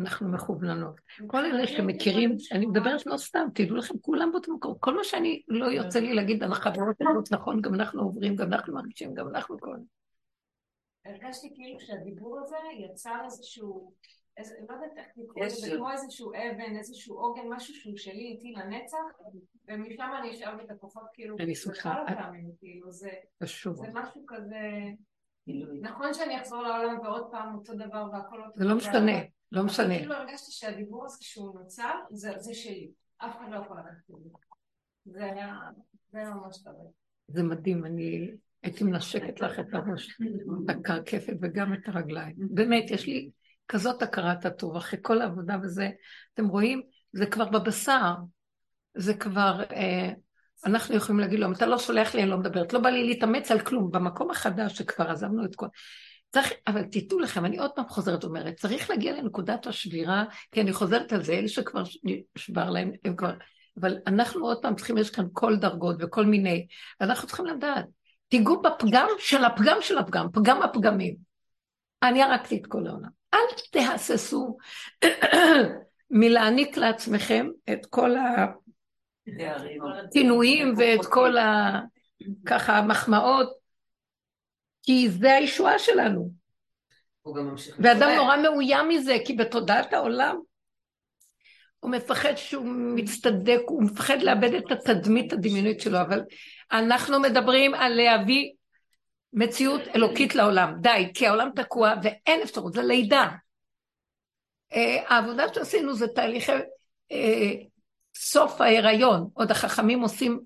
אנחנו 0.00 0.28
מכווננות. 0.28 1.00
כל 1.26 1.44
אלה 1.44 1.66
שמכירים, 1.66 2.36
אני 2.52 2.66
מדברת 2.66 3.06
לא 3.06 3.16
סתם, 3.16 3.46
תדעו 3.54 3.76
לכם, 3.76 3.98
כולם 3.98 4.32
באותו 4.32 4.54
מקום. 4.54 4.74
כל 4.80 4.96
מה 4.96 5.04
שאני 5.04 5.42
לא 5.48 5.66
יוצא 5.66 5.98
לי 5.98 6.14
להגיד 6.14 6.42
על 6.42 6.52
החברות 6.52 7.00
האלה, 7.00 7.12
נכון, 7.30 7.60
גם 7.60 7.74
אנחנו 7.74 8.02
עוברים, 8.02 8.36
גם 8.36 8.52
אנחנו 8.52 8.74
מרגישים, 8.74 9.14
גם 9.14 9.28
אנחנו 9.28 9.60
כל... 9.60 9.76
הרגשתי 11.04 11.54
כאילו 11.54 11.80
שהדיבור 11.80 12.40
הזה 12.40 12.56
יצר 12.78 13.20
איזשהו 13.24 13.92
איזה, 14.36 14.54
לא 14.68 14.74
יודעת 14.74 14.96
איך 14.96 15.06
לקרוא 15.16 15.44
לזה, 15.44 15.76
כמו 15.76 15.90
איזשהו 15.90 16.32
אבן, 16.32 16.76
איזשהו 16.76 17.18
עוגן, 17.18 17.42
משהו 17.48 17.74
שהוא 17.74 17.96
שלי 17.96 18.26
איתי 18.26 18.52
לנצח, 18.52 18.98
ומשם 19.68 20.10
אני 20.20 20.30
אשאר 20.30 20.64
את 20.64 20.70
הכוחות 20.70 21.06
כאילו, 21.12 21.36
אני 21.40 21.54
שמחה. 21.54 22.04
כאילו, 22.58 22.92
זה, 22.92 23.10
זה 23.40 23.88
משהו 23.92 24.24
כזה, 24.26 24.70
נכון 25.80 26.14
שאני 26.14 26.40
אחזור 26.40 26.62
לעולם 26.62 27.00
ועוד 27.00 27.30
פעם 27.30 27.54
אותו 27.54 27.74
דבר 27.74 28.06
והכל 28.12 28.40
אותו 28.40 28.50
דבר. 28.50 28.64
זה 28.64 28.64
לא 28.64 28.76
משנה, 28.76 29.22
לא 29.52 29.64
משנה. 29.64 29.98
כאילו 29.98 30.14
הרגשתי 30.14 30.52
שהדיבור 30.52 31.04
הזה 31.04 31.18
שהוא 31.20 31.60
נוצר, 31.60 31.94
זה 32.10 32.54
שלי, 32.54 32.90
אף 33.18 33.36
אחד 33.36 33.50
לא 33.50 33.56
יכול 33.56 33.78
לקחת 33.78 34.10
את 34.10 34.22
זה. 34.22 34.30
זה 35.04 35.24
היה, 35.24 35.54
זה 36.08 36.18
היה 36.18 36.30
ממש 36.30 36.62
טוב. 36.62 36.92
זה 37.28 37.42
מדהים, 37.42 37.84
אני 37.84 38.30
הייתי 38.62 38.84
מנשקת 38.84 39.40
לך 39.40 39.60
את 39.60 39.74
הראש, 39.74 40.20
את 40.64 40.70
הקרקפת 40.70 41.36
וגם 41.40 41.74
את 41.74 41.88
הרגליים. 41.88 42.36
באמת, 42.38 42.90
יש 42.90 43.06
לי... 43.06 43.30
כזאת 43.68 44.02
הכרת 44.02 44.44
הטוב, 44.44 44.76
אחרי 44.76 44.98
כל 45.02 45.20
העבודה 45.22 45.56
וזה, 45.62 45.90
אתם 46.34 46.46
רואים, 46.46 46.82
זה 47.12 47.26
כבר 47.26 47.48
בבשר, 47.48 48.14
זה 48.96 49.14
כבר, 49.14 49.62
אה, 49.72 50.10
אנחנו 50.66 50.94
יכולים 50.94 51.20
להגיד 51.20 51.38
לו, 51.38 51.46
אם 51.46 51.52
אתה 51.52 51.66
לא 51.66 51.78
שולח 51.78 52.14
לי, 52.14 52.22
אני 52.22 52.30
לא 52.30 52.38
מדברת, 52.38 52.72
לא 52.72 52.80
בא 52.80 52.90
לי 52.90 53.04
להתאמץ 53.04 53.50
על 53.50 53.60
כלום, 53.60 53.90
במקום 53.90 54.30
החדש 54.30 54.78
שכבר 54.78 55.10
עזבנו 55.10 55.44
את 55.44 55.56
כל... 55.56 55.66
צריך, 56.32 56.52
אבל 56.66 56.82
תדעו 56.82 57.18
לכם, 57.18 57.44
אני 57.44 57.58
עוד 57.58 57.70
פעם 57.70 57.88
חוזרת 57.88 58.24
ואומרת, 58.24 58.54
צריך 58.56 58.90
להגיע 58.90 59.12
לנקודת 59.12 59.66
השבירה, 59.66 60.24
כי 60.52 60.60
אני 60.60 60.72
חוזרת 60.72 61.12
על 61.12 61.22
זה, 61.22 61.32
אלה 61.32 61.48
שכבר 61.48 61.82
נשבר 62.36 62.70
להם, 62.70 62.92
הם 63.04 63.16
כבר... 63.16 63.32
אבל 63.80 63.96
אנחנו 64.06 64.46
עוד 64.46 64.62
פעם 64.62 64.76
צריכים, 64.76 64.98
יש 64.98 65.10
כאן 65.10 65.24
כל 65.32 65.56
דרגות 65.56 65.96
וכל 66.00 66.24
מיני, 66.26 66.66
ואנחנו 67.00 67.28
צריכים 67.28 67.46
לדעת, 67.46 67.84
תיגעו 68.28 68.62
בפגם 68.62 69.08
של 69.18 69.44
הפגם 69.44 69.76
של 69.80 69.98
הפגם, 69.98 70.26
פגם 70.32 70.62
הפגמים. 70.62 71.16
אני 72.02 72.22
הרגתי 72.22 72.56
את 72.56 72.66
כל 72.66 72.86
העולם. 72.86 73.08
אל 73.36 73.56
תהססו 73.70 74.56
מלהעניק 76.10 76.76
לעצמכם 76.76 77.46
את 77.72 77.86
כל 77.86 78.10
הכינויים 80.04 80.74
ואת 80.76 81.06
כל 81.06 81.38
ה... 81.38 81.80
ככה 82.46 82.78
המחמאות, 82.78 83.52
כי 84.82 85.08
זה 85.10 85.32
הישועה 85.32 85.78
שלנו. 85.78 86.30
ואדם 87.78 88.10
נורא 88.16 88.36
מאוים 88.36 88.88
מזה, 88.88 89.16
כי 89.24 89.32
בתודעת 89.32 89.92
העולם 89.92 90.36
הוא 91.80 91.90
מפחד 91.90 92.34
שהוא 92.36 92.66
מצטדק, 92.66 93.60
הוא 93.66 93.82
מפחד 93.82 94.22
לאבד 94.22 94.54
את 94.54 94.72
התדמית 94.72 95.32
הדמיונית 95.32 95.80
שלו, 95.80 96.00
אבל 96.00 96.22
אנחנו 96.72 97.20
מדברים 97.20 97.74
על 97.74 97.92
להביא 97.92 98.52
מציאות 99.36 99.80
אלוקית 99.94 100.34
לעולם. 100.34 100.74
די, 100.80 101.10
כי 101.14 101.26
העולם 101.26 101.50
תקוע 101.56 101.94
ואין 102.02 102.42
אפשרות, 102.42 102.72
זה 102.72 102.82
לידה. 102.82 103.28
Uh, 104.72 104.76
העבודה 105.08 105.54
שעשינו 105.54 105.94
זה 105.94 106.08
תהליכי 106.08 106.52
uh, 106.52 107.16
סוף 108.16 108.60
ההיריון. 108.60 109.28
עוד 109.34 109.50
החכמים 109.50 110.00
עושים, 110.00 110.40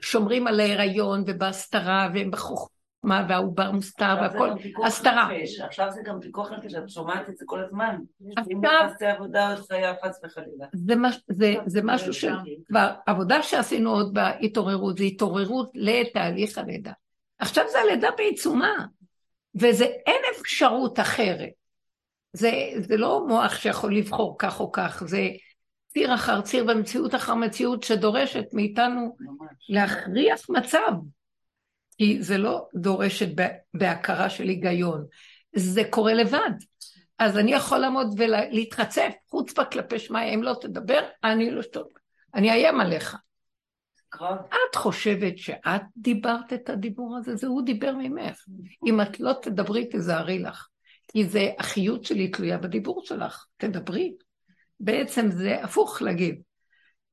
שומרים 0.00 0.46
על 0.46 0.60
ההיריון 0.60 1.24
ובהסתרה 1.26 2.08
והם 2.14 2.30
בחוכמה 2.30 3.26
והעובר 3.28 3.70
מוסתר 3.70 4.16
והכל, 4.22 4.50
הסתרה. 4.84 5.28
עכשיו 5.64 5.90
זה 5.90 6.00
גם 6.04 6.20
פיקוח 6.20 6.52
נפש, 6.52 6.74
את 6.74 6.90
שומעת 6.90 7.28
את 7.28 7.36
זה 7.36 7.44
כל 7.48 7.64
הזמן. 7.64 7.96
אם 8.50 8.60
תעשה 8.62 9.12
עבודה 9.12 9.50
עוד 9.54 9.66
חיה 9.68 9.94
חס 10.04 10.20
וחלילה. 10.24 10.66
זה, 10.72 10.96
מש, 10.96 11.20
זה, 11.28 11.54
זה 11.66 11.80
משהו 11.84 12.12
ש... 12.12 12.24
העבודה 13.06 13.42
שעשינו 13.42 13.90
עוד 13.90 14.14
בהתעוררות, 14.14 14.98
זה 14.98 15.04
התעוררות 15.04 15.70
לתהליך 15.74 16.58
הלידה. 16.58 16.92
עכשיו 17.38 17.64
זה 17.72 17.78
הלידה 17.80 18.08
בעיצומה, 18.16 18.74
וזה 19.54 19.84
אין 19.84 20.22
אפשרות 20.40 21.00
אחרת. 21.00 21.50
זה, 22.32 22.50
זה 22.76 22.96
לא 22.96 23.24
מוח 23.28 23.54
שיכול 23.54 23.96
לבחור 23.96 24.36
כך 24.38 24.60
או 24.60 24.72
כך, 24.72 25.02
זה 25.06 25.28
ציר 25.88 26.14
אחר 26.14 26.40
ציר 26.40 26.66
ומציאות 26.68 27.14
אחר 27.14 27.34
מציאות 27.34 27.82
שדורשת 27.82 28.44
מאיתנו 28.52 29.16
להכריח 29.68 30.40
מצב. 30.50 30.92
כי 31.98 32.22
זה 32.22 32.38
לא 32.38 32.66
דורשת 32.74 33.28
בהכרה 33.74 34.30
של 34.30 34.44
היגיון, 34.44 35.06
זה 35.56 35.82
קורה 35.90 36.14
לבד. 36.14 36.50
אז 37.18 37.38
אני 37.38 37.52
יכול 37.52 37.78
לעמוד 37.78 38.14
ולהתחצף, 38.16 39.12
חוצפה 39.30 39.64
כלפי 39.64 39.98
שמיא, 39.98 40.34
אם 40.34 40.42
לא 40.42 40.54
תדבר, 40.60 41.00
אני 41.24 41.50
לא 41.50 41.60
אשתוק, 41.60 41.98
אני 42.34 42.50
אאיים 42.50 42.80
עליך. 42.80 43.16
את 44.70 44.74
חושבת 44.76 45.38
שאת 45.38 45.82
דיברת 45.96 46.52
את 46.52 46.70
הדיבור 46.70 47.16
הזה? 47.16 47.36
זה 47.36 47.46
הוא 47.46 47.62
דיבר 47.62 47.94
ממך. 47.98 48.44
אם 48.86 49.00
את 49.00 49.20
לא 49.20 49.32
תדברי, 49.42 49.88
תזהרי 49.92 50.38
לך. 50.38 50.68
כי 51.12 51.26
זה, 51.26 51.50
החיות 51.58 52.04
שלי 52.04 52.28
תלויה 52.28 52.58
בדיבור 52.58 53.02
שלך. 53.04 53.46
תדברי. 53.56 54.14
בעצם 54.80 55.30
זה 55.30 55.64
הפוך 55.64 56.02
להגיד. 56.02 56.42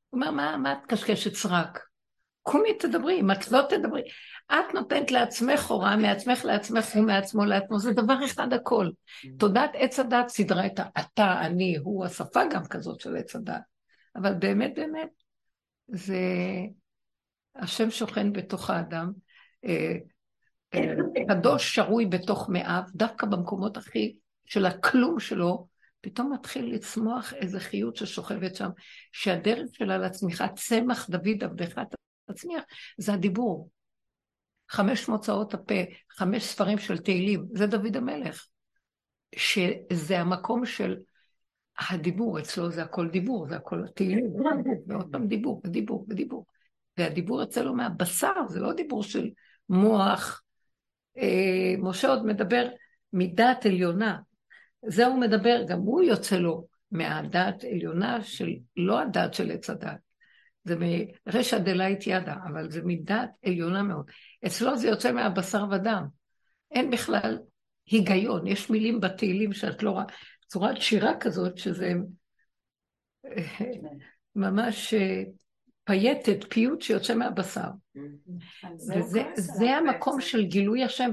הוא 0.10 0.22
אומר, 0.22 0.32
מה, 0.32 0.58
מה 0.58 0.74
את 0.74 0.86
קשקשת 0.88 1.36
סרק? 1.36 1.80
קומי 2.42 2.74
תדברי, 2.74 3.20
אם 3.20 3.32
את 3.32 3.52
לא 3.52 3.62
תדברי. 3.70 4.02
את 4.52 4.74
נותנת 4.74 5.12
לעצמך 5.12 5.66
הוראה, 5.66 5.98
מעצמך 5.98 6.46
לעצמך 6.46 6.86
ומעצמו 6.96 7.46
לעצמו, 7.46 7.80
זה 7.80 7.92
דבר 7.92 8.26
אחד 8.26 8.54
הכל. 8.54 8.90
תודעת 9.38 9.72
עץ 9.74 10.00
הדת 10.00 10.30
סידרה 10.30 10.66
את 10.66 10.80
האתה, 10.80 11.42
אני, 11.42 11.78
הוא, 11.78 12.06
השפה 12.06 12.42
גם 12.52 12.66
כזאת 12.66 13.00
של 13.00 13.16
עץ 13.16 13.36
הדת. 13.36 13.62
אבל 14.16 14.34
באמת 14.34 14.74
באמת, 14.76 15.10
זה 15.88 16.20
השם 17.56 17.92
שוכן 17.92 18.34
בתוך 18.34 18.70
האדם, 18.70 19.12
אה, 19.66 19.96
אה, 20.74 20.94
קדוש 21.28 21.76
שרוי 21.76 22.06
בתוך 22.06 22.50
מאיו, 22.50 22.82
דווקא 22.96 23.28
במקומות 23.28 23.78
הכי 23.78 24.16
של 24.46 24.66
הכלום 24.66 25.20
שלו, 25.20 25.68
פתאום 26.02 26.34
מתחיל 26.34 26.76
לצמוח 26.76 27.34
איזה 27.34 27.60
חיות 27.60 27.96
ששוכבת 27.96 28.56
שם, 28.56 28.70
שהדרך 29.12 29.68
שלה 29.74 29.98
לצמיחה, 29.98 30.48
צמח 30.48 31.10
דוד 31.10 31.44
עבדך 31.44 31.82
תצמיח, 32.32 32.64
זה 32.98 33.14
הדיבור. 33.14 33.70
חמש 34.70 35.08
מוצאות 35.10 35.54
הפה, 35.54 35.74
חמש 36.12 36.44
ספרים 36.44 36.78
של 36.78 36.98
תהילים, 36.98 37.46
זה 37.54 37.68
דוד 37.68 37.98
המלך. 37.98 38.48
שזה 39.36 40.20
המקום 40.20 40.66
של 40.66 40.96
הדיבור, 41.90 42.40
אצלו 42.40 42.72
זה 42.72 42.84
הכל 42.84 43.10
דיבור, 43.10 43.48
זה 43.48 43.56
הכל 43.56 43.84
תהילים, 43.96 44.34
ועוד 44.88 45.12
פעם 45.12 45.28
דיבור, 45.28 45.62
ודיבור, 45.66 46.06
ודיבור. 46.10 46.46
והדיבור 46.98 47.44
אצלו 47.44 47.74
מהבשר, 47.74 48.34
זה 48.48 48.60
לא 48.60 48.74
דיבור 48.74 49.04
של 49.04 49.30
מוח. 49.70 50.44
אה, 51.18 51.76
משה 51.80 52.08
עוד 52.08 52.26
מדבר 52.26 52.68
מדעת 53.14 53.66
עליונה. 53.66 54.20
זה 54.86 55.06
הוא 55.06 55.20
מדבר, 55.20 55.64
גם 55.68 55.80
הוא 55.80 56.04
יוצא 56.04 56.36
לו 56.36 56.68
מהדעת 56.92 57.64
עליונה 57.64 58.24
של, 58.24 58.50
לא 58.78 59.00
הדעת 59.00 59.34
של 59.34 59.52
עץ 59.52 59.70
הדעת. 59.70 60.00
זה 60.64 60.76
מרשע 61.28 61.58
דלית 61.58 62.08
ידה, 62.08 62.36
אבל 62.46 62.72
זה 62.72 62.82
מדעת 62.86 63.30
עליונה 63.46 63.84
מאוד. 63.84 64.12
אצלו 64.46 64.78
זה 64.78 64.88
יוצא 64.88 65.12
מהבשר 65.12 65.66
ודם. 65.72 66.06
אין 66.72 66.92
בכלל 66.92 67.38
היגיון, 67.86 68.48
יש 68.48 68.70
מילים 68.70 69.00
בתהילים 69.00 69.54
שאת 69.54 69.84
לא 69.84 69.92
רואה, 69.92 70.04
צורת 70.48 70.82
שירה 70.82 71.12
כזאת, 71.20 71.58
שזה 71.58 71.94
ממש 74.36 74.94
אה, 74.94 75.24
פייטת, 75.86 76.38
פיוט 76.50 76.82
שיוצא 76.82 77.16
מהבשר. 77.16 77.68
וזה 79.38 79.72
המקום 79.78 80.22
של 80.22 80.46
גילוי 80.46 80.84
השם. 80.84 81.12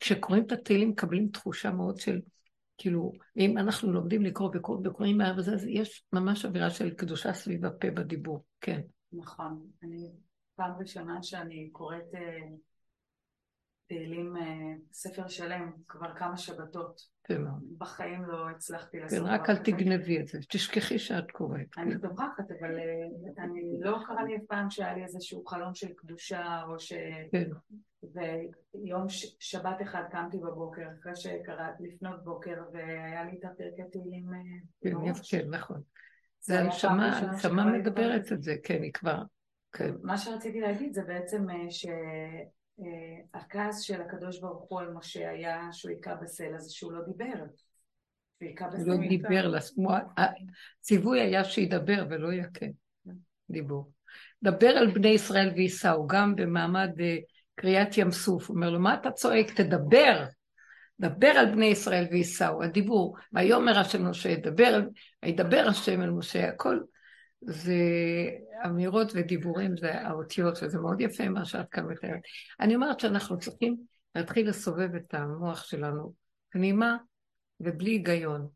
כשקוראים 0.00 0.44
את 0.46 0.52
התהילים 0.52 0.88
מקבלים 0.88 1.28
תחושה 1.28 1.70
מאוד 1.70 2.00
של, 2.00 2.20
כאילו, 2.78 3.12
אם 3.36 3.58
אנחנו 3.58 3.92
לומדים 3.92 4.22
לקרוא 4.22 4.50
וקוראים 4.84 5.18
מהר 5.18 5.34
וזה, 5.38 5.52
אז 5.54 5.66
יש 5.66 6.04
ממש 6.12 6.44
אווירה 6.44 6.70
של 6.70 6.90
קדושה 6.90 7.32
סביב 7.32 7.64
הפה 7.64 7.90
בדיבור, 7.90 8.44
כן. 8.60 8.80
נכון. 9.12 9.66
אני 9.82 10.12
פעם 10.54 10.72
ראשונה 10.80 11.22
שאני 11.22 11.68
קוראת 11.72 12.14
אה, 12.14 12.48
תהילים, 13.86 14.36
אה, 14.36 14.74
ספר 14.92 15.28
שלם, 15.28 15.72
כבר 15.88 16.14
כמה 16.14 16.36
שבתות. 16.36 17.17
כן. 17.28 17.42
בחיים 17.78 18.24
לא 18.24 18.50
הצלחתי 18.50 19.00
לעשות. 19.00 19.18
כן, 19.18 19.24
רק 19.24 19.50
אל 19.50 19.56
תגנבי 19.56 20.20
את 20.20 20.28
זה, 20.28 20.38
תשכחי 20.48 20.98
שאת 20.98 21.30
קוראת. 21.30 21.66
אני 21.78 21.94
דומחת, 21.94 22.50
אבל 22.60 22.78
אה, 22.78 23.44
אני 23.44 23.80
לא 23.80 23.98
קרה 24.06 24.24
לי 24.24 24.36
אף 24.36 24.42
פעם 24.48 24.70
שהיה 24.70 24.94
לי 24.94 25.02
איזשהו 25.02 25.44
חלום 25.46 25.74
של 25.74 25.88
קדושה, 25.96 26.62
או 26.68 26.78
ש... 26.78 26.92
כן. 27.32 27.50
ויום 28.02 29.06
שבת 29.38 29.82
אחד 29.82 30.02
קמתי 30.10 30.38
בבוקר, 30.38 30.82
אחרי 31.00 31.16
שקראתי 31.16 31.82
לפנות 31.82 32.24
בוקר, 32.24 32.62
והיה 32.72 33.24
לי 33.24 33.38
את 33.38 33.44
הפרקי 33.44 33.82
תהילים 33.92 34.26
כן, 34.80 34.90
כן, 35.30 35.50
נכון. 35.50 35.82
זה 36.40 36.60
הנשמה, 36.60 37.18
הנשמה 37.18 37.64
מדברת 37.64 38.32
את 38.32 38.42
זה, 38.42 38.56
כן, 38.62 38.82
היא 38.82 38.92
כבר, 38.92 39.22
כן. 39.72 39.94
מה 40.02 40.18
שרציתי 40.18 40.60
להגיד 40.60 40.92
זה 40.92 41.02
בעצם 41.02 41.46
ש... 41.70 41.86
אה, 42.80 43.40
הכעס 43.40 43.80
של 43.80 44.00
הקדוש 44.02 44.40
ברוך 44.40 44.66
הוא 44.68 44.80
על 44.80 44.90
משה 44.92 45.30
היה 45.30 45.68
שהוא 45.72 45.90
היכה 45.90 46.14
בסלע, 46.14 46.58
זה 46.58 46.70
שהוא 46.70 46.92
לא 46.92 47.00
דיבר. 47.06 47.44
הוא 48.40 48.88
לא 48.88 48.96
דיבר, 49.08 49.52
הציווי 50.80 51.20
היה 51.20 51.44
שידבר 51.44 52.06
ולא 52.10 52.32
יכה 52.32 52.66
דיבור. 53.50 53.92
דבר 54.42 54.68
על 54.68 54.90
בני 54.90 55.08
ישראל 55.08 55.52
וייסעו, 55.56 56.06
גם 56.06 56.36
במעמד 56.36 56.90
אה, 57.00 57.16
קריאת 57.54 57.98
ים 57.98 58.10
סוף. 58.10 58.48
הוא 58.48 58.56
אומר 58.56 58.70
לו, 58.70 58.80
מה 58.80 58.94
אתה 58.94 59.10
צועק? 59.10 59.50
תדבר. 59.50 60.24
דבר 61.00 61.28
על 61.28 61.46
בני 61.46 61.66
ישראל 61.66 62.06
וייסעו, 62.10 62.62
הדיבור. 62.62 63.16
ויאמר 63.32 63.78
השם 63.78 64.10
משה, 64.10 64.36
דבר, 64.36 64.80
וידבר 65.24 65.64
השם 65.68 66.02
אל 66.02 66.10
משה, 66.10 66.48
הכל 66.48 66.80
זה 67.40 67.74
אמירות 68.66 69.12
ודיבורים, 69.14 69.76
זה 69.76 70.00
האותיות, 70.00 70.62
וזה 70.62 70.78
מאוד 70.78 71.00
יפה 71.00 71.28
מה 71.28 71.44
שאת 71.44 71.68
כאן 71.70 71.84
מתארת. 71.84 72.20
אני 72.60 72.74
אומרת 72.74 73.00
שאנחנו 73.00 73.38
צריכים 73.38 73.76
להתחיל 74.14 74.48
לסובב 74.48 74.94
את 74.94 75.14
המוח 75.14 75.64
שלנו 75.64 76.12
פנימה 76.50 76.96
ובלי 77.60 77.90
היגיון. 77.90 78.48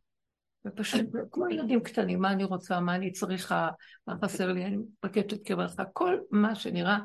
ופשוט, 0.66 1.06
כמו 1.30 1.48
ילדים 1.48 1.80
קטנים, 1.80 2.20
מה 2.20 2.32
אני 2.32 2.44
רוצה, 2.44 2.80
מה 2.80 2.94
אני 2.94 3.12
צריכה, 3.12 3.68
מה 4.06 4.14
חסר 4.24 4.52
לי, 4.52 4.64
אני 4.64 4.76
מבקשת 4.76 5.46
קרבתך, 5.46 5.82
כל 5.92 6.18
מה 6.30 6.54
שנראה 6.54 6.98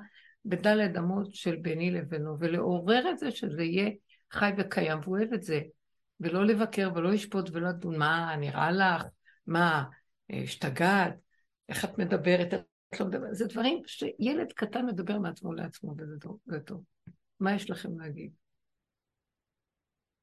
בדלת 0.46 0.98
אמות 0.98 1.36
של 1.36 1.56
ביני 1.56 1.92
לבינו, 1.92 2.36
ולעורר 2.40 3.10
את 3.10 3.18
זה 3.18 3.32
שזה 3.32 3.64
יהיה 3.64 3.90
חי 4.32 4.52
וקיים, 4.58 5.00
והוא 5.04 5.18
אוהב 5.18 5.34
את 5.34 5.44
זה, 5.44 5.62
ולא 6.20 6.46
לבקר 6.46 6.90
ולא 6.96 7.12
לשפוט 7.12 7.50
ולא 7.54 7.70
לדון, 7.70 7.98
מה 7.98 8.36
נראה 8.40 8.72
לך, 8.72 9.04
מה, 9.48 9.84
השתגעת, 10.30 11.14
איך 11.70 11.86
את 11.86 11.98
מדברת, 11.98 12.54
את 12.90 13.00
לא 13.00 13.06
מדברת, 13.06 13.36
זה 13.36 13.46
דברים 13.46 13.82
שילד 13.86 14.54
קטן 14.56 14.86
מדבר 14.86 15.20
מעצמו 15.20 15.54
לעצמו, 15.54 15.96
וזה 15.98 16.20
טוב, 16.20 16.40
זה 16.46 16.60
טוב. 16.60 16.84
מה 17.40 17.56
יש 17.56 17.70
לכם 17.70 18.00
להגיד? 18.00 18.32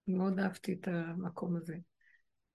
מאוד 0.08 0.38
אהבתי 0.38 0.72
את 0.72 0.88
המקום 0.88 1.56
הזה. 1.56 1.76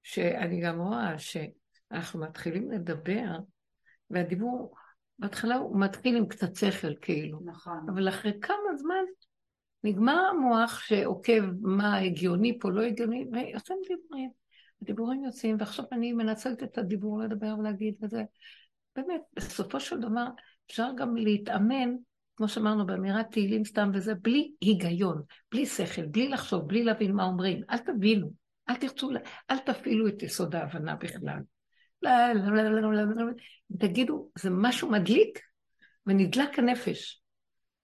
שאני 0.04 0.62
גם 0.62 0.80
רואה 0.80 1.20
שאנחנו 1.20 2.20
מתחילים 2.20 2.72
לדבר, 2.72 3.38
והדיבור, 4.10 4.76
בהתחלה 5.20 5.56
הוא 5.56 5.80
מתחיל 5.82 6.18
עם 6.18 6.28
קצת 6.28 6.56
שכל 6.56 6.96
כאילו. 7.02 7.40
נכון. 7.46 7.86
אבל 7.90 8.10
אחרי 8.10 8.32
כמה 8.42 8.76
זמן 8.76 9.04
נגמר 9.84 10.22
המוח 10.32 10.80
שעוקב 10.80 11.44
מה 11.62 11.98
הגיוני 11.98 12.60
פה, 12.62 12.72
לא 12.72 12.82
הגיוני, 12.82 13.26
ויוצאים 13.32 13.78
דיבורים. 13.88 14.32
הדיבורים 14.82 15.24
יוצאים, 15.24 15.56
ועכשיו 15.60 15.86
אני 15.92 16.14
מנצלת 16.14 16.64
את 16.64 16.78
הדיבור 16.78 17.20
לדבר 17.20 17.56
ולהגיד 17.60 17.96
וזה. 18.02 18.24
באמת, 19.02 19.22
בסופו 19.36 19.80
של 19.80 20.00
דבר 20.00 20.26
אפשר 20.70 20.90
גם 20.98 21.16
להתאמן, 21.16 21.90
כמו 22.36 22.48
שאמרנו 22.48 22.86
באמירת 22.86 23.32
תהילים 23.32 23.66
סתם 23.66 23.92
וזה, 23.94 24.16
בלי 24.16 24.52
היגיון, 24.62 25.22
בלי 25.52 25.66
שכל, 25.66 26.06
בלי 26.06 26.30
לחשוב, 26.30 26.68
בלי 26.68 26.84
להבין 26.84 27.12
מה 27.12 27.24
אומרים. 27.24 27.62
אל 27.70 27.78
תבינו, 27.78 28.32
אל 28.70 28.76
תרצו, 28.76 29.10
אל 29.52 29.58
תפעילו 29.58 30.08
את 30.08 30.24
יסוד 30.24 30.56
ההבנה 30.56 30.96
בכלל. 30.96 31.40
תגידו, 33.80 34.30
זה 34.38 34.50
משהו 34.50 34.90
מדליק 34.90 35.40
ונדלק 36.06 36.60
הנפש. 36.60 37.22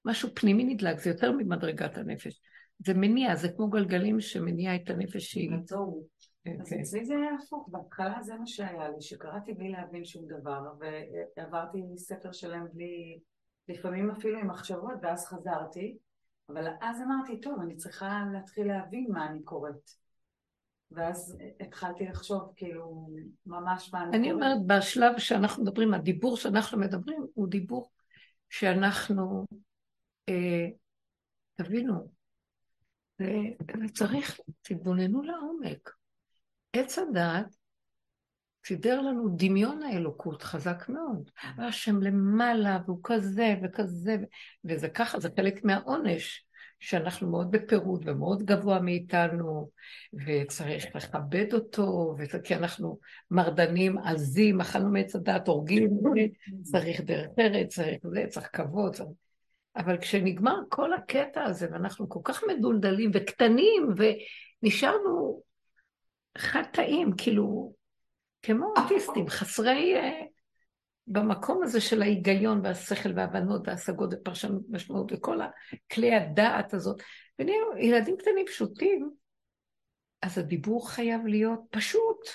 משהו 0.05 0.29
פנימי 0.35 0.63
נדלק, 0.63 0.99
זה 0.99 1.09
יותר 1.09 1.31
ממדרגת 1.31 1.97
הנפש. 1.97 2.41
זה 2.85 2.93
מניע, 2.93 3.35
זה 3.35 3.49
כמו 3.49 3.69
גלגלים 3.69 4.19
שמניע 4.19 4.75
את 4.75 4.89
הנפש 4.89 5.31
שהיא... 5.31 5.51
אז 6.61 6.69
כן. 6.69 6.79
אצלי 6.79 7.05
זה 7.05 7.15
היה 7.15 7.31
הפוך, 7.43 7.69
בהתחלה 7.71 8.21
זה 8.21 8.35
מה 8.35 8.47
שהיה 8.47 8.89
לי, 8.89 9.01
שקראתי 9.01 9.53
בלי 9.53 9.69
להבין 9.69 10.05
שום 10.05 10.25
דבר, 10.27 10.61
ועברתי 11.37 11.81
ספר 11.97 12.31
שלם 12.31 12.65
בלי, 12.73 13.19
לפעמים 13.67 14.11
אפילו 14.11 14.39
עם 14.39 14.47
מחשבות, 14.47 14.93
ואז 15.01 15.25
חזרתי, 15.25 15.97
אבל 16.49 16.67
אז 16.81 17.01
אמרתי, 17.01 17.41
טוב, 17.41 17.59
אני 17.61 17.75
צריכה 17.75 18.23
להתחיל 18.33 18.67
להבין 18.67 19.07
מה 19.09 19.27
אני 19.27 19.43
קוראת. 19.43 19.91
ואז 20.91 21.37
התחלתי 21.59 22.05
לחשוב, 22.05 22.53
כאילו, 22.55 23.07
ממש 23.45 23.93
מה 23.93 24.03
אני 24.03 24.07
קוראת. 24.07 24.21
אני 24.21 24.31
אומרת, 24.31 24.65
בשלב 24.67 25.17
שאנחנו 25.17 25.63
מדברים, 25.63 25.93
הדיבור 25.93 26.37
שאנחנו 26.37 26.79
מדברים 26.79 27.25
הוא 27.33 27.47
דיבור 27.47 27.91
שאנחנו, 28.49 29.45
אה, 30.29 30.67
תבינו, 31.55 32.07
צריך, 33.93 34.39
תתבוננו 34.61 35.23
לעומק. 35.23 35.89
עץ 36.75 36.99
הדעת 36.99 37.55
סידר 38.65 39.01
לנו 39.01 39.29
דמיון 39.35 39.83
האלוקות 39.83 40.43
חזק 40.43 40.89
מאוד. 40.89 41.29
השם 41.57 42.01
למעלה, 42.01 42.79
והוא 42.85 42.99
כזה 43.03 43.55
וכזה, 43.63 44.17
וזה 44.65 44.89
ככה, 44.89 45.19
זה 45.19 45.29
חלק 45.35 45.63
מהעונש, 45.63 46.45
שאנחנו 46.79 47.31
מאוד 47.31 47.51
בפירוד 47.51 48.09
ומאוד 48.09 48.43
גבוה 48.43 48.79
מאיתנו, 48.79 49.69
וצריך 50.25 50.95
לכבד 50.95 51.53
אותו, 51.53 52.15
וזה 52.17 52.39
כי 52.39 52.55
אנחנו 52.55 52.99
מרדנים, 53.31 53.97
עזים, 53.97 54.61
אכלנו 54.61 54.89
מעץ 54.89 55.15
הדעת, 55.15 55.47
הורגים, 55.47 55.89
צריך 56.61 57.01
דרך 57.01 57.27
ארץ, 57.39 57.75
צריך 57.75 57.97
זה, 58.03 58.25
צריך 58.29 58.49
כבוד. 58.53 58.95
צריך... 58.95 59.09
אבל 59.75 59.97
כשנגמר 59.97 60.55
כל 60.69 60.93
הקטע 60.93 61.43
הזה, 61.43 61.67
ואנחנו 61.71 62.09
כל 62.09 62.19
כך 62.23 62.43
מדולדלים 62.47 63.11
וקטנים, 63.13 63.87
ונשארנו 64.61 65.41
חטאים, 66.37 67.11
כאילו, 67.17 67.73
כמו 68.41 68.73
אוטיסטים, 68.77 69.29
חסרי... 69.29 69.95
Uh, 69.99 70.35
במקום 71.07 71.63
הזה 71.63 71.81
של 71.81 72.01
ההיגיון 72.01 72.61
והשכל 72.63 73.09
והבנות 73.15 73.67
וההשגות 73.67 74.09
ופרשנות 74.13 74.61
משמעות 74.69 75.11
וכל 75.11 75.39
הכלי 75.41 76.15
הדעת 76.15 76.73
הזאת, 76.73 77.01
ונהיינו 77.39 77.77
ילדים 77.77 78.17
קטנים 78.17 78.45
פשוטים, 78.47 79.11
אז 80.21 80.37
הדיבור 80.37 80.91
חייב 80.91 81.25
להיות 81.25 81.59
פשוט, 81.69 82.29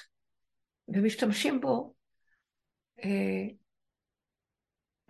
ומשתמשים 0.89 1.61
בו, 1.61 1.95
uh, 2.99 3.05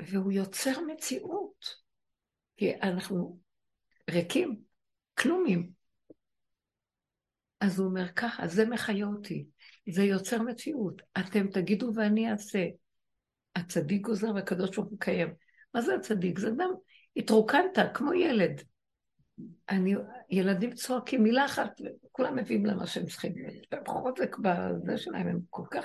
והוא 0.03 0.32
יוצר 0.32 0.80
מציאות, 0.80 1.64
כי 2.57 2.74
אנחנו 2.74 3.38
ריקים, 4.11 4.62
כלומים. 5.18 5.80
אז 7.61 7.79
הוא 7.79 7.89
אומר 7.89 8.09
ככה, 8.09 8.47
זה 8.47 8.65
מחיה 8.65 9.07
אותי. 9.07 9.47
זה 9.91 10.03
יוצר 10.03 10.43
מציאות. 10.43 11.03
אתם 11.19 11.51
תגידו 11.51 11.93
ואני 11.95 12.31
אעשה. 12.31 12.67
הצדיק 13.57 14.03
גוזר 14.03 14.35
והקדוש 14.35 14.77
ברוך 14.77 14.89
הוא 14.89 15.01
קיים. 15.01 15.35
מה 15.75 15.81
זה 15.81 15.95
הצדיק? 15.95 16.39
זה 16.39 16.49
אדם, 16.49 16.71
התרוקנת 17.17 17.79
כמו 17.95 18.13
ילד. 18.13 18.63
אני, 19.69 19.95
ילדים 20.31 20.75
צועקים 20.75 21.23
מילה 21.23 21.45
אחת, 21.45 21.81
וכולם 22.05 22.37
מביאים 22.37 22.67
למה 22.67 22.87
שהם 22.87 23.07
צריכים. 23.07 23.35
חוזק 23.89 24.37
בזה 24.39 24.99
שלהם, 24.99 25.27
הם 25.27 25.41
כל 25.51 25.65
כך 25.71 25.85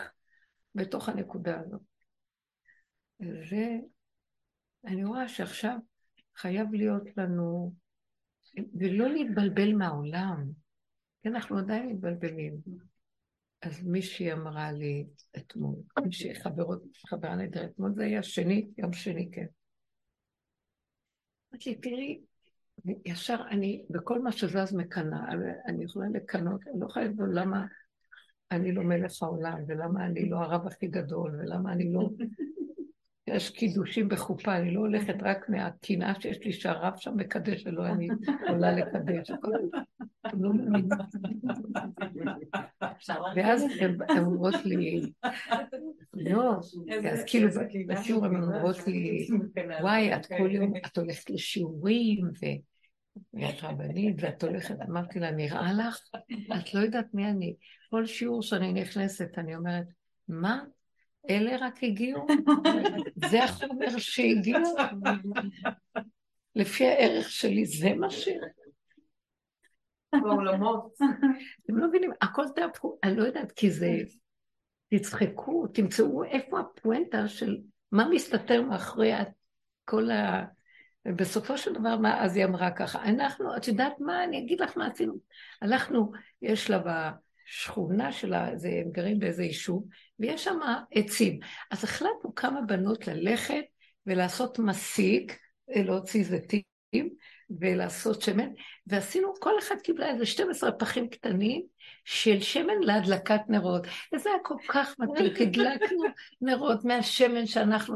בתוך 0.75 1.09
הנקודה 1.09 1.59
הזאת. 1.59 1.81
ואני 4.83 5.03
רואה 5.03 5.27
שעכשיו 5.27 5.77
חייב 6.37 6.73
להיות 6.73 7.17
לנו, 7.17 7.73
ולא 8.79 9.09
להתבלבל 9.09 9.73
מהעולם, 9.73 10.64
אנחנו 11.25 11.57
עדיין 11.57 11.89
מתבלבלים. 11.89 12.53
אז 13.61 13.83
מישהי 13.83 14.33
אמרה 14.33 14.71
לי 14.71 15.05
אתמול, 15.37 15.75
מישהי 16.05 16.35
חברות, 16.35 16.83
חברה 17.07 17.35
נהדרת, 17.35 17.71
אתמול 17.71 17.93
זה 17.95 18.03
היה 18.03 18.23
שני, 18.23 18.67
יום 18.77 18.93
שני, 18.93 19.29
כן. 19.31 19.45
אמרתי 21.51 21.69
לי, 21.69 21.75
תראי, 21.75 22.21
ישר 23.05 23.37
אני, 23.49 23.85
בכל 23.89 24.21
מה 24.21 24.31
שזז 24.31 24.73
מקנאה, 24.73 25.19
אני 25.67 25.83
יכולה 25.83 26.07
לקנות, 26.13 26.61
אני 26.67 26.79
לא 26.79 26.85
יכולה 26.85 27.05
לדעת 27.05 27.27
למה 27.33 27.65
אני 28.51 28.71
לא 28.71 28.83
מלך 28.83 29.23
העולם, 29.23 29.63
ולמה 29.67 30.05
אני 30.05 30.29
לא 30.29 30.37
הרב 30.37 30.67
הכי 30.67 30.87
גדול, 30.87 31.35
ולמה 31.39 31.73
אני 31.73 31.93
לא... 31.93 32.09
יש 33.27 33.49
קידושים 33.49 34.09
בחופה, 34.09 34.55
אני 34.57 34.73
לא 34.73 34.79
הולכת 34.79 35.15
רק 35.21 35.49
מהקנאה 35.49 36.13
שיש 36.21 36.37
לי 36.45 36.53
שהרב 36.53 36.93
שם 36.97 37.17
מקדש 37.17 37.65
ולא 37.65 37.85
אני 37.85 38.07
עולה 38.47 38.71
לקדש. 38.71 39.31
לא 40.39 40.49
ואז 43.35 43.65
הן 44.09 44.25
אומרות 44.25 44.65
לי, 44.65 45.11
לא, 46.13 46.59
אז 47.11 47.23
כאילו 47.27 47.49
בשיעור 47.87 48.25
הן 48.25 48.43
אומרות 48.43 48.87
לי, 48.87 49.27
וואי, 49.81 50.15
את 50.15 50.25
כל 50.25 50.51
יום, 50.51 50.73
את 50.85 50.97
הולכת 50.97 51.29
לשיעורים, 51.29 52.29
ואת 53.33 53.63
רבנית, 53.63 54.15
ואת 54.19 54.43
הולכת, 54.43 54.75
אמרתי 54.89 55.19
לה, 55.19 55.31
נראה 55.31 55.73
לך? 55.73 55.99
את 56.57 56.73
לא 56.73 56.79
יודעת 56.79 57.13
מי 57.13 57.25
אני. 57.29 57.55
כל 57.89 58.05
שיעור 58.05 58.41
שאני 58.41 58.73
נכנסת, 58.73 59.29
אני 59.37 59.55
אומרת, 59.55 59.85
מה? 60.27 60.63
אלה 61.29 61.57
רק 61.59 61.83
הגיעו? 61.83 62.27
זה 63.31 63.43
החומר 63.43 63.97
שהגיע? 63.97 64.59
לפי 66.55 66.85
הערך 66.85 67.29
שלי, 67.29 67.65
זה 67.65 67.93
מה 67.93 68.09
ש... 68.09 68.29
בעולמות. 70.23 70.93
אתם 71.65 71.77
לא 71.77 71.87
מבינים, 71.87 72.11
הכל 72.21 72.45
תהפכו, 72.55 72.97
אני 73.03 73.17
לא 73.17 73.23
יודעת, 73.23 73.51
כי 73.51 73.71
זה... 73.71 73.91
תצחקו, 74.89 75.67
תמצאו 75.67 76.23
איפה 76.23 76.59
הפואנטה 76.59 77.27
של 77.27 77.57
מה 77.91 78.07
מסתתר 78.09 78.61
מאחורי 78.61 79.11
כל 79.85 80.11
ה... 80.11 80.45
ובסופו 81.07 81.57
של 81.57 81.73
דבר, 81.73 81.97
מה 81.97 82.23
אז 82.23 82.35
היא 82.35 82.45
אמרה 82.45 82.71
ככה? 82.71 83.03
אנחנו, 83.03 83.57
את 83.57 83.67
יודעת 83.67 83.93
מה, 83.99 84.23
אני 84.23 84.39
אגיד 84.39 84.61
לך 84.61 84.77
מה 84.77 84.87
עשינו. 84.87 85.13
הלכנו, 85.61 86.11
יש 86.41 86.69
לה 86.69 86.79
בשכונה 86.79 88.11
שלה, 88.11 88.49
זה, 88.55 88.69
הם 88.69 88.91
גרים 88.91 89.19
באיזה 89.19 89.43
יישוב, 89.43 89.87
ויש 90.19 90.43
שם 90.43 90.59
עצים. 90.91 91.39
אז 91.71 91.83
החלטנו 91.83 92.35
כמה 92.35 92.61
בנות 92.61 93.07
ללכת 93.07 93.63
ולעשות 94.05 94.59
מסיק, 94.59 95.37
להוציא 95.67 96.23
זיתים, 96.23 96.63
ולעשות 97.59 98.21
שמן, 98.21 98.49
ועשינו, 98.87 99.33
כל 99.39 99.59
אחד 99.59 99.75
קיבלה 99.83 100.09
איזה 100.09 100.25
12 100.25 100.71
פחים 100.71 101.09
קטנים 101.09 101.65
של 102.05 102.41
שמן 102.41 102.79
להדלקת 102.81 103.41
נרות. 103.49 103.87
וזה 104.13 104.29
היה 104.29 104.39
כל 104.43 104.55
כך 104.67 104.95
כי 105.35 105.43
הדלקנו 105.43 106.03
נרות 106.41 106.85
מהשמן 106.85 107.45
שאנחנו, 107.45 107.95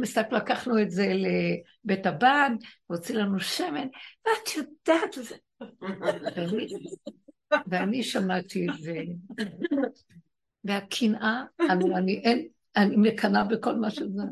מסתכל, 0.00 0.36
לקחנו 0.36 0.82
את 0.82 0.90
זה 0.90 1.12
לבית 1.14 2.06
הבד, 2.06 2.50
והוציא 2.90 3.14
לנו 3.14 3.40
שמן, 3.40 3.86
ואת 4.26 4.56
יודעת, 4.56 5.12
זה... 5.12 5.36
ואני 7.70 8.02
שמעתי 8.02 8.66
את 8.70 8.78
זה, 8.78 8.94
והקנאה, 10.66 11.42
אני, 11.96 12.18
אין, 12.18 12.48
אני 12.76 12.96
מקנאה 12.96 13.44
בכל 13.44 13.74
מה 13.76 13.90
שזה. 13.90 14.22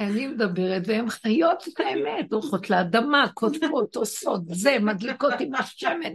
אני 0.00 0.26
מדברת, 0.26 0.82
והן 0.86 1.10
חיות 1.10 1.68
את 1.68 1.80
האמת, 1.80 2.32
הולכות 2.32 2.70
לאדמה, 2.70 3.26
כותבות, 3.34 3.96
עושות, 3.96 4.40
זה, 4.46 4.78
מדליקות 4.80 5.34
עם 5.40 5.54
השמן. 5.54 6.12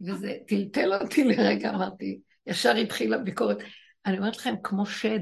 וזה 0.00 0.32
טלטל 0.48 0.94
אותי 0.94 1.24
לרגע, 1.24 1.70
אמרתי, 1.70 2.20
ישר 2.46 2.74
התחילה 2.74 3.18
ביקורת. 3.18 3.58
אני 4.06 4.18
אומרת 4.18 4.36
לכם, 4.36 4.54
כמו 4.62 4.86
שד, 4.86 5.20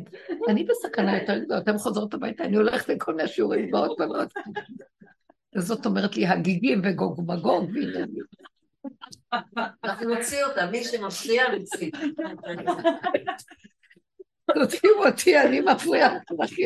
אני 0.48 0.64
בסכנה 0.64 1.18
יותר 1.18 1.38
גדולה, 1.38 1.60
אתן 1.60 1.78
חוזרות 1.78 2.14
הביתה, 2.14 2.44
אני 2.44 2.56
הולכת 2.56 2.88
לכל 2.88 3.14
מיני 3.14 3.28
שיעורים 3.28 3.74
ועוד 3.74 3.90
פעם 3.98 4.10
וזאת 5.56 5.86
אומרת 5.86 6.16
לי, 6.16 6.26
הגיגים 6.26 6.80
וגוג 6.84 7.20
מגוג, 7.26 7.70
אנחנו 9.84 10.14
נוציא 10.14 10.44
אותה, 10.44 10.66
מי 10.66 10.84
שמפריע 10.84 11.44
נוציא. 11.58 11.90
תוציאו 14.54 15.06
אותי, 15.06 15.40
אני 15.40 15.60
מפריעה 15.60 16.16
הכי 16.42 16.62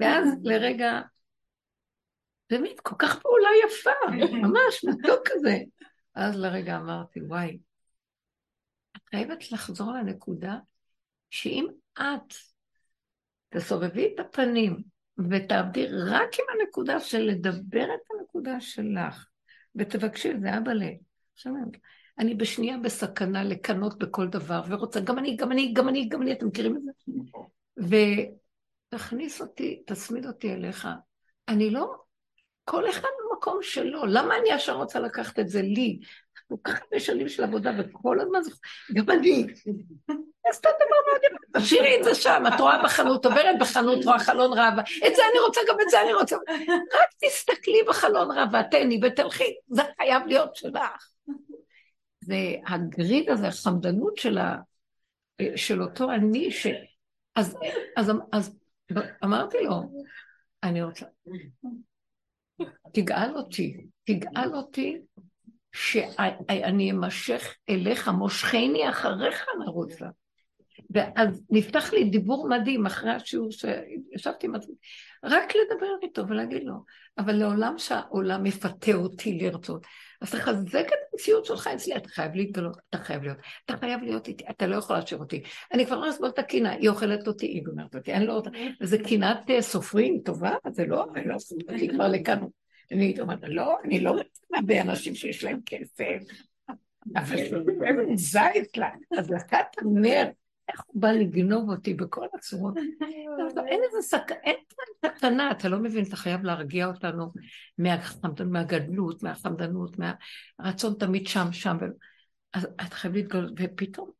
ואז 0.00 0.28
לרגע, 0.42 1.00
באמת, 2.50 2.80
כל 2.80 2.94
כך 2.98 3.22
פעולה 3.22 3.48
יפה, 3.66 3.90
ממש 4.32 4.84
מתוק 4.84 5.28
כזה. 5.28 5.58
אז 6.14 6.36
לרגע 6.36 6.76
אמרתי, 6.76 7.20
וואי, 7.20 7.58
את 8.96 9.02
חייבת 9.10 9.52
לחזור 9.52 9.92
לנקודה 9.92 10.56
שאם 11.30 11.66
את 11.98 12.34
תסובבי 13.48 14.14
את 14.14 14.20
הפנים 14.20 14.82
ותעבדי 15.30 15.86
רק 15.86 16.30
עם 16.38 16.44
הנקודה 16.60 17.00
של 17.00 17.18
לדבר 17.18 17.84
את 17.94 18.00
הנקודה 18.10 18.60
שלך, 18.60 19.27
ותבקשי 19.78 20.30
את 20.30 20.40
זה, 20.40 20.58
אבא 20.58 20.72
ל... 20.72 20.82
אני 22.18 22.34
בשנייה 22.34 22.78
בסכנה 22.78 23.44
לקנות 23.44 23.98
בכל 23.98 24.28
דבר, 24.28 24.62
ורוצה, 24.68 25.00
גם 25.00 25.18
אני, 25.18 25.36
גם 25.36 25.52
אני, 25.52 25.72
גם 25.72 25.88
אני, 25.88 26.08
גם 26.08 26.22
אני, 26.22 26.32
אתם 26.32 26.46
מכירים 26.46 26.76
את 26.76 26.82
זה? 26.82 26.90
ותכניס 28.92 29.40
אותי, 29.40 29.82
תצמיד 29.86 30.26
אותי 30.26 30.54
אליך. 30.54 30.88
אני 31.48 31.70
לא, 31.70 31.94
כל 32.64 32.90
אחד 32.90 33.08
במקום 33.30 33.58
שלו, 33.62 34.06
למה 34.06 34.36
אני 34.36 34.48
ישר 34.50 34.76
רוצה 34.76 35.00
לקחת 35.00 35.38
את 35.38 35.48
זה 35.48 35.62
לי? 35.62 36.00
כל 36.48 36.54
כך 36.64 36.80
הרבה 36.82 37.00
שנים 37.00 37.28
של 37.28 37.44
עבודה, 37.44 37.70
וכל 37.78 38.20
הזמן 38.20 38.42
זה... 38.42 38.50
גם 38.94 39.10
אני. 39.10 39.46
אתה 40.60 40.68
דבר 40.76 40.96
מאוד 41.06 41.20
יפה, 41.24 41.60
תשאירי 41.60 41.98
את 41.98 42.04
זה 42.04 42.14
שם, 42.14 42.42
את 42.54 42.60
רואה 42.60 42.82
בחנות, 42.82 43.24
עוברת 43.26 43.56
בחנות, 43.60 44.04
רואה 44.04 44.18
חלון 44.18 44.58
ראווה, 44.58 44.82
את 45.06 45.16
זה 45.16 45.22
אני 45.30 45.38
רוצה, 45.46 45.60
גם 45.68 45.76
את 45.80 45.90
זה 45.90 46.02
אני 46.02 46.14
רוצה. 46.14 46.36
רק 46.68 47.08
תסתכלי 47.24 47.82
בחלון 47.88 48.38
ראווה, 48.38 48.62
תהני 48.62 49.00
ותלכי, 49.02 49.54
זה 49.68 49.82
חייב 49.96 50.26
להיות 50.26 50.56
שלך. 50.56 51.08
והגריד 52.28 53.30
הזה, 53.30 53.48
החמדנות 53.48 54.16
של, 54.16 54.38
ה, 54.38 54.56
של 55.56 55.82
אותו 55.82 56.10
אני, 56.10 56.50
ש... 56.50 56.66
אז, 57.36 57.56
אז, 57.96 58.12
אז 58.32 58.56
אמרתי 59.24 59.58
לו, 59.62 59.82
אני 60.62 60.82
רוצה, 60.82 61.06
תגאל 62.92 63.36
אותי, 63.36 63.86
תגאל 64.04 64.54
אותי 64.54 64.98
שאני 65.72 66.90
אמשך 66.90 67.56
אליך, 67.68 68.08
מושכני 68.08 68.90
אחריך 68.90 69.46
נרוץ 69.64 70.00
לה. 70.00 70.08
ואז 70.90 71.42
נפתח 71.50 71.92
לי 71.92 72.04
דיבור 72.04 72.48
מדהים 72.48 72.86
אחרי 72.86 73.10
השיעור 73.10 73.48
שישבתי 73.50 74.46
עם 74.46 74.54
עצמי, 74.54 74.74
רק 75.24 75.52
לדבר 75.56 75.92
איתו 76.02 76.28
ולהגיד 76.28 76.62
לו, 76.64 76.74
אבל 77.18 77.32
לעולם 77.32 77.74
שהעולם 77.78 78.46
יפתה 78.46 78.94
אותי 78.94 79.38
לרצות. 79.38 79.86
אז 80.20 80.30
תחזק 80.30 80.86
את 80.86 80.98
המציאות 81.12 81.44
שלך 81.44 81.66
אצלי, 81.66 81.96
אתה 81.96 82.08
חייב 82.08 82.34
להתגלות, 82.34 82.76
אתה 82.90 82.98
חייב 82.98 83.22
להיות, 83.22 83.38
אתה 83.64 83.76
חייב 83.76 84.02
להיות 84.02 84.28
איתי, 84.28 84.44
אתה 84.50 84.66
לא 84.66 84.76
יכול 84.76 84.96
להשאיר 84.96 85.20
אותי. 85.20 85.42
אני 85.72 85.86
כבר 85.86 85.96
לא 85.96 86.10
אסבול 86.10 86.28
את 86.28 86.38
הקינה, 86.38 86.70
היא 86.70 86.88
אוכלת 86.88 87.28
אותי, 87.28 87.46
היא 87.46 87.64
גומרת 87.64 87.94
אותי, 87.94 88.14
אני 88.14 88.26
לא 88.26 88.32
רוצה, 88.32 88.50
וזה 88.80 88.98
קינת 88.98 89.50
אה, 89.50 89.62
סופרים 89.62 90.20
טובה, 90.24 90.54
זה 90.70 90.86
לא, 90.86 91.06
אני 91.14 91.28
לא 91.28 91.36
אסבול 91.36 91.62
אותי 91.68 91.88
כבר 91.88 92.08
לכאן. 92.08 92.38
אני 92.92 93.20
אומרת, 93.20 93.38
לא, 93.42 93.76
אני 93.84 94.00
לא 94.00 94.16
מתנה 94.16 94.62
באנשים 94.66 95.14
שיש 95.14 95.44
להם 95.44 95.60
כסף, 95.66 96.18
אבל 97.16 97.36
זה 97.36 97.56
זית 98.14 98.76
לה, 98.76 98.88
אז 99.18 99.30
לקחת 99.30 99.76
נר. 99.84 100.26
איך 100.68 100.82
הוא 100.86 101.02
בא 101.02 101.10
לגנוב 101.10 101.70
אותי 101.70 101.94
בכל 101.94 102.26
הצורות? 102.34 102.74
אין 103.68 103.80
איזה 103.84 104.18
סכנה, 105.06 105.50
אתה 105.50 105.68
לא 105.68 105.78
מבין, 105.78 106.04
אתה 106.04 106.16
חייב 106.16 106.42
להרגיע 106.42 106.86
אותנו 106.86 107.32
מהגדלות, 108.46 109.22
מהחמדנות, 109.22 109.96
מהרצון 110.58 110.94
תמיד 110.98 111.26
שם, 111.26 111.52
שם. 111.52 111.76
אז 112.52 112.64
אתה 112.64 112.96
חייב 112.96 113.14
להתגלות, 113.14 113.52
ופתאום 113.58 114.10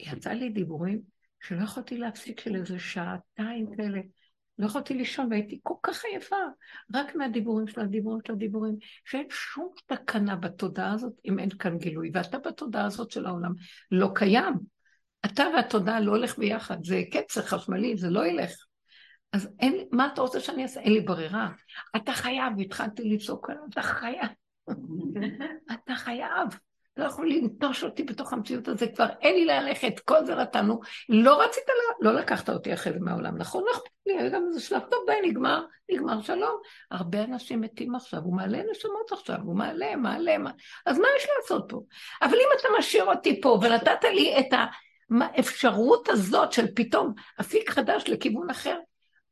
יצא 0.00 0.30
לי 0.30 0.48
דיבורים 0.48 1.00
שלא 1.40 1.64
יכולתי 1.64 1.96
להפסיק 1.96 2.40
של 2.40 2.56
איזה 2.56 2.78
שעתיים 2.78 3.66
כאלה. 3.76 4.00
לא 4.58 4.66
יכולתי 4.66 4.94
לישון 4.94 5.26
והייתי 5.30 5.60
כל 5.62 5.74
כך 5.82 6.04
עייפה, 6.04 6.36
רק 6.94 7.14
מהדיבורים 7.14 7.66
של 7.66 7.80
הדיבורים 7.80 8.20
של 8.26 8.32
הדיבורים, 8.32 8.76
שאין 9.04 9.26
שום 9.30 9.68
תקנה 9.86 10.36
בתודעה 10.36 10.92
הזאת 10.92 11.12
אם 11.24 11.38
אין 11.38 11.48
כאן 11.50 11.78
גילוי, 11.78 12.10
ואתה 12.14 12.38
בתודעה 12.38 12.84
הזאת 12.84 13.10
של 13.10 13.26
העולם 13.26 13.52
לא 13.90 14.10
קיים. 14.14 14.73
אתה 15.24 15.44
והתודעה 15.56 16.00
לא 16.00 16.10
הולך 16.10 16.38
ביחד, 16.38 16.84
זה 16.84 17.02
קצר 17.10 17.42
חשמלי, 17.42 17.96
זה 17.96 18.10
לא 18.10 18.26
ילך. 18.26 18.52
אז 19.32 19.48
אין, 19.60 19.84
מה 19.92 20.08
אתה 20.12 20.20
רוצה 20.20 20.40
שאני 20.40 20.62
אעשה? 20.62 20.80
אין 20.80 20.92
לי 20.92 21.00
ברירה. 21.00 21.48
אתה 21.96 22.12
חייב, 22.12 22.60
התחלתי 22.60 23.02
לצעוק 23.04 23.50
עליו, 23.50 23.62
אתה 23.70 23.82
חייב. 23.82 24.28
אתה 25.72 25.94
חייב. 25.94 26.48
לא 26.96 27.04
יכול 27.04 27.30
לנטוש 27.30 27.84
אותי 27.84 28.02
בתוך 28.02 28.32
המציאות 28.32 28.68
הזאת, 28.68 28.94
כבר 28.94 29.06
אין 29.20 29.34
לי 29.34 29.44
ללכת, 29.44 30.00
כל 30.00 30.26
זה 30.26 30.34
נתנו. 30.34 30.80
לא 31.08 31.42
רצית, 31.42 31.64
לה, 31.68 32.10
לא 32.10 32.18
לקחת 32.20 32.50
אותי 32.50 32.74
אחרי 32.74 32.92
זה 32.92 32.98
מהעולם, 33.00 33.38
נכון? 33.38 33.64
אכפת 33.72 33.90
לי, 34.06 34.30
גם 34.30 34.44
איזה 34.48 34.60
שלב 34.60 34.82
טוב, 34.90 34.98
די, 35.06 35.28
נגמר, 35.30 35.64
נגמר, 35.90 36.22
שלום. 36.22 36.60
הרבה 36.90 37.24
אנשים 37.24 37.60
מתים 37.60 37.94
עכשיו, 37.94 38.20
הוא 38.20 38.36
מעלה 38.36 38.58
נשמות 38.70 39.12
עכשיו, 39.12 39.36
הוא 39.44 39.56
מעלה, 39.56 39.96
מעלה, 39.96 40.38
מעלה. 40.38 40.56
אז 40.86 40.98
מה 40.98 41.06
יש 41.16 41.26
לעשות 41.38 41.64
פה? 41.68 41.80
אבל 42.22 42.34
אם 42.34 42.48
אתה 42.60 42.68
משאיר 42.78 43.04
אותי 43.04 43.40
פה 43.40 43.58
ונתת 43.62 44.04
לי 44.04 44.38
את 44.38 44.52
האפשרות 45.10 46.08
הזאת 46.08 46.52
של 46.52 46.66
פתאום 46.74 47.14
אפיק 47.40 47.70
חדש 47.70 48.04
לכיוון 48.08 48.50
אחר, 48.50 48.78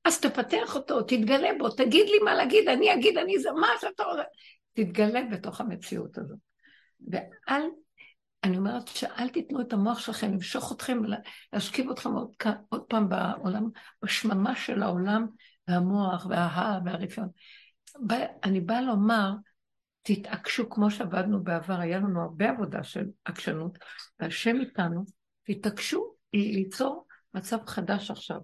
אז 0.05 0.21
תפתח 0.21 0.77
אותו, 0.77 1.03
תתגלה 1.03 1.49
בו, 1.59 1.71
תגיד 1.71 2.07
לי 2.09 2.19
מה 2.25 2.35
להגיד, 2.35 2.69
אני 2.69 2.95
אגיד, 2.95 3.19
אני 3.19 3.39
זה, 3.39 3.53
מה 3.53 3.69
שאתה 3.81 4.03
רוצה. 4.03 4.23
תתגלה 4.73 5.21
בתוך 5.31 5.61
המציאות 5.61 6.19
הזאת. 6.19 6.39
ואל, 7.11 7.63
אני 8.45 8.59
אומרת 8.59 8.89
שאל 8.89 9.29
תיתנו 9.29 9.61
את 9.61 9.73
המוח 9.73 9.99
שלכם 9.99 10.33
למשוך 10.33 10.73
אתכם, 10.73 11.03
להשכיב 11.53 11.91
אתכם 11.91 12.13
עוד, 12.13 12.33
עוד 12.69 12.83
פעם 12.83 13.09
בעולם, 13.09 13.69
בשממה 14.03 14.57
של 14.57 14.83
העולם, 14.83 15.27
והמוח, 15.69 16.27
וההה, 16.31 16.79
והרפיון. 16.85 17.29
אני 18.45 18.61
באה 18.61 18.81
לומר, 18.81 19.33
תתעקשו 20.03 20.71
כמו 20.71 20.91
שעבדנו 20.91 21.43
בעבר, 21.43 21.81
היה 21.81 21.99
לנו 21.99 22.23
הרבה 22.23 22.51
עבודה 22.51 22.83
של 22.83 23.05
עקשנות, 23.25 23.79
והשם 24.21 24.61
איתנו, 24.61 25.05
תתעקשו 25.45 26.15
ליצור 26.33 27.07
מצב 27.35 27.59
חדש 27.67 28.11
עכשיו, 28.11 28.41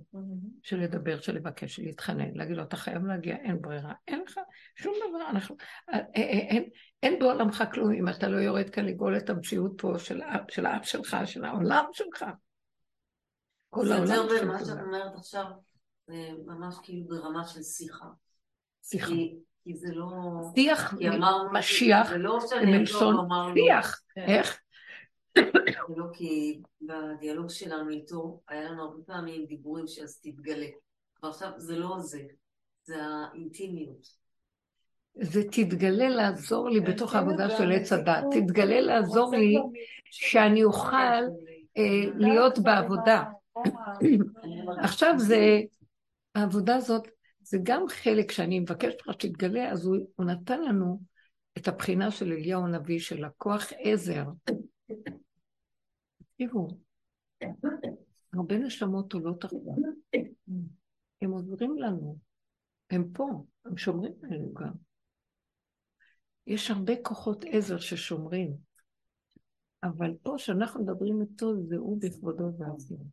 של 0.63 0.81
לדבר, 0.81 1.21
של 1.21 1.35
לבקש, 1.35 1.77
של 1.77 1.83
להתחנן, 1.83 2.35
להגיד 2.35 2.57
לו, 2.57 2.63
אתה 2.63 2.77
חייב 2.77 3.05
להגיע, 3.05 3.37
אין 3.37 3.63
ברירה, 3.63 3.93
אין 4.09 4.23
לך 4.27 4.41
שום 4.77 4.95
דבר, 5.09 5.31
אנחנו, 5.31 5.57
אה, 5.89 5.95
אה, 5.95 6.03
אה, 6.17 6.23
אין, 6.23 6.69
אין 7.03 7.19
בעולמך 7.19 7.65
כלום 7.73 7.93
אם 7.93 8.09
אתה 8.09 8.29
לא 8.29 8.37
יורד 8.37 8.71
כאן 8.71 8.85
לגאול 8.85 9.17
את 9.17 9.31
המציאות 9.31 9.73
פה 9.79 9.99
של, 9.99 10.21
של 10.49 10.67
האב 10.67 10.83
שלך, 10.83 11.17
של 11.25 11.45
העולם 11.45 11.85
שלך. 11.93 12.25
כל 13.71 13.93
העולם 13.93 14.07
שלך. 14.07 14.29
זה 14.29 14.35
יותר 14.35 14.47
מה 14.47 14.65
שאת 14.65 14.79
אומרת 14.85 15.15
עכשיו, 15.17 15.45
ממש 16.47 16.75
כאילו 16.83 17.09
ברמה 17.09 17.45
של 17.45 17.63
שיחה. 17.63 18.07
שיחה. 18.83 19.13
כי 19.65 19.75
זה 19.75 19.89
לא... 19.95 20.09
שיח 20.55 20.95
משיח, 21.53 22.09
זה 22.09 22.19
לא 22.19 22.39
מלשון 22.67 23.29
שיח. 23.55 24.01
איך? 24.17 24.61
זה 25.89 25.95
לא 25.97 26.05
כי 26.13 26.61
בדיאלוג 26.83 27.51
שלנו 27.51 27.91
איתו, 27.91 28.41
היה 28.49 28.63
לנו 28.63 28.83
הרבה 28.83 29.03
פעמים 29.07 29.47
דיבורים 29.47 29.87
שאז 29.87 30.21
תתגלה. 30.21 30.67
אבל 31.23 31.31
עכשיו 31.31 31.51
זה 31.57 31.79
לא 31.79 31.97
זה, 32.01 32.23
זה 32.85 32.95
האינטימיות. 33.03 34.07
זה 35.21 35.43
תתגלה 35.45 36.09
לעזור 36.09 36.69
לי 36.69 36.81
בתוך 36.81 37.15
העבודה 37.15 37.51
של 37.51 37.73
עץ 37.73 37.93
הדת. 37.93 38.25
תתגלה 38.31 38.81
לעזור 38.81 39.37
לי 39.37 39.57
שאני 40.05 40.65
אוכל 40.65 41.25
אה, 41.77 42.11
להיות 42.15 42.59
בעבודה. 42.59 43.25
עכשיו 44.85 45.15
זה, 45.19 45.61
העבודה 46.35 46.77
הזאת, 46.77 47.09
זה 47.43 47.59
גם 47.63 47.83
חלק 47.89 48.31
שאני 48.31 48.61
מבקשת 48.61 48.97
לך 49.01 49.15
שתתגלה, 49.15 49.71
אז 49.71 49.87
הוא, 49.87 49.97
הוא 50.17 50.27
נתן 50.27 50.63
לנו 50.63 51.01
את 51.59 51.69
הבחינה 51.69 52.11
של 52.11 52.33
אליהו 52.33 52.65
הנביא, 52.65 52.99
של 52.99 53.25
הכוח 53.25 53.73
עזר. 53.79 54.25
תראו, 56.39 56.69
הרבה 58.33 58.59
נשמות 58.59 59.13
עולות 59.13 59.45
עכשיו. 59.45 59.61
הם 61.23 61.31
עוזרים 61.31 61.79
לנו, 61.79 62.19
הם 62.91 63.13
פה, 63.13 63.45
הם 63.65 63.77
שומרים 63.77 64.13
עלינו 64.23 64.55
גם. 64.55 64.73
יש 66.47 66.71
הרבה 66.71 66.93
כוחות 67.03 67.45
עזר 67.49 67.79
ששומרים, 67.79 68.57
אבל 69.83 70.17
פה 70.23 70.35
כשאנחנו 70.37 70.83
מדברים 70.83 71.21
איתו 71.21 71.67
זה 71.69 71.77
הוא 71.77 72.01
בכבודו 72.01 72.45
ועשינו. 72.59 73.05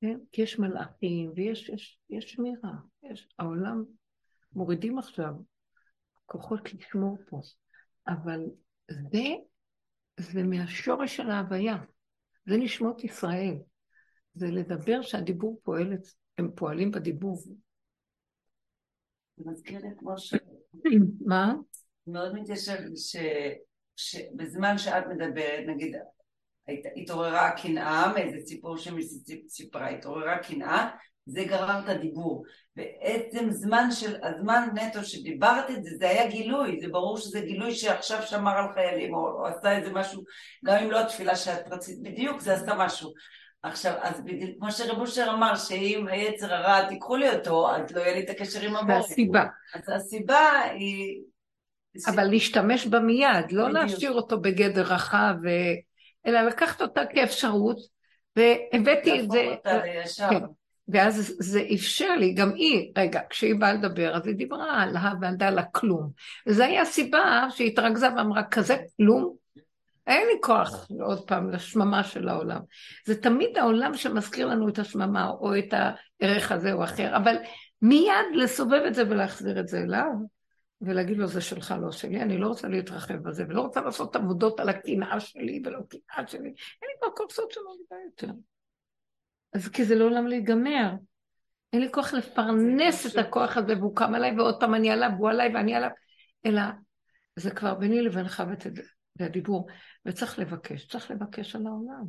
כן? 0.00 0.18
כי 0.32 0.42
יש 0.42 0.58
מלאכים 0.58 1.32
ויש 1.36 1.68
יש, 1.68 2.00
יש 2.10 2.32
שמירה, 2.32 2.72
יש, 3.02 3.28
העולם 3.38 3.84
מורידים 4.52 4.98
עכשיו 4.98 5.34
כוחות 6.26 6.74
לשמור 6.74 7.18
פה, 7.28 7.40
אבל 8.08 8.40
זה 8.90 9.24
זה 10.18 10.42
מהשורש 10.42 11.16
של 11.16 11.30
ההוויה. 11.30 11.76
זה 12.46 12.56
נשמות 12.56 13.04
ישראל. 13.04 13.54
זה 14.34 14.46
לדבר 14.46 15.02
שהדיבור 15.02 15.60
פועל, 15.62 15.92
הם 16.38 16.50
פועלים 16.54 16.90
בדיבור. 16.90 17.36
זה 19.36 19.44
מזכיר 19.50 19.80
לי 19.80 19.88
כמו 19.98 20.18
ש... 20.18 20.34
מה? 21.26 21.54
מאוד 22.06 22.34
מתיישב 22.34 22.78
שבזמן 23.96 24.78
שאת 24.78 25.04
מדברת, 25.06 25.64
נגיד, 25.66 25.96
התעוררה 26.96 27.50
קנאה 27.62 28.12
מאיזה 28.12 28.46
סיפור 28.46 28.76
שסיפרה, 28.76 29.88
התעוררה 29.88 30.38
קנאה, 30.38 30.96
זה 31.28 31.44
גרם 31.44 31.80
את 31.84 31.88
הדיבור. 31.88 32.44
בעצם 32.76 33.50
זמן 33.50 33.90
של, 33.90 34.16
הזמן 34.22 34.68
נטו 34.74 35.04
שדיברת 35.04 35.70
את 35.70 35.84
זה, 35.84 35.90
זה 35.98 36.08
היה 36.08 36.26
גילוי, 36.26 36.80
זה 36.80 36.88
ברור 36.88 37.18
שזה 37.18 37.40
גילוי 37.40 37.74
שעכשיו 37.74 38.22
שמר 38.22 38.50
על 38.50 38.74
חיילים, 38.74 39.14
או, 39.14 39.20
או 39.20 39.46
עשה 39.46 39.76
איזה 39.76 39.92
משהו, 39.92 40.22
גם 40.64 40.76
אם 40.76 40.90
לא 40.90 41.00
התפילה 41.00 41.36
שאת 41.36 41.72
רצית 41.72 42.02
בדיוק, 42.02 42.40
זה 42.40 42.54
עשה 42.54 42.74
משהו. 42.74 43.12
עכשיו, 43.62 43.92
אז 44.02 44.20
בדיוק, 44.24 44.50
כמו 44.58 44.72
שרב 44.72 44.98
אושר 44.98 45.30
אמר, 45.34 45.56
שאם 45.56 46.06
היצר 46.10 46.54
הרע 46.54 46.88
תיקחו 46.88 47.16
לי 47.16 47.30
אותו, 47.30 47.70
אז 47.74 47.92
לא 47.92 48.00
יהיה 48.00 48.14
לי 48.14 48.24
את 48.24 48.30
הקשר 48.30 48.60
עם 48.60 48.76
הבור. 48.76 48.96
והסיבה. 48.96 49.44
אז 49.74 49.82
הסיבה 49.96 50.60
היא... 50.72 51.20
אבל 52.06 52.24
להשתמש 52.24 52.86
בה 52.86 53.00
מיד, 53.00 53.52
לא 53.52 53.68
בדיוק. 53.68 53.82
להשאיר 53.82 54.12
אותו 54.12 54.40
בגדר 54.40 54.82
רחב, 54.82 55.34
אלא 56.26 56.40
לקחת 56.40 56.82
אותה 56.82 57.06
כאפשרות, 57.06 57.78
והבאתי 58.36 59.20
את 59.20 59.30
זה... 59.30 59.42
להפוך 59.42 59.58
אותה 59.58 59.84
לישר. 59.84 60.30
כן. 60.30 60.44
ואז 60.88 61.36
זה 61.38 61.62
אפשר 61.74 62.16
לי, 62.16 62.32
גם 62.32 62.52
היא, 62.54 62.92
רגע, 62.98 63.20
כשהיא 63.30 63.54
באה 63.58 63.72
לדבר, 63.72 64.16
אז 64.16 64.26
היא 64.26 64.34
דיברה 64.34 64.82
על 64.82 64.96
ה 64.96 65.12
ועל 65.38 65.58
הכלום. 65.58 66.10
וזו 66.46 66.62
הייתה 66.62 66.82
הסיבה 66.82 67.46
שהיא 67.50 67.68
התרכזה 67.68 68.06
ואמרה, 68.16 68.42
כזה 68.44 68.76
כלום? 68.96 69.36
אין 70.06 70.26
לי 70.26 70.34
כוח 70.42 70.88
עוד 71.00 71.28
פעם 71.28 71.50
לשממה 71.50 72.04
של 72.04 72.28
העולם. 72.28 72.60
זה 73.06 73.22
תמיד 73.22 73.58
העולם 73.58 73.94
שמזכיר 73.94 74.46
לנו 74.46 74.68
את 74.68 74.78
השממה, 74.78 75.30
או 75.30 75.58
את 75.58 75.74
הערך 76.20 76.52
הזה 76.52 76.72
או 76.72 76.84
אחר, 76.84 77.16
אבל 77.16 77.36
מיד 77.82 78.34
לסובב 78.34 78.82
את 78.86 78.94
זה 78.94 79.02
ולהחזיר 79.10 79.60
את 79.60 79.68
זה 79.68 79.78
אליו, 79.78 80.10
ולהגיד 80.80 81.16
לו, 81.16 81.26
זה 81.26 81.40
שלך, 81.40 81.74
לא 81.82 81.92
שלי, 81.92 82.22
אני 82.22 82.38
לא 82.38 82.46
רוצה 82.46 82.68
להתרחב 82.68 83.14
בזה, 83.14 83.44
ולא 83.48 83.60
רוצה 83.60 83.80
לעשות 83.80 84.16
עבודות 84.16 84.60
על 84.60 84.68
הקנאה 84.68 85.20
שלי 85.20 85.62
ולא 85.64 85.78
קנאה 85.88 86.26
שלי, 86.26 86.48
אין 86.48 86.88
לי 86.88 86.98
כבר 87.00 87.08
כורסות 87.16 87.50
שלא 87.50 87.72
נדע 87.84 87.96
יותר. 88.04 88.38
אז 89.52 89.68
כי 89.68 89.84
זה 89.84 89.94
לעולם 89.94 90.26
להיגמר. 90.26 90.90
אין 91.72 91.80
לי 91.80 91.92
כוח 91.92 92.14
לפרנס 92.14 93.06
את 93.06 93.18
הכוח 93.18 93.56
הזה, 93.56 93.78
והוא 93.78 93.96
קם 93.96 94.14
עליי, 94.14 94.36
ועוד 94.36 94.60
פעם 94.60 94.74
אני 94.74 94.90
עליו, 94.90 95.10
והוא 95.16 95.30
עליי 95.30 95.54
ואני 95.54 95.74
עליו, 95.74 95.90
אלא 96.46 96.62
זה 97.36 97.50
כבר 97.50 97.74
ביני 97.74 98.02
לבינך 98.02 98.42
והדיבור, 99.18 99.68
וצריך 100.06 100.38
לבקש, 100.38 100.86
צריך 100.86 101.10
לבקש 101.10 101.56
על 101.56 101.66
העולם. 101.66 102.04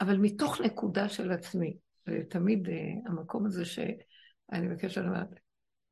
אבל 0.00 0.16
מתוך 0.16 0.60
נקודה 0.60 1.08
של 1.08 1.32
עצמי, 1.32 1.76
ותמיד 2.06 2.68
uh, 2.68 3.10
המקום 3.10 3.46
הזה 3.46 3.64
שאני 3.64 4.66
מבקש, 4.66 4.98
אני 4.98 5.08
אומרת, 5.08 5.28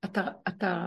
אתה, 0.04 0.28
אתה 0.48 0.86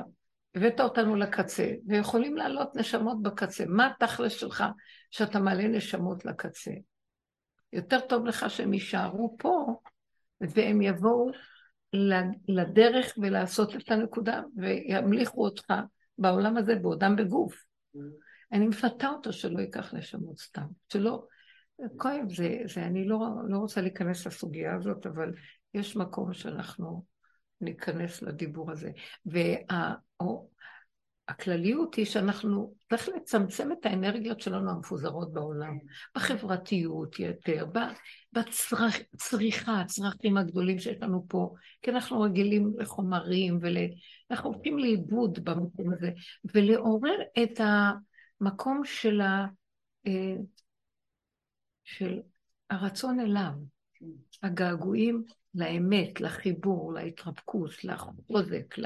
הבאת 0.56 0.80
אותנו 0.80 1.16
לקצה, 1.16 1.72
ויכולים 1.88 2.38
לעלות 2.38 2.76
נשמות 2.76 3.22
בקצה. 3.22 3.64
מה 3.68 3.88
התכלס 3.88 4.32
שלך 4.32 4.64
שאתה 5.12 5.40
מעלה 5.40 5.68
נשמות 5.68 6.26
לקצה? 6.26 6.72
יותר 7.74 8.00
טוב 8.00 8.26
לך 8.26 8.50
שהם 8.50 8.74
יישארו 8.74 9.36
פה, 9.40 9.82
והם 10.42 10.82
יבואו 10.82 11.32
לדרך 12.48 13.14
ולעשות 13.18 13.76
את 13.76 13.92
הנקודה, 13.92 14.42
וימליכו 14.56 15.44
אותך 15.44 15.74
בעולם 16.18 16.58
הזה 16.58 16.76
בעודם 16.76 17.16
בגוף. 17.16 17.64
אני 18.52 18.68
מפתה 18.68 19.08
אותו 19.08 19.34
שלא 19.34 19.60
ייקח 19.60 19.94
נשמות 19.94 20.40
סתם, 20.40 20.66
שלא... 20.94 21.24
כואב 21.98 22.34
זה, 22.36 22.58
זה, 22.74 22.84
אני 22.84 23.08
לא, 23.08 23.20
לא 23.48 23.58
רוצה 23.58 23.82
להיכנס 23.82 24.28
לסוגיה 24.28 24.76
הזאת, 24.76 25.06
אבל 25.06 25.34
יש 25.74 25.96
מקום 25.96 26.34
שאנחנו 26.34 27.04
ניכנס 27.62 28.22
לדיבור 28.22 28.72
הזה. 28.72 28.92
הכלליות 31.32 31.96
היא 31.96 32.06
שאנחנו 32.06 32.74
צריך 32.90 33.10
לצמצם 33.16 33.72
את 33.72 33.86
האנרגיות 33.86 34.42
שלנו 34.42 34.72
המפוזרות 34.72 35.34
בעולם, 35.34 35.78
בחברתיות 36.16 37.20
יותר, 37.20 37.66
בצריכה, 38.34 39.82
הצרכים 39.82 40.38
הגדולים 40.38 40.80
שיש 40.80 40.98
לנו 41.02 41.26
פה, 41.30 41.54
כי 41.82 41.92
אנחנו 41.92 42.22
רגילים 42.22 42.74
לחומרים 42.78 43.60
ואנחנו 43.62 44.54
הולכים 44.54 44.80
לאיבוד 44.80 45.40
במקום 45.44 45.94
הזה, 45.94 46.12
ולעורר 46.54 47.18
את 47.44 47.62
המקום 48.42 48.82
של, 48.86 49.22
ה... 49.22 49.46
אה, 50.08 50.36
של 51.84 52.20
הרצון 52.70 53.20
אליו, 53.20 53.52
הגעגועים 54.44 55.24
לאמת, 55.56 56.22
לחיבור, 56.22 56.94
להתרפקות, 56.94 57.84
לחוזק, 57.84 58.78
ל... 58.78 58.86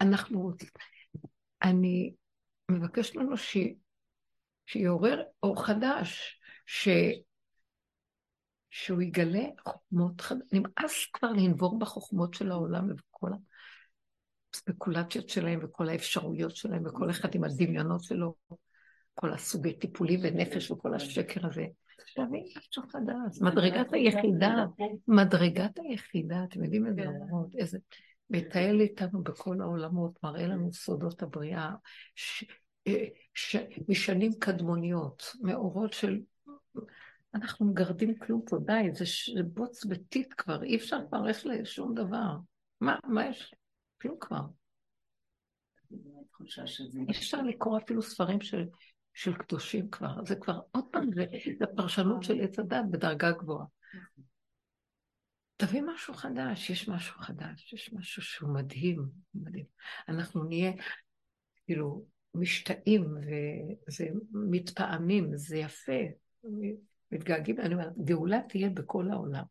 אנחנו. 0.00 0.52
אני 1.64 2.14
מבקשת 2.70 3.16
ממנו 3.16 3.36
ש... 3.36 3.56
שיעורר 4.66 5.22
אור 5.42 5.66
חדש, 5.66 6.40
ש... 6.66 6.88
שהוא 8.70 9.02
יגלה 9.02 9.44
חוכמות 9.64 10.20
חדשות. 10.20 10.52
נמאס 10.52 11.06
כבר 11.12 11.30
לנבור 11.30 11.78
בחוכמות 11.78 12.34
של 12.34 12.50
העולם 12.50 12.90
ובכל 12.90 13.30
הספקולציות 14.54 15.28
שלהם 15.28 15.60
וכל 15.62 15.88
האפשרויות 15.88 16.56
שלהם 16.56 16.86
וכל 16.86 17.10
אחד 17.10 17.34
עם 17.34 17.44
הדמיונות 17.44 18.04
שלו, 18.04 18.34
כל 19.14 19.32
הסוגי 19.32 19.72
טיפולים 19.72 20.20
ונפש 20.22 20.70
וכל 20.70 20.94
השקר 20.94 21.46
הזה. 21.46 21.66
תבין 22.14 22.44
משהו 22.56 22.82
חדש, 22.88 23.40
מדרגת 23.40 23.92
היחידה, 23.92 24.64
מדרגת 25.08 25.78
היחידה, 25.78 26.44
אתם 26.44 26.64
יודעים 26.64 26.86
איזה 26.86 27.02
אורות, 27.30 27.54
איזה... 27.58 27.78
מטייל 28.30 28.80
איתנו 28.80 29.22
בכל 29.22 29.60
העולמות, 29.60 30.18
מראה 30.22 30.46
לנו 30.46 30.72
סודות 30.72 31.22
הבריאה, 31.22 31.70
ש... 32.14 32.44
אה, 32.86 33.04
ש... 33.34 33.56
משנים 33.88 34.32
קדמוניות, 34.38 35.36
מאורות 35.40 35.92
של... 35.92 36.20
אנחנו 37.34 37.66
מגרדים 37.66 38.18
כלום 38.18 38.42
פה, 38.46 38.56
די, 38.64 38.88
זה, 38.92 39.06
ש... 39.06 39.30
זה 39.30 39.42
בוץ 39.42 39.84
וטיט 39.90 40.34
כבר, 40.36 40.62
אי 40.62 40.76
אפשר 40.76 40.98
כבר 41.08 41.28
איך 41.28 41.46
לשום 41.46 41.94
דבר. 41.94 42.36
מה, 42.80 42.98
מה 43.04 43.26
יש? 43.26 43.54
כלום 44.02 44.16
כבר. 44.20 44.40
אי 47.08 47.10
אפשר 47.10 47.42
לקרוא 47.42 47.78
אפילו 47.78 48.02
ספרים 48.02 48.40
של, 48.40 48.64
של 49.14 49.34
קדושים 49.34 49.90
כבר, 49.90 50.24
זה 50.26 50.36
כבר, 50.36 50.60
עוד 50.70 50.84
פעם, 50.92 51.12
זה, 51.14 51.26
זה 51.58 51.66
פרשנות 51.76 52.22
של 52.22 52.40
עץ 52.40 52.58
הדת 52.58 52.84
בדרגה 52.90 53.32
גבוהה. 53.32 53.66
תביא 55.56 55.82
משהו 55.82 56.14
חדש, 56.14 56.70
יש 56.70 56.88
משהו 56.88 57.20
חדש, 57.20 57.72
יש 57.72 57.92
משהו 57.92 58.22
שהוא 58.22 58.54
מדהים, 58.54 59.04
מדהים. 59.34 59.64
אנחנו 60.08 60.44
נהיה 60.44 60.72
כאילו 61.64 62.04
משתאים 62.34 63.14
וזה 63.16 64.08
מתפעמים, 64.32 65.36
זה 65.36 65.56
יפה, 65.56 66.00
מתגעגעים, 67.12 67.60
אני 67.60 67.74
אומרת, 67.74 67.98
גאולה 68.04 68.40
תהיה 68.48 68.70
בכל 68.70 69.10
העולם. 69.10 69.44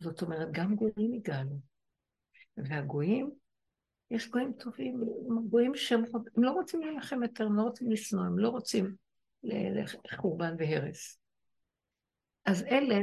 זאת 0.00 0.22
אומרת, 0.22 0.48
גם 0.52 0.74
גויים 0.76 1.14
יגאלו. 1.14 1.60
והגויים, 2.56 3.30
יש 4.10 4.28
גויים 4.30 4.52
טובים, 4.52 5.00
גויים 5.48 5.76
שהם 5.76 6.04
הם 6.36 6.44
לא 6.44 6.50
רוצים 6.50 6.80
להילחם 6.80 7.22
יותר, 7.22 7.46
הם 7.46 7.56
לא 7.56 7.62
רוצים 7.62 7.90
לשנוא, 7.90 8.24
הם 8.24 8.38
לא 8.38 8.48
רוצים 8.48 8.94
לחורבן 10.12 10.54
והרס. 10.58 11.18
אז 12.46 12.62
אלה 12.62 12.96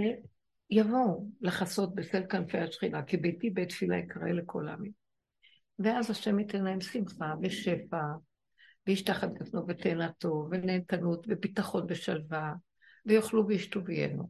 יבואו 0.70 1.28
לחסות 1.42 1.96
בסל 1.96 2.24
כנפי 2.30 2.58
השכינה, 2.58 3.04
כי 3.04 3.18
ביתי 3.18 3.50
בית 3.50 3.70
תפילה 3.70 3.98
יקרא 3.98 4.28
לכל 4.28 4.68
העמים. 4.68 4.92
ואז 5.80 6.12
השם 6.12 6.40
ייתן 6.40 6.64
להם 6.64 6.82
שמחה 6.82 7.34
ושפע, 7.42 8.02
ואיש 8.88 9.02
תחת 9.02 9.30
גפנו 9.34 9.68
ותאנתו, 9.68 10.48
ונהנתנות, 10.52 11.26
וביטחון 11.30 11.86
ושלווה, 11.90 12.54
ויאכלו 13.06 13.48
וישתו 13.48 13.86
ויינו. 13.86 14.30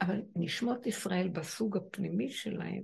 אבל 0.00 0.22
נשמות 0.36 0.86
ישראל 0.86 1.28
בסוג 1.28 1.76
הפנימי 1.76 2.30
שלהם, 2.30 2.82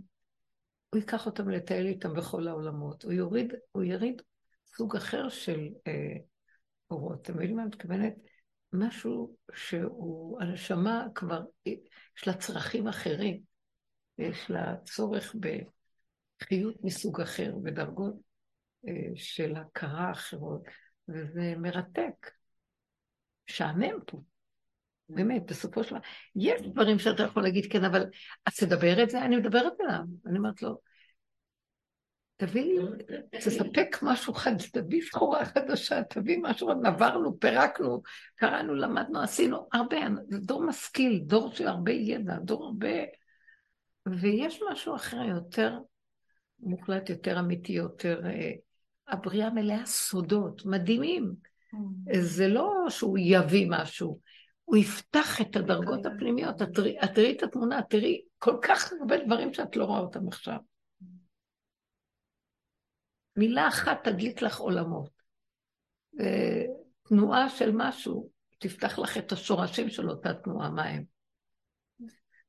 הוא 0.91 0.99
ייקח 0.99 1.27
אותם 1.27 1.49
לטייל 1.49 1.87
איתם 1.87 2.15
בכל 2.15 2.49
העולמות. 2.49 3.03
הוא 3.03 3.13
יוריד, 3.13 3.53
הוא 3.73 3.85
יריד 3.85 4.23
סוג 4.67 4.97
אחר 4.97 5.29
של 5.29 5.69
אה, 5.87 6.17
אורות. 6.91 7.21
אתם 7.23 7.35
מבינים 7.35 7.57
מה 7.57 7.63
אני 7.63 7.69
מתכוונת? 7.69 8.15
משהו 8.73 9.37
שהוא, 9.55 10.43
הנשמה 10.43 11.07
כבר, 11.15 11.43
יש 11.67 12.27
לה 12.27 12.35
צרכים 12.35 12.89
אחרים, 12.89 13.41
יש 14.19 14.51
לה 14.51 14.77
צורך 14.85 15.35
בחיות 16.41 16.75
מסוג 16.83 17.21
אחר, 17.21 17.55
בדרגות 17.63 18.15
אה, 18.89 18.93
של 19.15 19.57
הכרה 19.57 20.11
אחרות, 20.11 20.63
וזה 21.09 21.55
מרתק. 21.57 22.31
משעמם 23.51 24.01
פה. 24.07 24.21
באמת, 25.09 25.43
בסופו 25.47 25.85
של 25.85 25.91
דבר, 25.91 26.01
יש 26.37 26.63
דברים 26.63 26.99
שאתה 26.99 27.23
יכול 27.23 27.43
להגיד, 27.43 27.73
כן, 27.73 27.85
אבל 27.85 28.05
אז 28.47 28.57
תדבר 28.57 29.03
את 29.03 29.11
זה, 29.11 29.23
אני 29.25 29.37
מדברת 29.37 29.73
אליו. 29.81 30.01
אני 30.27 30.39
אומרת 30.39 30.63
לו, 30.63 30.81
תביא 32.39 32.81
תספק 33.31 33.97
משהו 34.03 34.35
חד, 34.35 34.55
תביא 34.73 35.03
סחורה 35.03 35.45
חדשה, 35.45 36.03
תביא 36.03 36.39
משהו, 36.43 36.75
נברנו, 36.75 37.41
פירקנו, 37.41 38.03
קראנו, 38.35 38.75
למדנו, 38.75 39.21
עשינו 39.21 39.69
הרבה, 39.73 39.97
זה 40.29 40.39
דור 40.39 40.63
משכיל, 40.63 41.21
דור 41.27 41.53
של 41.53 41.69
הרבה 41.69 41.93
ידע, 41.93 42.37
דור 42.39 42.65
הרבה... 42.65 42.89
ויש 44.21 44.61
משהו 44.73 44.95
אחר 44.95 45.23
יותר 45.23 45.79
מוחלט, 46.61 47.11
יותר 47.11 47.41
אמיתי, 47.41 47.73
יותר... 47.73 48.21
אה, 48.27 48.53
הבריאה 49.09 49.51
מלאה 49.51 49.87
סודות, 49.87 50.67
מדהימים. 50.67 51.35
זה 52.21 52.49
לא 52.49 52.73
שהוא 52.89 53.19
יביא 53.21 53.67
משהו, 53.71 54.21
הוא 54.65 54.77
יפתח 54.77 55.41
את 55.41 55.57
הדרגות 55.57 56.07
הפנימיות. 56.07 56.63
את 56.63 56.69
תראי 57.15 57.37
את 57.37 57.43
התמונה, 57.43 57.83
תראי 57.83 58.21
כל 58.39 58.57
כך 58.63 58.93
הרבה 59.01 59.25
דברים 59.25 59.55
שאת 59.55 59.77
לא 59.77 59.85
רואה 59.85 60.01
אותם 60.01 60.29
עכשיו. 60.29 60.57
מילה 63.39 63.69
אחת 63.69 63.99
תדליק 64.05 64.43
לך 64.43 64.59
עולמות. 64.59 65.11
תנועה 67.03 67.49
של 67.49 67.71
משהו 67.75 68.31
תפתח 68.59 68.99
לך 68.99 69.19
את 69.19 69.33
השורשים 69.33 69.89
של 69.89 70.11
אותה 70.11 70.35
תנועה, 70.35 70.71
מה 70.71 70.85
הם? 70.85 71.05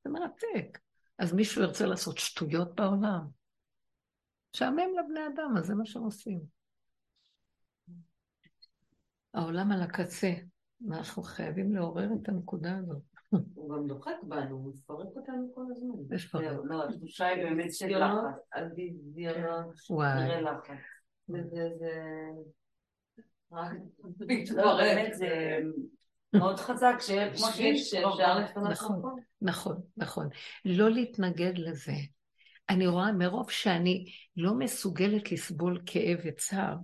זה 0.04 0.10
מרתק. 0.10 0.78
אז 1.18 1.32
מישהו 1.32 1.62
ירצה 1.62 1.86
לעשות 1.86 2.18
שטויות 2.18 2.74
בעולם? 2.74 3.26
משעמם 4.54 4.78
לבני 4.98 5.20
אדם, 5.34 5.54
אז 5.58 5.66
זה 5.66 5.74
מה 5.74 5.86
שהם 5.86 6.02
עושים. 6.02 6.40
העולם 9.34 9.72
על 9.72 9.82
הקצה, 9.82 10.32
אנחנו 10.90 11.22
חייבים 11.22 11.74
לעורר 11.74 12.08
את 12.22 12.28
הנקודה 12.28 12.76
הזאת. 12.76 13.09
הוא 13.54 13.70
גם 13.76 13.86
דוחק 13.86 14.16
בנו, 14.22 14.56
הוא 14.56 14.72
מפרק 14.74 15.08
אותנו 15.16 15.52
כל 15.54 15.64
הזמן. 15.70 16.14
יש 16.16 16.26
פרק. 16.26 16.58
לא, 16.64 16.88
התחושה 16.88 17.26
היא 17.26 17.44
באמת 17.44 17.74
של 17.74 17.98
לחץ. 17.98 18.40
על 18.50 18.68
ביזיונות, 18.74 19.74
וואי. 19.90 20.42
לחץ. 20.42 20.76
וזה, 21.28 21.68
זה... 21.78 22.02
רק 23.52 23.72
לא, 24.56 24.76
באמת 24.76 25.14
זה 25.14 25.58
מאוד 26.32 26.58
חזק, 26.58 26.94
כמו 27.36 27.46
שיש... 27.46 27.90
שאפשר 27.90 28.38
לפנות 28.38 28.70
נכון. 28.70 29.02
נכון, 29.42 29.80
נכון. 29.96 30.28
לא 30.64 30.90
להתנגד 30.90 31.58
לזה. 31.58 31.92
אני 32.70 32.86
רואה 32.86 33.12
מרוב 33.12 33.50
שאני 33.50 34.04
לא 34.36 34.54
מסוגלת 34.54 35.32
לסבול 35.32 35.82
כאב 35.86 36.18
וצער, 36.24 36.76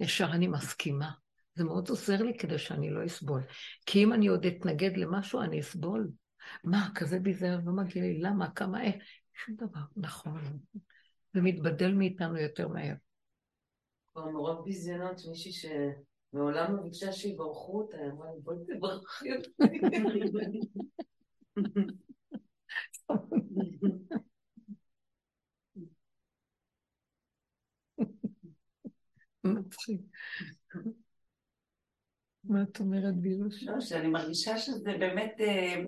ישר 0.00 0.28
אני 0.32 0.48
מסכימה. 0.48 1.10
זה 1.54 1.64
מאוד 1.64 1.88
עוזר 1.88 2.22
לי 2.22 2.38
כדי 2.38 2.58
שאני 2.58 2.90
לא 2.90 3.06
אסבול. 3.06 3.42
כי 3.86 4.04
אם 4.04 4.12
אני 4.12 4.26
עוד 4.26 4.46
אתנגד 4.46 4.96
למשהו, 4.96 5.40
אני 5.40 5.60
אסבול. 5.60 6.10
מה, 6.64 6.88
כזה 6.94 7.18
ביזיון 7.18 7.64
לא 7.64 7.72
מגיע 7.72 8.02
לי, 8.02 8.20
למה, 8.20 8.50
כמה, 8.50 8.84
איך? 8.84 8.94
שום 9.34 9.54
דבר, 9.56 9.80
נכון. 9.96 10.40
זה 11.34 11.40
מתבדל 11.40 11.92
מאיתנו 11.94 12.38
יותר 12.38 12.68
מהר. 12.68 12.94
כבר 14.12 14.30
מרוב 14.30 14.64
ביזיונות, 14.64 15.20
מישהי 15.28 15.52
שמעולם 15.52 16.76
לא 16.76 16.82
ביקשה 16.82 17.12
שיברכו 17.12 17.78
אותה, 17.78 17.96
היא 17.96 18.10
אמרה, 18.10 18.28
בואי 18.42 18.56
תברכי 18.66 19.28
אותי. 19.36 19.50
מצחיק. 29.44 30.00
מה 32.52 32.62
את 32.62 32.80
אומרת, 32.80 33.14
בירוש? 33.14 33.62
לא, 33.62 33.80
שאני 33.80 34.08
מרגישה 34.08 34.58
שזה 34.58 34.92
באמת 34.98 35.36
אה, 35.40 35.82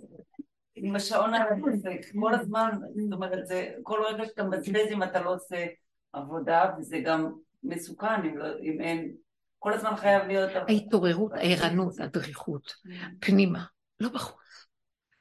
עם 0.75 0.97
השעון 0.97 1.35
על 1.35 1.43
הדופק, 1.53 2.01
כל 2.21 2.35
הזמן, 2.35 2.71
זאת 3.05 3.13
אומרת, 3.13 3.47
זה 3.47 3.71
כל 3.83 4.01
רגע 4.09 4.27
שאתה 4.27 4.45
מבזבז 4.45 4.93
אם 4.93 5.03
אתה 5.03 5.23
לא 5.23 5.35
עושה 5.35 5.67
עבודה, 6.13 6.65
וזה 6.79 6.99
גם 6.99 7.33
מסוכן 7.63 8.25
אם, 8.25 8.39
לא, 8.39 8.47
אם 8.63 8.81
אין, 8.81 9.15
כל 9.59 9.73
הזמן 9.73 9.97
חייב 9.97 10.23
להיות... 10.27 10.51
ההתעוררות, 10.69 11.33
הערנות, 11.33 12.01
הדריכות, 12.01 12.75
פנימה, 13.21 13.65
לא 14.01 14.09
בחוץ, 14.09 14.67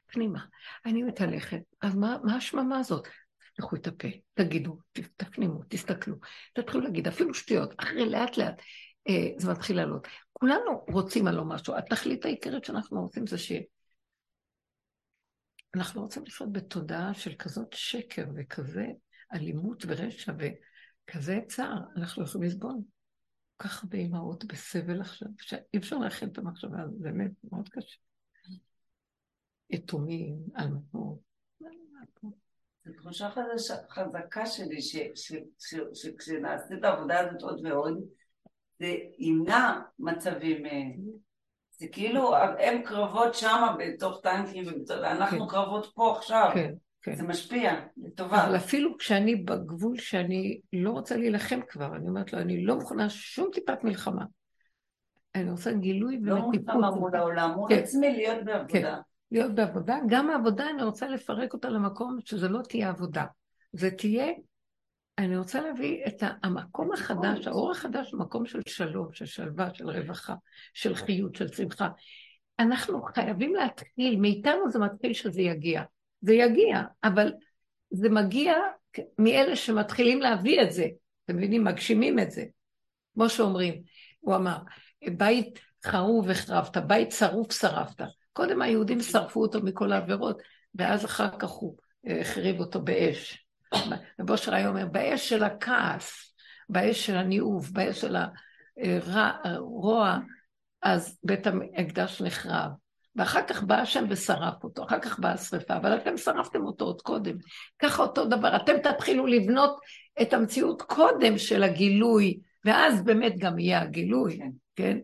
פנימה. 0.05 0.39
אני 0.85 1.03
מתהלכת, 1.03 1.61
אז 1.81 1.95
מה 1.95 2.17
מה 2.23 2.35
השממה 2.35 2.79
הזאת? 2.79 3.07
תפתחו 3.53 3.75
את 3.75 3.87
הפה, 3.87 4.07
תגידו, 4.33 4.77
תפנימו, 5.17 5.59
תסתכלו, 5.69 6.15
תתחילו 6.53 6.83
להגיד, 6.83 7.07
אפילו 7.07 7.33
שטויות, 7.33 7.73
אחרי 7.77 8.09
לאט 8.09 8.37
לאט 8.37 8.61
אה, 9.09 9.29
זה 9.37 9.51
מתחיל 9.51 9.77
לעלות. 9.77 10.07
כולנו 10.43 10.85
רוצים 10.87 11.27
הלא 11.27 11.45
משהו, 11.45 11.75
התכלית 11.77 12.25
העיקרית 12.25 12.65
שאנחנו 12.65 13.01
רוצים 13.01 13.27
זה 13.27 13.37
ש... 13.37 13.51
אנחנו 15.75 16.01
רוצים 16.01 16.23
לחיות 16.25 16.51
בתודעה 16.51 17.13
של 17.13 17.35
כזאת 17.35 17.73
שקר 17.73 18.25
וכזה 18.35 18.85
אלימות 19.33 19.83
ורשע 19.87 20.33
וכזה 20.37 21.39
צער, 21.47 21.79
אנחנו 21.97 22.23
יכולים 22.23 22.47
לסבול. 22.47 22.75
כל 23.57 23.67
כך 23.67 23.83
הרבה 23.83 23.97
אימהות 23.97 24.45
בסבל 24.45 25.01
עכשיו, 25.01 25.27
שאי 25.41 25.77
אפשר 25.77 25.97
להכין 25.97 26.29
את 26.29 26.37
המחשבה 26.37 26.81
הזאת, 26.81 26.99
באמת 26.99 27.31
מאוד 27.51 27.69
קשה. 27.69 27.97
יתומים, 29.69 30.35
אלמנות. 30.57 31.19
זו 32.85 32.93
תחושה 32.97 33.29
חזקה 33.89 34.45
שלי, 34.45 34.81
שכשנעשה 35.93 36.75
את 36.79 36.83
העבודה 36.83 37.19
הזאת 37.19 37.41
עוד 37.41 37.65
ועוד, 37.65 37.97
זה 38.79 38.95
ימנע 39.19 39.79
מצבים... 39.99 40.65
אה, 40.65 40.81
זה 41.77 41.87
כאילו, 41.91 42.35
הם 42.35 42.81
קרבות 42.83 43.35
שם 43.35 43.75
בתוך 43.79 44.19
טנקים, 44.23 44.63
ואנחנו 44.89 45.47
כן. 45.47 45.47
קרבות 45.47 45.91
פה 45.95 46.15
עכשיו. 46.17 46.49
כן, 46.53 46.73
כן. 47.01 47.15
זה 47.15 47.23
משפיע, 47.23 47.73
לטובה. 47.97 48.45
אבל 48.45 48.55
אפילו 48.55 48.97
כשאני 48.97 49.35
בגבול 49.35 49.97
שאני 49.97 50.59
לא 50.73 50.91
רוצה 50.91 51.17
להילחם 51.17 51.59
כבר, 51.69 51.95
אני 51.95 52.09
אומרת 52.09 52.33
לו, 52.33 52.39
אני 52.39 52.65
לא 52.65 52.75
מוכנה 52.75 53.09
שום 53.09 53.49
טיפת 53.53 53.83
מלחמה. 53.83 54.25
אני 55.35 55.51
רוצה 55.51 55.73
גילוי 55.73 56.15
ומטיפות. 56.15 56.67
לא 56.67 56.75
מלחמה 56.75 56.91
מול 56.91 57.15
העולם, 57.15 57.51
מול 57.55 57.69
כן. 57.69 57.79
עצמי 57.79 58.11
להיות 58.11 58.45
בעבודה. 58.45 58.67
כן, 58.67 58.93
להיות 59.31 59.55
בעבודה. 59.55 59.97
גם 60.07 60.29
העבודה, 60.29 60.69
אני 60.69 60.83
רוצה 60.83 61.07
לפרק 61.07 61.53
אותה 61.53 61.69
למקום 61.69 62.17
שזה 62.25 62.49
לא 62.49 62.61
תהיה 62.61 62.89
עבודה. 62.89 63.25
זה 63.73 63.91
תהיה 63.91 64.27
אני 65.17 65.37
רוצה 65.37 65.61
להביא 65.61 66.05
את 66.07 66.23
המקום 66.43 66.93
החדש, 66.93 67.47
האור 67.47 67.71
החדש, 67.71 68.13
מקום 68.13 68.45
של 68.45 68.59
שלום, 68.67 69.13
של 69.13 69.25
שלווה, 69.25 69.73
של 69.73 69.89
רווחה, 69.89 70.35
של 70.73 70.95
חיות, 70.95 71.35
של 71.35 71.47
שמחה. 71.47 71.89
אנחנו 72.59 73.03
חייבים 73.03 73.55
להתחיל, 73.55 74.19
מאיתנו 74.19 74.71
זה 74.71 74.79
מתחיל 74.79 75.13
שזה 75.13 75.41
יגיע. 75.41 75.83
זה 76.21 76.33
יגיע, 76.33 76.81
אבל 77.03 77.33
זה 77.91 78.09
מגיע 78.09 78.53
מאלה 79.19 79.55
שמתחילים 79.55 80.21
להביא 80.21 80.61
את 80.61 80.71
זה. 80.71 80.87
אתם 81.25 81.37
מבינים? 81.37 81.63
מגשימים 81.63 82.19
את 82.19 82.31
זה. 82.31 82.45
כמו 83.13 83.29
שאומרים, 83.29 83.81
הוא 84.19 84.35
אמר, 84.35 84.57
בית 85.17 85.59
חרוב 85.85 86.29
החרבת, 86.29 86.77
בית 86.77 87.11
שרוף 87.11 87.51
שרפת. 87.61 88.05
קודם 88.33 88.61
היהודים 88.61 89.01
שרפו 89.01 89.41
אותו 89.41 89.59
מכל 89.63 89.91
העבירות, 89.91 90.41
ואז 90.75 91.05
אחר 91.05 91.39
כך 91.39 91.49
הוא 91.49 91.77
אה, 92.07 92.21
החריב 92.21 92.59
אותו 92.59 92.81
באש. 92.81 93.42
רב 94.19 94.29
אושר 94.29 94.53
היה 94.53 94.69
אומר, 94.69 94.85
באש 94.85 95.29
של 95.29 95.43
הכעס, 95.43 96.35
באש 96.69 97.05
של 97.05 97.15
הניאוף, 97.15 97.69
באש 97.69 98.01
של 98.01 98.15
הרוע, 99.43 100.17
אז 100.81 101.19
בית 101.23 101.47
המקדש 101.47 102.21
נחרב. 102.21 102.71
ואחר 103.15 103.41
כך 103.47 103.63
בא 103.63 103.75
השם 103.75 104.05
ושרף 104.09 104.63
אותו, 104.63 104.83
אחר 104.83 104.99
כך 104.99 105.19
באה 105.19 105.31
השרפה, 105.31 105.77
אבל 105.77 105.97
אתם 105.97 106.17
שרפתם 106.17 106.65
אותו 106.65 106.85
עוד 106.85 107.01
קודם. 107.01 107.35
ככה 107.79 108.03
אותו 108.03 108.25
דבר, 108.25 108.55
אתם 108.55 108.73
תתחילו 108.83 109.25
לבנות 109.25 109.79
את 110.21 110.33
המציאות 110.33 110.81
קודם 110.81 111.37
של 111.37 111.63
הגילוי, 111.63 112.39
ואז 112.65 113.03
באמת 113.03 113.33
גם 113.37 113.59
יהיה 113.59 113.81
הגילוי, 113.81 114.37
כן? 114.37 114.49
כן? 114.75 114.97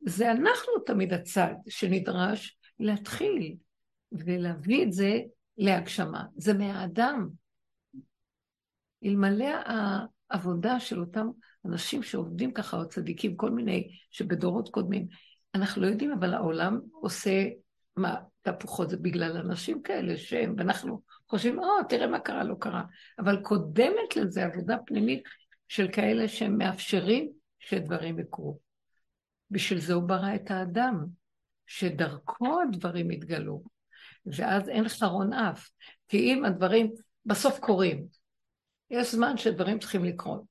זה 0.00 0.30
אנחנו 0.30 0.72
תמיד 0.86 1.12
הצד 1.12 1.54
שנדרש 1.68 2.56
להתחיל 2.80 3.54
ולהביא 4.12 4.84
את 4.84 4.92
זה 4.92 5.18
להגשמה. 5.58 6.22
זה 6.36 6.54
מהאדם. 6.54 7.28
אלמלא 9.04 9.54
העבודה 10.30 10.80
של 10.80 11.00
אותם 11.00 11.30
אנשים 11.66 12.02
שעובדים 12.02 12.52
ככה, 12.52 12.76
או 12.76 12.88
צדיקים, 12.88 13.36
כל 13.36 13.50
מיני, 13.50 13.88
שבדורות 14.10 14.68
קודמים, 14.68 15.06
אנחנו 15.54 15.82
לא 15.82 15.86
יודעים, 15.86 16.12
אבל 16.12 16.34
העולם 16.34 16.80
עושה, 16.92 17.48
מה, 17.96 18.16
תפוחות 18.42 18.90
זה 18.90 18.96
בגלל 18.96 19.36
אנשים 19.36 19.82
כאלה 19.82 20.16
שהם, 20.16 20.54
ואנחנו 20.58 21.02
חושבים, 21.28 21.58
או, 21.58 21.64
oh, 21.64 21.84
תראה 21.88 22.06
מה 22.06 22.20
קרה, 22.20 22.44
לא 22.44 22.54
קרה. 22.60 22.82
אבל 23.18 23.42
קודמת 23.42 24.16
לזה 24.16 24.44
עבודה 24.44 24.76
פנימית 24.86 25.22
של 25.68 25.88
כאלה 25.92 26.28
שהם 26.28 26.58
מאפשרים 26.58 27.30
שדברים 27.58 28.18
יקרו. 28.18 28.58
בשביל 29.50 29.80
זה 29.80 29.94
הוא 29.94 30.02
ברא 30.02 30.34
את 30.34 30.50
האדם, 30.50 31.06
שדרכו 31.66 32.60
הדברים 32.60 33.10
יתגלו, 33.10 33.62
ואז 34.26 34.68
אין 34.68 34.88
חרון 34.88 35.32
אף. 35.32 35.70
כי 36.08 36.18
אם 36.18 36.44
הדברים 36.44 36.90
בסוף 37.26 37.58
קורים, 37.58 38.06
יש 38.90 39.14
זמן 39.14 39.36
שדברים 39.36 39.78
צריכים 39.78 40.04
לקרות. 40.04 40.42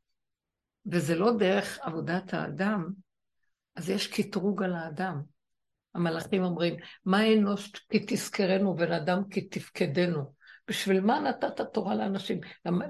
וזה 0.91 1.15
לא 1.15 1.37
דרך 1.37 1.79
עבודת 1.81 2.33
האדם, 2.33 2.89
אז 3.75 3.89
יש 3.89 4.07
קטרוג 4.07 4.63
על 4.63 4.73
האדם. 4.73 5.21
המלאכים 5.95 6.43
אומרים, 6.43 6.75
מה 7.05 7.33
אנוש 7.33 7.71
כי 7.89 8.05
תזכרנו 8.07 8.75
בן 8.75 8.91
אדם 8.91 9.21
כי 9.29 9.41
תפקדנו? 9.41 10.33
בשביל 10.67 11.01
מה 11.01 11.19
נתת 11.19 11.61
תורה 11.73 11.95
לאנשים, 11.95 12.39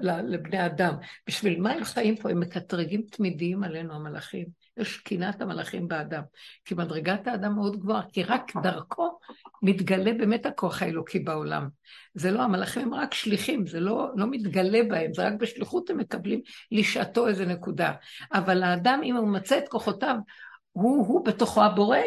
לבני 0.02 0.66
אדם? 0.66 0.94
בשביל 1.26 1.60
מה 1.60 1.70
הם 1.72 1.84
חיים 1.84 2.16
פה? 2.16 2.30
הם 2.30 2.40
מקטרגים 2.40 3.02
תמידיים 3.10 3.62
עלינו, 3.62 3.94
המלאכים. 3.94 4.46
יש 4.78 4.96
קנאת 4.96 5.40
המלאכים 5.40 5.88
באדם. 5.88 6.22
כי 6.64 6.74
מדרגת 6.74 7.26
האדם 7.26 7.54
מאוד 7.54 7.80
גבוהה, 7.80 8.02
כי 8.12 8.22
רק 8.22 8.56
דרכו 8.62 9.18
מתגלה 9.62 10.12
באמת 10.12 10.46
הכוח 10.46 10.82
האלוקי 10.82 11.18
בעולם. 11.18 11.68
זה 12.14 12.30
לא, 12.30 12.42
המלאכים 12.42 12.82
הם 12.82 12.94
רק 12.94 13.14
שליחים, 13.14 13.66
זה 13.66 13.80
לא, 13.80 14.08
לא 14.16 14.26
מתגלה 14.30 14.80
בהם, 14.88 15.14
זה 15.14 15.26
רק 15.26 15.32
בשליחות 15.32 15.90
הם 15.90 15.98
מקבלים 15.98 16.40
לשעתו 16.70 17.28
איזה 17.28 17.46
נקודה. 17.46 17.92
אבל 18.32 18.62
האדם, 18.62 19.00
אם 19.04 19.16
הוא 19.16 19.28
מצא 19.28 19.58
את 19.58 19.68
כוחותיו, 19.68 20.16
הוא, 20.72 21.06
הוא 21.06 21.24
בתוכו 21.24 21.62
הבורא. 21.62 21.98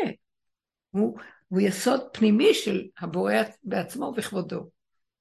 הוא, 0.92 1.18
הוא 1.48 1.62
יסוד 1.62 2.02
פנימי 2.14 2.54
של 2.54 2.82
הבורא 3.00 3.34
בעצמו 3.64 4.06
ובכבודו. 4.06 4.70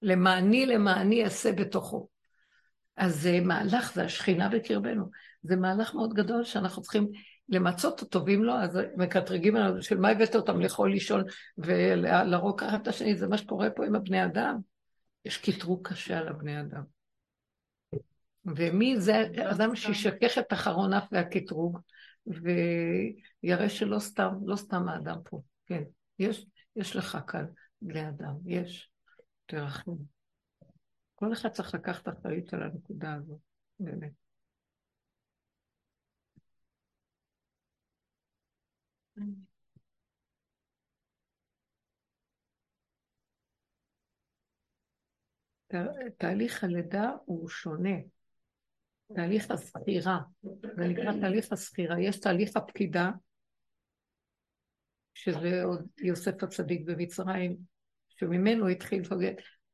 למעני 0.02 0.66
למעני 0.66 1.24
אעשה 1.24 1.52
בתוכו. 1.52 2.08
אז 2.96 3.20
זה 3.20 3.40
מהלך, 3.40 3.94
זה 3.94 4.04
השכינה 4.04 4.48
בקרבנו. 4.48 5.04
זה 5.42 5.56
מהלך 5.56 5.94
מאוד 5.94 6.14
גדול 6.14 6.44
שאנחנו 6.44 6.82
צריכים 6.82 7.08
למצות 7.50 8.00
אותו, 8.00 8.26
ואם 8.26 8.44
לא, 8.44 8.60
אז 8.60 8.78
מקטרגים 8.96 9.56
עליו, 9.56 9.82
של 9.82 9.98
מה 9.98 10.08
הבאת 10.08 10.34
אותם 10.36 10.60
לאכול, 10.60 10.90
לישון 10.90 11.24
ולהרוג 11.58 12.62
אחד 12.62 12.80
את 12.82 12.88
השני, 12.88 13.16
זה 13.16 13.28
מה 13.28 13.38
שקורה 13.38 13.70
פה 13.70 13.86
עם 13.86 13.94
הבני 13.94 14.24
אדם. 14.24 14.58
יש 15.24 15.38
קטרוג 15.38 15.88
קשה 15.88 16.18
על 16.18 16.28
הבני 16.28 16.60
אדם. 16.60 16.82
ומי 18.44 19.00
זה 19.00 19.22
אדם 19.50 19.76
שישכך 19.76 20.38
את 20.38 20.52
אחרון 20.52 20.92
אף 20.92 21.08
והקטרוג, 21.12 21.78
ויראה 22.26 23.68
שלא 23.68 23.98
סתם, 23.98 24.32
לא 24.44 24.56
סתם 24.56 24.88
האדם 24.88 25.16
פה. 25.24 25.42
כן, 25.66 25.82
יש, 26.18 26.46
יש 26.76 26.96
לך 26.96 27.18
כאן 27.26 27.44
בני 27.82 28.08
אדם, 28.08 28.34
יש. 28.46 28.90
תרחם. 29.46 29.92
כל 31.14 31.32
אחד 31.32 31.48
צריך 31.48 31.74
לקחת 31.74 32.08
אחריות 32.08 32.54
על 32.54 32.62
הנקודה 32.62 33.14
הזאת, 33.14 33.38
באמת. 33.80 34.19
תהליך 46.18 46.64
הלידה 46.64 47.10
הוא 47.24 47.48
שונה. 47.48 47.96
תהליך 49.14 49.50
הסחירה, 49.50 50.18
זה 50.76 50.88
נקרא 50.88 51.12
תהליך 51.20 51.52
הסחירה. 51.52 52.00
יש 52.00 52.20
תהליך 52.20 52.56
הפקידה, 52.56 53.10
שזה 55.14 55.62
עוד 55.64 55.86
יוסף 55.98 56.42
הצדיק 56.42 56.82
במצרים, 56.84 57.56
שממנו 58.08 58.68
התחיל, 58.68 59.02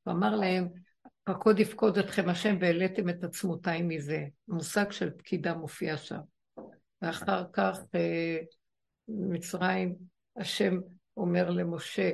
הוא 0.03 0.13
אמר 0.13 0.37
להם, 0.37 0.69
פקוד 1.25 1.59
יפקוד 1.59 1.99
אתכם 1.99 2.29
השם 2.29 2.57
והעליתם 2.61 3.09
את 3.09 3.25
עצמותיי 3.25 3.83
מזה. 3.83 4.25
מושג 4.49 4.91
של 4.91 5.11
פקידה 5.11 5.55
מופיע 5.55 5.97
שם. 5.97 6.21
ואחר 7.03 7.45
כך 7.53 7.79
מצרים, 9.09 9.95
השם 10.37 10.75
אומר 11.17 11.51
למשה, 11.51 12.11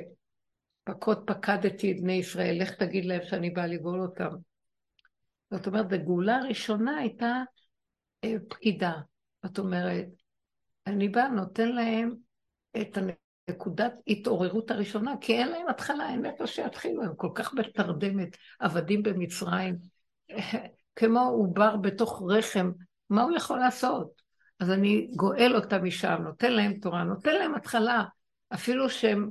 פקוד 0.83 1.23
פקדתי 1.27 1.91
את 1.91 1.97
בני 2.01 2.13
ישראל, 2.13 2.61
לך 2.61 2.71
תגיד 2.71 3.05
להם 3.05 3.21
שאני 3.23 3.49
באה 3.49 3.67
לגאול 3.67 4.01
אותם. 4.01 4.29
זאת 5.51 5.67
אומרת, 5.67 5.93
הגאולה 5.93 6.37
הראשונה 6.37 6.97
הייתה 6.97 7.43
אה, 8.23 8.35
פקידה. 8.49 8.93
זאת 9.45 9.59
אומרת, 9.59 10.05
אני 10.87 11.09
באה, 11.09 11.27
נותן 11.27 11.69
להם 11.69 12.15
את 12.81 12.97
נקודת 13.49 13.93
התעוררות 14.07 14.71
הראשונה, 14.71 15.13
כי 15.21 15.33
אין 15.33 15.47
להם 15.47 15.67
התחלה, 15.69 16.09
אין 16.09 16.25
איפה 16.25 16.47
שיתחילו, 16.47 17.03
הם 17.03 17.15
כל 17.15 17.29
כך 17.35 17.53
בתרדמת, 17.53 18.37
עבדים 18.59 19.03
במצרים, 19.03 19.77
כמו 20.95 21.19
עובר 21.19 21.75
בתוך 21.75 22.21
רחם, 22.29 22.71
מה 23.09 23.23
הוא 23.23 23.37
יכול 23.37 23.59
לעשות? 23.59 24.22
אז 24.63 24.71
אני 24.71 25.07
גואל 25.15 25.55
אותם 25.55 25.83
משם, 25.83 26.15
נותן 26.23 26.53
להם 26.53 26.73
תורה, 26.73 27.03
נותן 27.03 27.35
להם 27.35 27.55
התחלה, 27.55 28.03
אפילו 28.53 28.89
שהם 28.89 29.29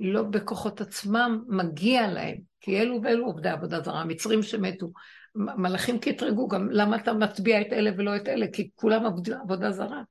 לא 0.00 0.22
בכוחות 0.22 0.80
עצמם, 0.80 1.44
מגיע 1.48 2.10
להם, 2.10 2.36
כי 2.60 2.80
אלו 2.80 3.00
ואלו 3.02 3.26
עובדי 3.26 3.48
עבודה 3.48 3.80
זרה, 3.80 4.00
המצרים 4.00 4.42
שמתו, 4.42 4.90
מלאכים 5.34 5.98
קטרגו 5.98 6.48
גם, 6.48 6.70
למה 6.70 6.96
אתה 6.96 7.12
מצביע 7.12 7.60
את 7.60 7.72
אלה 7.72 7.90
ולא 7.96 8.16
את 8.16 8.28
אלה? 8.28 8.46
כי 8.52 8.70
כולם 8.74 9.06
עבודה, 9.06 9.72
זרה. 9.72 10.02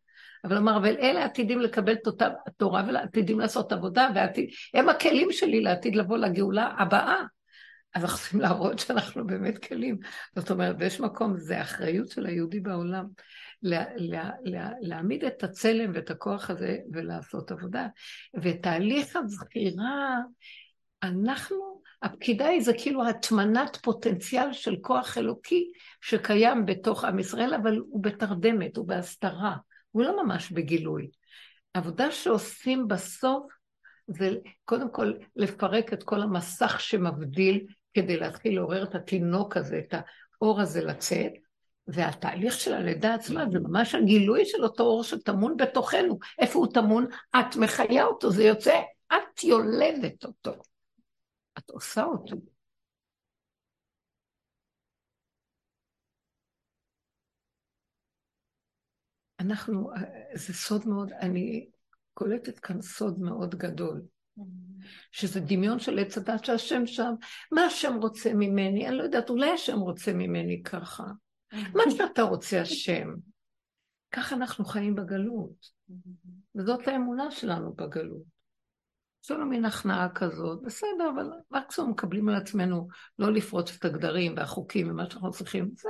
אבל 0.44 0.58
אמר, 0.58 0.78
אבל 0.78 0.96
אלה 1.00 1.26
עתידים 1.26 1.60
לקבל 1.60 1.94
את 1.94 2.08
אותה 2.08 2.30
תורה 2.58 2.84
ועתידים 2.88 3.40
לעשות 3.40 3.72
עבודה, 3.72 4.10
ועתיד, 4.16 4.50
הם 4.74 4.90
הכלים 4.90 5.32
שלי 5.32 5.62
לעתיד 5.62 5.96
לבוא 5.96 6.18
לגאולה 6.18 6.74
הבאה. 6.78 7.24
אז 7.96 8.04
אנחנו 8.04 8.18
צריכים 8.18 8.42
להראות 8.42 8.80
שאנחנו 8.80 9.28
באמת 9.28 9.58
כלים. 9.68 9.98
זאת 10.36 10.52
אומרת, 10.52 10.76
ויש 10.80 11.00
מקום, 11.00 11.38
זה 11.38 11.62
אחריות 11.62 12.10
של 12.10 12.26
היהודי 12.26 12.60
בעולם, 12.60 13.06
לה, 13.64 13.84
לה, 13.96 14.30
לה, 14.44 14.70
להעמיד 14.82 15.24
את 15.24 15.44
הצלם 15.44 15.92
ואת 15.94 16.12
הכוח 16.12 16.50
הזה 16.50 16.78
ולעשות 16.94 17.52
עבודה. 17.52 17.88
ותהליך 18.42 19.16
הזכירה, 19.16 20.20
אנחנו, 21.04 21.82
הפקידה 22.02 22.48
היא 22.48 22.62
זה 22.62 22.74
כאילו 22.78 23.08
הטמנת 23.08 23.76
פוטנציאל 23.76 24.54
של 24.54 24.76
כוח 24.82 25.18
אלוקי 25.18 25.72
שקיים 26.02 26.66
בתוך 26.66 27.04
עם 27.04 27.20
ישראל, 27.20 27.54
אבל 27.54 27.78
הוא 27.78 28.04
בתרדמת, 28.04 28.78
הוא 28.78 28.88
בהסתרה, 28.88 29.56
הוא 29.92 30.04
לא 30.04 30.24
ממש 30.24 30.52
בגילוי. 30.52 31.10
עבודה 31.74 32.12
שעושים 32.12 32.88
בסוף 32.88 33.54
זה 34.08 34.30
קודם 34.66 34.92
כל 34.92 35.14
לפרק 35.36 35.94
את 35.94 36.04
כל 36.04 36.22
המסך 36.22 36.80
שמבדיל 36.80 37.66
כדי 37.94 38.18
להתחיל 38.18 38.56
לעורר 38.56 38.84
את 38.84 38.96
התינוק 38.96 39.58
הזה, 39.58 39.82
את 39.88 39.94
האור 40.42 40.62
הזה 40.62 40.84
לצאת, 40.84 41.32
והתהליך 41.88 42.54
של 42.54 42.74
הלידה 42.74 43.14
עצמה 43.14 43.46
זה 43.52 43.60
ממש 43.60 43.96
הגילוי 43.96 44.46
של 44.46 44.64
אותו 44.64 44.84
אור 44.84 45.04
שטמון 45.04 45.58
בתוכנו. 45.58 46.20
איפה 46.40 46.60
הוא 46.60 46.68
טמון? 46.74 47.08
את 47.40 47.56
מחיה 47.56 48.06
אותו, 48.06 48.32
זה 48.32 48.44
יוצא, 48.44 48.82
את 49.08 49.44
יולדת 49.44 50.26
אותו. 50.26 50.52
את 51.58 51.70
עושה 51.70 52.04
אותו. 52.04 52.36
אנחנו, 59.40 59.92
זה 60.34 60.54
סוד 60.54 60.88
מאוד, 60.88 61.12
אני 61.12 61.70
קולטת 62.14 62.60
כאן 62.60 62.82
סוד 62.82 63.20
מאוד 63.20 63.56
גדול. 63.56 64.02
שזה 65.12 65.40
דמיון 65.40 65.80
של 65.80 66.00
עץ 66.00 66.18
הדת 66.18 66.46
שהשם 66.46 66.88
שם, 66.88 67.14
מה 67.52 67.62
השם 67.62 67.96
רוצה 68.02 68.34
ממני? 68.34 68.88
אני 68.88 68.98
לא 68.98 69.04
יודעת, 69.04 69.30
אולי 69.30 69.50
השם 69.50 69.80
רוצה 69.80 70.14
ממני 70.14 70.64
ככה. 70.64 71.04
מה 71.54 71.84
שאתה 71.90 72.22
רוצה 72.22 72.62
השם. 72.62 73.10
ככה 74.12 74.36
אנחנו 74.36 74.66
חיים 74.66 74.96
בגלות. 74.96 75.70
וזאת 76.56 76.88
האמונה 76.88 77.32
שלנו 77.32 77.74
בגלות. 77.74 78.36
יש 79.24 79.32
לנו 79.32 79.46
מין 79.46 79.66
הכנעה 79.66 80.10
כזאת, 80.16 80.62
בסדר, 80.62 81.10
אבל 81.16 81.30
מקסימום 81.52 81.92
מקבלים 81.92 82.30
על 82.30 82.36
עצמנו 82.36 82.88
לא 83.20 83.34
לפרוץ 83.34 83.76
את 83.76 83.86
הגדרים 83.86 84.34
והחוקים 84.38 84.90
ומה 84.90 85.10
שאנחנו 85.10 85.32
צריכים. 85.32 85.72
זה, 85.78 85.90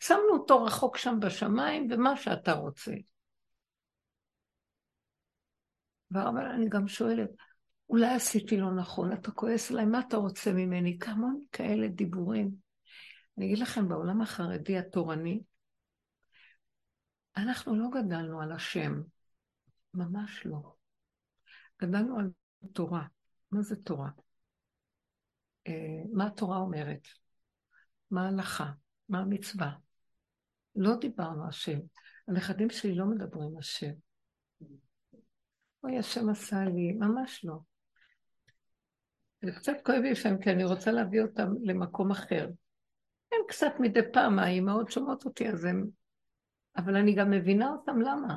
שמנו 0.00 0.32
אותו 0.32 0.64
רחוק 0.64 0.96
שם 0.96 1.18
בשמיים, 1.20 1.88
ומה 1.90 2.16
שאתה 2.16 2.52
רוצה. 2.52 2.92
אבל 6.12 6.46
אני 6.46 6.68
גם 6.68 6.88
שואלת, 6.88 7.30
אולי 7.88 8.14
עשיתי 8.14 8.56
לא 8.56 8.70
נכון, 8.70 9.12
אתה 9.12 9.30
כועס 9.30 9.70
עליי, 9.70 9.84
מה 9.84 10.00
אתה 10.08 10.16
רוצה 10.16 10.52
ממני? 10.52 10.98
כמה 10.98 11.28
כאלה 11.52 11.88
דיבורים. 11.88 12.65
אני 13.38 13.46
אגיד 13.46 13.58
לכם, 13.58 13.88
בעולם 13.88 14.20
החרדי 14.20 14.78
התורני, 14.78 15.40
אנחנו 17.36 17.76
לא 17.76 17.88
גדלנו 17.90 18.42
על 18.42 18.52
השם, 18.52 19.02
ממש 19.94 20.46
לא. 20.46 20.74
גדלנו 21.82 22.18
על 22.18 22.30
תורה. 22.72 23.06
מה 23.50 23.62
זה 23.62 23.76
תורה? 23.76 24.10
אה, 25.66 26.02
מה 26.12 26.26
התורה 26.26 26.56
אומרת? 26.56 27.06
מה 28.10 28.24
ההלכה? 28.24 28.72
מה 29.08 29.18
המצווה? 29.18 29.72
לא 30.76 30.96
דיברנו 30.96 31.48
השם. 31.48 31.78
הנכדים 32.28 32.70
שלי 32.70 32.94
לא 32.94 33.06
מדברים 33.06 33.58
השם. 33.58 33.92
אוי, 35.84 35.98
השם 35.98 36.28
עשה 36.28 36.64
לי, 36.64 36.92
ממש 36.92 37.44
לא. 37.44 37.58
זה 39.42 39.52
קצת 39.52 39.72
כואב 39.84 39.98
לי 39.98 40.10
לפעמים, 40.10 40.40
כי 40.40 40.50
אני 40.50 40.64
רוצה 40.64 40.92
להביא 40.92 41.22
אותם 41.22 41.48
למקום 41.62 42.10
אחר. 42.10 42.48
הם 43.32 43.38
קצת 43.48 43.72
מדי 43.78 44.00
פעם, 44.12 44.38
האימהות 44.38 44.90
שומעות 44.90 45.24
אותי, 45.24 45.48
אז 45.48 45.64
הם... 45.64 45.86
אבל 46.76 46.96
אני 46.96 47.14
גם 47.14 47.30
מבינה 47.30 47.70
אותם 47.70 48.00
למה. 48.00 48.36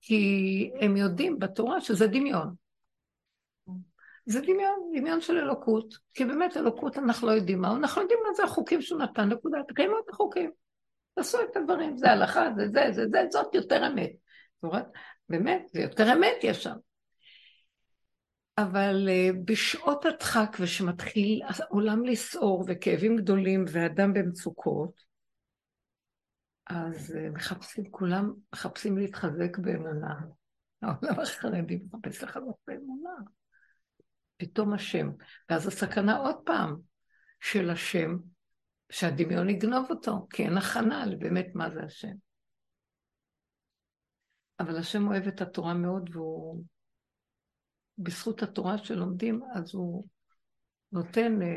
כי 0.00 0.70
הם 0.80 0.96
יודעים 0.96 1.38
בתורה 1.38 1.80
שזה 1.80 2.06
דמיון. 2.06 2.54
זה 4.26 4.40
דמיון, 4.40 4.92
דמיון 4.96 5.20
של 5.20 5.38
אלוקות. 5.38 5.94
כי 6.14 6.24
באמת 6.24 6.56
אלוקות 6.56 6.98
אנחנו 6.98 7.26
לא 7.26 7.32
יודעים 7.32 7.60
מה, 7.60 7.76
אנחנו 7.76 8.02
יודעים 8.02 8.18
מה 8.26 8.34
זה 8.34 8.44
החוקים 8.44 8.82
שהוא 8.82 9.00
נתן, 9.00 9.28
נקודה, 9.28 9.58
תקיימו 9.68 9.98
את 9.98 10.08
החוקים. 10.08 10.50
תעשו 11.14 11.38
את 11.42 11.56
הדברים, 11.56 11.96
זה 11.96 12.10
הלכה, 12.10 12.48
זה 12.56 12.68
זה, 12.68 12.92
זה 12.92 13.04
זה, 13.12 13.26
זאת 13.30 13.54
יותר 13.54 13.86
אמת. 13.86 14.10
באמת, 15.28 15.68
זה 15.72 15.80
יותר 15.80 16.12
אמת 16.12 16.36
יש 16.42 16.62
שם. 16.62 16.74
אבל 18.58 19.08
uh, 19.08 19.36
בשעות 19.44 20.04
הדחק 20.04 20.56
ושמתחיל 20.60 21.42
העולם 21.44 22.04
לסעור 22.04 22.64
וכאבים 22.68 23.16
גדולים 23.16 23.64
ואדם 23.72 24.12
במצוקות, 24.12 25.04
אז 26.66 27.14
uh, 27.16 27.30
מחפשים, 27.34 27.90
כולם 27.90 28.32
מחפשים 28.52 28.98
להתחזק 28.98 29.58
באמונה. 29.58 30.14
העולם 30.82 31.20
החרדי 31.20 31.78
מחפש 31.92 32.22
לחזק 32.22 32.54
באמונה. 32.66 33.10
פתאום 34.36 34.72
השם. 34.72 35.10
ואז 35.50 35.66
הסכנה 35.66 36.16
עוד 36.16 36.36
פעם 36.44 36.76
של 37.40 37.70
השם, 37.70 38.16
שהדמיון 38.90 39.50
יגנוב 39.50 39.86
אותו, 39.90 40.26
כי 40.30 40.44
אין 40.44 40.58
הכנה 40.58 41.06
לבאמת 41.06 41.46
מה 41.54 41.70
זה 41.70 41.82
השם. 41.82 42.12
אבל 44.60 44.76
השם 44.76 45.08
אוהב 45.08 45.26
את 45.26 45.40
התורה 45.40 45.74
מאוד, 45.74 46.10
והוא 46.12 46.64
בזכות 47.98 48.42
התורה 48.42 48.78
שלומדים, 48.78 49.40
אז 49.54 49.74
הוא 49.74 50.06
נותן, 50.92 51.42
אה, 51.42 51.48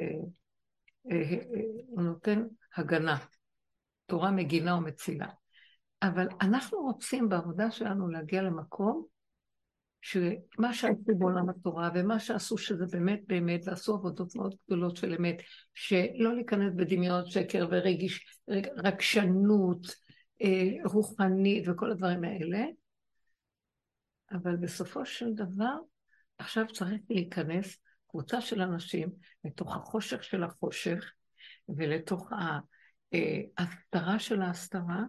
אה, 1.11 1.17
אה, 1.31 1.39
הוא 1.87 2.01
נותן 2.01 2.43
הגנה. 2.75 3.17
תורה 4.05 4.31
מגינה 4.31 4.75
ומצילה. 4.75 5.27
אבל 6.01 6.27
אנחנו 6.41 6.79
רוצים 6.79 7.29
בעבודה 7.29 7.71
שלנו 7.71 8.09
להגיע 8.09 8.41
למקום 8.41 9.05
שמה 10.01 10.73
שעשו 10.73 11.15
בעולם 11.17 11.49
התורה 11.49 11.89
ומה 11.95 12.19
שעשו 12.19 12.57
שזה 12.57 12.85
באמת 12.91 13.21
באמת, 13.27 13.61
ועשו 13.65 13.93
עבודות 13.93 14.35
מאוד 14.35 14.55
גדולות 14.65 14.95
של 14.95 15.13
אמת, 15.13 15.41
שלא 15.73 16.35
להיכנס 16.35 16.73
בדמיון 16.75 17.25
שקר 17.25 17.67
ורגיש, 17.71 18.41
רגשנות 18.77 19.87
רוחנית 20.85 21.67
וכל 21.67 21.91
הדברים 21.91 22.23
האלה, 22.23 22.65
אבל 24.31 24.55
בסופו 24.55 25.05
של 25.05 25.33
דבר 25.33 25.75
עכשיו 26.37 26.65
צריך 26.73 27.01
להיכנס 27.09 27.77
קבוצה 28.07 28.41
של 28.41 28.61
אנשים 28.61 29.09
לתוך 29.45 29.75
החושך 29.75 30.23
של 30.23 30.43
החושך 30.43 31.11
ולתוך 31.69 32.33
אה, 32.33 32.59
ההסתרה 33.57 34.19
של 34.19 34.41
ההסתרה, 34.41 35.03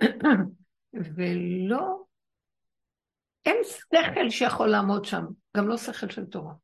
ולא, 1.16 2.04
אין 3.46 3.56
שכל 3.64 4.30
שיכול 4.30 4.68
לעמוד 4.68 5.04
שם, 5.04 5.24
גם 5.56 5.68
לא 5.68 5.76
שכל 5.76 6.10
של 6.10 6.24
תורה. 6.24 6.54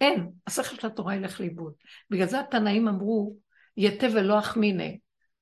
אין, 0.00 0.30
השכל 0.46 0.76
של 0.76 0.86
התורה 0.86 1.16
ילך 1.16 1.40
לאיבוד. 1.40 1.72
בגלל 2.10 2.26
זה 2.26 2.40
התנאים 2.40 2.88
אמרו, 2.88 3.36
יתה 3.76 4.06
ולא 4.14 4.38
אחמיני. 4.38 4.98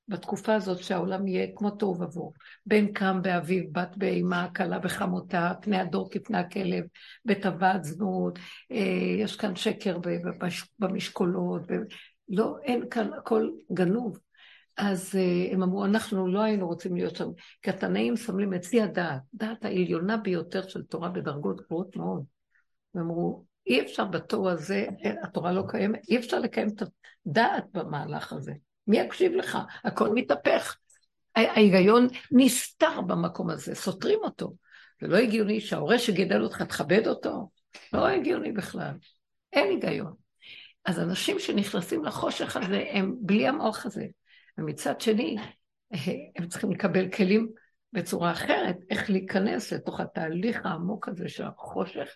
בתקופה 0.07 0.55
הזאת 0.55 0.83
שהעולם 0.83 1.27
יהיה 1.27 1.47
כמו 1.55 1.71
תוהו 1.71 2.01
ובוהו. 2.01 2.33
בן 2.65 2.93
קם 2.93 3.21
באביו, 3.21 3.63
בת 3.71 3.97
באימה, 3.97 4.47
כלה 4.55 4.79
בחמותה, 4.79 5.51
פני 5.61 5.77
הדור 5.77 6.09
כפני 6.11 6.37
הכלב, 6.37 6.83
בטבעת 7.25 7.83
זנות, 7.83 8.39
אה, 8.71 9.15
יש 9.19 9.35
כאן 9.35 9.55
שקר 9.55 9.97
במשקולות, 10.79 11.61
לא, 12.29 12.57
אין 12.63 12.89
כאן, 12.89 13.13
הכל 13.13 13.49
גנוב. 13.73 14.19
אז 14.77 15.15
אה, 15.15 15.53
הם 15.53 15.63
אמרו, 15.63 15.85
אנחנו 15.85 16.27
לא 16.27 16.41
היינו 16.41 16.67
רוצים 16.67 16.95
להיות 16.95 17.15
שם, 17.15 17.29
כי 17.61 17.69
התנאים 17.69 18.15
סמלים 18.15 18.53
את 18.53 18.63
שיא 18.63 18.83
הדעת, 18.83 19.21
דעת 19.33 19.65
העליונה 19.65 20.17
ביותר 20.17 20.67
של 20.67 20.83
תורה 20.83 21.09
בדרגות 21.09 21.61
גבוהות 21.61 21.95
מאוד. 21.95 22.23
הם 22.95 23.01
אמרו, 23.01 23.45
אי 23.67 23.81
אפשר 23.81 24.05
בתור 24.05 24.49
הזה, 24.49 24.85
התורה 25.23 25.51
לא 25.51 25.63
קיימת, 25.67 25.99
אי 26.09 26.17
אפשר 26.17 26.39
לקיים 26.39 26.67
את 26.67 26.83
הדעת 27.27 27.65
במהלך 27.73 28.33
הזה. 28.33 28.53
מי 28.87 28.97
יקשיב 28.97 29.31
לך? 29.35 29.57
הכל 29.83 30.09
מתהפך. 30.13 30.77
ההיגיון 31.35 32.07
נסתר 32.31 33.01
במקום 33.01 33.49
הזה, 33.49 33.75
סותרים 33.75 34.19
אותו. 34.23 34.53
זה 35.01 35.07
לא 35.07 35.17
הגיוני 35.17 35.61
שההורה 35.61 35.99
שגידל 35.99 36.41
אותך, 36.41 36.61
תכבד 36.61 37.07
אותו. 37.07 37.49
לא 37.93 38.07
הגיוני 38.07 38.51
בכלל. 38.51 38.93
אין 39.53 39.69
היגיון. 39.69 40.13
אז 40.85 40.99
אנשים 40.99 41.39
שנכנסים 41.39 42.05
לחושך 42.05 42.57
הזה, 42.57 42.85
הם 42.91 43.15
בלי 43.19 43.47
המוח 43.47 43.85
הזה. 43.85 44.05
ומצד 44.57 45.01
שני, 45.01 45.37
הם 46.35 46.47
צריכים 46.47 46.71
לקבל 46.71 47.11
כלים 47.11 47.49
בצורה 47.93 48.31
אחרת, 48.31 48.77
איך 48.89 49.09
להיכנס 49.09 49.73
לתוך 49.73 49.99
התהליך 49.99 50.65
העמוק 50.65 51.09
הזה 51.09 51.29
של 51.29 51.43
החושך, 51.43 52.07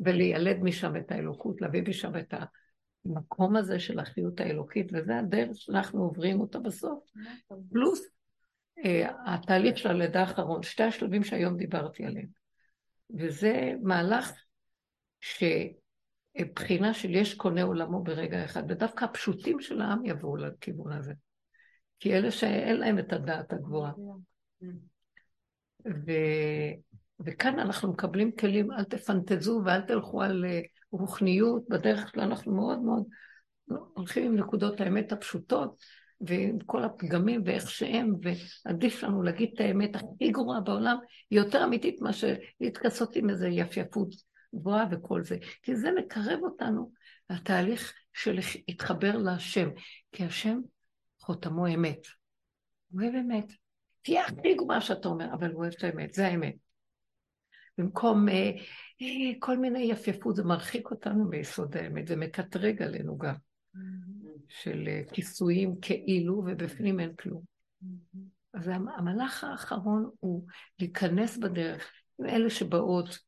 ולילד 0.00 0.62
משם 0.62 0.96
את 0.96 1.12
האלוקות, 1.12 1.60
להביא 1.60 1.82
משם 1.88 2.16
את 2.16 2.34
המקום 3.10 3.56
הזה 3.56 3.80
של 3.80 3.98
החיות 3.98 4.40
האלוקית, 4.40 4.90
וזה 4.92 5.18
הדרך 5.18 5.56
שאנחנו 5.56 6.02
עוברים 6.02 6.40
אותה 6.40 6.58
בסוף. 6.58 7.04
פלוס 7.70 8.08
אה, 8.84 9.10
התהליך 9.26 9.78
של 9.78 9.88
הלידה 9.88 10.20
האחרון, 10.20 10.62
שתי 10.62 10.82
השלבים 10.82 11.24
שהיום 11.24 11.56
דיברתי 11.56 12.04
עליהם. 12.04 12.28
וזה 13.18 13.72
מהלך 13.82 14.32
שבחינה 15.20 16.94
של 16.94 17.14
יש 17.14 17.34
קונה 17.34 17.62
עולמו 17.62 18.02
ברגע 18.02 18.44
אחד, 18.44 18.62
ודווקא 18.68 19.04
הפשוטים 19.04 19.60
של 19.60 19.80
העם 19.80 20.06
יבואו 20.06 20.36
לכיוון 20.36 20.92
הזה. 20.92 21.12
כי 22.00 22.14
אלה 22.14 22.30
שאין 22.30 22.76
להם 22.76 22.98
את 22.98 23.12
הדעת 23.12 23.52
הגבוהה. 23.52 23.92
ו... 25.86 26.10
וכאן 27.20 27.58
אנחנו 27.58 27.92
מקבלים 27.92 28.32
כלים, 28.32 28.72
אל 28.72 28.84
תפנטזו 28.84 29.62
ואל 29.64 29.80
תלכו 29.80 30.22
על 30.22 30.44
אה, 30.44 30.60
רוחניות, 30.92 31.68
בדרך 31.68 32.12
כלל 32.12 32.24
אנחנו 32.24 32.54
מאוד 32.54 32.78
מאוד 32.78 33.04
הולכים 33.94 34.24
עם 34.24 34.36
נקודות 34.36 34.80
האמת 34.80 35.12
הפשוטות, 35.12 35.80
ועם 36.20 36.58
כל 36.66 36.84
הפגמים 36.84 37.42
ואיך 37.44 37.70
שהם, 37.70 38.14
ועדיף 38.22 39.02
לנו 39.02 39.22
להגיד 39.22 39.50
את 39.54 39.60
האמת 39.60 39.96
הכי 39.96 40.30
גרועה 40.30 40.60
בעולם, 40.60 40.96
היא 41.30 41.38
יותר 41.38 41.64
אמיתית 41.64 42.00
מאשר 42.00 42.34
להתכסות 42.60 43.16
עם 43.16 43.30
איזה 43.30 43.48
יפייפות 43.48 44.08
גבוהה 44.54 44.86
וכל 44.90 45.24
זה. 45.24 45.36
כי 45.62 45.76
זה 45.76 45.90
מקרב 45.92 46.38
אותנו 46.42 46.92
לתהליך 47.30 47.94
של 48.12 48.38
להתחבר 48.68 49.16
להשם, 49.16 49.68
כי 50.12 50.24
השם 50.24 50.60
חותמו 51.20 51.66
אמת. 51.66 52.06
הוא 52.90 53.02
אוהב 53.02 53.14
אמת. 53.14 53.52
תהיה 54.02 54.24
הכי 54.26 54.54
גרועה 54.54 54.80
שאתה 54.80 55.08
אומר, 55.08 55.32
אבל 55.32 55.50
הוא 55.50 55.60
אוהב 55.62 55.72
את 55.78 55.84
האמת, 55.84 56.14
זה 56.14 56.26
האמת. 56.26 56.54
במקום 57.78 58.28
אה, 58.28 58.50
אה, 59.02 59.32
כל 59.38 59.58
מיני 59.58 59.78
יפייפות, 59.78 60.36
זה 60.36 60.44
מרחיק 60.44 60.90
אותנו 60.90 61.24
מיסוד 61.24 61.76
האמת, 61.76 62.08
זה 62.08 62.16
מקטרג 62.16 62.82
עלינו 62.82 63.18
גם. 63.18 63.34
של 64.48 64.84
אה, 64.88 65.02
כיסויים 65.12 65.74
כאילו, 65.82 66.34
ובפנים 66.34 67.00
אין 67.00 67.14
כלום. 67.14 67.42
אז 68.54 68.68
המהלך 68.68 69.44
האחרון 69.44 70.10
הוא 70.20 70.46
להיכנס 70.78 71.36
בדרך 71.36 71.92
עם 72.18 72.26
אלה 72.26 72.50
שבאות 72.50 73.18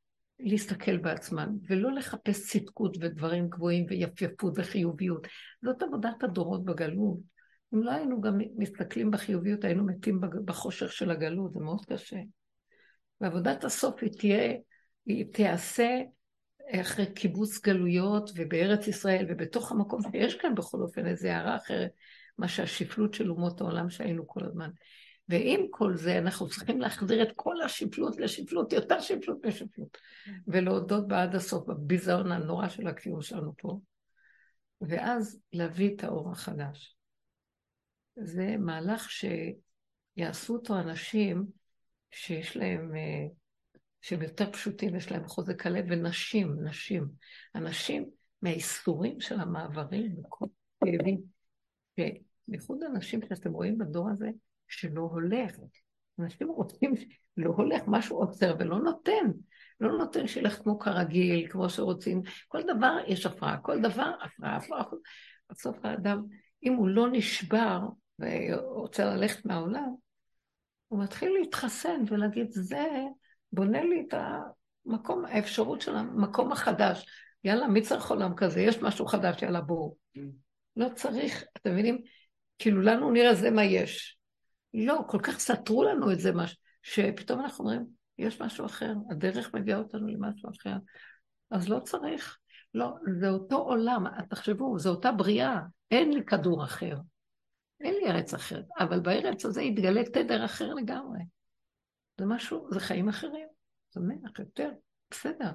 להסתכל 0.41 0.97
בעצמן, 0.97 1.49
ולא 1.69 1.93
לחפש 1.93 2.51
צדקות 2.51 2.97
ודברים 3.01 3.49
גבוהים 3.49 3.87
ויפייפות 3.89 4.53
וחיוביות. 4.57 5.27
זאת 5.65 5.83
עבודת 5.83 6.23
הדורות 6.23 6.65
בגלות. 6.65 7.19
אם 7.75 7.83
לא 7.83 7.91
היינו 7.91 8.21
גם 8.21 8.39
מסתכלים 8.57 9.11
בחיוביות, 9.11 9.65
היינו 9.65 9.87
מתים 9.87 10.21
בחושך 10.45 10.93
של 10.93 11.11
הגלות, 11.11 11.53
זה 11.53 11.61
מאוד 11.61 11.85
קשה. 11.85 12.17
ועבודת 13.21 13.65
הסוף 13.65 14.03
היא 14.03 14.13
תהיה, 14.19 14.55
היא 15.07 15.25
תיעשה 15.33 16.01
אחרי 16.73 17.13
קיבוץ 17.15 17.61
גלויות 17.61 18.31
ובארץ 18.35 18.87
ישראל 18.87 19.27
ובתוך 19.29 19.73
המקום 19.73 20.01
שיש 20.13 20.35
כאן 20.35 20.55
בכל 20.55 20.81
אופן 20.81 21.07
איזו 21.07 21.29
הערה 21.29 21.57
אחרת, 21.57 21.91
מה 22.39 22.49
שהשפלות 22.49 23.15
של 23.15 23.31
אומות 23.31 23.61
העולם 23.61 23.91
שהיינו 23.91 24.27
כל 24.27 24.45
הזמן. 24.45 24.71
ועם 25.29 25.67
כל 25.71 25.97
זה 25.97 26.19
אנחנו 26.19 26.49
צריכים 26.49 26.81
להחזיר 26.81 27.23
את 27.23 27.33
כל 27.37 27.63
השפלות 27.65 28.17
לשפלות, 28.17 28.73
יותר 28.73 29.01
שפלות 29.01 29.47
משפלות, 29.47 29.99
ולהודות 30.47 31.09
בעד 31.09 31.35
הסוף 31.35 31.69
בביזיון 31.69 32.33
הנורא 32.33 32.69
של 32.69 32.87
הקיום 32.87 33.23
שלנו 33.23 33.53
פה, 33.59 33.81
ואז 34.81 35.41
להביא 35.53 35.97
את 35.97 36.05
האור 36.05 36.31
החדש. 36.31 36.97
זה 38.17 38.57
מהלך 38.59 39.09
שיעשו 39.11 40.55
אותו 40.55 40.79
אנשים 40.79 41.47
שיש 42.11 42.57
להם 42.57 42.97
אה, 42.97 43.27
שהם 44.01 44.23
יותר 44.23 44.53
פשוטים, 44.53 44.97
יש 44.97 45.13
להם 45.13 45.27
חוזק 45.27 45.67
הלב, 45.67 45.85
ונשים, 45.89 46.57
נשים. 46.65 47.09
אנשים 47.55 48.11
מהאיסורים 48.43 49.21
של 49.21 49.41
המעברים 49.41 50.17
וכל 50.19 50.47
כאבים, 50.85 51.21
בייחוד 52.49 52.83
אנשים 52.83 53.21
שאתם 53.29 53.53
רואים 53.53 53.79
בדור 53.79 54.11
הזה, 54.11 54.31
שלא 54.69 55.01
הולך. 55.01 55.57
אנשים 56.19 56.49
רוצים, 56.49 56.95
לא 57.37 57.51
הולך, 57.51 57.83
משהו 57.87 58.19
עוצר 58.19 58.57
ולא 58.59 58.79
נותן. 58.79 59.31
לא 59.81 59.99
נותן 59.99 60.27
שילך 60.27 60.63
כמו 60.63 60.79
כרגיל, 60.79 61.49
כמו 61.51 61.71
שרוצים. 61.71 62.23
כל 62.49 62.63
דבר 62.63 62.97
יש 63.07 63.27
הפרעה, 63.27 63.57
כל 63.57 63.81
דבר 63.81 64.13
הפרעה, 64.23 64.57
הפרעה. 64.57 64.85
בסוף 65.51 65.85
האדם, 65.85 66.25
אם 66.63 66.73
הוא 66.73 66.89
לא 66.89 67.07
נשבר 67.13 67.81
ורוצה 68.19 69.05
ללכת 69.05 69.45
מהעולם, 69.45 69.95
הוא 70.89 71.03
מתחיל 71.03 71.33
להתחסן 71.41 72.05
ולהגיד, 72.07 72.47
זה 72.51 72.87
בונה 73.53 73.83
לי 73.83 74.07
את 74.09 74.15
המקום, 74.87 75.25
האפשרות 75.25 75.81
של 75.81 75.97
המקום 75.97 76.53
החדש. 76.53 77.07
יאללה, 77.45 77.69
מי 77.69 77.83
צריך 77.83 78.11
עולם 78.11 78.35
כזה? 78.37 78.61
יש 78.61 78.83
משהו 78.83 79.07
חדש, 79.07 79.43
יאללה, 79.43 79.61
בואו. 79.61 79.97
לא 80.77 80.89
צריך, 80.95 81.45
אתם 81.57 81.73
מבינים? 81.73 82.03
כאילו, 82.59 82.83
לנו 82.83 83.11
נראה 83.11 83.35
זה 83.35 83.51
מה 83.51 83.65
יש. 83.65 84.19
לא, 84.75 84.99
כל 85.09 85.19
כך 85.23 85.39
סתרו 85.39 85.85
לנו 85.85 86.13
את 86.13 86.21
זה, 86.21 86.33
מש... 86.33 86.57
שפתאום 86.83 87.41
אנחנו 87.41 87.65
אומרים, 87.65 87.87
יש 88.19 88.41
משהו 88.41 88.67
אחר, 88.67 88.95
הדרך 89.11 89.55
מביאה 89.55 89.79
אותנו 89.79 90.07
למשהו 90.07 90.51
אחר. 90.51 90.77
אז 91.51 91.69
לא 91.69 91.81
צריך. 91.81 92.39
לא, 92.75 92.95
זה 93.21 93.29
אותו 93.29 93.57
עולם, 93.57 94.05
תחשבו, 94.31 94.79
זו 94.79 94.91
אותה 94.91 95.13
בריאה, 95.13 95.61
אין 95.91 96.13
לי 96.13 96.25
כדור 96.25 96.65
אחר. 96.65 96.97
אין 97.81 97.95
לי 97.95 98.11
ארץ 98.11 98.35
אחרת, 98.35 98.65
אבל 98.79 99.01
בארץ 99.01 99.45
הזה 99.45 99.63
יתגלה 99.63 100.05
תדר 100.05 100.45
אחר 100.45 100.75
לגמרי. 100.75 101.21
זה 102.19 102.27
משהו, 102.27 102.69
זה 102.73 102.81
חיים 102.81 103.09
אחרים. 103.09 103.49
שמח 103.95 104.39
יותר, 104.39 104.71
בסדר. 105.11 105.51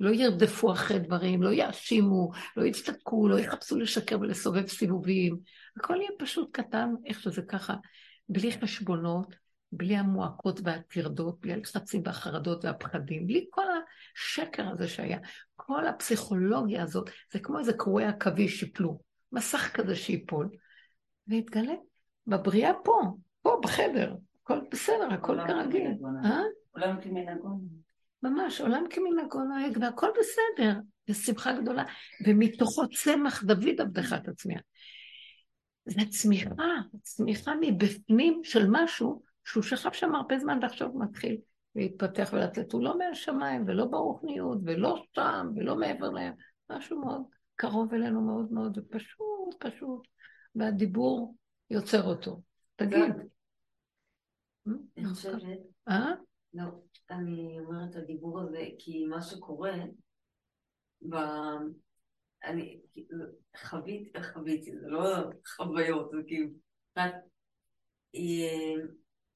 לא 0.00 0.10
ירדפו 0.10 0.72
אחרי 0.72 0.98
דברים, 0.98 1.42
לא 1.42 1.52
יאשימו, 1.52 2.30
לא 2.56 2.64
יצטקו, 2.64 3.28
לא 3.28 3.38
יחפשו 3.38 3.78
לשקר 3.78 4.20
ולסובב 4.20 4.66
סיבובים. 4.66 5.38
הכל 5.76 5.96
יהיה 5.96 6.10
פשוט 6.18 6.48
קטן, 6.52 6.90
איך 7.06 7.20
שזה 7.20 7.42
ככה, 7.42 7.74
בלי 8.28 8.52
חשבונות, 8.52 9.34
בלי 9.72 9.96
המועקות 9.96 10.60
והטרדות, 10.64 11.40
בלי 11.40 11.52
הלחצים 11.52 12.02
והחרדות 12.04 12.64
והפחדים, 12.64 13.26
בלי 13.26 13.46
כל 13.50 13.66
השקר 14.16 14.68
הזה 14.68 14.88
שהיה. 14.88 15.18
כל 15.56 15.86
הפסיכולוגיה 15.86 16.82
הזאת, 16.82 17.10
זה 17.32 17.38
כמו 17.38 17.58
איזה 17.58 17.72
קרועי 17.72 18.06
עכביש 18.06 18.60
שיפלו, 18.60 19.00
מסך 19.32 19.70
כזה 19.74 19.96
שיפול, 19.96 20.48
ויתגלה 21.28 21.74
בבריאה 22.26 22.72
פה, 22.84 23.00
פה 23.42 23.60
בחדר, 23.62 24.14
הכל 24.42 24.60
בסדר, 24.70 25.08
הכל 25.12 25.38
כרגיל. 25.46 25.90
אה? 26.24 26.40
עולם 26.70 27.00
כמנהגו. 27.00 27.48
ממש, 28.22 28.60
עולם 28.60 28.84
כמנהגו 28.90 29.44
נוהג, 29.44 29.78
והכל 29.80 30.08
בסדר, 30.20 30.78
ושמחה 31.08 31.52
גדולה. 31.52 31.84
ומתוכו 32.26 32.88
צמח 32.88 33.44
דוד 33.44 33.80
עבדך 33.80 34.12
תצמיח. 34.12 34.60
זה 35.84 36.00
צמיחה, 36.10 36.64
צמיחה 37.02 37.52
מבפנים 37.60 38.40
של 38.44 38.66
משהו 38.70 39.22
שהוא 39.44 39.62
שכב 39.62 39.92
שם 39.92 40.14
הרבה 40.14 40.38
זמן 40.38 40.58
ועכשיו 40.62 40.88
מתחיל 40.94 41.36
להתפתח 41.74 42.30
ולצאת. 42.32 42.72
הוא 42.72 42.82
לא 42.84 42.98
מהשמיים 42.98 43.64
ולא 43.66 43.84
ברוחניות 43.84 44.58
ולא 44.64 45.04
שם 45.14 45.50
ולא 45.56 45.76
מעבר 45.76 46.10
להם, 46.10 46.32
משהו 46.70 47.00
מאוד 47.00 47.22
קרוב 47.56 47.94
אלינו 47.94 48.20
מאוד 48.20 48.52
מאוד 48.52 48.78
ופשוט 48.78 49.54
פשוט, 49.58 50.08
והדיבור 50.54 51.36
יוצר 51.70 52.02
אותו. 52.02 52.42
תגיד. 52.76 53.14
אני 54.66 55.06
חושבת... 55.08 55.40
אה? 55.88 56.14
לא, 56.54 56.64
אני 57.10 57.58
אומרת 57.58 57.96
הדיבור 57.96 58.40
הזה, 58.40 58.64
כי 58.78 59.04
מה 59.04 59.22
שקורה, 59.22 59.72
ב... 61.10 61.14
אני 62.44 62.80
חוויתי, 63.56 64.22
חוויתי, 64.32 64.78
זה 64.78 64.88
לא 64.88 65.00
חוויות, 65.56 66.10
זה 66.10 66.16
כאילו, 66.26 66.48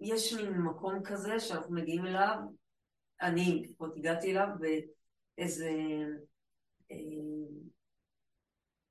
יש 0.00 0.32
מין 0.32 0.52
מקום 0.52 1.02
כזה 1.04 1.40
שאנחנו 1.40 1.74
מגיעים 1.74 2.06
אליו, 2.06 2.38
אני 3.22 3.62
לפחות 3.64 3.96
הגעתי 3.96 4.30
אליו 4.30 4.48
באיזה, 4.58 5.70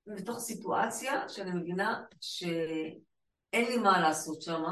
בתוך 0.07 0.39
סיטואציה 0.39 1.29
שאני 1.29 1.51
מבינה 1.51 2.03
שאין 2.21 3.01
לי 3.53 3.77
מה 3.77 4.01
לעשות 4.01 4.41
שם, 4.41 4.63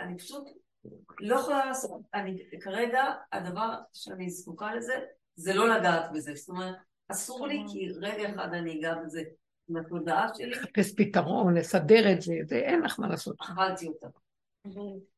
אני 0.00 0.18
פשוט 0.18 0.48
לא 1.20 1.36
יכולה 1.36 1.64
לעשות, 1.64 2.00
אני 2.14 2.38
כרגע, 2.60 3.04
הדבר 3.32 3.74
שאני 3.92 4.30
זקוקה 4.30 4.74
לזה, 4.74 4.94
זה 5.36 5.54
לא 5.54 5.68
לגעת 5.68 6.10
בזה. 6.14 6.34
זאת 6.34 6.48
אומרת, 6.48 6.74
אסור 7.08 7.46
לי 7.46 7.62
כי 7.72 7.88
רגע 8.00 8.34
אחד 8.34 8.54
אני 8.54 8.78
אגע 8.78 8.94
בזה 9.04 9.22
עם 9.68 9.76
התודעה 9.76 10.28
שלי. 10.34 10.50
לחפש 10.50 10.94
פתרון, 10.96 11.54
לסדר 11.54 12.12
את 12.12 12.22
זה, 12.22 12.34
זה 12.44 12.56
אין 12.56 12.80
לך 12.80 13.00
מה 13.00 13.08
לעשות. 13.08 13.36
אכלתי 13.40 13.88
אותה. 13.88 14.06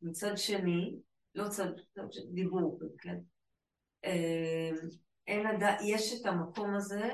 מצד 0.03 0.37
שני, 0.37 0.97
לא 1.35 1.49
צד, 1.49 1.69
דיבור, 2.33 2.81
כן? 2.99 3.19
אה, 4.05 4.71
אין 5.27 5.47
לדע, 5.47 5.77
יש 5.85 6.21
את 6.21 6.27
המקום 6.27 6.75
הזה 6.75 7.11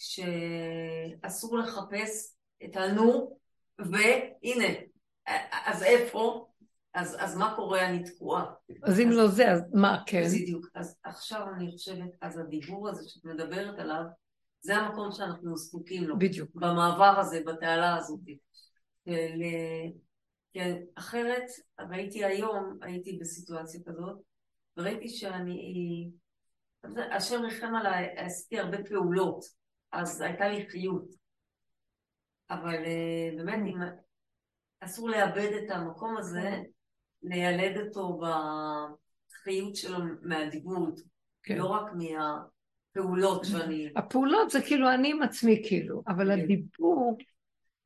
שאסור 0.00 1.58
לחפש 1.58 2.36
את 2.64 2.76
הנו, 2.76 3.38
והנה, 3.78 4.68
אז 5.66 5.82
איפה? 5.82 6.46
אז, 6.94 7.16
אז 7.18 7.36
מה 7.36 7.52
קורה? 7.56 7.86
אני 7.88 8.04
תקועה. 8.04 8.44
אז 8.82 9.00
אם 9.00 9.10
לא 9.10 9.26
זה, 9.26 9.52
אז 9.52 9.62
מה 9.74 10.02
כן? 10.06 10.22
בדיוק. 10.42 10.66
אז 10.74 10.96
עכשיו 11.04 11.46
אני 11.56 11.70
חושבת, 11.70 12.10
אז 12.20 12.38
הדיבור 12.38 12.88
הזה 12.88 13.08
שאת 13.08 13.24
מדברת 13.24 13.78
עליו, 13.78 14.02
זה 14.60 14.76
המקום 14.76 15.12
שאנחנו 15.12 15.56
זקוקים 15.56 16.04
לו. 16.04 16.18
בדיוק. 16.18 16.50
במעבר 16.54 17.18
הזה, 17.20 17.40
בתעלה 17.46 17.96
הזאת. 17.96 18.20
של, 19.04 19.42
כן, 20.52 20.76
אחרת, 20.94 21.44
ראיתי 21.90 22.24
היום, 22.24 22.78
הייתי 22.82 23.18
בסיטואציה 23.20 23.80
כזאת, 23.86 24.18
וראיתי 24.76 25.08
שאני, 25.08 26.10
השם 27.12 27.42
ריחם 27.42 27.74
עליי, 27.74 28.14
עשיתי 28.16 28.58
הרבה 28.58 28.78
פעולות, 28.88 29.59
אז 29.92 30.20
הייתה 30.20 30.48
לי 30.48 30.66
חיות. 30.68 31.04
אבל 32.50 32.84
אה, 32.84 33.30
באמת, 33.36 33.58
אם, 33.66 33.76
אסור 34.80 35.08
לאבד 35.08 35.50
את 35.64 35.70
המקום 35.70 36.16
הזה, 36.16 36.62
לילד 37.22 37.78
אותו 37.78 38.20
בחיות 38.20 39.76
שלו 39.76 39.98
מהדיבוד, 40.22 41.00
כן. 41.42 41.58
לא 41.58 41.66
רק 41.66 41.92
מהפעולות 41.92 43.44
שאני... 43.44 43.92
הפעולות 43.96 44.50
זה 44.50 44.60
כאילו 44.62 44.90
אני 44.90 45.10
עם 45.10 45.22
עצמי 45.22 45.62
כאילו, 45.68 46.02
אבל 46.08 46.36
כן. 46.36 46.42
הדיבור, 46.42 47.18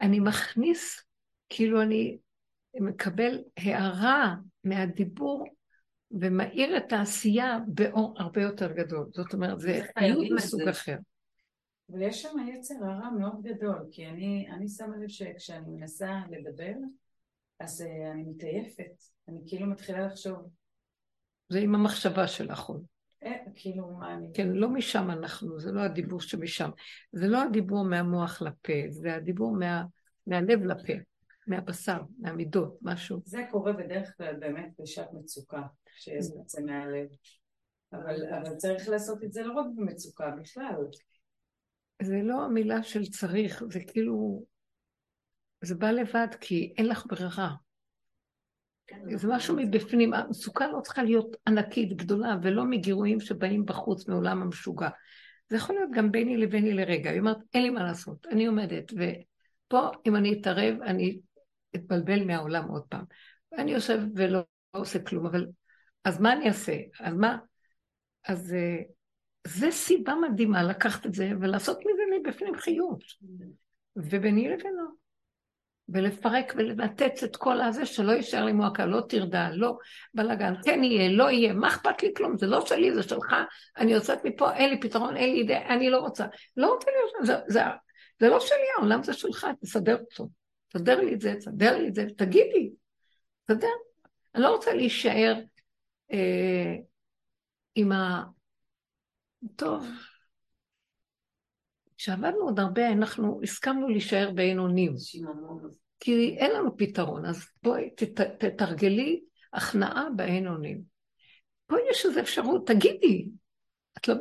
אני 0.01 0.20
מכניס, 0.20 1.05
כאילו 1.48 1.82
אני 1.82 2.18
מקבל 2.81 3.43
הערה 3.56 4.35
מהדיבור 4.64 5.44
ומאיר 6.10 6.76
את 6.76 6.93
העשייה 6.93 7.59
באור 7.66 8.14
הרבה 8.18 8.43
יותר 8.43 8.72
גדול. 8.72 9.06
זאת 9.12 9.35
אומרת, 9.35 9.60
זה 9.60 9.81
חיות 9.98 10.26
מסוג 10.35 10.60
אחר. 10.60 10.97
אבל 11.90 12.02
יש 12.02 12.23
שם 12.23 12.36
יצר 12.55 12.74
הרע 12.74 13.11
מאוד 13.11 13.43
גדול, 13.43 13.89
כי 13.90 14.06
אני, 14.06 14.47
אני 14.51 14.69
שמה 14.69 14.97
לב 14.97 15.09
שכשאני 15.09 15.70
מנסה 15.70 16.23
לדבר, 16.31 16.74
אז 17.61 17.81
uh, 17.81 18.12
אני 18.12 18.23
מתעייפת. 18.23 19.02
אני 19.28 19.39
כאילו 19.47 19.66
מתחילה 19.66 20.06
לחשוב. 20.06 20.48
זה 21.48 21.59
עם 21.59 21.74
המחשבה 21.74 22.27
שלך 22.27 22.61
עוד. 22.61 22.85
אה, 23.23 23.36
כאילו, 23.55 23.90
מה 23.90 24.15
אני... 24.15 24.31
כן, 24.35 24.48
לא 24.48 24.69
משם 24.69 25.11
אנחנו, 25.11 25.61
זה 25.61 25.73
לא 25.73 25.81
הדיבור 25.81 26.20
שמשם. 26.20 26.70
זה 27.12 27.27
לא 27.27 27.43
הדיבור 27.43 27.85
מהמוח 27.85 28.43
לפה, 28.43 28.73
זה 28.89 29.15
הדיבור 29.15 29.56
מה, 29.56 29.85
מהלב 30.27 30.65
לפה, 30.65 30.93
מהבשר, 31.47 31.98
מהמידות, 32.19 32.78
משהו. 32.82 33.20
זה 33.24 33.43
קורה 33.51 33.73
בדרך 33.73 34.16
כלל 34.16 34.36
באמת 34.36 34.70
בשעת 34.78 35.09
מצוקה, 35.12 35.62
שזה 35.97 36.35
יוצא 36.39 36.62
מהלב. 36.62 37.09
אבל, 37.93 38.16
אבל 38.39 38.56
צריך 38.56 38.89
לעשות 38.89 39.24
את 39.24 39.32
זה 39.32 39.43
לא 39.43 39.52
רק 39.52 39.66
במצוקה, 39.77 40.31
בכלל. 40.40 40.77
זה 42.02 42.20
לא 42.22 42.44
המילה 42.44 42.82
של 42.82 43.06
צריך, 43.06 43.62
זה 43.70 43.80
כאילו, 43.86 44.44
זה 45.62 45.74
בא 45.74 45.90
לבד 45.90 46.28
כי 46.40 46.74
אין 46.78 46.86
לך 46.86 47.06
ברירה. 47.06 47.54
כן, 48.86 49.16
זה 49.16 49.28
משהו 49.28 49.56
מבפנים, 49.56 50.14
המצוקה 50.14 50.66
לא 50.66 50.80
צריכה 50.80 51.02
להיות 51.02 51.36
ענקית, 51.46 51.96
גדולה, 51.96 52.36
ולא 52.42 52.64
מגירויים 52.64 53.20
שבאים 53.20 53.64
בחוץ 53.64 54.08
מעולם 54.08 54.42
המשוגע. 54.42 54.88
זה 55.48 55.56
יכול 55.56 55.76
להיות 55.76 55.90
גם 55.94 56.12
ביני 56.12 56.36
לביני 56.36 56.74
לרגע. 56.74 57.10
היא 57.10 57.20
אומרת, 57.20 57.36
אין 57.54 57.62
לי 57.62 57.70
מה 57.70 57.82
לעשות, 57.82 58.26
אני 58.26 58.46
עומדת, 58.46 58.92
ופה 58.92 59.90
אם 60.06 60.16
אני 60.16 60.40
אתערב, 60.40 60.82
אני 60.82 61.20
אתבלבל 61.76 62.24
מהעולם 62.24 62.68
עוד 62.68 62.82
פעם. 62.88 63.04
ואני 63.52 63.72
יושב 63.72 64.00
ולא 64.16 64.44
לא 64.74 64.80
עושה 64.80 64.98
כלום, 65.02 65.26
אבל 65.26 65.46
אז 66.04 66.20
מה 66.20 66.32
אני 66.32 66.48
אעשה? 66.48 66.76
אז 67.00 67.14
מה? 67.14 67.38
אז 68.28 68.54
אה, 68.54 68.76
זה 69.46 69.70
סיבה 69.70 70.14
מדהימה 70.14 70.62
לקחת 70.62 71.06
את 71.06 71.14
זה 71.14 71.30
ולעשות 71.40 71.78
מזה 71.78 72.02
מבפנים 72.20 72.54
חיות. 72.56 73.04
וביני 73.96 74.48
לבינו. 74.48 75.04
ולפרק 75.88 76.52
ולנתץ 76.56 77.22
את 77.22 77.36
כל 77.36 77.60
הזה 77.60 77.86
שלא 77.86 78.12
יישאר 78.12 78.44
לי 78.44 78.52
מועקה, 78.52 78.86
לא 78.86 79.00
טרדה, 79.00 79.50
לא 79.52 79.78
בלאגן, 80.14 80.54
כן 80.64 80.84
יהיה, 80.84 81.08
לא 81.08 81.30
יהיה, 81.30 81.52
מה 81.52 81.68
אכפת 81.68 82.02
לי 82.02 82.12
כלום, 82.16 82.36
זה 82.36 82.46
לא 82.46 82.66
שלי, 82.66 82.94
זה 82.94 83.02
שלך, 83.02 83.34
אני 83.76 83.92
יוצאת 83.92 84.24
מפה, 84.24 84.54
אין 84.54 84.70
לי 84.70 84.80
פתרון, 84.80 85.16
אין 85.16 85.30
לי 85.32 85.40
אידאה, 85.40 85.74
אני 85.74 85.90
לא 85.90 85.98
רוצה. 85.98 86.26
לא 86.56 86.74
רוצה 86.74 86.90
להיות 86.90 87.26
זה, 87.26 87.34
זה, 87.48 87.60
זה 88.20 88.28
לא 88.28 88.40
שלי, 88.40 88.66
העולם 88.78 89.02
זה 89.02 89.12
שלך, 89.12 89.46
תסדר 89.60 89.96
אותו. 90.00 90.28
תסדר 90.68 91.00
לי 91.00 91.14
את 91.14 91.20
זה, 91.20 91.34
תסדר 91.34 91.78
לי 91.78 91.88
את 91.88 91.94
זה, 91.94 92.06
תגידי, 92.16 92.70
תסדר. 93.46 93.68
אני 94.34 94.42
לא 94.42 94.50
רוצה 94.50 94.74
להישאר 94.74 95.34
אה, 96.12 96.74
עם 97.74 97.92
ה... 97.92 98.24
טוב, 99.56 99.86
כשעבדנו 101.96 102.40
עוד 102.40 102.60
הרבה, 102.60 102.92
אנחנו 102.92 103.40
הסכמנו 103.42 103.88
להישאר 103.88 104.30
בעין 104.34 104.58
אונים. 104.58 104.94
כי 106.00 106.36
אין 106.38 106.50
לנו 106.50 106.76
פתרון, 106.76 107.26
אז 107.26 107.46
בואי 107.62 107.90
תתרגלי 108.38 109.24
הכנעה 109.52 110.08
בעין 110.16 110.48
אונים. 110.48 110.82
פה 111.66 111.76
יש 111.90 112.06
איזו 112.06 112.20
אפשרות, 112.20 112.66
תגידי, 112.66 113.28
את 113.98 114.08
לא 114.08 114.14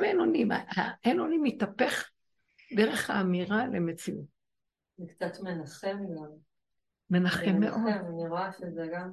העין 1.04 1.20
אונים 1.20 1.42
מתהפך 1.42 2.10
דרך 2.76 3.10
האמירה 3.10 3.66
למציאות. 3.66 4.26
זה 4.96 5.06
קצת 5.06 5.40
מנחם 5.42 5.96
גם. 6.16 6.30
מנחם 7.10 7.60
מאוד. 7.60 7.80
אני 7.86 8.28
רואה 8.28 8.52
שזה 8.52 8.86
גם, 8.92 9.10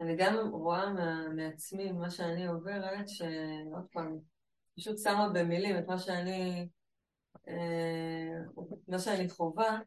אני 0.00 0.16
גם 0.16 0.48
רואה 0.52 0.92
מעצמי, 1.34 1.92
מה 1.92 2.10
שאני 2.10 2.46
עוברת, 2.46 3.08
שעוד 3.08 3.86
פעם, 3.92 4.18
פשוט 4.76 4.98
שמה 4.98 5.28
במילים 5.28 5.78
את 5.78 5.86
מה 5.86 5.98
שאני 5.98 6.68
אה, 7.48 8.38
מה 8.88 8.98
שאני 8.98 9.28
חווה, 9.28 9.78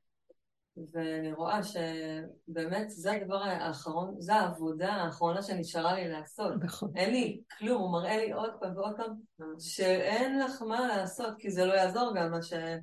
ואני 0.93 1.33
רואה 1.33 1.59
שבאמת 1.63 2.89
זה 2.89 3.11
הדבר 3.11 3.43
האחרון, 3.43 4.15
זו 4.19 4.33
העבודה 4.33 4.93
האחרונה 4.93 5.41
שנשארה 5.41 5.93
לי 5.93 6.07
לעשות. 6.07 6.53
נכון. 6.61 6.91
אין 6.95 7.11
לי 7.11 7.41
כלום, 7.57 7.81
הוא 7.81 7.91
מראה 7.91 8.17
לי 8.17 8.31
עוד 8.31 8.51
פעם 8.59 8.77
ועוד 8.77 8.95
פעם, 8.97 9.13
שאין 9.59 10.39
לך 10.39 10.61
מה 10.61 10.87
לעשות, 10.87 11.33
כי 11.39 11.51
זה 11.51 11.65
לא 11.65 11.73
יעזור 11.73 12.13
גם, 12.15 12.31
מה 12.31 12.41
ש... 12.41 12.53
כן. 12.53 12.79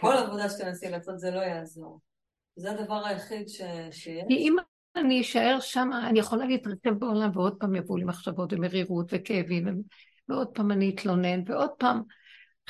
כל 0.00 0.12
עבודה 0.12 0.50
שתנסי 0.50 0.90
לעשות 0.90 1.18
זה 1.18 1.30
לא 1.30 1.40
יעזור. 1.40 2.00
זה 2.56 2.70
הדבר 2.70 3.06
היחיד 3.06 3.48
ש... 3.48 3.60
שיש. 3.90 4.24
כי 4.28 4.34
אם 4.34 4.56
אני 4.96 5.20
אשאר 5.20 5.56
שם, 5.60 5.90
אני 6.08 6.18
יכולה 6.18 6.46
להתרחב 6.46 6.90
בעולם, 6.98 7.30
ועוד 7.34 7.56
פעם 7.60 7.74
יבואו 7.74 7.98
לי 7.98 8.04
מחשבות 8.04 8.52
ומרירות 8.52 9.06
וכאבים, 9.12 9.82
ועוד 10.28 10.48
פעם 10.48 10.72
אני 10.72 10.90
אתלונן, 10.94 11.42
ועוד 11.46 11.70
פעם... 11.78 12.02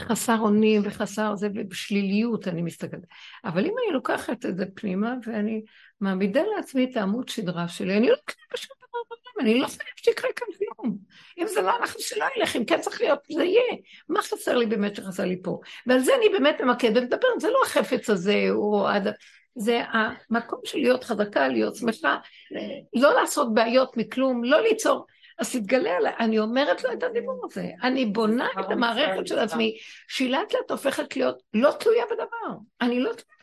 חסר 0.00 0.36
אונים 0.38 0.82
וחסר 0.84 1.34
זה, 1.36 1.48
ובשליליות 1.54 2.48
אני 2.48 2.62
מסתכלת. 2.62 3.00
אבל 3.44 3.66
אם 3.66 3.74
אני 3.84 3.94
לוקחת 3.94 4.46
את 4.46 4.56
זה 4.56 4.64
פנימה 4.74 5.14
ואני 5.26 5.62
מעמידה 6.00 6.42
לעצמי 6.56 6.88
את 6.90 6.96
העמוד 6.96 7.28
שדרה 7.28 7.68
שלי, 7.68 7.96
אני 7.96 8.08
לא 8.08 8.14
אקנה 8.14 8.44
בשום 8.54 8.76
דבר 8.78 8.98
בעולם, 9.10 9.50
אני 9.50 9.60
לא 9.60 9.66
חייבת 9.66 9.98
שיקרה 9.98 10.30
כאן 10.36 10.46
כלום. 10.58 10.98
אם 11.38 11.46
זה 11.46 11.62
לא 11.62 11.76
אנחנו 11.76 12.00
שלא 12.00 12.24
ילך, 12.36 12.56
אם 12.56 12.64
כן 12.64 12.80
צריך 12.80 13.00
להיות, 13.00 13.18
זה 13.30 13.44
יהיה. 13.44 13.76
מה 14.08 14.22
חסר 14.22 14.56
לי 14.56 14.66
באמת 14.66 14.96
שחסר 14.96 15.24
לי 15.24 15.42
פה? 15.42 15.60
ועל 15.86 16.00
זה 16.00 16.12
אני 16.16 16.28
באמת 16.28 16.60
ממקדת 16.60 17.02
לדבר, 17.02 17.28
זה 17.40 17.48
לא 17.48 17.58
החפץ 17.66 18.10
הזה, 18.10 18.46
או 18.50 18.88
עד... 18.88 19.08
זה 19.60 19.82
המקום 19.92 20.60
של 20.64 20.78
להיות 20.78 21.04
חזקה, 21.04 21.48
להיות 21.48 21.76
שמחה, 21.76 22.16
לא 22.94 23.14
לעשות 23.14 23.54
בעיות 23.54 23.96
מכלום, 23.96 24.44
לא 24.44 24.60
ליצור... 24.60 25.06
אז 25.38 25.52
תתגלה 25.52 25.96
עליי, 25.96 26.12
אני 26.18 26.38
אומרת 26.38 26.84
לו 26.84 26.92
את 26.92 27.02
הדיבור 27.02 27.40
הזה, 27.44 27.70
אני 27.82 28.06
בונה 28.06 28.48
את 28.60 28.70
המערכת 28.70 29.26
של 29.26 29.38
עצמי, 29.38 29.76
שהיא 30.08 30.30
לאט 30.30 30.54
לאט 30.54 30.70
הופכת 30.70 31.16
להיות 31.16 31.42
לא 31.54 31.70
תלויה 31.80 32.04
בדבר, 32.10 32.58
אני 32.80 33.00
לא 33.00 33.12
תלויה 33.12 33.38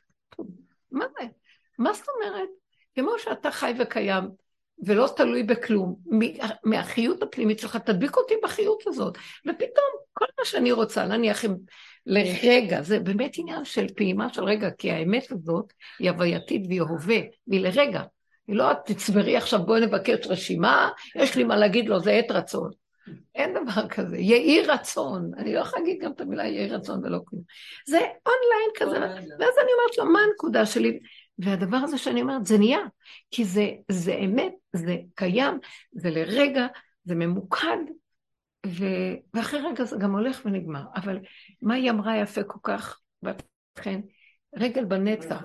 מה 0.95 1.05
זה? 1.19 1.27
מה 1.79 1.93
זאת 1.93 2.07
אומרת? 2.09 2.49
כמו 2.95 3.19
שאתה 3.19 3.51
חי 3.51 3.73
וקיים, 3.79 4.23
ולא 4.85 5.09
תלוי 5.15 5.43
בכלום, 5.43 5.95
מהחיות 6.63 7.23
הפנימית 7.23 7.59
שלך, 7.59 7.75
תדביק 7.75 8.17
אותי 8.17 8.33
בחיות 8.43 8.83
הזאת. 8.87 9.17
ופתאום, 9.47 9.91
כל 10.13 10.25
מה 10.39 10.45
שאני 10.45 10.71
רוצה, 10.71 11.05
נניח 11.05 11.45
אם 11.45 11.55
לרגע, 12.05 12.81
זה 12.81 12.99
באמת 12.99 13.31
עניין 13.37 13.65
של 13.65 13.87
פעימה 13.95 14.33
של 14.33 14.43
רגע, 14.43 14.69
כי 14.77 14.91
האמת 14.91 15.31
הזאת 15.31 15.73
היא 15.99 16.09
הווייתית 16.09 16.61
והיא 16.67 16.81
הווה, 16.81 17.17
והיא 17.47 17.61
לרגע. 17.61 18.01
היא 18.47 18.55
לא 18.55 18.71
תצברי 18.85 19.37
עכשיו 19.37 19.65
בואי 19.65 19.81
נבקש 19.81 20.27
רשימה, 20.27 20.89
יש 21.15 21.35
לי 21.35 21.43
מה 21.43 21.57
להגיד 21.57 21.89
לו, 21.89 21.99
זה 21.99 22.11
עת 22.11 22.31
רצון. 22.31 22.71
אין 23.35 23.53
דבר 23.53 23.87
כזה, 23.87 24.17
יהי 24.17 24.61
רצון. 24.61 25.31
אני 25.37 25.53
לא 25.53 25.59
יכולה 25.59 25.83
להגיד 25.83 26.03
גם 26.03 26.11
את 26.11 26.21
המילה 26.21 26.43
יהי 26.43 26.69
רצון 26.69 27.05
ולא 27.05 27.19
כלום. 27.25 27.41
זה 27.87 27.97
אונליין 27.97 28.71
כזה, 28.75 28.99
ואז 29.39 29.53
אני 29.63 29.71
אומרת 29.73 29.97
לו, 29.97 30.05
מה 30.05 30.19
הנקודה 30.19 30.65
שלי? 30.65 30.99
והדבר 31.39 31.77
הזה 31.77 31.97
שאני 31.97 32.21
אומרת, 32.21 32.45
זה 32.45 32.57
נהיה, 32.57 32.79
כי 33.31 33.45
זה, 33.45 33.69
זה 33.91 34.15
אמת, 34.15 34.53
זה 34.73 34.95
קיים, 35.15 35.59
זה 35.91 36.09
לרגע, 36.09 36.67
זה 37.03 37.15
ממוקד, 37.15 37.77
ו... 38.67 38.85
ואחרי 39.33 39.59
רגע 39.59 39.83
זה 39.83 39.97
גם 39.99 40.11
הולך 40.15 40.41
ונגמר. 40.45 40.83
אבל 40.95 41.19
מה 41.61 41.73
היא 41.73 41.91
אמרה 41.91 42.17
יפה 42.17 42.43
כל 42.43 42.59
כך, 42.63 42.99
ובכן, 43.23 44.01
רגל 44.55 44.85
בנצח. 44.85 45.43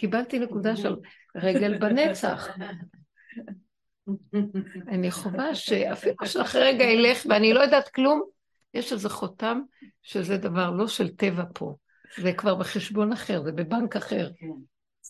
קיבלתי 0.00 0.38
נקודה 0.38 0.76
של 0.76 0.96
רגל 1.36 1.78
בנצח. 1.78 2.48
אני 4.88 5.10
חווה 5.10 5.54
שאפילו 5.54 6.26
שאחרי 6.26 6.62
רגע 6.62 6.84
ילך 6.84 7.26
ואני 7.28 7.52
לא 7.52 7.60
יודעת 7.60 7.88
כלום, 7.88 8.22
יש 8.74 8.92
איזה 8.92 9.08
חותם 9.08 9.60
שזה 10.02 10.36
דבר 10.36 10.70
לא 10.70 10.88
של 10.88 11.08
טבע 11.08 11.44
פה, 11.54 11.74
זה 12.18 12.32
כבר 12.32 12.54
בחשבון 12.54 13.12
אחר, 13.12 13.42
זה 13.42 13.52
בבנק 13.52 13.96
אחר. 13.96 14.30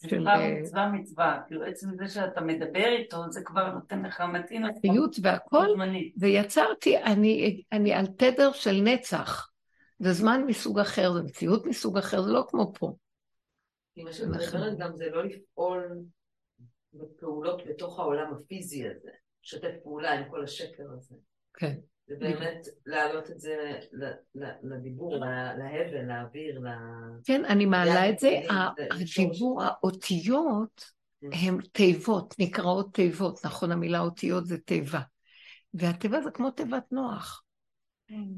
כן. 0.09 0.27
אה, 0.27 0.61
מצווה 0.61 0.89
מצווה, 0.93 1.39
כאילו 1.47 1.65
עצם 1.65 1.89
זה 1.99 2.09
שאתה 2.09 2.41
מדבר 2.41 2.89
איתו, 2.99 3.31
זה 3.31 3.41
כבר 3.45 3.73
נותן 3.73 4.03
לך 4.07 4.21
מתאים. 4.21 4.63
חיות 4.81 5.17
והכל, 5.23 5.67
ויצרתי, 6.19 6.97
אני 7.73 7.95
על 7.95 8.07
תדר 8.07 8.53
של 8.53 8.81
נצח. 8.85 9.51
זה 9.99 10.13
זמן 10.13 10.45
מסוג 10.47 10.79
אחר, 10.79 11.13
זה 11.13 11.23
מציאות 11.23 11.67
מסוג 11.67 11.99
אחר, 11.99 12.23
זה 12.23 12.31
לא 12.31 12.45
כמו 12.49 12.73
פה. 12.79 12.95
כי 14.01 14.05
מה 14.05 14.13
שאת 14.13 14.29
מדברת 14.29 14.79
גם 14.79 14.97
זה 14.97 15.11
לא 15.11 15.25
לפעול 15.25 16.03
בפעולות 16.93 17.63
בתוך 17.67 17.99
העולם 17.99 18.35
הפיזי 18.35 18.89
הזה, 18.89 19.11
לשתף 19.45 19.75
פעולה 19.83 20.13
עם 20.13 20.31
כל 20.31 20.45
השקר 20.45 20.85
הזה. 20.97 21.15
כן. 21.55 21.77
זה 22.07 22.17
באמת 22.19 22.67
להעלות 22.87 23.31
את 23.31 23.41
זה 23.41 23.81
לדיבור, 24.63 25.17
להבל, 25.17 26.03
לאוויר, 26.09 26.61
ל... 26.61 26.69
כן, 27.25 27.45
אני 27.45 27.67
מעלה 27.67 28.11
את 28.11 28.19
זה, 28.19 28.41
הדיבור, 28.91 29.63
האותיות 29.63 30.85
הם 31.23 31.59
תיבות, 31.73 32.35
נקראות 32.39 32.95
תיבות, 32.95 33.45
נכון? 33.45 33.73
המילה 33.73 34.01
אותיות 34.01 34.47
זה 34.47 34.59
תיבה. 34.59 35.01
והתיבה 35.75 36.21
זה 36.21 36.31
כמו 36.31 36.51
תיבת 36.51 36.93
נוח. 36.93 37.45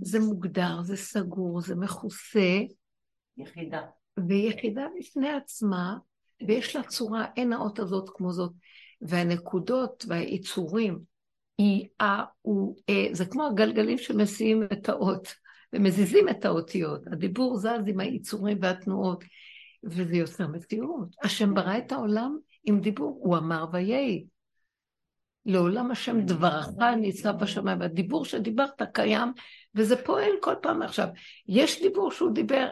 זה 0.02 0.20
מוגדר, 0.20 0.82
זה 0.82 0.97
סגור, 0.97 1.60
זה 1.60 1.76
מכוסה, 1.76 2.60
יחידה. 3.36 3.82
ויחידה 4.28 4.86
בפני 4.98 5.28
עצמה, 5.28 5.97
ויש 6.47 6.76
לה 6.76 6.82
צורה, 6.82 7.26
אין 7.36 7.52
האות 7.52 7.78
הזאת 7.78 8.10
כמו 8.14 8.32
זאת. 8.32 8.52
והנקודות 9.02 10.05
והיצורים, 10.09 10.98
היא, 11.59 11.89
אה, 12.01 12.24
אה, 12.89 13.06
זה 13.12 13.26
כמו 13.26 13.47
הגלגלים 13.47 13.98
שמסיעים 13.98 14.62
את 14.72 14.89
האות, 14.89 15.34
ומזיזים 15.72 16.28
את 16.28 16.44
האותיות. 16.44 17.06
הדיבור 17.06 17.56
זז 17.56 17.66
עם 17.86 18.01
היצורים 18.01 18.59
והתנועות, 18.60 19.24
וזה 19.84 20.16
יוצר 20.16 20.47
מציאות. 20.47 21.09
השם 21.22 21.55
ברא 21.55 21.78
את 21.78 21.93
העולם 21.93 22.36
עם 22.64 22.80
דיבור, 22.80 23.18
הוא 23.22 23.36
אמר 23.36 23.64
ויהי. 23.72 24.24
לעולם 25.47 25.90
השם 25.90 26.20
דברך 26.20 26.68
ניצב 26.97 27.32
בשמיים, 27.40 27.80
והדיבור 27.80 28.24
שדיברת 28.24 28.82
קיים, 28.93 29.32
וזה 29.74 30.05
פועל 30.05 30.32
כל 30.40 30.55
פעם 30.62 30.82
עכשיו. 30.82 31.09
יש 31.47 31.82
דיבור 31.82 32.10
שהוא 32.10 32.34
דיבר, 32.34 32.68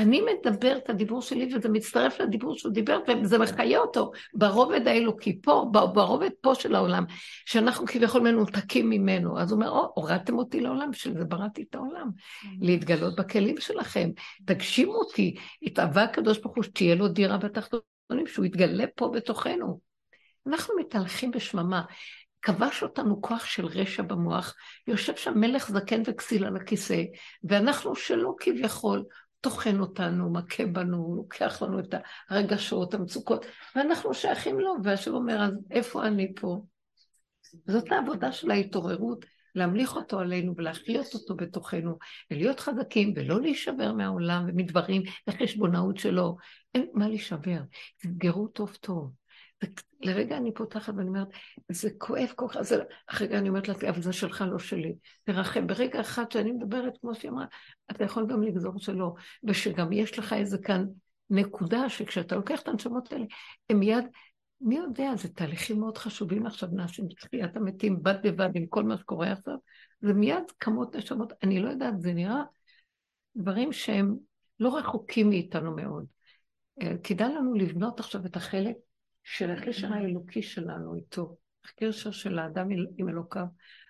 אני 0.00 0.20
מדבר 0.20 0.76
את 0.76 0.90
הדיבור 0.90 1.22
שלי, 1.22 1.54
וזה 1.54 1.68
מצטרף 1.68 2.20
לדיבור 2.20 2.58
שהוא 2.58 2.72
דיבר, 2.72 2.98
וזה 3.22 3.38
מחיה 3.38 3.78
אותו 3.78 4.12
ברובד 4.34 4.88
האלוקי 4.88 5.40
פה, 5.42 5.66
ברובד 5.72 6.30
פה 6.40 6.54
של 6.54 6.74
העולם, 6.74 7.04
שאנחנו 7.46 7.86
כביכול 7.86 8.22
מנותקים 8.22 8.90
ממנו. 8.90 9.38
אז 9.38 9.52
הוא 9.52 9.56
אומר, 9.56 9.70
או, 9.70 9.92
הורדתם 9.94 10.38
אותי 10.38 10.60
לעולם, 10.60 10.90
בשביל 10.90 11.18
זה 11.18 11.24
בראתי 11.24 11.64
את 11.70 11.74
העולם. 11.74 12.10
להתגלות 12.60 13.16
בכלים 13.16 13.60
שלכם, 13.60 14.10
תגשימו 14.44 14.94
אותי, 14.94 15.34
התאווה 15.62 16.02
הקדוש 16.02 16.38
ברוך 16.38 16.56
הוא, 16.56 16.64
שתהיה 16.64 16.94
לו 16.94 17.08
דירה 17.08 17.38
בתחתונים, 17.38 18.26
שהוא 18.26 18.44
יתגלה 18.44 18.84
פה 18.94 19.08
בתוכנו. 19.08 19.80
אנחנו 20.46 20.74
מתהלכים 20.80 21.30
בשממה. 21.30 21.82
כבש 22.42 22.82
אותנו 22.82 23.22
כוח 23.22 23.44
של 23.44 23.66
רשע 23.66 24.02
במוח, 24.02 24.54
יושב 24.86 25.16
שם 25.16 25.32
מלך 25.36 25.70
זקן 25.70 26.02
וכסיל 26.06 26.44
על 26.44 26.56
הכיסא, 26.56 27.02
ואנחנו 27.44 27.96
שלא 27.96 28.34
כביכול, 28.40 29.04
טוחן 29.40 29.80
אותנו, 29.80 30.32
מכה 30.32 30.66
בנו, 30.66 31.14
לוקח 31.16 31.62
לנו 31.62 31.78
את 31.78 31.94
הרגשות, 32.30 32.94
המצוקות, 32.94 33.46
ואנחנו 33.76 34.14
שייכים 34.14 34.60
לו, 34.60 34.74
והשם 34.84 35.14
אומר, 35.14 35.44
אז 35.44 35.52
איפה 35.70 36.06
אני 36.06 36.34
פה? 36.34 36.62
זאת 37.66 37.92
העבודה 37.92 38.32
של 38.32 38.50
ההתעוררות, 38.50 39.24
להמליך 39.54 39.96
אותו 39.96 40.18
עלינו 40.18 40.54
ולהחיות 40.56 41.14
אותו 41.14 41.36
בתוכנו, 41.36 41.98
ולהיות 42.30 42.60
חזקים 42.60 43.12
ולא 43.16 43.40
להישבר 43.40 43.92
מהעולם 43.92 44.46
ומדברים 44.48 45.02
וחשבונאות 45.28 45.96
שלו. 45.96 46.36
אין 46.74 46.90
מה 46.94 47.08
להישבר, 47.08 47.60
תסגרו 47.98 48.48
טוב 48.48 48.76
טוב. 48.80 49.19
לרגע 50.00 50.36
אני 50.36 50.54
פותחת 50.54 50.92
ואני 50.96 51.08
אומרת, 51.08 51.28
זה 51.72 51.90
כואב 51.98 52.32
כל 52.36 52.46
כך. 52.48 52.60
אחרי 53.06 53.26
רגע 53.26 53.38
אני 53.38 53.48
אומרת 53.48 53.68
לעצמי, 53.68 53.88
אבל 53.88 54.02
זה 54.02 54.12
שלך, 54.12 54.44
לא 54.50 54.58
שלי. 54.58 54.94
תרחם. 55.24 55.66
ברגע 55.66 56.00
אחד 56.00 56.32
שאני 56.32 56.52
מדברת, 56.52 56.98
כמו 57.00 57.14
שהיא 57.14 57.30
אמרה, 57.30 57.44
אתה 57.90 58.04
יכול 58.04 58.26
גם 58.26 58.42
לגזור 58.42 58.78
שלא, 58.78 59.12
ושגם 59.44 59.92
יש 59.92 60.18
לך 60.18 60.32
איזה 60.32 60.58
כאן 60.58 60.84
נקודה 61.30 61.88
שכשאתה 61.88 62.36
לוקח 62.36 62.62
את 62.62 62.68
הנשמות 62.68 63.12
האלה, 63.12 63.24
הם 63.70 63.78
מיד, 63.78 64.04
מי 64.60 64.76
יודע, 64.76 65.16
זה 65.16 65.28
תהליכים 65.28 65.80
מאוד 65.80 65.98
חשובים 65.98 66.46
עכשיו 66.46 66.68
נעשים 66.72 67.08
בתחיית 67.08 67.56
המתים, 67.56 68.02
בד 68.02 68.16
בבד 68.22 68.50
עם 68.54 68.66
כל 68.66 68.84
מה 68.84 68.98
שקורה 68.98 69.32
עכשיו, 69.32 69.54
זה 70.00 70.12
מיד 70.14 70.44
קמות 70.58 70.96
נשמות, 70.96 71.32
אני 71.42 71.60
לא 71.62 71.68
יודעת, 71.68 72.00
זה 72.00 72.12
נראה 72.12 72.42
דברים 73.36 73.72
שהם 73.72 74.16
לא 74.60 74.76
רחוקים 74.76 75.28
מאיתנו 75.28 75.76
מאוד. 75.76 76.04
אה, 76.82 76.92
כדאי 77.02 77.34
לנו 77.34 77.54
לבנות 77.54 78.00
עכשיו 78.00 78.26
את 78.26 78.36
החלק 78.36 78.76
של 79.32 79.50
הקשר 79.50 79.92
האלוקי 79.92 80.42
שלנו 80.42 80.94
איתו, 80.94 81.36
הקשר 81.64 82.10
של 82.10 82.38
האדם 82.38 82.68
עם 82.98 83.08
אלוקיו 83.08 83.44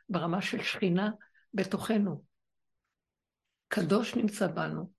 ברמה 0.08 0.42
של 0.42 0.62
שכינה 0.62 1.10
בתוכנו. 1.54 2.24
קדוש 3.68 4.14
נמצא 4.14 4.46
בנו. 4.46 4.90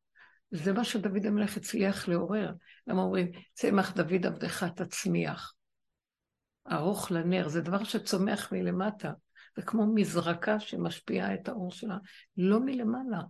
זה 0.51 0.73
מה 0.73 0.83
שדוד 0.83 1.25
המלך 1.25 1.57
הצליח 1.57 2.07
לעורר. 2.07 2.51
למה 2.87 3.01
אומרים, 3.01 3.31
צמח 3.53 3.93
דוד 3.93 4.25
עבדך 4.25 4.63
תצמיח. 4.63 5.53
ארוך 6.71 7.11
לנר, 7.11 7.47
זה 7.47 7.61
דבר 7.61 7.83
שצומח 7.83 8.51
מלמטה. 8.51 9.11
זה 9.55 9.61
כמו 9.61 9.93
מזרקה 9.95 10.59
שמשפיעה 10.59 11.33
את 11.33 11.49
האור 11.49 11.71
שלה, 11.71 11.97
לא 12.37 12.59
מלמעלה. 12.59 13.21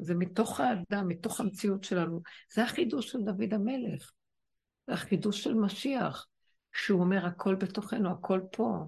זה 0.00 0.14
מתוך 0.14 0.60
האדם, 0.60 1.08
מתוך 1.08 1.40
המציאות 1.40 1.84
שלנו. 1.84 2.22
זה 2.54 2.64
החידוש 2.64 3.10
של 3.12 3.18
דוד 3.24 3.54
המלך. 3.54 4.12
זה 4.86 4.92
החידוש 4.92 5.44
של 5.44 5.54
משיח. 5.54 6.26
שהוא 6.72 7.00
אומר, 7.00 7.26
הכל 7.26 7.54
בתוכנו, 7.54 8.10
הכל 8.10 8.40
פה. 8.52 8.84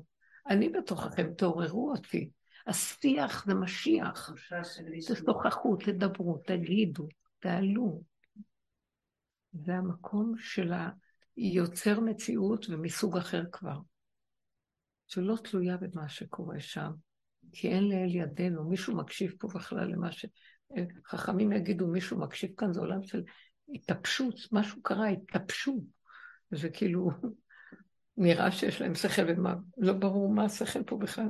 אני 0.49 0.69
בתוככם, 0.69 1.35
תעוררו 1.35 1.93
אותי. 1.93 2.31
השיח 2.67 3.47
זה 3.47 3.55
משיח. 3.55 4.31
תשוחחו, 5.09 5.77
תדברו, 5.77 6.39
תגידו, 6.47 7.09
תעלו. 7.39 8.03
זה 9.53 9.75
המקום 9.75 10.35
של 10.39 10.73
היוצר 11.37 12.01
מציאות 12.01 12.67
ומסוג 12.69 13.17
אחר 13.17 13.43
כבר. 13.53 13.79
שלא 15.07 15.37
תלויה 15.45 15.77
במה 15.77 16.09
שקורה 16.09 16.61
שם, 16.61 16.91
כי 17.53 17.69
אין 17.69 17.89
לאל 17.89 18.15
ידינו, 18.15 18.69
מישהו 18.69 18.97
מקשיב 18.97 19.33
פה 19.39 19.49
בכלל 19.55 19.93
למה 19.93 20.13
ש... 20.13 20.27
חכמים 21.07 21.53
יגידו, 21.53 21.87
מישהו 21.87 22.21
מקשיב 22.21 22.51
כאן, 22.57 22.73
זה 22.73 22.81
עולם 22.81 23.03
של 23.03 23.23
התאפשות, 23.69 24.35
משהו 24.53 24.83
קרה, 24.83 25.09
התאפשו. 25.09 25.85
זה 26.51 26.71
כאילו, 26.71 27.11
נראה 28.17 28.51
שיש 28.51 28.81
להם 28.81 28.95
שכל 28.95 29.23
ומה, 29.29 29.55
לא 29.79 29.93
ברור 29.93 30.35
מה 30.35 30.45
השכל 30.45 30.83
פה 30.83 30.97
בכלל. 30.97 31.29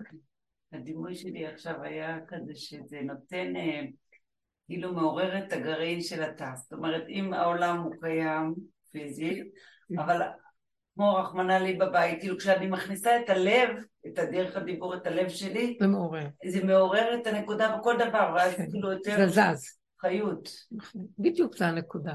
הדימוי 0.73 1.15
שלי 1.15 1.47
עכשיו 1.47 1.83
היה 1.83 2.19
כזה 2.29 2.53
שזה 2.55 3.01
נותן, 3.03 3.57
אה, 3.57 3.83
כאילו 4.67 4.93
מעורר 4.95 5.39
את 5.39 5.53
הגרעין 5.53 6.01
של 6.01 6.23
התא. 6.23 6.51
זאת 6.57 6.73
אומרת, 6.73 7.03
אם 7.09 7.33
העולם 7.33 7.79
הוא 7.79 7.95
קיים 8.01 8.55
פיזית, 8.91 9.45
אבל 9.99 10.21
כמו 10.95 11.15
רחמנא 11.15 11.53
לי 11.53 11.77
בבית, 11.77 12.21
כאילו 12.21 12.39
כשאני 12.39 12.67
מכניסה 12.67 13.21
את 13.21 13.31
הלב, 13.31 13.69
את 14.07 14.19
הדרך 14.19 14.57
הדיבור, 14.57 14.95
את 14.95 15.07
הלב 15.07 15.29
שלי, 15.29 15.77
זה 15.81 15.87
מעורר. 15.87 16.27
זה 16.47 16.65
מעורר 16.65 17.15
את 17.15 17.27
הנקודה 17.27 17.77
בכל 17.77 17.95
דבר, 17.99 18.33
ואז 18.37 18.55
כן. 18.55 18.71
כאילו 18.71 18.93
יותר 18.93 19.17
זה 19.17 19.27
זז. 19.27 19.79
חיות. 20.01 20.49
בדיוק 21.19 21.57
זה 21.57 21.67
הנקודה. 21.67 22.15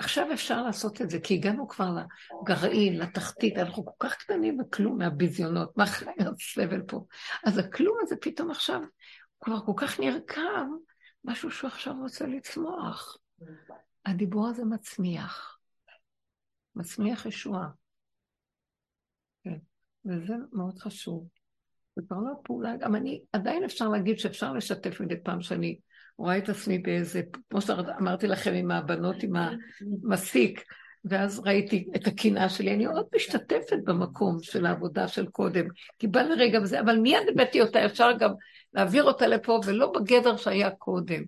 עכשיו 0.00 0.32
אפשר 0.32 0.62
לעשות 0.62 1.00
את 1.02 1.10
זה, 1.10 1.20
כי 1.20 1.34
הגענו 1.34 1.68
כבר 1.68 1.96
לגרעין, 2.42 2.98
לתחתית, 2.98 3.58
אנחנו 3.58 3.84
כל 3.84 3.92
כך 3.98 4.16
קטנים 4.16 4.60
וכלום 4.60 4.98
מהביזיונות, 4.98 5.76
מה 5.76 5.86
חי 5.86 6.10
הסבל 6.18 6.82
פה. 6.82 7.04
אז 7.46 7.58
הכלום 7.58 7.96
הזה 8.02 8.16
פתאום 8.20 8.50
עכשיו, 8.50 8.80
כבר 9.40 9.60
כל 9.66 9.72
כך 9.76 10.00
נרקב, 10.00 10.66
משהו 11.24 11.50
שהוא 11.50 11.68
עכשיו 11.68 11.94
רוצה 12.02 12.26
לצמוח. 12.26 13.16
הדיבור 14.06 14.48
הזה 14.48 14.64
מצמיח. 14.64 15.58
מצמיח 16.76 17.26
ישועה. 17.26 17.68
כן, 19.44 19.58
וזה 20.04 20.34
מאוד 20.52 20.78
חשוב. 20.78 21.28
זה 21.96 22.02
כבר 22.08 22.16
לא 22.16 22.32
פעולה, 22.44 22.76
גם 22.76 22.96
אני, 22.96 23.22
עדיין 23.32 23.64
אפשר 23.64 23.88
להגיד 23.88 24.18
שאפשר 24.18 24.52
לשתף 24.52 25.00
מדי 25.00 25.22
פעם 25.22 25.42
שאני 25.42 25.78
רואה 26.20 26.38
את 26.38 26.48
עצמי 26.48 26.78
באיזה, 26.78 27.22
כמו 27.50 27.60
שאמרתי 27.60 28.26
לכם 28.26 28.52
עם 28.54 28.70
הבנות 28.70 29.22
עם 29.22 29.32
המסיק, 29.36 30.64
ואז 31.04 31.40
ראיתי 31.44 31.88
את 31.96 32.06
הקנאה 32.06 32.48
שלי, 32.48 32.74
אני 32.74 32.86
עוד 32.86 33.06
משתתפת 33.16 33.78
במקום 33.84 34.36
של 34.42 34.66
העבודה 34.66 35.08
של 35.08 35.26
קודם, 35.26 35.64
כי 35.98 36.06
בא 36.06 36.22
לרגע 36.22 36.60
וזה, 36.62 36.80
אבל 36.80 36.98
מיד 36.98 37.28
הבאתי 37.32 37.60
אותה, 37.60 37.84
אפשר 37.84 38.10
גם 38.18 38.30
להעביר 38.74 39.04
אותה 39.04 39.26
לפה, 39.26 39.60
ולא 39.66 39.92
בגדר 39.92 40.36
שהיה 40.36 40.70
קודם. 40.70 41.22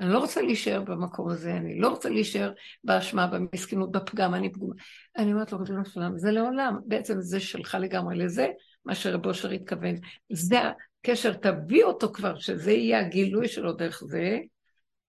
אני 0.00 0.12
לא 0.12 0.18
רוצה 0.18 0.42
להישאר 0.42 0.82
במקום 0.82 1.28
הזה, 1.28 1.52
אני 1.52 1.78
לא 1.78 1.88
רוצה 1.88 2.08
להישאר 2.08 2.52
באשמה, 2.84 3.26
במסכנות, 3.26 3.92
בפגם, 3.92 4.34
אני 4.34 4.52
פגומה. 4.52 4.74
אני 5.16 5.32
אומרת 5.32 5.52
לו, 5.52 5.58
ריבונו 5.58 5.84
שלם, 5.84 6.18
זה 6.18 6.30
לעולם, 6.30 6.78
בעצם 6.86 7.20
זה 7.20 7.40
שלך 7.40 7.76
לגמרי 7.80 8.16
לזה, 8.16 8.48
מה 8.84 8.94
שרב 8.94 9.26
אושר 9.26 9.50
התכוון. 9.50 9.94
זה 10.32 10.58
הקשר, 11.00 11.32
תביא 11.32 11.84
אותו 11.84 12.12
כבר, 12.12 12.38
שזה 12.38 12.72
יהיה 12.72 13.00
הגילוי 13.00 13.48
שלו 13.48 13.72
דרך 13.72 14.02
זה. 14.04 14.38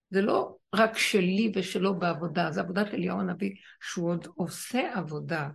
זה 0.09 0.21
לא 0.21 0.57
רק 0.75 0.97
שלי 0.97 1.51
ושלו 1.55 1.99
בעבודה, 1.99 2.51
זה 2.51 2.61
עבודת 2.61 2.93
אליהו 2.93 3.19
הנביא, 3.19 3.51
שהוא 3.81 4.09
עוד 4.09 4.27
עושה 4.35 4.93
עבודה, 4.95 5.49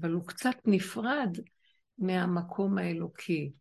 אבל 0.00 0.10
הוא 0.10 0.26
קצת 0.26 0.56
נפרד 0.64 1.38
מהמקום 1.98 2.78
האלוקי, 2.78 3.52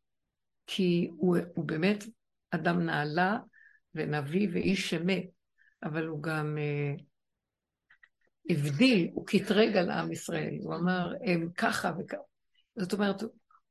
כי 0.67 1.09
הוא, 1.17 1.37
הוא 1.55 1.65
באמת 1.65 2.03
אדם 2.51 2.85
נעלה 2.85 3.37
ונביא 3.95 4.47
ואיש 4.53 4.89
שמת, 4.89 5.23
אבל 5.83 6.05
הוא 6.05 6.23
גם 6.23 6.57
אה, 6.57 6.93
הבדיל, 8.49 9.09
הוא 9.13 9.27
קטרג 9.27 9.77
על 9.77 9.91
עם 9.91 10.11
ישראל, 10.11 10.57
הוא 10.63 10.75
אמר, 10.75 11.13
הם 11.25 11.49
ככה 11.57 11.91
וככה. 11.99 12.21
זאת 12.75 12.93
אומרת, 12.93 13.23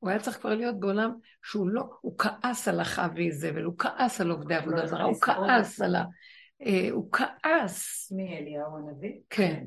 הוא 0.03 0.11
היה 0.11 0.19
צריך 0.19 0.41
כבר 0.41 0.55
להיות 0.55 0.81
בעולם 0.81 1.15
שהוא 1.45 1.69
לא, 1.69 1.83
הוא 2.01 2.19
כעס 2.19 2.69
על 2.69 2.81
אחאבי 2.81 3.33
זבל, 3.33 3.63
הוא 3.63 3.75
כעס 3.79 4.21
על 4.21 4.31
עובדי 4.31 4.55
עבודה 4.55 4.87
זרה, 4.87 5.05
הוא 5.05 5.21
כעס 5.21 5.81
על 5.81 5.97
ה... 5.97 6.05
אה, 6.63 6.89
הוא 6.91 7.09
כעס. 7.13 8.13
מי 8.17 8.39
אליהו 8.39 8.77
הנביא? 8.77 9.13
כן. 9.31 9.65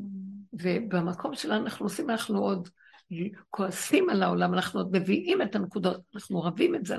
ובמקום 0.53 1.36
שלנו 1.36 1.64
אנחנו 1.64 1.86
עושים, 1.86 2.10
אנחנו 2.10 2.40
עוד 2.40 2.70
כועסים 3.49 4.10
על 4.10 4.24
העולם, 4.24 4.53
אנחנו 4.53 4.80
עוד 4.80 4.98
מביאים 4.98 5.41
את 5.41 5.56
הנקודות, 5.56 6.02
אנחנו 6.16 6.41
רבים 6.41 6.76
את 6.76 6.86
זה, 6.86 6.95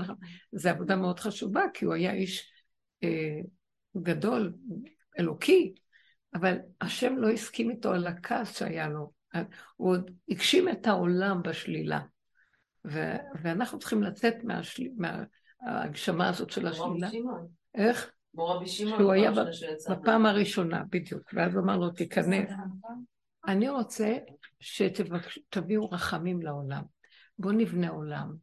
זו 0.52 0.68
עבודה 0.68 0.96
מאוד 0.96 1.20
חשובה, 1.20 1.62
כי 1.74 1.84
הוא 1.84 1.94
היה 1.94 2.12
איש 2.12 2.52
אה, 3.04 3.40
גדול, 3.96 4.52
אלוקי, 5.18 5.74
אבל 6.34 6.56
השם 6.80 7.16
לא 7.16 7.30
הסכים 7.30 7.70
איתו 7.70 7.92
על 7.92 8.06
הכעס 8.06 8.58
שהיה 8.58 8.88
לו. 8.88 9.12
הוא 9.76 9.90
עוד 9.90 10.10
הגשים 10.28 10.68
את 10.68 10.86
העולם 10.86 11.42
בשלילה. 11.42 12.00
ו- 12.86 13.16
ואנחנו 13.42 13.78
צריכים 13.78 14.02
לצאת 14.02 14.34
מהשל... 14.44 14.82
מההגשמה 14.96 16.28
הזאת 16.28 16.50
של 16.50 16.66
השלילה. 16.66 17.08
איך? 17.74 18.10
כמו 18.32 18.46
רבי 18.46 18.66
שמעון. 18.66 18.98
שהוא 18.98 19.12
היה 19.12 19.30
בפעם 19.90 20.26
הראשונה, 20.26 20.82
בדיוק. 20.90 21.22
ואז 21.32 21.54
הוא 21.54 21.62
אמר 21.62 21.76
לו, 21.76 21.90
תיכנס. 21.90 22.50
אני 23.46 23.68
רוצה 23.68 24.16
שתביאו 24.60 25.90
רחמים 25.90 26.42
לעולם. 26.42 26.82
בואו 27.38 27.52
נבנה 27.52 27.88
עולם. 27.88 28.34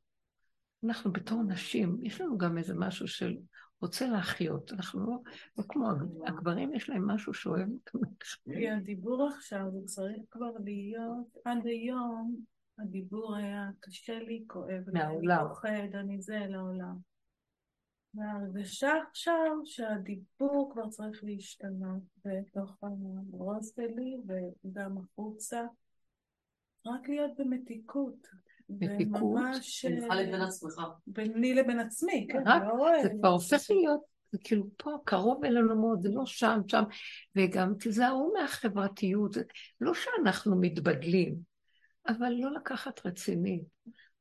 אנחנו 0.84 1.12
בתור 1.12 1.44
נשים, 1.44 1.98
יש 2.02 2.22
לנו 2.22 2.38
גם 2.38 2.58
איזה 2.58 2.74
משהו 2.76 3.08
של 3.08 3.38
רוצה 3.82 4.08
להחיות. 4.08 4.74
אנחנו 4.74 5.06
לא, 5.06 5.18
לא 5.58 5.64
כמו 5.70 5.90
הגברים, 6.26 6.74
יש 6.74 6.90
להם 6.90 7.08
משהו 7.08 7.34
שאוהב 7.34 7.70
כי 8.54 8.70
הדיבור 8.70 9.30
עכשיו 9.36 9.62
הוא 9.62 9.86
צריך 9.86 10.18
כבר 10.32 10.52
להיות 10.64 11.28
עד 11.46 11.66
היום, 11.66 12.36
הדיבור 12.80 13.36
היה 13.36 13.70
קשה 13.80 14.20
לי, 14.20 14.44
כואב 14.48 14.90
לי, 14.94 15.02
אני 15.02 15.28
פוחד, 15.48 15.96
אני 15.96 16.22
זה 16.22 16.40
לעולם. 16.50 16.98
וההרגשה 18.16 18.92
עכשיו 19.10 19.52
שהדיבור 19.66 20.70
כבר 20.74 20.90
צריך 20.90 21.24
להשתנות 21.24 22.04
בתוך 22.26 22.78
הראש 22.82 23.66
שלי 23.76 24.18
וגם 24.28 24.98
החוצה, 24.98 25.62
רק 26.86 27.10
להיות 27.10 27.32
במתיקות. 27.38 28.28
מתיקות? 28.70 29.22
וממש... 29.22 29.86
בינך 29.86 30.06
לבין 30.14 30.42
עצמך. 30.42 30.82
ביני 31.08 31.54
לבין 31.54 31.80
עצמי, 31.80 32.28
כן. 32.32 32.44
רק, 32.46 32.64
לא. 32.64 33.04
זה 33.04 33.10
כבר 33.20 33.30
הופך 33.30 33.62
להיות, 33.70 34.02
זה 34.32 34.38
כאילו 34.44 34.66
פה, 34.78 34.92
קרוב 35.04 35.46
אלינו 35.46 35.82
מאוד, 35.82 36.02
זה 36.02 36.10
לא 36.10 36.26
שם, 36.26 36.62
שם. 36.68 36.84
וגם 37.36 37.74
תיזהרו 37.80 38.34
מהחברתיות, 38.34 39.34
זה 39.34 39.44
לא 39.82 39.94
שאנחנו 39.94 40.62
מתבדלים, 40.62 41.53
אבל 42.08 42.34
לא 42.40 42.52
לקחת 42.52 43.06
רציני. 43.06 43.64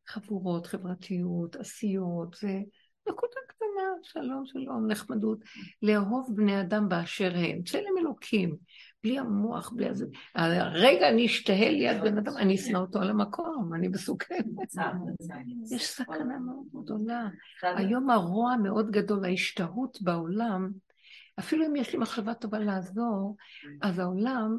חבורות, 0.09 0.67
חברתיות, 0.67 1.57
עשיות, 1.57 2.37
זה 2.41 2.61
נקודה 3.09 3.37
קטנה, 3.49 3.83
שלום, 4.03 4.47
שלום, 4.47 4.87
נחמדות. 4.87 5.39
לאהוב 5.83 6.31
בני 6.37 6.61
אדם 6.61 6.89
באשר 6.89 7.33
הם, 7.35 7.63
צלם 7.63 7.99
אלוקים, 7.99 8.57
בלי 9.03 9.19
המוח, 9.19 9.73
בלי 9.73 9.89
הזה. 9.89 10.07
הרגע 10.35 11.09
אני 11.09 11.27
אשתהה 11.27 11.71
ליד 11.71 12.03
בן 12.03 12.19
אדם, 12.19 12.37
אני 12.37 12.55
אשנא 12.55 12.79
אותו 12.79 13.01
על 13.01 13.11
המקום, 13.11 13.75
אני 13.75 13.89
מסוכנת. 13.89 14.75
יש 15.71 15.89
סכנה 15.89 16.39
מאוד 16.39 16.85
גדולה. 16.85 17.29
היום 17.63 18.11
הרוע 18.11 18.57
מאוד 18.57 18.91
גדול, 18.91 19.25
ההשתהות 19.25 19.99
בעולם, 20.03 20.71
אפילו 21.39 21.67
אם 21.67 21.77
יש 21.77 21.93
לי 21.93 21.99
מחשבה 21.99 22.35
טובה 22.35 22.59
לעזור, 22.59 23.37
אז 23.83 23.99
העולם, 23.99 24.59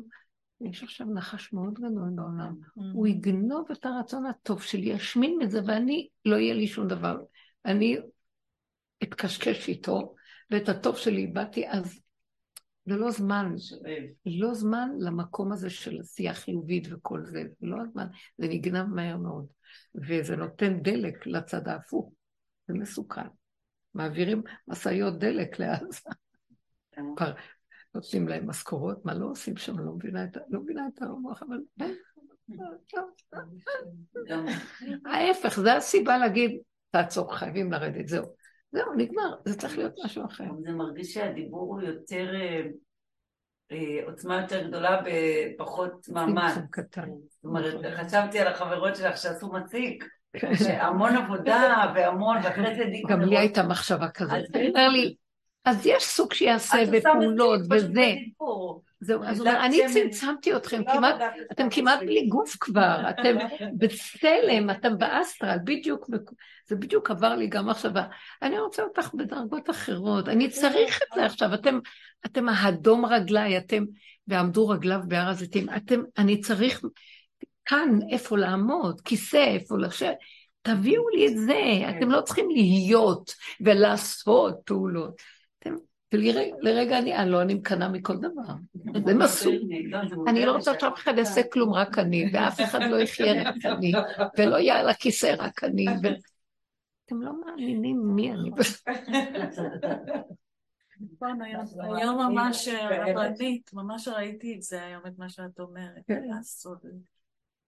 יש 0.63 0.83
עכשיו 0.83 1.07
נחש 1.07 1.53
מאוד 1.53 1.73
גדול 1.73 2.09
בעולם, 2.15 2.55
הוא 2.93 3.07
יגנוב 3.07 3.71
את 3.71 3.85
הרצון 3.85 4.25
הטוב 4.25 4.61
שלי, 4.61 4.89
ישמין 4.89 5.37
מזה, 5.37 5.59
ואני, 5.65 6.07
לא 6.25 6.35
יהיה 6.35 6.53
לי 6.53 6.67
שום 6.67 6.87
דבר. 6.87 7.17
אני 7.65 7.97
אתקשקש 9.03 9.69
איתו, 9.69 10.15
ואת 10.51 10.69
הטוב 10.69 10.97
שלי 10.97 11.21
איבדתי, 11.21 11.69
אז 11.69 11.99
זה 12.85 12.95
לא 12.95 13.11
זמן, 13.11 13.55
לא 14.25 14.53
זמן 14.53 14.89
למקום 14.99 15.51
הזה 15.51 15.69
של 15.69 15.99
עשייה 15.99 16.33
חיובית 16.33 16.87
וכל 16.91 17.25
זה, 17.25 17.43
זה 17.59 17.67
לא 17.67 17.81
הזמן, 17.81 18.07
זה 18.37 18.47
נגנב 18.47 18.85
מהר 18.85 19.17
מאוד, 19.17 19.45
וזה 19.95 20.35
נותן 20.35 20.81
דלק 20.81 21.27
לצד 21.27 21.67
ההפוך, 21.67 22.13
זה 22.67 22.73
מסוכן. 22.73 23.27
מעבירים 23.93 24.41
משאיות 24.67 25.19
דלק 25.19 25.59
לעזה. 25.59 26.09
נותנים 27.95 28.27
להם 28.27 28.49
משכורות, 28.49 29.05
מה 29.05 29.13
לא 29.13 29.25
עושים 29.25 29.57
שם, 29.57 29.79
לא 29.79 29.91
מבינה 29.91 30.23
את, 30.23 30.37
לא 30.49 30.59
מבינה 30.59 30.87
את 30.93 31.01
המוח, 31.01 31.43
אבל... 31.43 31.57
ההפך, 35.05 35.59
זו 35.59 35.69
הסיבה 35.69 36.17
להגיד, 36.17 36.57
תעצור, 36.91 37.35
חייבים 37.35 37.71
לרדת, 37.71 38.07
זהו. 38.07 38.25
זהו, 38.71 38.93
נגמר, 38.97 39.35
זה 39.45 39.57
צריך 39.57 39.77
להיות 39.77 39.93
משהו 40.05 40.25
אחר. 40.25 40.43
זה 40.63 40.71
מרגיש 40.71 41.13
שהדיבור 41.13 41.73
הוא 41.73 41.81
יותר, 41.81 42.35
אה, 42.35 42.61
אה, 43.71 44.05
עוצמה 44.05 44.41
יותר 44.41 44.67
גדולה 44.67 45.01
בפחות 45.05 46.07
מאמץ. 46.09 46.53
זאת 46.53 47.43
אומרת, 47.43 47.73
חשבתי 47.95 48.39
על 48.39 48.47
החברות 48.47 48.95
שלך 48.95 49.17
שעשו 49.17 49.51
מציק, 49.51 50.03
כן. 50.33 50.55
שהמון 50.55 51.15
עבודה 51.15 51.91
והמון, 51.95 52.37
ואחרי 52.43 52.75
זה. 52.75 52.83
גם 53.09 53.21
לי 53.21 53.37
הייתה 53.37 53.63
מחשבה 53.63 54.09
כזאת. 54.09 54.33
אומר 54.69 54.89
לי, 54.89 55.15
אז 55.65 55.85
יש 55.85 56.03
סוג 56.03 56.33
שיעשה 56.33 56.77
בפעולות 56.91 57.61
וזה. 57.69 58.13
זהו, 59.03 59.23
אז 59.23 59.39
הוא 59.39 59.47
אומר, 59.47 59.65
אני 59.65 59.81
צמצמתי 59.93 60.55
אתכם, 60.55 60.81
כמעט, 60.93 61.15
אתם 61.51 61.69
כמעט 61.69 61.99
בלי 61.99 62.27
גוף 62.27 62.57
כבר, 62.59 63.09
אתם 63.09 63.35
בצלם, 63.77 64.69
אתם 64.69 64.97
באסטרל, 64.97 65.57
בדיוק, 65.63 66.09
זה 66.67 66.75
בדיוק 66.75 67.11
עבר 67.11 67.35
לי 67.35 67.47
גם 67.47 67.69
עכשיו, 67.69 67.91
אני 68.41 68.59
רוצה 68.59 68.83
אותך 68.83 69.13
בדרגות 69.13 69.69
אחרות, 69.69 70.29
אני 70.29 70.49
צריך 70.49 70.99
את 71.03 71.07
זה 71.15 71.25
עכשיו, 71.25 71.53
אתם, 71.53 71.79
אתם 72.25 72.49
האדום 72.49 73.05
רגליי, 73.05 73.57
אתם, 73.57 73.83
ועמדו 74.27 74.67
רגליו 74.67 74.99
בהר 75.07 75.29
הזיתים, 75.29 75.67
אתם, 75.77 76.01
אני 76.17 76.41
צריך 76.41 76.81
כאן 77.65 77.99
איפה 78.11 78.37
לעמוד, 78.37 79.01
כיסא, 79.01 79.45
איפה 79.47 79.77
לשבת, 79.77 80.15
תביאו 80.61 81.09
לי 81.09 81.27
את 81.27 81.37
זה, 81.37 81.61
אתם 81.89 82.11
לא 82.11 82.21
צריכים 82.21 82.49
להיות 82.49 83.33
ולעשות 83.61 84.55
פעולות. 84.65 85.32
ולרגע 86.13 86.99
אני, 86.99 87.17
אני 87.17 87.31
לא, 87.31 87.41
אני 87.41 87.53
מקנאה 87.53 87.89
מכל 87.89 88.17
דבר. 88.17 88.53
זה 89.05 89.13
מסור. 89.13 89.53
אני 90.27 90.45
לא 90.45 90.51
רוצה 90.51 90.71
שאף 90.79 90.93
אחד 90.97 91.13
יעשה 91.17 91.41
כלום, 91.43 91.73
רק 91.73 91.99
אני, 91.99 92.29
ואף 92.33 92.61
אחד 92.61 92.79
לא 92.89 93.01
יחיה 93.01 93.49
רק 93.49 93.65
אני, 93.65 93.91
ולא 94.37 94.55
יהיה 94.55 94.79
על 94.79 94.89
הכיסא 94.89 95.35
רק 95.39 95.63
אני. 95.63 95.85
אתם 97.05 97.21
לא 97.21 97.31
מאמינים 97.45 98.01
מי 98.15 98.31
אני. 98.31 98.51
נכון, 101.13 101.41
היום 101.41 102.17
ממש 102.17 102.67
רבנית, 103.07 103.73
ממש 103.73 104.07
ראיתי 104.07 104.55
את 104.55 104.61
זה 104.61 104.83
היום, 104.83 105.01
את 105.07 105.17
מה 105.17 105.29
שאת 105.29 105.59
אומרת, 105.59 106.03
כן. 106.07 106.23
לעשות. 106.23 106.77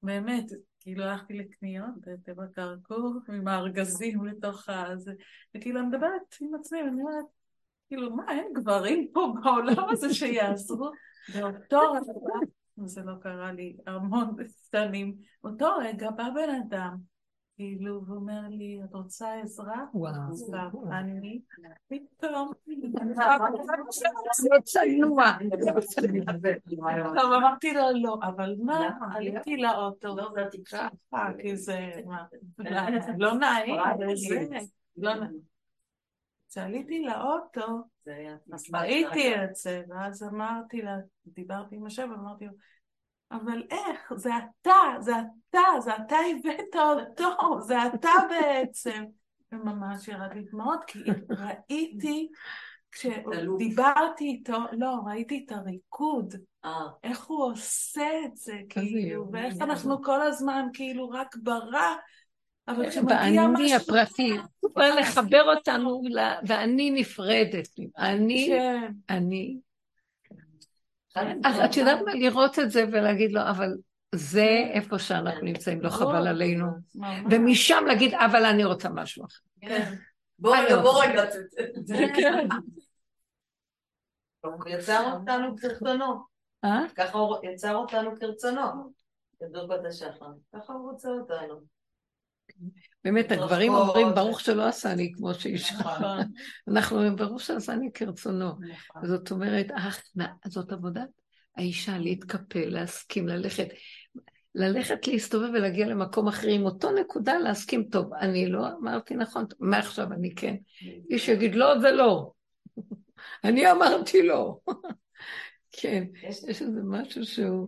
באמת, 0.04 0.46
כאילו 0.80 1.04
הלכתי 1.04 1.34
לקניות 1.34 1.90
בטבע 2.02 2.44
קרקור, 2.48 3.20
עם 3.30 3.48
הארגזים 3.48 4.26
לתוך 4.26 4.70
הזה, 4.70 5.12
וכאילו 5.56 5.80
אני 5.80 5.88
מדברת 5.88 6.36
עם 6.42 6.56
עצמי, 6.56 6.82
אני 6.82 7.02
אומרת, 7.02 7.26
כאילו, 7.88 8.16
מה, 8.16 8.32
אין 8.32 8.54
גברים 8.54 9.08
פה 9.14 9.34
בעולם 9.44 9.90
הזה 9.90 10.14
שיעזרו? 10.14 10.92
באותו 11.34 11.80
רגע, 11.92 12.12
זה 12.86 13.02
לא 13.04 13.14
קרה 13.22 13.52
לי 13.52 13.78
המון 13.88 14.36
שנים, 14.72 15.16
באותו 15.44 15.76
רגע 15.80 16.12
בא 16.12 16.30
בן 16.36 16.50
אדם, 16.50 16.98
כאילו, 17.56 18.06
ואומר 18.08 18.42
לי, 18.50 18.80
את 18.84 18.94
רוצה 18.94 19.34
עזרה? 19.42 19.86
וואו. 19.94 20.92
אני, 20.92 21.42
פתאום, 21.88 22.52
לא 24.52 24.62
צנוע. 24.64 25.38
טוב, 27.16 27.34
אמרתי 27.34 27.74
לו 27.74 27.82
לא, 27.96 28.20
אבל 28.24 28.56
מה, 28.60 28.90
עליתי 29.16 29.58
לאוטו, 29.58 30.16
ככה, 30.72 31.30
כי 31.42 31.58
זה, 31.58 31.92
מה, 32.06 32.24
לא 33.18 33.34
נעים, 33.34 33.76
זה, 34.16 34.48
לא 34.98 35.14
נעים. 35.14 35.55
כשעליתי 36.56 37.04
לאוטו, 37.04 37.82
אז 38.54 38.66
ראיתי 38.74 39.36
את 39.36 39.56
זה, 39.56 39.84
ואז 39.90 40.24
אמרתי 40.24 40.82
לה, 40.82 40.96
דיברתי 41.26 41.76
עם 41.76 41.86
השם, 41.86 42.10
ואמרתי 42.12 42.46
לו, 42.46 42.52
אבל 43.32 43.64
איך? 43.72 44.14
זה 44.16 44.30
אתה, 44.38 44.72
זה 45.00 45.12
אתה, 45.50 45.60
זה 45.80 45.96
אתה 45.96 46.16
הבאת 46.16 46.76
אותו, 46.76 47.62
זה 47.62 47.86
אתה 47.86 48.12
בעצם. 48.30 49.04
וממש 49.52 50.08
ירד 50.08 50.34
לי 50.34 50.44
דמעות, 50.52 50.84
כי 50.88 51.00
ראיתי, 51.30 52.28
כשדיברתי 52.92 54.24
איתו, 54.24 54.58
לא, 54.72 54.96
ראיתי 55.06 55.46
את 55.46 55.52
הריקוד, 55.52 56.36
איך 57.04 57.26
הוא 57.26 57.46
עושה 57.46 58.10
את 58.26 58.38
זה, 58.38 58.58
כאילו, 58.70 59.32
ואיך 59.32 59.56
אנחנו 59.62 60.04
כל 60.04 60.22
הזמן, 60.22 60.68
כאילו, 60.74 61.10
רק 61.10 61.36
ברע. 61.36 61.96
אבל 62.68 62.90
כשמגיע 62.90 63.18
משהו... 63.18 63.54
באני 63.54 63.76
הפרטי, 63.76 64.38
הוא 64.60 64.72
בא 64.76 64.86
לחבר 64.86 65.44
אותנו, 65.56 66.02
ואני 66.48 66.92
נפרדת. 66.92 67.68
אני, 67.98 68.48
כן. 68.50 68.92
אני, 69.10 69.58
אז 71.44 71.60
את 71.66 71.78
יודעת 71.78 72.02
מה, 72.06 72.14
לראות 72.14 72.60
את 72.60 72.72
זה 72.72 72.86
ולהגיד 72.92 73.32
לו, 73.32 73.42
אבל 73.50 73.74
זה 74.16 74.70
איפה 74.74 75.00
שאנחנו 75.00 75.42
נמצאים, 75.42 75.82
לא 75.82 75.90
חבל 75.90 76.28
עלינו. 76.28 76.66
ומשם 77.30 77.84
להגיד, 77.88 78.14
אבל 78.14 78.46
אני 78.46 78.66
רוצה 78.66 78.90
משהו 78.90 79.26
אחר. 79.26 79.84
בוא 80.40 80.58
רגע, 80.58 80.82
בוא 80.82 81.04
רגע. 81.04 81.24
כן. 82.16 82.48
יצר 84.68 85.12
אותנו 85.14 85.58
כרצונו. 85.58 86.24
אה? 86.66 86.84
ככה 86.96 87.18
הוא 87.18 87.38
יצר 87.44 87.76
אותנו 87.76 88.12
כרצונו. 88.20 88.62
כדור 89.40 89.68
בת 89.68 89.86
השחר. 89.86 90.26
ככה 90.56 90.74
הוא 90.74 90.92
רוצה 90.92 91.10
אותנו. 91.10 91.75
באמת, 93.04 93.32
הגברים. 93.32 93.74
אומרים, 93.74 94.08
ברוך 94.16 94.40
שלא 94.40 94.68
עשני 94.68 95.12
כמו 95.16 95.34
שאישה. 95.34 95.76
נכון. 95.80 96.32
אנחנו 96.68 96.96
אומרים, 96.96 97.16
ברוך 97.16 97.42
שעשני 97.42 97.92
כרצונו. 97.94 98.52
זאת 99.04 99.32
אומרת, 99.32 99.68
זאת 100.48 100.72
עבודת 100.72 101.10
האישה, 101.58 101.98
להתקפל, 101.98 102.70
להסכים, 102.70 103.28
ללכת. 103.28 103.68
ללכת 104.56 105.08
להסתובב 105.08 105.50
ולהגיע 105.54 105.88
למקום 105.88 106.28
אחר 106.28 106.48
עם 106.48 106.66
אותו 106.66 106.92
נקודה, 106.92 107.38
להסכים, 107.38 107.84
טוב, 107.92 108.14
אני 108.14 108.50
לא 108.50 108.68
אמרתי 108.68 109.16
נכון, 109.16 109.46
מעכשיו 109.60 110.14
אני 110.14 110.36
כן. 110.36 110.56
איש 111.10 111.28
יגיד, 111.28 111.56
לא, 111.56 111.80
זה 111.80 111.92
לא. 111.92 112.32
אני 113.44 113.72
אמרתי 113.72 114.28
לא. 114.28 114.60
כן, 115.82 116.04
יש 116.24 116.62
איזה 116.62 116.82
משהו 116.84 117.26
שהוא... 117.26 117.68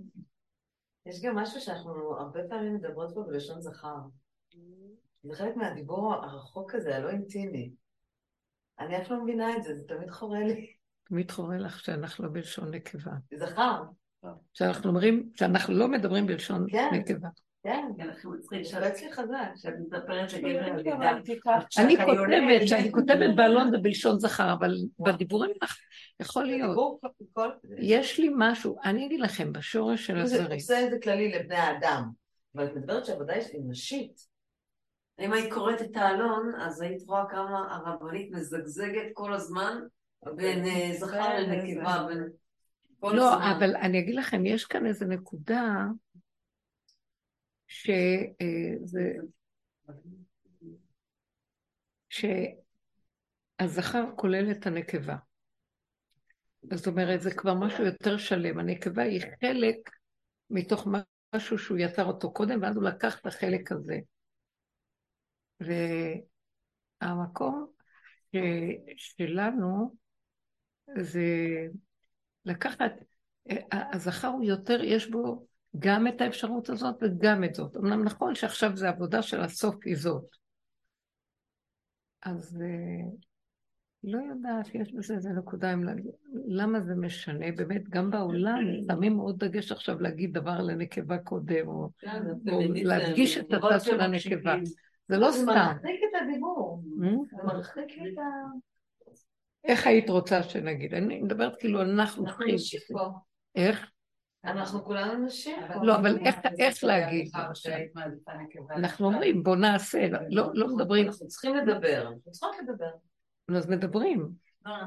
יש 1.05 1.21
גם 1.21 1.35
משהו 1.35 1.61
שאנחנו 1.61 2.17
הרבה 2.19 2.39
פעמים 2.49 2.75
מדברות 2.75 3.11
פה 3.13 3.23
בלשון 3.27 3.61
זכר. 3.61 3.97
זה 5.23 5.35
חלק 5.35 5.55
מהדיבור 5.55 6.13
הרחוק 6.13 6.75
הזה, 6.75 6.95
הלא 6.95 7.09
אינטימי. 7.09 7.71
אני 8.79 9.01
אף 9.01 9.11
לא 9.11 9.23
מבינה 9.23 9.57
את 9.57 9.63
זה, 9.63 9.75
זה 9.75 9.87
תמיד 9.87 10.11
חורה 10.11 10.39
לי. 10.39 10.73
תמיד 11.03 11.31
חורה 11.31 11.57
לך 11.57 11.79
שאנחנו 11.79 12.23
לא 12.23 12.29
בלשון 12.33 12.71
נקבה. 12.73 13.11
זכר, 13.35 13.83
שאנחנו 14.53 14.89
אומרים, 14.89 15.29
שאנחנו 15.35 15.73
לא 15.73 15.87
מדברים 15.87 16.27
בלשון 16.27 16.65
כן. 16.69 16.89
נקבה. 16.93 17.29
כן. 17.63 17.87
אנחנו 17.99 18.39
צריכים 18.41 18.63
זה 18.63 18.79
קופץ 18.79 19.01
לי 19.01 19.11
חזק. 19.11 19.49
שאת 19.55 19.73
מספרת 19.79 20.33
לגבר 20.33 20.63
על 20.63 20.77
לידה. 20.77 21.11
אני 21.77 21.97
כשאתה 21.97 22.05
כותבת. 22.05 22.61
כשאני 22.63 22.91
כותבת 22.91 23.35
בעלון 23.35 23.71
זה 23.71 23.77
בלשון 23.77 24.19
זכר, 24.19 24.53
אבל 24.53 24.75
בדיבורים 24.99 25.51
לך, 25.63 25.77
יכול 26.19 26.45
להיות. 26.45 26.99
יש 27.77 28.19
לי 28.19 28.29
משהו, 28.37 28.77
אני 28.83 29.05
אגיד 29.05 29.19
לכם, 29.19 29.53
בשורש 29.53 30.07
של 30.07 30.25
זה 30.25 30.41
הזרים. 30.41 30.59
זה 30.59 30.97
כללי 31.03 31.31
לבני 31.31 31.55
האדם. 31.55 32.09
אבל 32.55 32.65
את 32.65 32.75
מדברת 32.75 33.05
שהעבודה 33.05 33.33
היא 33.33 33.61
נשית. 33.67 34.36
אם 35.19 35.33
היית 35.33 35.53
קוראת 35.53 35.81
את 35.81 35.95
העלון, 35.95 36.51
אז 36.61 36.81
היית 36.81 37.03
רואה 37.07 37.23
כמה 37.29 37.75
הרבנית 37.75 38.31
מזגזגת 38.31 39.05
כל 39.13 39.33
הזמן 39.33 39.77
בין 40.35 40.65
אה, 40.65 40.89
זכר 40.99 41.39
לנקבה. 41.39 42.07
בין- 42.07 42.29
לא, 43.03 43.33
הזמן. 43.33 43.55
אבל 43.57 43.75
אני 43.75 43.99
אגיד 43.99 44.15
לכם, 44.15 44.45
יש 44.45 44.65
כאן 44.65 44.85
איזו 44.85 45.05
נקודה 45.05 45.85
שזה... 47.67 49.11
שהזכר 52.09 54.03
כולל 54.15 54.51
את 54.51 54.67
הנקבה. 54.67 55.15
זאת 56.73 56.87
אומרת, 56.87 57.21
זה 57.21 57.31
כבר 57.35 57.53
משהו 57.53 57.85
יותר 57.85 58.17
שלם. 58.17 58.59
הנקבה 58.59 59.03
היא 59.03 59.21
חלק 59.41 59.75
מתוך 60.49 60.87
משהו 61.35 61.57
שהוא 61.57 61.77
יצר 61.77 62.05
אותו 62.05 62.33
קודם, 62.33 62.61
ואז 62.61 62.75
הוא 62.75 62.83
לקח 62.83 63.19
את 63.19 63.25
החלק 63.25 63.71
הזה. 63.71 63.99
והמקום 67.01 67.67
ש- 68.35 69.15
שלנו 69.17 69.95
זה 70.97 71.25
לקחת, 72.45 72.91
הזכר 73.71 74.27
הוא 74.27 74.43
יותר, 74.43 74.83
יש 74.83 75.09
בו 75.11 75.47
גם 75.79 76.07
את 76.07 76.21
האפשרות 76.21 76.69
הזאת 76.69 76.95
וגם 77.01 77.43
את 77.43 77.55
זאת. 77.55 77.77
אמנם 77.77 78.03
נכון 78.03 78.35
שעכשיו 78.35 78.77
זה 78.77 78.89
עבודה 78.89 79.21
של 79.21 79.41
הסוף 79.41 79.75
היא 79.85 79.95
זאת. 79.95 80.25
אז 82.23 82.61
אה, 82.61 83.09
לא 84.03 84.19
יודעת, 84.29 84.75
יש 84.75 84.93
בזה 84.93 85.13
איזה 85.13 85.29
נקודה, 85.29 85.73
למה 86.47 86.81
זה 86.81 86.95
משנה? 86.95 87.45
באמת, 87.55 87.89
גם 87.89 88.11
בעולם 88.11 88.59
שמים 88.87 89.15
מאוד 89.15 89.43
דגש 89.43 89.71
עכשיו 89.71 90.01
להגיד 90.01 90.33
דבר 90.33 90.61
לנקבה 90.61 91.17
קודם, 91.17 91.67
או. 91.67 91.89
להדגיש 92.83 93.37
את 93.37 93.53
הצד 93.53 93.79
של. 93.79 93.99
הנקבה. 93.99 94.55
זה 95.07 95.17
לא 95.17 95.31
זה 95.31 95.41
סתם. 95.41 95.51
מרחיק 95.55 96.01
את 96.09 96.21
הדיבור. 96.21 96.83
זה 97.31 97.43
מרחיק 97.43 97.97
את 98.13 98.17
ה... 98.17 98.21
איך 99.63 99.87
היית 99.87 100.09
רוצה 100.09 100.43
שנגיד? 100.43 100.93
אני 100.93 101.21
מדברת 101.21 101.59
כאילו 101.59 101.81
אנחנו 101.81 102.25
אנחנו. 102.25 102.45
נשים 102.45 102.79
פה. 102.93 103.09
איך? 103.55 103.91
אנחנו 104.45 104.83
כולנו 104.85 105.25
נשים 105.25 105.55
פה. 105.67 105.85
לא, 105.85 105.95
אבל 105.95 106.17
איך- 106.25 106.35
איך 106.59 106.83
להגיד? 106.83 107.31
אנחנו 108.71 109.05
אומרים, 109.07 109.43
בוא 109.43 109.55
נעשה, 109.55 110.07
לא- 110.29 110.49
לא 110.53 110.67
מדברים, 110.75 111.07
אנחנו 111.07 111.27
צריכים 111.27 111.55
לדבר. 111.55 112.07
אנחנו 112.07 112.31
צריכות 112.31 112.55
לדבר. 112.63 112.91
אז 113.57 113.69
מדברים. 113.69 114.29
לא, 114.65 114.77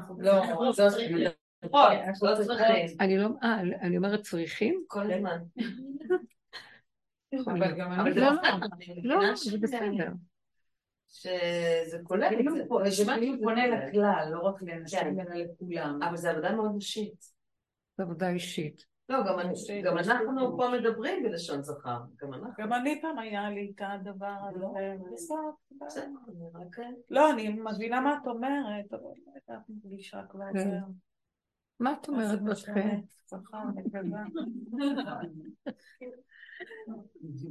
אנחנו 0.43 0.63
לא 0.65 0.71
צריכים. 0.71 1.17
לא 2.21 2.35
צריכים. 2.45 2.97
אני 2.99 3.17
לא, 3.17 3.27
אני 3.81 3.97
אומרת 3.97 4.21
צריכים? 4.21 4.83
כל 4.87 5.11
הזמן. 5.11 5.37
אבל 7.47 7.79
גם 7.79 7.91
אבל 7.91 8.01
אני 8.01 8.13
זה 8.13 8.19
לא, 8.19 8.31
לא, 9.03 9.21
לא, 9.21 9.35
זה 9.35 9.43
שזה- 9.43 9.57
בסדר. 9.57 10.11
שזה 11.07 11.97
כולל 12.03 12.23
את 12.39 12.45
זה. 12.53 12.63
זה 12.89 13.03
משהו 13.03 13.15
כאילו 13.19 13.37
פונה. 13.41 13.67
לכלל, 13.67 14.29
לא 14.31 14.39
רק 14.39 14.61
לאנשים, 14.61 14.99
כן. 14.99 15.19
אלא 15.19 15.35
לכולם. 15.35 16.03
אבל 16.03 16.17
זו 16.17 16.29
עבודה 16.29 16.55
מאוד 16.55 16.71
נשית. 16.75 17.25
זו 17.97 18.03
עבודה 18.03 18.29
אישית. 18.29 18.85
לא, 19.09 19.17
גם 19.27 19.39
גם. 19.83 19.97
אנחנו 19.97 20.57
פה 20.57 20.69
מדברים 20.79 21.23
בלשון 21.23 21.63
זכר. 21.63 21.99
גם 22.21 22.33
אנחנו. 22.33 22.49
גם 22.59 22.73
אני 22.73 23.01
פעם 23.01 23.19
היה 23.19 23.49
לי 23.49 23.71
את 23.75 23.81
הדבר 23.85 24.35
הזה. 24.49 24.95
בסדר. 25.85 26.05
לא, 27.09 27.31
אני 27.31 27.49
מבינה 27.49 28.01
מה 28.01 28.17
את 28.21 28.27
אומרת, 28.27 28.93
אבל 28.93 29.01
יודעת, 29.35 29.61
מרגישה 29.69 30.21
כבר 30.29 30.45
כן. 30.53 30.59
זה. 30.59 30.77
מה 31.79 31.93
את 32.01 32.09
אומרת 32.09 32.43
בתכן? 32.43 32.99
נקבה. 36.61 37.49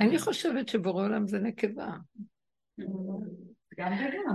אני 0.00 0.18
חושבת 0.18 0.68
שבורא 0.68 1.04
עולם 1.04 1.26
זה 1.26 1.38
נקבה. 1.38 1.96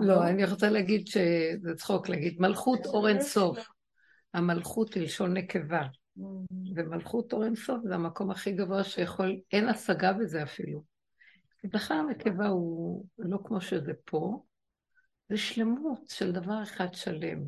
לא, 0.02 0.28
אני 0.28 0.46
רוצה 0.46 0.70
להגיד 0.70 1.08
שזה 1.08 1.76
צחוק 1.76 2.10
להגיד, 2.10 2.36
מלכות 2.40 2.86
אור 2.86 3.10
אין 3.10 3.22
סוף. 3.22 3.70
המלכות 4.34 4.94
היא 4.94 5.04
לשון 5.04 5.38
נקבה, 5.38 5.82
ומלכות 6.76 7.34
אור 7.34 7.46
אין 7.46 7.56
סוף 7.56 7.84
זה 7.84 7.96
המקום 7.96 8.32
הכי 8.32 8.52
גבוה 8.52 8.84
שיכול, 8.84 9.40
אין 9.52 9.70
השגה 9.70 10.14
בזה 10.14 10.44
אפילו. 10.44 10.84
בכלל 11.64 11.98
הנקבה 11.98 12.48
הוא 12.48 13.06
לא 13.20 13.40
כמו 13.46 13.62
שזה 13.62 13.92
פה, 14.06 14.44
זה 15.30 15.38
שלמות 15.38 16.08
של 16.08 16.32
דבר 16.32 16.64
אחד 16.64 16.94
שלם. 16.94 17.44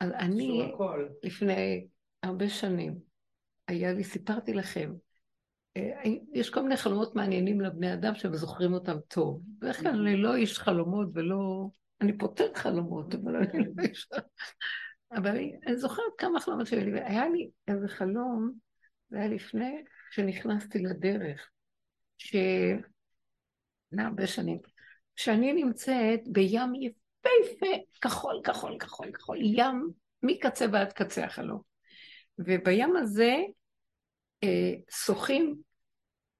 אז 0.00 0.10
אני. 0.12 0.72
לפני 1.22 1.86
הרבה 2.22 2.48
שנים, 2.48 2.98
היה 3.68 3.92
לי, 3.92 4.04
סיפרתי 4.04 4.54
לכם, 4.54 4.92
אה, 5.76 6.02
יש 6.32 6.50
כל 6.50 6.62
מיני 6.62 6.76
חלומות 6.76 7.14
מעניינים 7.14 7.60
לבני 7.60 7.94
אדם 7.94 8.14
שהם 8.14 8.34
זוכרים 8.36 8.72
אותם 8.72 8.96
טוב. 9.08 9.42
בדרך 9.58 9.80
כלל 9.80 10.06
אני 10.06 10.16
לא 10.16 10.34
איש 10.34 10.58
חלומות 10.58 11.08
ולא... 11.14 11.68
אני 12.00 12.18
פותרת 12.18 12.56
חלומות, 12.56 13.14
אבל 13.14 13.36
אני 13.36 13.58
לא 13.64 13.82
איש... 13.88 14.08
אבל 15.12 15.30
אני, 15.30 15.52
אני 15.66 15.76
זוכרת 15.76 16.12
כמה 16.18 16.40
חלומות 16.40 16.66
שהיו 16.66 16.84
לי, 16.84 16.92
והיה 16.92 17.28
לי 17.28 17.50
איזה 17.68 17.88
חלום, 17.88 18.52
זה 19.08 19.18
היה 19.18 19.28
לפני 19.28 19.84
שנכנסתי 20.10 20.78
לדרך, 20.78 21.50
ש... 22.18 22.36
הרבה 23.98 24.26
שנים, 24.26 24.58
שאני 25.16 25.52
נמצאת 25.52 26.20
בים 26.32 26.72
יפהפה, 26.74 27.66
כחול, 28.00 28.40
כחול, 28.44 28.76
כחול, 28.78 29.12
כחול, 29.12 29.38
ים 29.40 29.90
מקצה 30.22 30.66
ועד 30.72 30.92
קצה 30.92 31.24
החלום. 31.24 31.75
ובים 32.38 32.96
הזה 32.96 33.34
אה, 34.44 34.72
שוחים, 34.90 35.56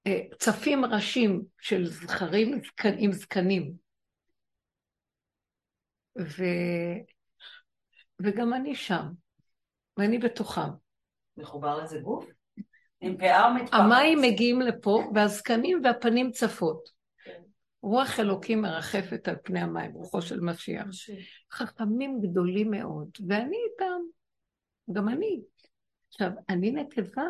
אה, 0.07 0.21
צפים 0.39 0.85
ראשים 0.85 1.43
של 1.61 1.85
זכרים 1.85 2.61
זקנ- 2.61 2.97
עם 2.97 3.11
זקנים. 3.11 3.73
ו... 6.19 6.43
וגם 8.19 8.53
אני 8.53 8.75
שם, 8.75 9.05
ואני 9.97 10.17
בתוכם. 10.17 10.69
מחובר 11.37 11.83
לזה 11.83 11.99
גוף? 11.99 12.25
עם 13.01 13.17
פאה 13.17 13.53
מתפרצת. 13.53 13.73
המים 13.73 14.21
מגיעים 14.21 14.61
לפה, 14.61 15.03
והזקנים 15.15 15.81
והפנים 15.83 16.31
צפות. 16.31 16.89
רוח 17.81 18.19
אלוקים 18.19 18.61
מרחפת 18.61 19.27
על 19.27 19.35
פני 19.43 19.59
המים, 19.59 19.91
רוחו 19.91 20.21
של 20.21 20.39
משיח. 20.39 20.85
חכמים 21.51 22.19
גדולים 22.21 22.71
מאוד, 22.71 23.09
ואני 23.27 23.57
איתם, 23.71 24.01
גם 24.91 25.09
אני. 25.09 25.41
עכשיו, 26.09 26.29
אני 26.49 26.71
נקבה. 26.71 27.29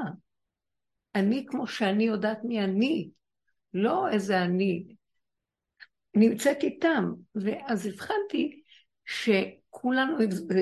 אני 1.16 1.46
כמו 1.48 1.68
שאני 1.68 2.04
יודעת 2.04 2.40
מי 2.44 2.64
אני, 2.64 3.10
לא 3.74 4.10
איזה 4.10 4.42
אני. 4.42 4.86
נמצאת 6.16 6.64
איתם, 6.64 7.12
ואז 7.36 7.86
הבחנתי 7.86 8.62
כולנו, 9.70 10.18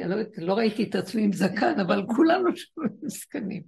לא, 0.05 0.17
לא 0.37 0.53
ראיתי 0.53 0.83
את 0.83 0.95
עצמי 0.95 1.23
עם 1.23 1.33
זקן, 1.33 1.79
אבל 1.79 2.03
כולנו 2.15 2.55
שם 2.55 2.81
זקנים. 3.05 3.63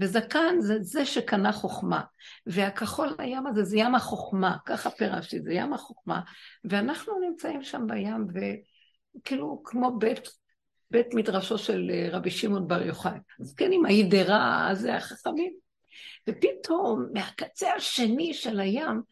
וזקן 0.00 0.54
זה 0.60 0.78
זה 0.80 1.06
שקנה 1.06 1.52
חוכמה, 1.52 2.00
והכחול 2.46 3.14
הים 3.18 3.46
הזה 3.46 3.64
זה 3.64 3.78
ים 3.78 3.94
החוכמה, 3.94 4.56
ככה 4.66 4.90
פירשתי, 4.90 5.42
זה 5.42 5.52
ים 5.52 5.72
החוכמה, 5.72 6.20
ואנחנו 6.64 7.12
נמצאים 7.20 7.62
שם 7.62 7.86
בים, 7.86 8.26
וכאילו 8.34 9.62
כמו 9.64 9.98
בית, 9.98 10.20
בית 10.90 11.14
מדרשו 11.14 11.58
של 11.58 11.90
אה, 11.92 12.08
רבי 12.12 12.30
שמעון 12.30 12.68
בר 12.68 12.82
יוחאי. 12.82 13.18
אז 13.40 13.54
כן, 13.54 13.72
עם 13.72 13.84
ההידרה, 13.84 14.70
זה 14.72 14.96
החכמים. 14.96 15.52
ופתאום, 16.28 17.06
מהקצה 17.12 17.74
השני 17.74 18.34
של 18.34 18.60
הים, 18.60 19.02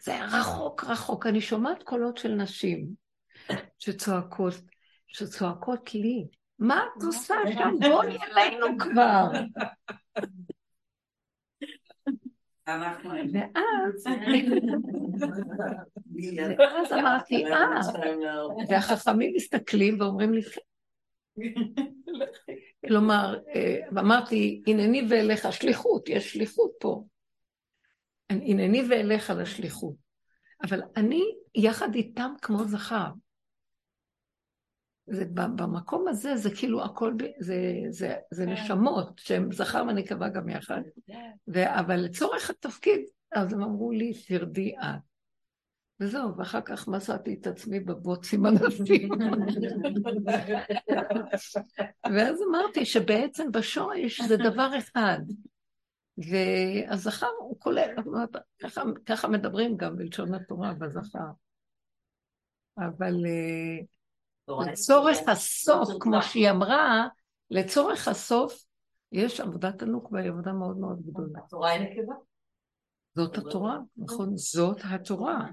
זה 0.00 0.12
היה 0.12 0.26
רחוק 0.26 0.84
רחוק, 0.84 1.26
אני 1.26 1.40
שומעת 1.40 1.82
קולות 1.82 2.16
של 2.16 2.34
נשים 2.34 2.86
שצועקות, 3.78 4.54
שצועקות 5.06 5.94
לי, 5.94 6.26
מה 6.58 6.82
את 6.82 7.02
עושה 7.02 7.34
שם? 7.54 7.74
בואי 7.80 8.16
אלינו 8.16 8.66
כבר. 8.78 9.26
ואז, 13.32 14.06
ואז 16.58 16.92
אמרתי, 16.92 17.46
אה, 17.46 17.80
והחכמים 18.68 19.32
מסתכלים 19.36 20.00
ואומרים 20.00 20.32
לי, 20.32 20.42
כלומר, 22.86 23.38
אה, 23.54 23.78
אמרתי, 24.00 24.62
הנני 24.66 25.02
ואליך 25.10 25.52
שליחות, 25.52 26.08
יש 26.08 26.32
שליחות 26.32 26.70
פה. 26.80 27.04
הנני 28.30 28.82
ואליך 28.90 29.30
לשליחות. 29.30 29.94
אבל 30.62 30.82
אני 30.96 31.22
יחד 31.54 31.94
איתם 31.94 32.32
כמו 32.42 32.64
זכר. 32.64 33.10
זה, 35.06 35.24
במקום 35.34 36.08
הזה 36.08 36.36
זה 36.36 36.50
כאילו 36.56 36.84
הכל, 36.84 37.14
זה, 37.38 37.56
זה, 37.90 38.14
זה 38.30 38.44
כן. 38.44 38.52
נשמות 38.52 39.18
שהן 39.18 39.52
זכר 39.52 39.84
ונקבה 39.88 40.28
גם 40.28 40.48
יחד. 40.48 40.80
ו, 41.54 41.78
אבל 41.80 41.96
לצורך 41.96 42.50
התפקיד, 42.50 43.00
אז 43.32 43.52
הם 43.52 43.62
אמרו 43.62 43.90
לי, 43.92 44.12
תרדי 44.28 44.74
את. 44.78 45.15
וזהו, 46.00 46.36
ואחר 46.36 46.60
כך 46.60 46.88
מצאתי 46.88 47.36
את 47.40 47.46
עצמי 47.46 47.80
בבוצים 47.80 48.46
ענפים. 48.46 49.08
ואז 52.12 52.42
אמרתי 52.50 52.84
שבעצם 52.84 53.52
בשורש 53.52 54.20
זה 54.20 54.36
דבר 54.36 54.78
אחד. 54.78 55.18
והזכר 56.18 57.30
הוא 57.38 57.60
כולל, 57.60 57.94
ככה, 58.62 58.82
ככה 59.06 59.28
מדברים 59.28 59.76
גם 59.76 59.96
בלשון 59.96 60.34
התורה 60.34 60.74
בזכר. 60.74 61.30
אבל 62.78 63.26
אה, 63.26 63.78
לצורך 64.66 65.18
הסוף, 65.28 65.88
כמו 66.00 66.22
שהיא 66.22 66.50
אמרה, 66.50 67.08
לצורך 67.50 68.08
הסוף, 68.08 68.64
יש 69.12 69.40
עבודת 69.40 69.82
הנוקבה, 69.82 70.20
היא 70.20 70.30
עבודה 70.30 70.52
מאוד 70.52 70.78
מאוד 70.78 71.02
גדולה. 71.06 71.38
התורה 71.44 71.70
היא 71.70 71.80
נקבה? 71.80 72.14
זאת 73.16 73.38
התורה, 73.38 73.78
נכון, 73.96 74.36
זאת 74.36 74.80
התורה. 74.84 75.46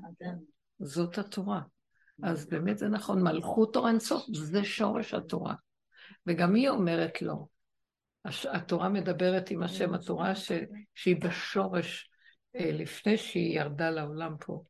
זאת 0.79 1.17
התורה. 1.17 1.61
אז 2.23 2.45
באמת 2.45 2.77
זה 2.77 2.87
נכון, 2.87 3.23
מלכות 3.23 3.73
תורה 3.73 3.89
אינסוף, 3.89 4.25
זה 4.33 4.63
שורש 4.63 5.13
התורה. 5.13 5.55
וגם 6.27 6.55
היא 6.55 6.69
אומרת 6.69 7.21
לו, 7.21 7.47
התורה 8.25 8.89
מדברת 8.89 9.51
עם 9.51 9.63
השם, 9.63 9.93
התורה 9.93 10.35
ש, 10.35 10.51
שהיא 10.95 11.21
בשורש 11.21 12.09
אה, 12.55 12.71
לפני 12.71 13.17
שהיא 13.17 13.59
ירדה 13.59 13.89
לעולם 13.89 14.35
פה. 14.39 14.63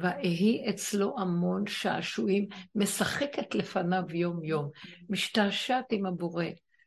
ואהי 0.00 0.70
אצלו 0.70 1.14
המון 1.18 1.66
שעשועים, 1.66 2.46
משחקת 2.74 3.54
לפניו 3.54 4.02
יום-יום, 4.10 4.70
משתעשעת 5.08 5.84
עם 5.90 6.06
הבורא, 6.06 6.44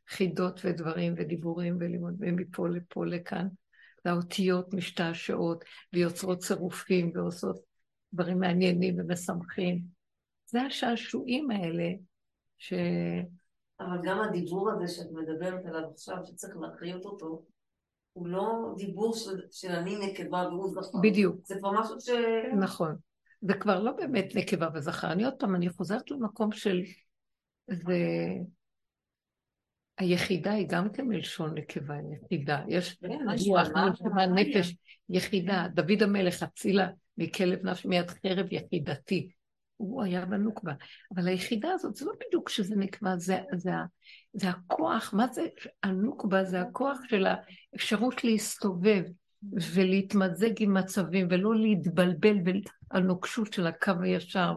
חידות 0.10 0.62
ודברים 0.66 1.14
ודיבורים 1.18 1.78
ולימוד, 1.80 2.16
ומפה 2.20 2.68
לפה 2.70 3.06
לכאן. 3.06 3.48
והאותיות 4.06 4.74
משתעשעות 4.74 5.64
ויוצרות 5.94 6.40
צירופים 6.40 7.12
ועושות 7.16 7.60
דברים 8.14 8.40
מעניינים 8.40 9.00
ומשמחים. 9.00 9.82
זה 10.46 10.62
השעשועים 10.62 11.52
האלה 11.52 11.90
ש... 12.58 12.74
אבל 13.80 13.98
גם 14.04 14.22
הדיבור 14.22 14.72
הזה 14.72 14.94
שאת 14.94 15.12
מדברת 15.12 15.66
עליו 15.66 15.90
עכשיו, 15.92 16.16
שצריך 16.26 16.58
להחיות 16.58 17.06
אותו, 17.06 17.46
הוא 18.14 18.28
לא 18.28 18.74
דיבור 18.78 19.14
של, 19.16 19.42
של 19.52 19.72
אני 19.72 19.96
נקבה 20.08 20.48
והוא 20.48 20.70
זכר. 20.70 20.98
בדיוק. 21.04 21.36
זה 21.46 21.56
כבר 21.60 21.72
משהו 21.82 22.02
ש... 22.02 22.10
נכון. 22.60 22.96
זה 23.42 23.54
כבר 23.54 23.80
לא 23.80 23.92
באמת 23.92 24.36
נקבה 24.36 24.70
וזכר. 24.74 25.12
אני 25.12 25.26
עוד 25.26 25.34
פעם, 25.40 25.56
אני 25.56 25.70
חוזרת 25.70 26.12
למקום 26.12 26.52
של... 26.52 26.82
זה... 27.68 27.98
היחידה 30.04 30.52
היא 30.52 30.68
גם 30.70 30.90
כן 30.90 31.08
מלשון 31.08 31.58
נקבה, 31.58 31.96
יחידה. 32.24 32.64
יש 32.68 32.98
רוח, 33.48 33.68
נשמה, 33.68 34.26
נפש, 34.26 34.76
יחידה. 35.10 35.68
דוד 35.74 36.04
המלך, 36.04 36.44
אצילה 36.44 36.90
מכלב 37.18 37.66
נפש 37.66 37.86
מיד 37.86 38.10
חרב 38.10 38.46
יחידתי. 38.52 39.30
הוא 39.78 40.04
היה 40.04 40.26
בנוקבה. 40.26 40.74
אבל 41.16 41.28
היחידה 41.28 41.72
הזאת, 41.72 41.96
זה 41.96 42.06
לא 42.06 42.12
בדיוק 42.28 42.50
שזה 42.50 42.76
נקבה, 42.76 43.18
זה, 43.18 43.40
זה, 43.56 43.72
זה 44.34 44.50
הכוח, 44.50 45.14
מה 45.14 45.28
זה 45.28 45.48
הנוקבה? 45.84 46.44
זה 46.44 46.62
הכוח 46.62 46.98
של 47.10 47.26
האפשרות 47.74 48.24
להסתובב 48.24 49.04
ולהתמזג 49.74 50.52
עם 50.60 50.74
מצבים 50.74 51.28
ולא 51.30 51.56
להתבלבל 51.56 52.36
בנוקשות 52.94 53.54
של 53.54 53.68
הקו 53.68 53.92
הישר. 54.02 54.54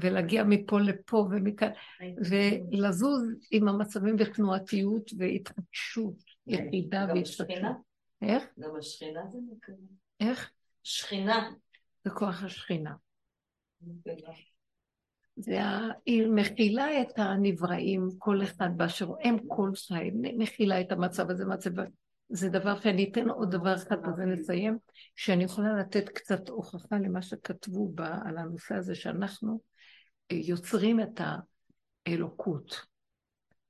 ולהגיע 0.00 0.44
מפה 0.44 0.80
לפה 0.80 1.28
ומכאן, 1.30 1.70
ולזוז 2.30 3.22
עם 3.50 3.68
המצבים 3.68 4.16
בתנועתיות 4.16 5.10
והתחדשות 5.18 6.14
יחידה 6.46 7.06
והתחדשות. 7.08 7.46
איך? 8.22 8.44
גם 8.58 8.70
השכינה 8.78 9.20
זה 9.32 9.38
נקרא. 9.52 9.74
איך? 10.20 10.50
שכינה. 10.82 11.50
זה 12.04 12.10
כוח 12.10 12.44
השכינה. 12.44 12.94
זה 15.36 15.58
היא 16.06 16.26
מכילה 16.26 17.00
את 17.00 17.18
הנבראים, 17.18 18.08
כל 18.18 18.42
אחד 18.42 18.68
באשר 18.76 19.04
הוא, 19.04 19.16
הם 19.22 19.36
כל 19.48 19.70
חי, 19.88 20.10
מכילה 20.14 20.80
את 20.80 20.92
המצב 20.92 21.30
הזה, 21.30 21.44
מצב... 21.44 21.70
זה 22.28 22.48
דבר 22.48 22.80
שאני 22.80 23.10
אתן 23.10 23.28
עוד 23.28 23.50
דבר 23.50 23.74
אחד 23.74 23.96
וזה 24.08 24.24
נסיים, 24.24 24.78
שאני 25.16 25.44
יכולה 25.44 25.80
לתת 25.80 26.08
קצת 26.08 26.48
הוכחה 26.48 26.98
למה 26.98 27.22
שכתבו 27.22 27.88
בה, 27.88 28.18
על 28.24 28.38
הנושא 28.38 28.74
הזה 28.74 28.94
שאנחנו 28.94 29.60
יוצרים 30.30 31.00
את 31.00 31.20
האלוקות, 32.06 32.86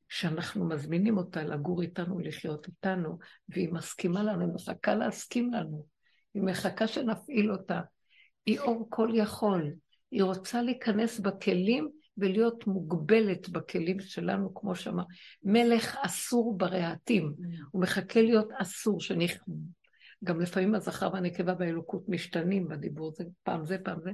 שאנחנו 0.08 0.68
מזמינים 0.68 1.16
אותה 1.16 1.42
לגור 1.42 1.82
איתנו, 1.82 2.18
לחיות 2.18 2.66
איתנו, 2.66 3.18
והיא 3.48 3.72
מסכימה 3.72 4.22
לנו, 4.22 4.40
היא 4.40 4.54
מחכה 4.54 4.94
להסכים 4.94 5.52
לנו, 5.52 5.86
היא 6.34 6.42
מחכה 6.42 6.86
שנפעיל 6.86 7.52
אותה. 7.52 7.80
היא 8.46 8.58
אור 8.58 8.86
כל 8.90 9.08
יכול, 9.14 9.72
היא 10.10 10.22
רוצה 10.22 10.62
להיכנס 10.62 11.20
בכלים 11.20 11.90
ולהיות 12.18 12.66
מוגבלת 12.66 13.48
בכלים 13.48 14.00
שלנו, 14.00 14.54
כמו 14.54 14.74
שאמר, 14.74 15.04
מלך 15.42 15.96
אסור 16.02 16.58
ברהטים, 16.58 17.34
הוא 17.70 17.82
מחכה 17.82 18.22
להיות 18.22 18.48
אסור, 18.60 19.00
שנכ... 19.00 19.38
גם 20.24 20.40
לפעמים 20.40 20.74
הזכר 20.74 21.10
והנקבה 21.12 21.54
באלוקות 21.54 22.08
משתנים 22.08 22.68
בדיבור, 22.68 23.12
זה 23.12 23.24
פעם 23.42 23.66
זה, 23.66 23.76
פעם 23.84 24.00
זה. 24.00 24.10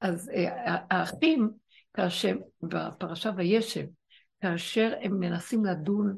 אז 0.00 0.28
אה, 0.28 0.76
האחים, 0.90 1.50
כאשר, 1.94 2.36
בפרשה 2.62 3.30
וישב, 3.36 3.86
כאשר 4.40 4.94
הם 5.02 5.18
מנסים 5.18 5.64
לדון 5.64 6.16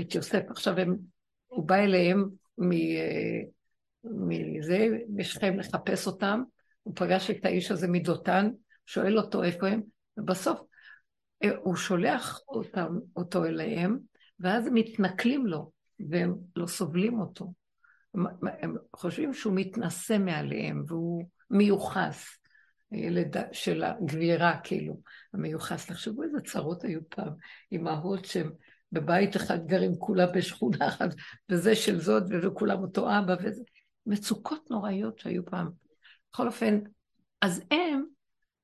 את 0.00 0.14
יוסף, 0.14 0.42
עכשיו 0.50 0.78
הם, 0.78 0.96
הוא 1.46 1.68
בא 1.68 1.76
אליהם 1.76 2.28
אה, 2.72 3.40
מזה, 4.04 4.88
משכם 5.14 5.58
לחפש 5.58 6.06
אותם, 6.06 6.42
הוא 6.82 6.94
פגש 6.96 7.30
את 7.30 7.44
האיש 7.44 7.70
הזה 7.70 7.88
מדותן, 7.88 8.50
שואל 8.86 9.18
אותו 9.18 9.42
איפה 9.42 9.68
הם, 9.68 9.80
ובסוף 10.16 10.60
אה, 11.44 11.50
הוא 11.62 11.76
שולח 11.76 12.40
אותם, 12.48 12.98
אותו 13.16 13.44
אליהם, 13.44 13.98
ואז 14.40 14.66
הם 14.66 14.74
מתנכלים 14.74 15.46
לו, 15.46 15.70
והם 16.10 16.34
לא 16.56 16.66
סובלים 16.66 17.20
אותו. 17.20 17.52
הם, 18.14 18.76
חושבים 18.96 19.34
שהוא 19.34 19.52
מתנשא 19.56 20.18
מעליהם, 20.18 20.82
והוא 20.86 21.24
מיוחס. 21.50 22.26
הילד 22.90 23.36
של 23.52 23.82
הגבירה, 23.82 24.60
כאילו, 24.64 25.00
המיוחס. 25.34 25.86
תחשבו 25.86 26.22
איזה 26.22 26.38
צרות 26.40 26.84
היו 26.84 27.00
פעם, 27.08 27.32
אימהות 27.72 28.24
שהן 28.24 28.50
בבית 28.92 29.36
אחד 29.36 29.66
גרים 29.66 29.98
כולה 29.98 30.26
בשכונה 30.26 30.88
אחת, 30.88 31.08
וזה 31.50 31.74
של 31.74 32.00
זאת, 32.00 32.22
וכולם 32.42 32.78
אותו 32.78 33.18
אבא, 33.18 33.34
וזה... 33.42 33.62
מצוקות 34.08 34.70
נוראיות 34.70 35.18
שהיו 35.18 35.44
פעם. 35.44 35.70
בכל 36.32 36.46
אופן, 36.46 36.78
אז 37.42 37.62
הם 37.70 38.04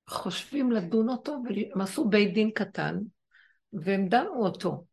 חושבים 0.09 0.73
לדון 0.73 1.09
אותו, 1.09 1.43
והם 1.45 1.81
עשו 1.81 2.09
בית 2.09 2.35
דין 2.35 2.51
קטן, 2.51 2.99
והם 3.73 4.09
דנו 4.09 4.45
אותו, 4.45 4.85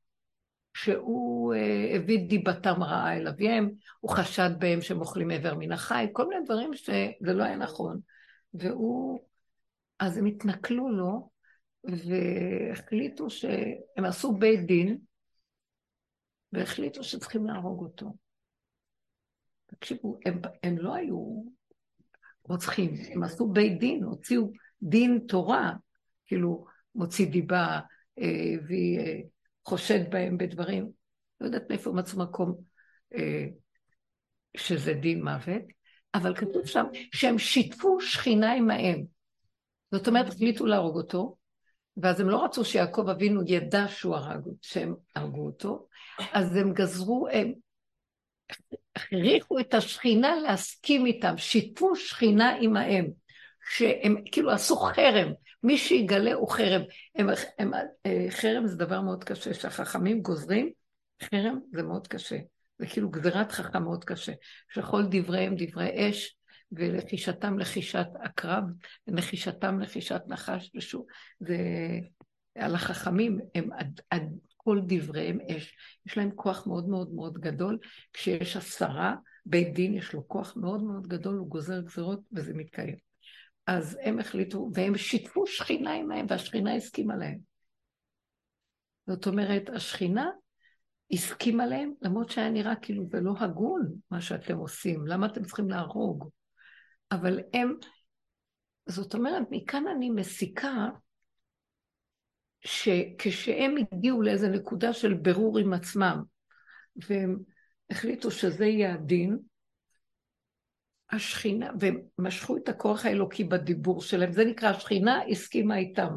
שהוא 0.73 1.53
אה, 1.53 1.95
הביא 1.95 2.27
דיבתם 2.29 2.83
רעה 2.83 3.17
אל 3.17 3.27
אביהם, 3.27 3.69
הוא 3.99 4.11
חשד 4.11 4.49
בהם 4.59 4.81
שהם 4.81 4.99
אוכלים 4.99 5.31
איבר 5.31 5.55
מן 5.55 5.71
החי, 5.71 6.07
כל 6.13 6.27
מיני 6.27 6.45
דברים 6.45 6.73
שזה 6.73 7.33
לא 7.33 7.43
היה 7.43 7.55
נכון. 7.55 7.99
והוא, 8.53 9.19
אז 9.99 10.17
הם 10.17 10.25
התנכלו 10.25 10.89
לו, 10.89 11.31
והחליטו 11.83 13.29
שהם 13.29 14.05
עשו 14.05 14.33
בית 14.33 14.65
דין, 14.65 14.97
והחליטו 16.53 17.03
שצריכים 17.03 17.45
להרוג 17.45 17.83
אותו. 17.83 18.13
תקשיבו, 19.65 20.19
הם, 20.25 20.41
הם 20.63 20.77
לא 20.77 20.95
היו 20.95 21.43
רוצחים, 22.43 22.93
הם 23.13 23.23
עשו 23.23 23.47
בית 23.47 23.79
דין, 23.79 24.03
הוציאו 24.03 24.51
דין 24.81 25.19
תורה, 25.27 25.73
כאילו 26.25 26.65
מוציא 26.95 27.31
דיבה, 27.31 27.79
אה, 28.19 28.53
והיא 28.67 28.99
אה, 28.99 29.19
חושד 29.65 30.09
בהם 30.09 30.37
בדברים, 30.37 30.91
לא 31.41 31.45
יודעת 31.45 31.63
מאיפה 31.69 31.91
מצאו 31.91 32.19
מקום 32.19 32.55
אה, 33.15 33.45
שזה 34.57 34.93
דין 34.93 35.23
מוות, 35.23 35.61
אבל 36.13 36.35
כתוב 36.35 36.65
שם 36.65 36.85
שהם 37.13 37.37
שיתפו 37.37 38.01
שכינה 38.01 38.53
עמהם. 38.53 39.03
זאת 39.91 40.07
אומרת, 40.07 40.27
החליטו 40.27 40.65
להרוג 40.65 40.97
אותו, 40.97 41.35
ואז 41.97 42.19
הם 42.19 42.29
לא 42.29 42.43
רצו 42.45 42.65
שיעקב 42.65 43.09
אבינו 43.09 43.41
ידע 43.47 43.87
שהוא 43.87 44.15
הרג, 44.15 44.47
שהם 44.61 44.95
הרגו 45.15 45.45
אותו, 45.45 45.87
אז 46.33 46.55
הם 46.55 46.73
גזרו, 46.73 47.27
הם 47.31 47.53
הכריחו 48.95 49.59
את 49.59 49.73
השכינה 49.73 50.35
להסכים 50.35 51.05
איתם, 51.05 51.37
שיתפו 51.37 51.95
שכינה 51.95 52.55
עמהם, 52.61 53.07
שהם 53.69 54.15
כאילו 54.31 54.51
עשו 54.51 54.75
חרם, 54.75 55.33
מי 55.63 55.77
שיגלה 55.77 56.33
הוא 56.33 56.49
חרם. 56.49 56.81
הם, 57.15 57.29
הם, 57.59 57.71
אה, 58.05 58.25
חרם 58.29 58.67
זה 58.67 58.75
דבר 58.75 59.01
מאוד 59.01 59.23
קשה, 59.23 59.53
שהחכמים 59.53 60.21
גוזרים, 60.21 60.69
חרם 61.23 61.59
זה 61.73 61.83
מאוד 61.83 62.07
קשה. 62.07 62.37
זה 62.79 62.87
כאילו 62.87 63.09
גזירת 63.09 63.51
חכם 63.51 63.83
מאוד 63.83 64.05
קשה, 64.05 64.31
שכל 64.69 65.03
דבריהם 65.11 65.55
דברי 65.57 66.09
אש, 66.09 66.35
ולחישתם 66.71 67.59
לחישת 67.59 68.07
עקרב, 68.21 68.63
ולחישתם 69.07 69.79
לחישת 69.79 70.21
נחש, 70.27 70.71
ושוב, 70.75 71.05
זה 71.39 71.57
על 72.55 72.75
החכמים, 72.75 73.39
הם 73.55 73.71
עד, 73.71 74.01
עד 74.09 74.23
כל 74.57 74.79
דבריהם 74.87 75.39
אש. 75.41 75.75
יש 76.05 76.17
להם 76.17 76.31
כוח 76.35 76.67
מאוד 76.67 76.89
מאוד 76.89 77.13
מאוד 77.13 77.37
גדול, 77.37 77.77
כשיש 78.13 78.57
עשרה, 78.57 79.15
בית 79.45 79.73
דין 79.73 79.93
יש 79.93 80.13
לו 80.13 80.27
כוח 80.27 80.57
מאוד 80.57 80.83
מאוד 80.83 81.07
גדול, 81.07 81.35
הוא 81.35 81.47
גוזר 81.47 81.81
גזירות 81.81 82.19
וזה 82.33 82.53
מתקיים. 82.53 83.10
אז 83.67 83.97
הם 84.03 84.19
החליטו, 84.19 84.69
והם 84.73 84.97
שיתפו 84.97 85.47
שכינה 85.47 85.93
עמהם, 85.93 86.25
והשכינה 86.29 86.75
הסכימה 86.75 87.15
להם. 87.15 87.37
זאת 89.07 89.27
אומרת, 89.27 89.69
השכינה 89.69 90.29
הסכימה 91.11 91.65
להם, 91.65 91.93
למרות 92.01 92.29
שהיה 92.29 92.49
נראה 92.49 92.75
כאילו 92.75 93.05
זה 93.05 93.21
לא 93.21 93.33
הגון 93.39 93.93
מה 94.11 94.21
שאתם 94.21 94.57
עושים, 94.57 95.07
למה 95.07 95.25
אתם 95.25 95.43
צריכים 95.43 95.69
להרוג? 95.69 96.29
אבל 97.11 97.39
הם, 97.53 97.75
זאת 98.85 99.13
אומרת, 99.13 99.43
מכאן 99.51 99.83
אני 99.95 100.09
מסיקה 100.09 100.87
שכשהם 102.61 103.75
הגיעו 103.77 104.21
לאיזו 104.21 104.47
נקודה 104.47 104.93
של 104.93 105.13
ברור 105.13 105.59
עם 105.59 105.73
עצמם, 105.73 106.23
והם 106.95 107.37
החליטו 107.89 108.31
שזה 108.31 108.65
יהיה 108.65 108.93
הדין, 108.93 109.37
השכינה, 111.11 111.71
והם 111.79 112.01
משכו 112.17 112.57
את 112.57 112.69
הכוח 112.69 113.05
האלוקי 113.05 113.43
בדיבור 113.43 114.01
שלהם, 114.01 114.31
זה 114.31 114.45
נקרא 114.45 114.69
השכינה 114.69 115.21
הסכימה 115.31 115.77
איתם. 115.77 116.09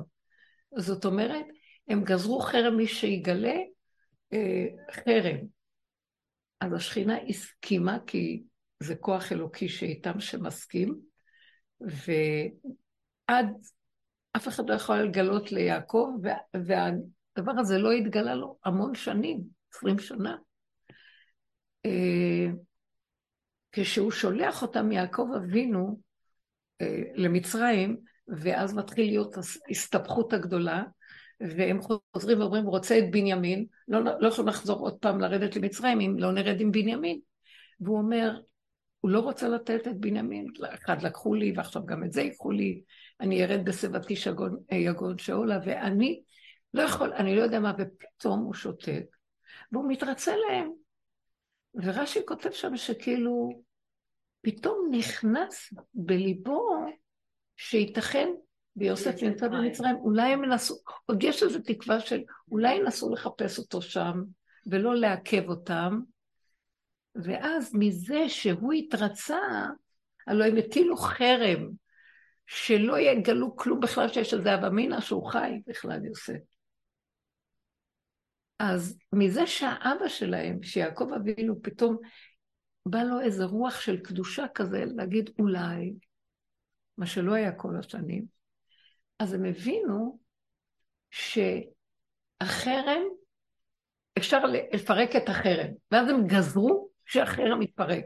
זאת 0.76 1.04
אומרת, 1.04 1.44
הם 1.88 2.04
גזרו 2.04 2.40
חרם 2.40 2.76
מי 2.76 2.86
שיגלה 2.86 3.56
אה, 4.32 4.66
חרם. 4.92 5.36
אז 6.60 6.72
השכינה 6.72 7.16
הסכימה, 7.28 7.98
כי 8.06 8.42
זה 8.80 8.94
כוח 8.94 9.32
אלוקי 9.32 9.68
שאיתם 9.68 10.20
שמסכים, 10.20 10.98
ועד, 11.80 13.46
אף 14.36 14.48
אחד 14.48 14.70
לא 14.70 14.74
יכול 14.74 14.96
לגלות 14.96 15.52
ליעקב, 15.52 16.08
והדבר 16.54 17.52
הזה 17.58 17.78
לא 17.78 17.92
התגלה 17.92 18.34
לו 18.34 18.58
המון 18.64 18.94
שנים, 18.94 19.40
עשרים 19.72 19.98
שנה. 19.98 20.36
אה, 21.86 22.46
כשהוא 23.76 24.10
שולח 24.10 24.62
אותם 24.62 24.88
מיעקב 24.88 25.28
אבינו 25.36 26.00
אה, 26.80 27.02
למצרים, 27.14 27.96
ואז 28.28 28.74
מתחיל 28.74 29.06
להיות 29.06 29.34
ההסתבכות 29.68 30.32
הגדולה, 30.32 30.82
והם 31.40 31.78
חוזרים 32.14 32.40
ואומרים, 32.40 32.64
רוצה 32.64 32.98
את 32.98 33.10
בנימין, 33.10 33.66
לא, 33.88 34.00
לא 34.20 34.28
יכולים 34.28 34.48
לחזור 34.48 34.80
עוד 34.80 34.98
פעם 34.98 35.20
לרדת 35.20 35.56
למצרים 35.56 36.00
אם 36.00 36.16
לא 36.18 36.32
נרד 36.32 36.60
עם 36.60 36.70
בנימין. 36.70 37.20
והוא 37.80 37.98
אומר, 37.98 38.40
הוא 39.00 39.10
לא 39.10 39.20
רוצה 39.20 39.48
לתת 39.48 39.88
את 39.88 40.00
בנימין, 40.00 40.46
אחד 40.74 41.02
לקחו 41.02 41.34
לי 41.34 41.52
ועכשיו 41.56 41.86
גם 41.86 42.04
את 42.04 42.12
זה 42.12 42.22
ייקחו 42.22 42.50
לי, 42.50 42.82
אני 43.20 43.44
ארד 43.44 43.64
בשיבתי 43.64 44.14
אה, 44.72 44.76
יגון 44.76 45.18
שאולה, 45.18 45.58
ואני 45.64 46.22
לא 46.74 46.82
יכול, 46.82 47.12
אני 47.12 47.36
לא 47.36 47.42
יודע 47.42 47.60
מה, 47.60 47.72
ופתאום 47.78 48.40
הוא 48.40 48.54
שותק, 48.54 49.04
והוא 49.72 49.88
מתרצה 49.88 50.32
להם. 50.36 50.70
ורש"י 51.74 52.20
כותב 52.26 52.50
שם 52.50 52.76
שכאילו, 52.76 53.62
פתאום 54.44 54.88
נכנס 54.90 55.72
בליבו 55.94 56.86
שייתכן 57.56 58.28
ויוסף 58.76 59.22
נמצא 59.22 59.48
במצרים, 59.48 59.96
אולי 59.96 60.32
הם 60.32 60.44
ינסו, 60.44 60.74
עוד 61.06 61.22
יש 61.22 61.42
איזו 61.42 61.58
תקווה 61.64 62.00
של 62.00 62.22
אולי 62.50 62.74
ינסו 62.74 63.12
לחפש 63.12 63.58
אותו 63.58 63.82
שם 63.82 64.22
ולא 64.66 64.96
לעכב 64.96 65.48
אותם, 65.48 66.00
ואז 67.14 67.74
מזה 67.74 68.28
שהוא 68.28 68.72
התרצה, 68.72 69.38
הלוא 70.26 70.46
הם 70.46 70.56
הטילו 70.56 70.96
חרם, 70.96 71.70
שלא 72.46 72.98
יגלו 72.98 73.56
כלום 73.56 73.80
בכלל 73.80 74.08
שיש 74.08 74.34
איזה 74.34 74.54
אבא 74.54 74.68
מינא 74.68 75.00
שהוא 75.00 75.30
חי 75.30 75.60
בכלל 75.66 76.04
יוסף. 76.04 76.38
אז 78.58 78.98
מזה 79.12 79.46
שהאבא 79.46 80.08
שלהם, 80.08 80.62
שיעקב 80.62 81.08
אבינו, 81.16 81.62
פתאום 81.62 81.96
בא 82.86 83.02
לו 83.02 83.20
איזה 83.20 83.44
רוח 83.44 83.80
של 83.80 83.96
קדושה 83.96 84.44
כזה, 84.54 84.84
להגיד 84.84 85.30
אולי, 85.38 85.94
מה 86.98 87.06
שלא 87.06 87.34
היה 87.34 87.52
כל 87.52 87.76
השנים, 87.76 88.24
אז 89.18 89.32
הם 89.32 89.44
הבינו 89.44 90.18
שהחרם, 91.10 93.02
אפשר 94.18 94.44
לפרק 94.72 95.16
את 95.16 95.28
החרם, 95.28 95.70
ואז 95.90 96.08
הם 96.08 96.26
גזרו 96.26 96.88
שהחרם 97.06 97.62
יתפרק. 97.62 98.04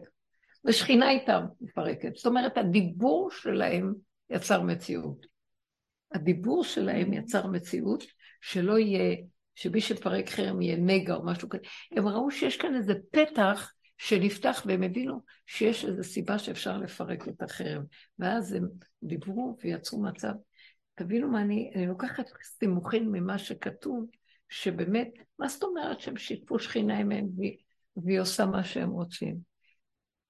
ושכינה 0.65 1.11
איתם 1.11 1.45
מתפרקת. 1.61 2.17
זאת 2.17 2.27
אומרת, 2.27 2.59
הדיבור 2.59 3.31
שלהם 3.31 3.95
יצר 4.31 4.63
מציאות. 4.63 5.27
הדיבור 6.13 6.65
שלהם 6.65 7.13
יצר 7.13 7.47
מציאות 7.47 8.05
שלא 8.41 8.79
יהיה, 8.79 9.17
שמי 9.55 9.81
שפרק 9.81 10.29
חרם 10.29 10.63
יהיה 10.63 10.77
נגע 10.77 11.15
או 11.15 11.27
משהו 11.27 11.49
כזה. 11.49 11.63
הם 11.93 12.09
ראו 12.09 12.31
שיש 12.31 12.57
כאן 12.57 12.77
איזה 12.77 12.95
פתח 13.11 13.73
שנפתח 13.99 14.63
והם 14.67 14.83
הבינו 14.83 15.21
שיש 15.47 15.85
איזו 15.85 16.05
סיבה 16.05 16.39
שאפשר 16.39 16.79
לפרק 16.79 17.29
את 17.29 17.43
החרם. 17.43 17.83
ואז 18.19 18.53
הם 18.53 18.69
דיברו 19.03 19.57
ויצרו 19.65 20.03
מצב 20.03 20.33
תבינו 20.95 21.29
מה 21.29 21.43
אני, 21.43 21.73
אני 21.75 21.87
לוקחת 21.87 22.25
סימוכין 22.45 23.09
ממה 23.13 23.39
שכתוב, 23.39 24.07
שבאמת, 24.49 25.09
מה 25.39 25.49
זאת 25.49 25.63
אומרת 25.63 26.01
שהם 26.01 26.17
שיתפו 26.17 26.59
שכינה 26.59 26.99
עמהם 26.99 27.27
והיא 27.97 28.21
עושה 28.21 28.47
מה 28.47 28.65
שהם 28.65 28.91
רוצים? 28.91 29.37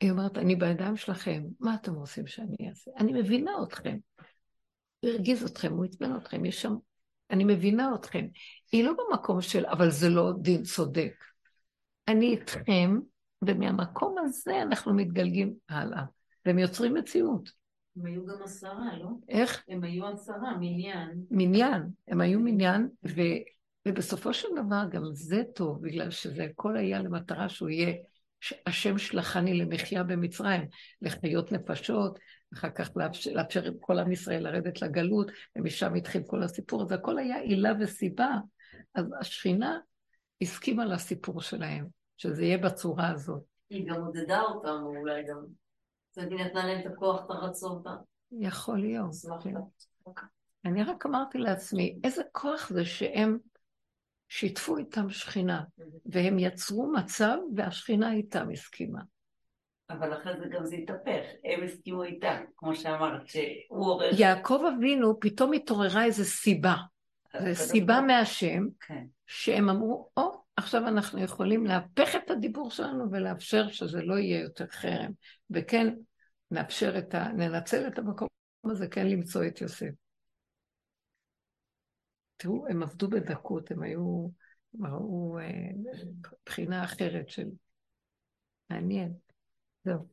היא 0.00 0.10
אומרת, 0.10 0.38
אני 0.38 0.56
בידיים 0.56 0.96
שלכם, 0.96 1.42
מה 1.60 1.74
אתם 1.74 1.94
רוצים 1.94 2.26
שאני 2.26 2.68
אעשה? 2.68 2.90
אני 2.98 3.12
מבינה 3.12 3.52
אתכם. 3.62 3.96
הוא 5.00 5.10
הרגיז 5.10 5.44
אתכם, 5.44 5.72
הוא 5.72 5.84
עצבן 5.84 6.16
אתכם, 6.16 6.44
יש 6.44 6.62
שם... 6.62 6.74
אני 7.30 7.44
מבינה 7.44 7.94
אתכם. 7.94 8.26
היא 8.72 8.84
לא 8.84 8.92
במקום 8.92 9.40
של, 9.40 9.66
אבל 9.66 9.90
זה 9.90 10.08
לא 10.08 10.32
דין 10.42 10.62
צודק. 10.62 11.12
אני 12.08 12.26
איתכם, 12.26 12.98
ומהמקום 13.42 14.16
הזה 14.18 14.62
אנחנו 14.62 14.94
מתגלגים 14.94 15.54
הלאה, 15.68 16.02
והם 16.46 16.58
יוצרים 16.58 16.94
מציאות. 16.94 17.50
הם 17.96 18.06
היו 18.06 18.26
גם 18.26 18.42
עשרה, 18.44 18.96
לא? 18.98 19.08
איך? 19.28 19.64
הם 19.68 19.84
היו 19.84 20.06
עשרה, 20.06 20.56
מניין. 20.60 21.24
מניין, 21.30 21.82
הם 22.08 22.20
היו 22.20 22.40
מניין, 22.40 22.88
ו, 23.04 23.20
ובסופו 23.88 24.34
של 24.34 24.48
דבר 24.56 24.82
גם 24.90 25.02
זה 25.12 25.42
טוב, 25.54 25.82
בגלל 25.82 26.10
שזה 26.10 26.44
הכל 26.44 26.76
היה 26.76 27.02
למטרה 27.02 27.48
שהוא 27.48 27.68
יהיה 27.68 27.94
השם 28.66 28.98
שלחני 28.98 29.54
למחיה 29.54 30.02
במצרים, 30.02 30.62
לחיות 31.02 31.52
נפשות, 31.52 32.18
אחר 32.54 32.70
כך 32.70 32.90
לאפשר, 32.96 33.30
לאפשר 33.34 33.64
עם 33.64 33.74
כל 33.80 33.98
עם 33.98 34.12
ישראל 34.12 34.42
לרדת 34.42 34.82
לגלות, 34.82 35.30
ומשם 35.56 35.94
התחיל 35.94 36.22
כל 36.26 36.42
הסיפור 36.42 36.82
הזה, 36.82 36.94
הכל 36.94 37.18
היה 37.18 37.40
עילה 37.40 37.72
וסיבה. 37.80 38.36
אז 38.94 39.04
השכינה 39.20 39.78
הסכימה 40.42 40.84
לסיפור 40.84 41.40
שלהם, 41.40 41.86
שזה 42.18 42.44
יהיה 42.44 42.58
בצורה 42.58 43.08
הזאת. 43.08 43.42
היא 43.70 43.88
גם 43.90 44.04
עודדה 44.04 44.42
אותם, 44.42 44.82
אולי 44.84 45.22
גם. 45.28 45.44
זאת 46.10 46.18
אומרת, 46.18 46.32
היא 46.32 46.46
נתנה 46.46 46.66
להם 46.66 46.80
את 46.80 46.92
הכוח, 46.92 47.24
את 47.24 47.30
הרצון. 47.30 47.82
יכול 48.32 48.78
להיות. 48.78 49.10
כן. 49.44 49.54
אני 50.64 50.82
רק 50.82 51.06
אמרתי 51.06 51.38
לעצמי, 51.38 51.98
איזה 52.04 52.22
כוח 52.32 52.68
זה 52.68 52.84
שהם 52.84 53.38
שיתפו 54.28 54.76
איתם 54.76 55.10
שכינה, 55.10 55.62
והם 56.06 56.38
יצרו 56.38 56.92
מצב 56.92 57.36
והשכינה 57.56 58.12
איתם 58.12 58.50
הסכימה. 58.52 59.00
אבל 59.90 60.14
אחרי 60.14 60.32
זה 60.38 60.46
גם 60.50 60.66
זה 60.66 60.76
התהפך, 60.76 61.22
הם 61.44 61.64
הסכימו 61.64 62.02
איתה, 62.02 62.38
כמו 62.56 62.74
שאמרת, 62.74 63.28
שהוא 63.28 63.86
עורר... 63.86 64.10
יעקב 64.18 64.60
אבינו, 64.76 65.20
פתאום 65.20 65.52
התעוררה 65.52 66.04
איזו 66.04 66.24
סיבה. 66.24 66.74
זה 67.42 67.54
סיבה 67.54 68.00
מהשם, 68.00 68.66
כן. 68.80 69.04
שהם 69.26 69.68
אמרו, 69.68 70.08
או, 70.16 70.37
עכשיו 70.58 70.88
אנחנו 70.88 71.20
יכולים 71.20 71.66
להפך 71.66 72.14
את 72.24 72.30
הדיבור 72.30 72.70
שלנו 72.70 73.10
ולאפשר 73.10 73.68
שזה 73.68 74.02
לא 74.02 74.18
יהיה 74.18 74.40
יותר 74.40 74.66
חרם, 74.66 75.12
וכן 75.50 75.94
נאפשר 76.50 76.98
את 76.98 77.14
ה... 77.14 77.28
ננצל 77.28 77.86
את 77.86 77.98
המקום 77.98 78.28
הזה, 78.64 78.88
כן 78.88 79.06
למצוא 79.06 79.46
את 79.46 79.60
יוסף. 79.60 79.90
תראו, 82.36 82.66
הם 82.68 82.82
עבדו 82.82 83.08
בדקות, 83.08 83.70
הם 83.70 83.82
היו, 83.82 84.28
הם 84.74 84.86
ראו 84.86 85.38
אה, 85.38 85.46
בחינה 86.46 86.84
אחרת 86.84 87.28
של... 87.28 87.46
מעניין. 88.70 89.12
זהו. 89.84 90.08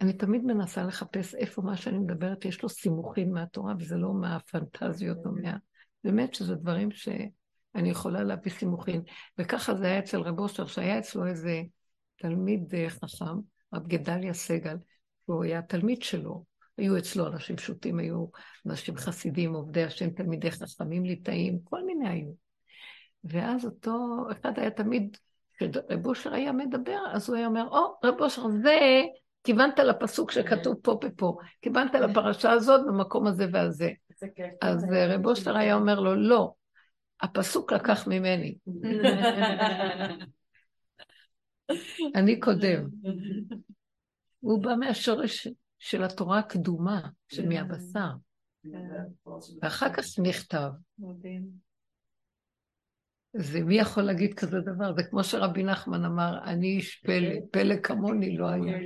אני 0.00 0.12
תמיד 0.12 0.42
מנסה 0.42 0.82
לחפש 0.82 1.34
איפה 1.34 1.62
מה 1.62 1.76
שאני 1.76 1.98
מדברת, 1.98 2.44
יש 2.44 2.62
לו 2.62 2.68
סימוכים 2.68 3.32
מהתורה, 3.32 3.74
וזה 3.78 3.96
לא 3.96 4.12
מהפנטזיות 4.14 5.18
או 5.26 5.32
מה... 5.32 5.56
באמת 6.04 6.34
שזה 6.34 6.54
דברים 6.54 6.90
שאני 7.72 7.90
יכולה 7.90 8.22
להביא 8.22 8.52
סימוכים. 8.52 9.02
וככה 9.38 9.74
זה 9.74 9.86
היה 9.86 9.98
אצל 9.98 10.20
רב 10.20 10.38
אושר, 10.38 10.66
שהיה 10.66 10.98
אצלו 10.98 11.26
איזה 11.26 11.62
תלמיד 12.16 12.74
אה, 12.74 12.90
חכם, 12.90 13.38
רב 13.74 13.86
גדליה 13.86 14.34
סגל, 14.34 14.76
הוא 15.24 15.44
היה 15.44 15.62
תלמיד 15.62 16.02
שלו. 16.02 16.44
היו 16.78 16.98
אצלו 16.98 17.26
אנשים 17.26 17.56
פשוטים, 17.56 17.98
היו 17.98 18.26
אנשים 18.66 18.96
חסידים, 18.96 19.54
עובדי 19.54 19.84
השם, 19.84 20.10
תלמידי 20.10 20.50
חכמים, 20.50 21.04
ליטאים, 21.04 21.58
כל 21.64 21.84
מיני 21.84 22.08
היו. 22.08 22.32
ואז 23.24 23.64
אותו 23.64 24.26
אחד 24.32 24.58
היה 24.58 24.70
תמיד, 24.70 25.16
כשרב 25.56 26.06
אושר 26.06 26.34
היה 26.34 26.52
מדבר, 26.52 26.98
אז 27.12 27.28
הוא 27.28 27.36
היה 27.36 27.46
אומר, 27.46 27.68
או, 27.70 27.86
oh, 27.86 28.06
רב 28.06 28.20
אושר, 28.20 28.42
זה, 28.62 29.02
כיוונת 29.44 29.78
לפסוק 29.78 30.30
שכתוב 30.30 30.76
פה 30.82 30.98
ופה, 31.04 31.36
כיוונת 31.62 31.94
לפרשה 31.94 32.50
הזאת 32.50 32.80
במקום 32.86 33.26
הזה 33.26 33.46
והזה. 33.52 33.90
אז 34.62 34.86
רב 35.08 35.26
אושר 35.26 35.56
היה 35.56 35.74
אומר 35.74 36.00
לו, 36.00 36.14
לא, 36.14 36.52
הפסוק 37.22 37.72
לקח 37.72 38.06
ממני. 38.06 38.56
אני 42.16 42.40
קודם. 42.40 42.88
הוא 44.40 44.62
בא 44.62 44.74
מהשורש 44.74 45.48
של 45.78 46.04
התורה 46.04 46.38
הקדומה, 46.38 47.00
של 47.28 47.48
מהבשר. 47.48 48.10
ואחר 49.62 49.92
כך 49.92 50.04
נכתב. 50.22 50.70
זה 53.36 53.60
מי 53.60 53.78
יכול 53.78 54.02
להגיד 54.02 54.34
כזה 54.34 54.60
דבר? 54.60 54.94
זה 54.94 55.02
כמו 55.02 55.24
שרבי 55.24 55.62
נחמן 55.62 56.04
אמר, 56.04 56.38
אני 56.44 56.66
איש 56.66 57.02
פלא, 57.04 57.34
פלא 57.50 57.74
כמוני 57.82 58.36
לא 58.36 58.48
היה. 58.48 58.78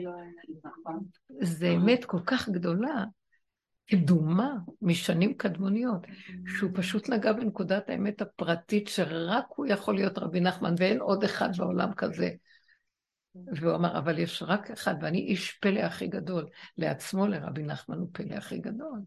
זה 1.43 1.69
אמת 1.69 2.05
כל 2.05 2.21
כך 2.27 2.49
גדולה, 2.49 3.05
קדומה 3.91 4.55
משנים 4.83 5.35
קדמוניות, 5.35 6.07
שהוא 6.47 6.71
פשוט 6.75 7.09
נגע 7.09 7.33
בנקודת 7.33 7.91
האמת 7.91 8.23
הפרטית 8.23 8.89
שרק 8.89 9.45
הוא 9.49 9.67
יכול 9.67 9.95
להיות 9.95 10.19
רבי 10.19 10.41
נחמן 10.41 10.75
ואין 10.79 11.01
עוד 11.01 11.25
אחד 11.25 11.57
בעולם 11.57 11.95
כזה. 11.95 12.31
והוא 13.53 13.75
אמר, 13.75 13.99
אבל 13.99 14.19
יש 14.19 14.43
רק 14.43 14.71
אחד, 14.71 14.95
ואני 15.01 15.19
איש 15.19 15.53
פלא 15.53 15.81
הכי 15.81 16.07
גדול. 16.07 16.47
לעצמו, 16.79 17.27
לרבי 17.27 17.63
נחמן 17.63 17.99
הוא 17.99 18.09
פלא 18.13 18.35
הכי 18.35 18.59
גדול. 18.59 19.01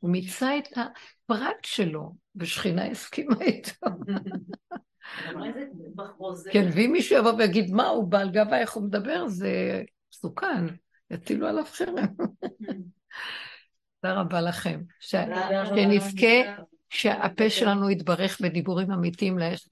הוא 0.00 0.10
מיצה 0.10 0.58
את 0.58 0.68
הפרט 0.76 1.56
שלו, 1.62 2.14
ושכינה 2.36 2.86
הסכימה 2.86 3.36
איתו. 3.40 3.86
כן, 6.52 6.68
ואם 6.74 6.90
מישהו 6.92 7.18
יבוא 7.18 7.32
ויגיד, 7.32 7.70
מה, 7.70 7.88
הוא 7.88 8.08
בעל 8.08 8.30
גאווה, 8.30 8.60
איך 8.60 8.72
הוא 8.72 8.84
מדבר, 8.84 9.28
זה 9.28 9.82
מסוכן, 10.12 10.64
יטילו 11.10 11.46
עליו 11.46 11.64
חרם. 11.64 12.06
תודה 14.02 14.20
רבה 14.20 14.40
לכם. 14.40 14.80
שנזכה 15.00 16.62
שהפה 16.90 17.50
שלנו 17.50 17.90
יתברך 17.90 18.40
בדיבורים 18.40 18.90
אמיתיים 18.90 19.38
לאש 19.38 19.68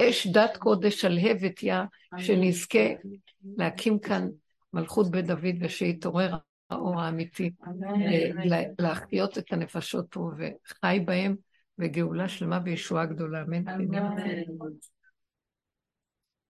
אש 0.00 0.26
דת 0.26 0.56
קודש 0.56 1.00
שלהבת 1.00 1.62
יא, 1.62 1.74
שנזכה 2.18 2.88
להקים 3.56 3.98
כאן 3.98 4.28
מלכות 4.72 5.10
בית 5.10 5.26
דוד 5.26 5.54
ושיתעורר 5.60 6.36
האור 6.70 7.00
האמיתי, 7.00 7.50
להחיות 8.78 9.38
את 9.38 9.52
הנפשות 9.52 10.06
פה 10.10 10.30
וחי 10.38 11.00
בהם 11.04 11.36
וגאולה 11.78 12.28
שלמה 12.28 12.60
וישועה 12.64 13.06
גדולה. 13.06 13.42
אמן. 13.42 13.64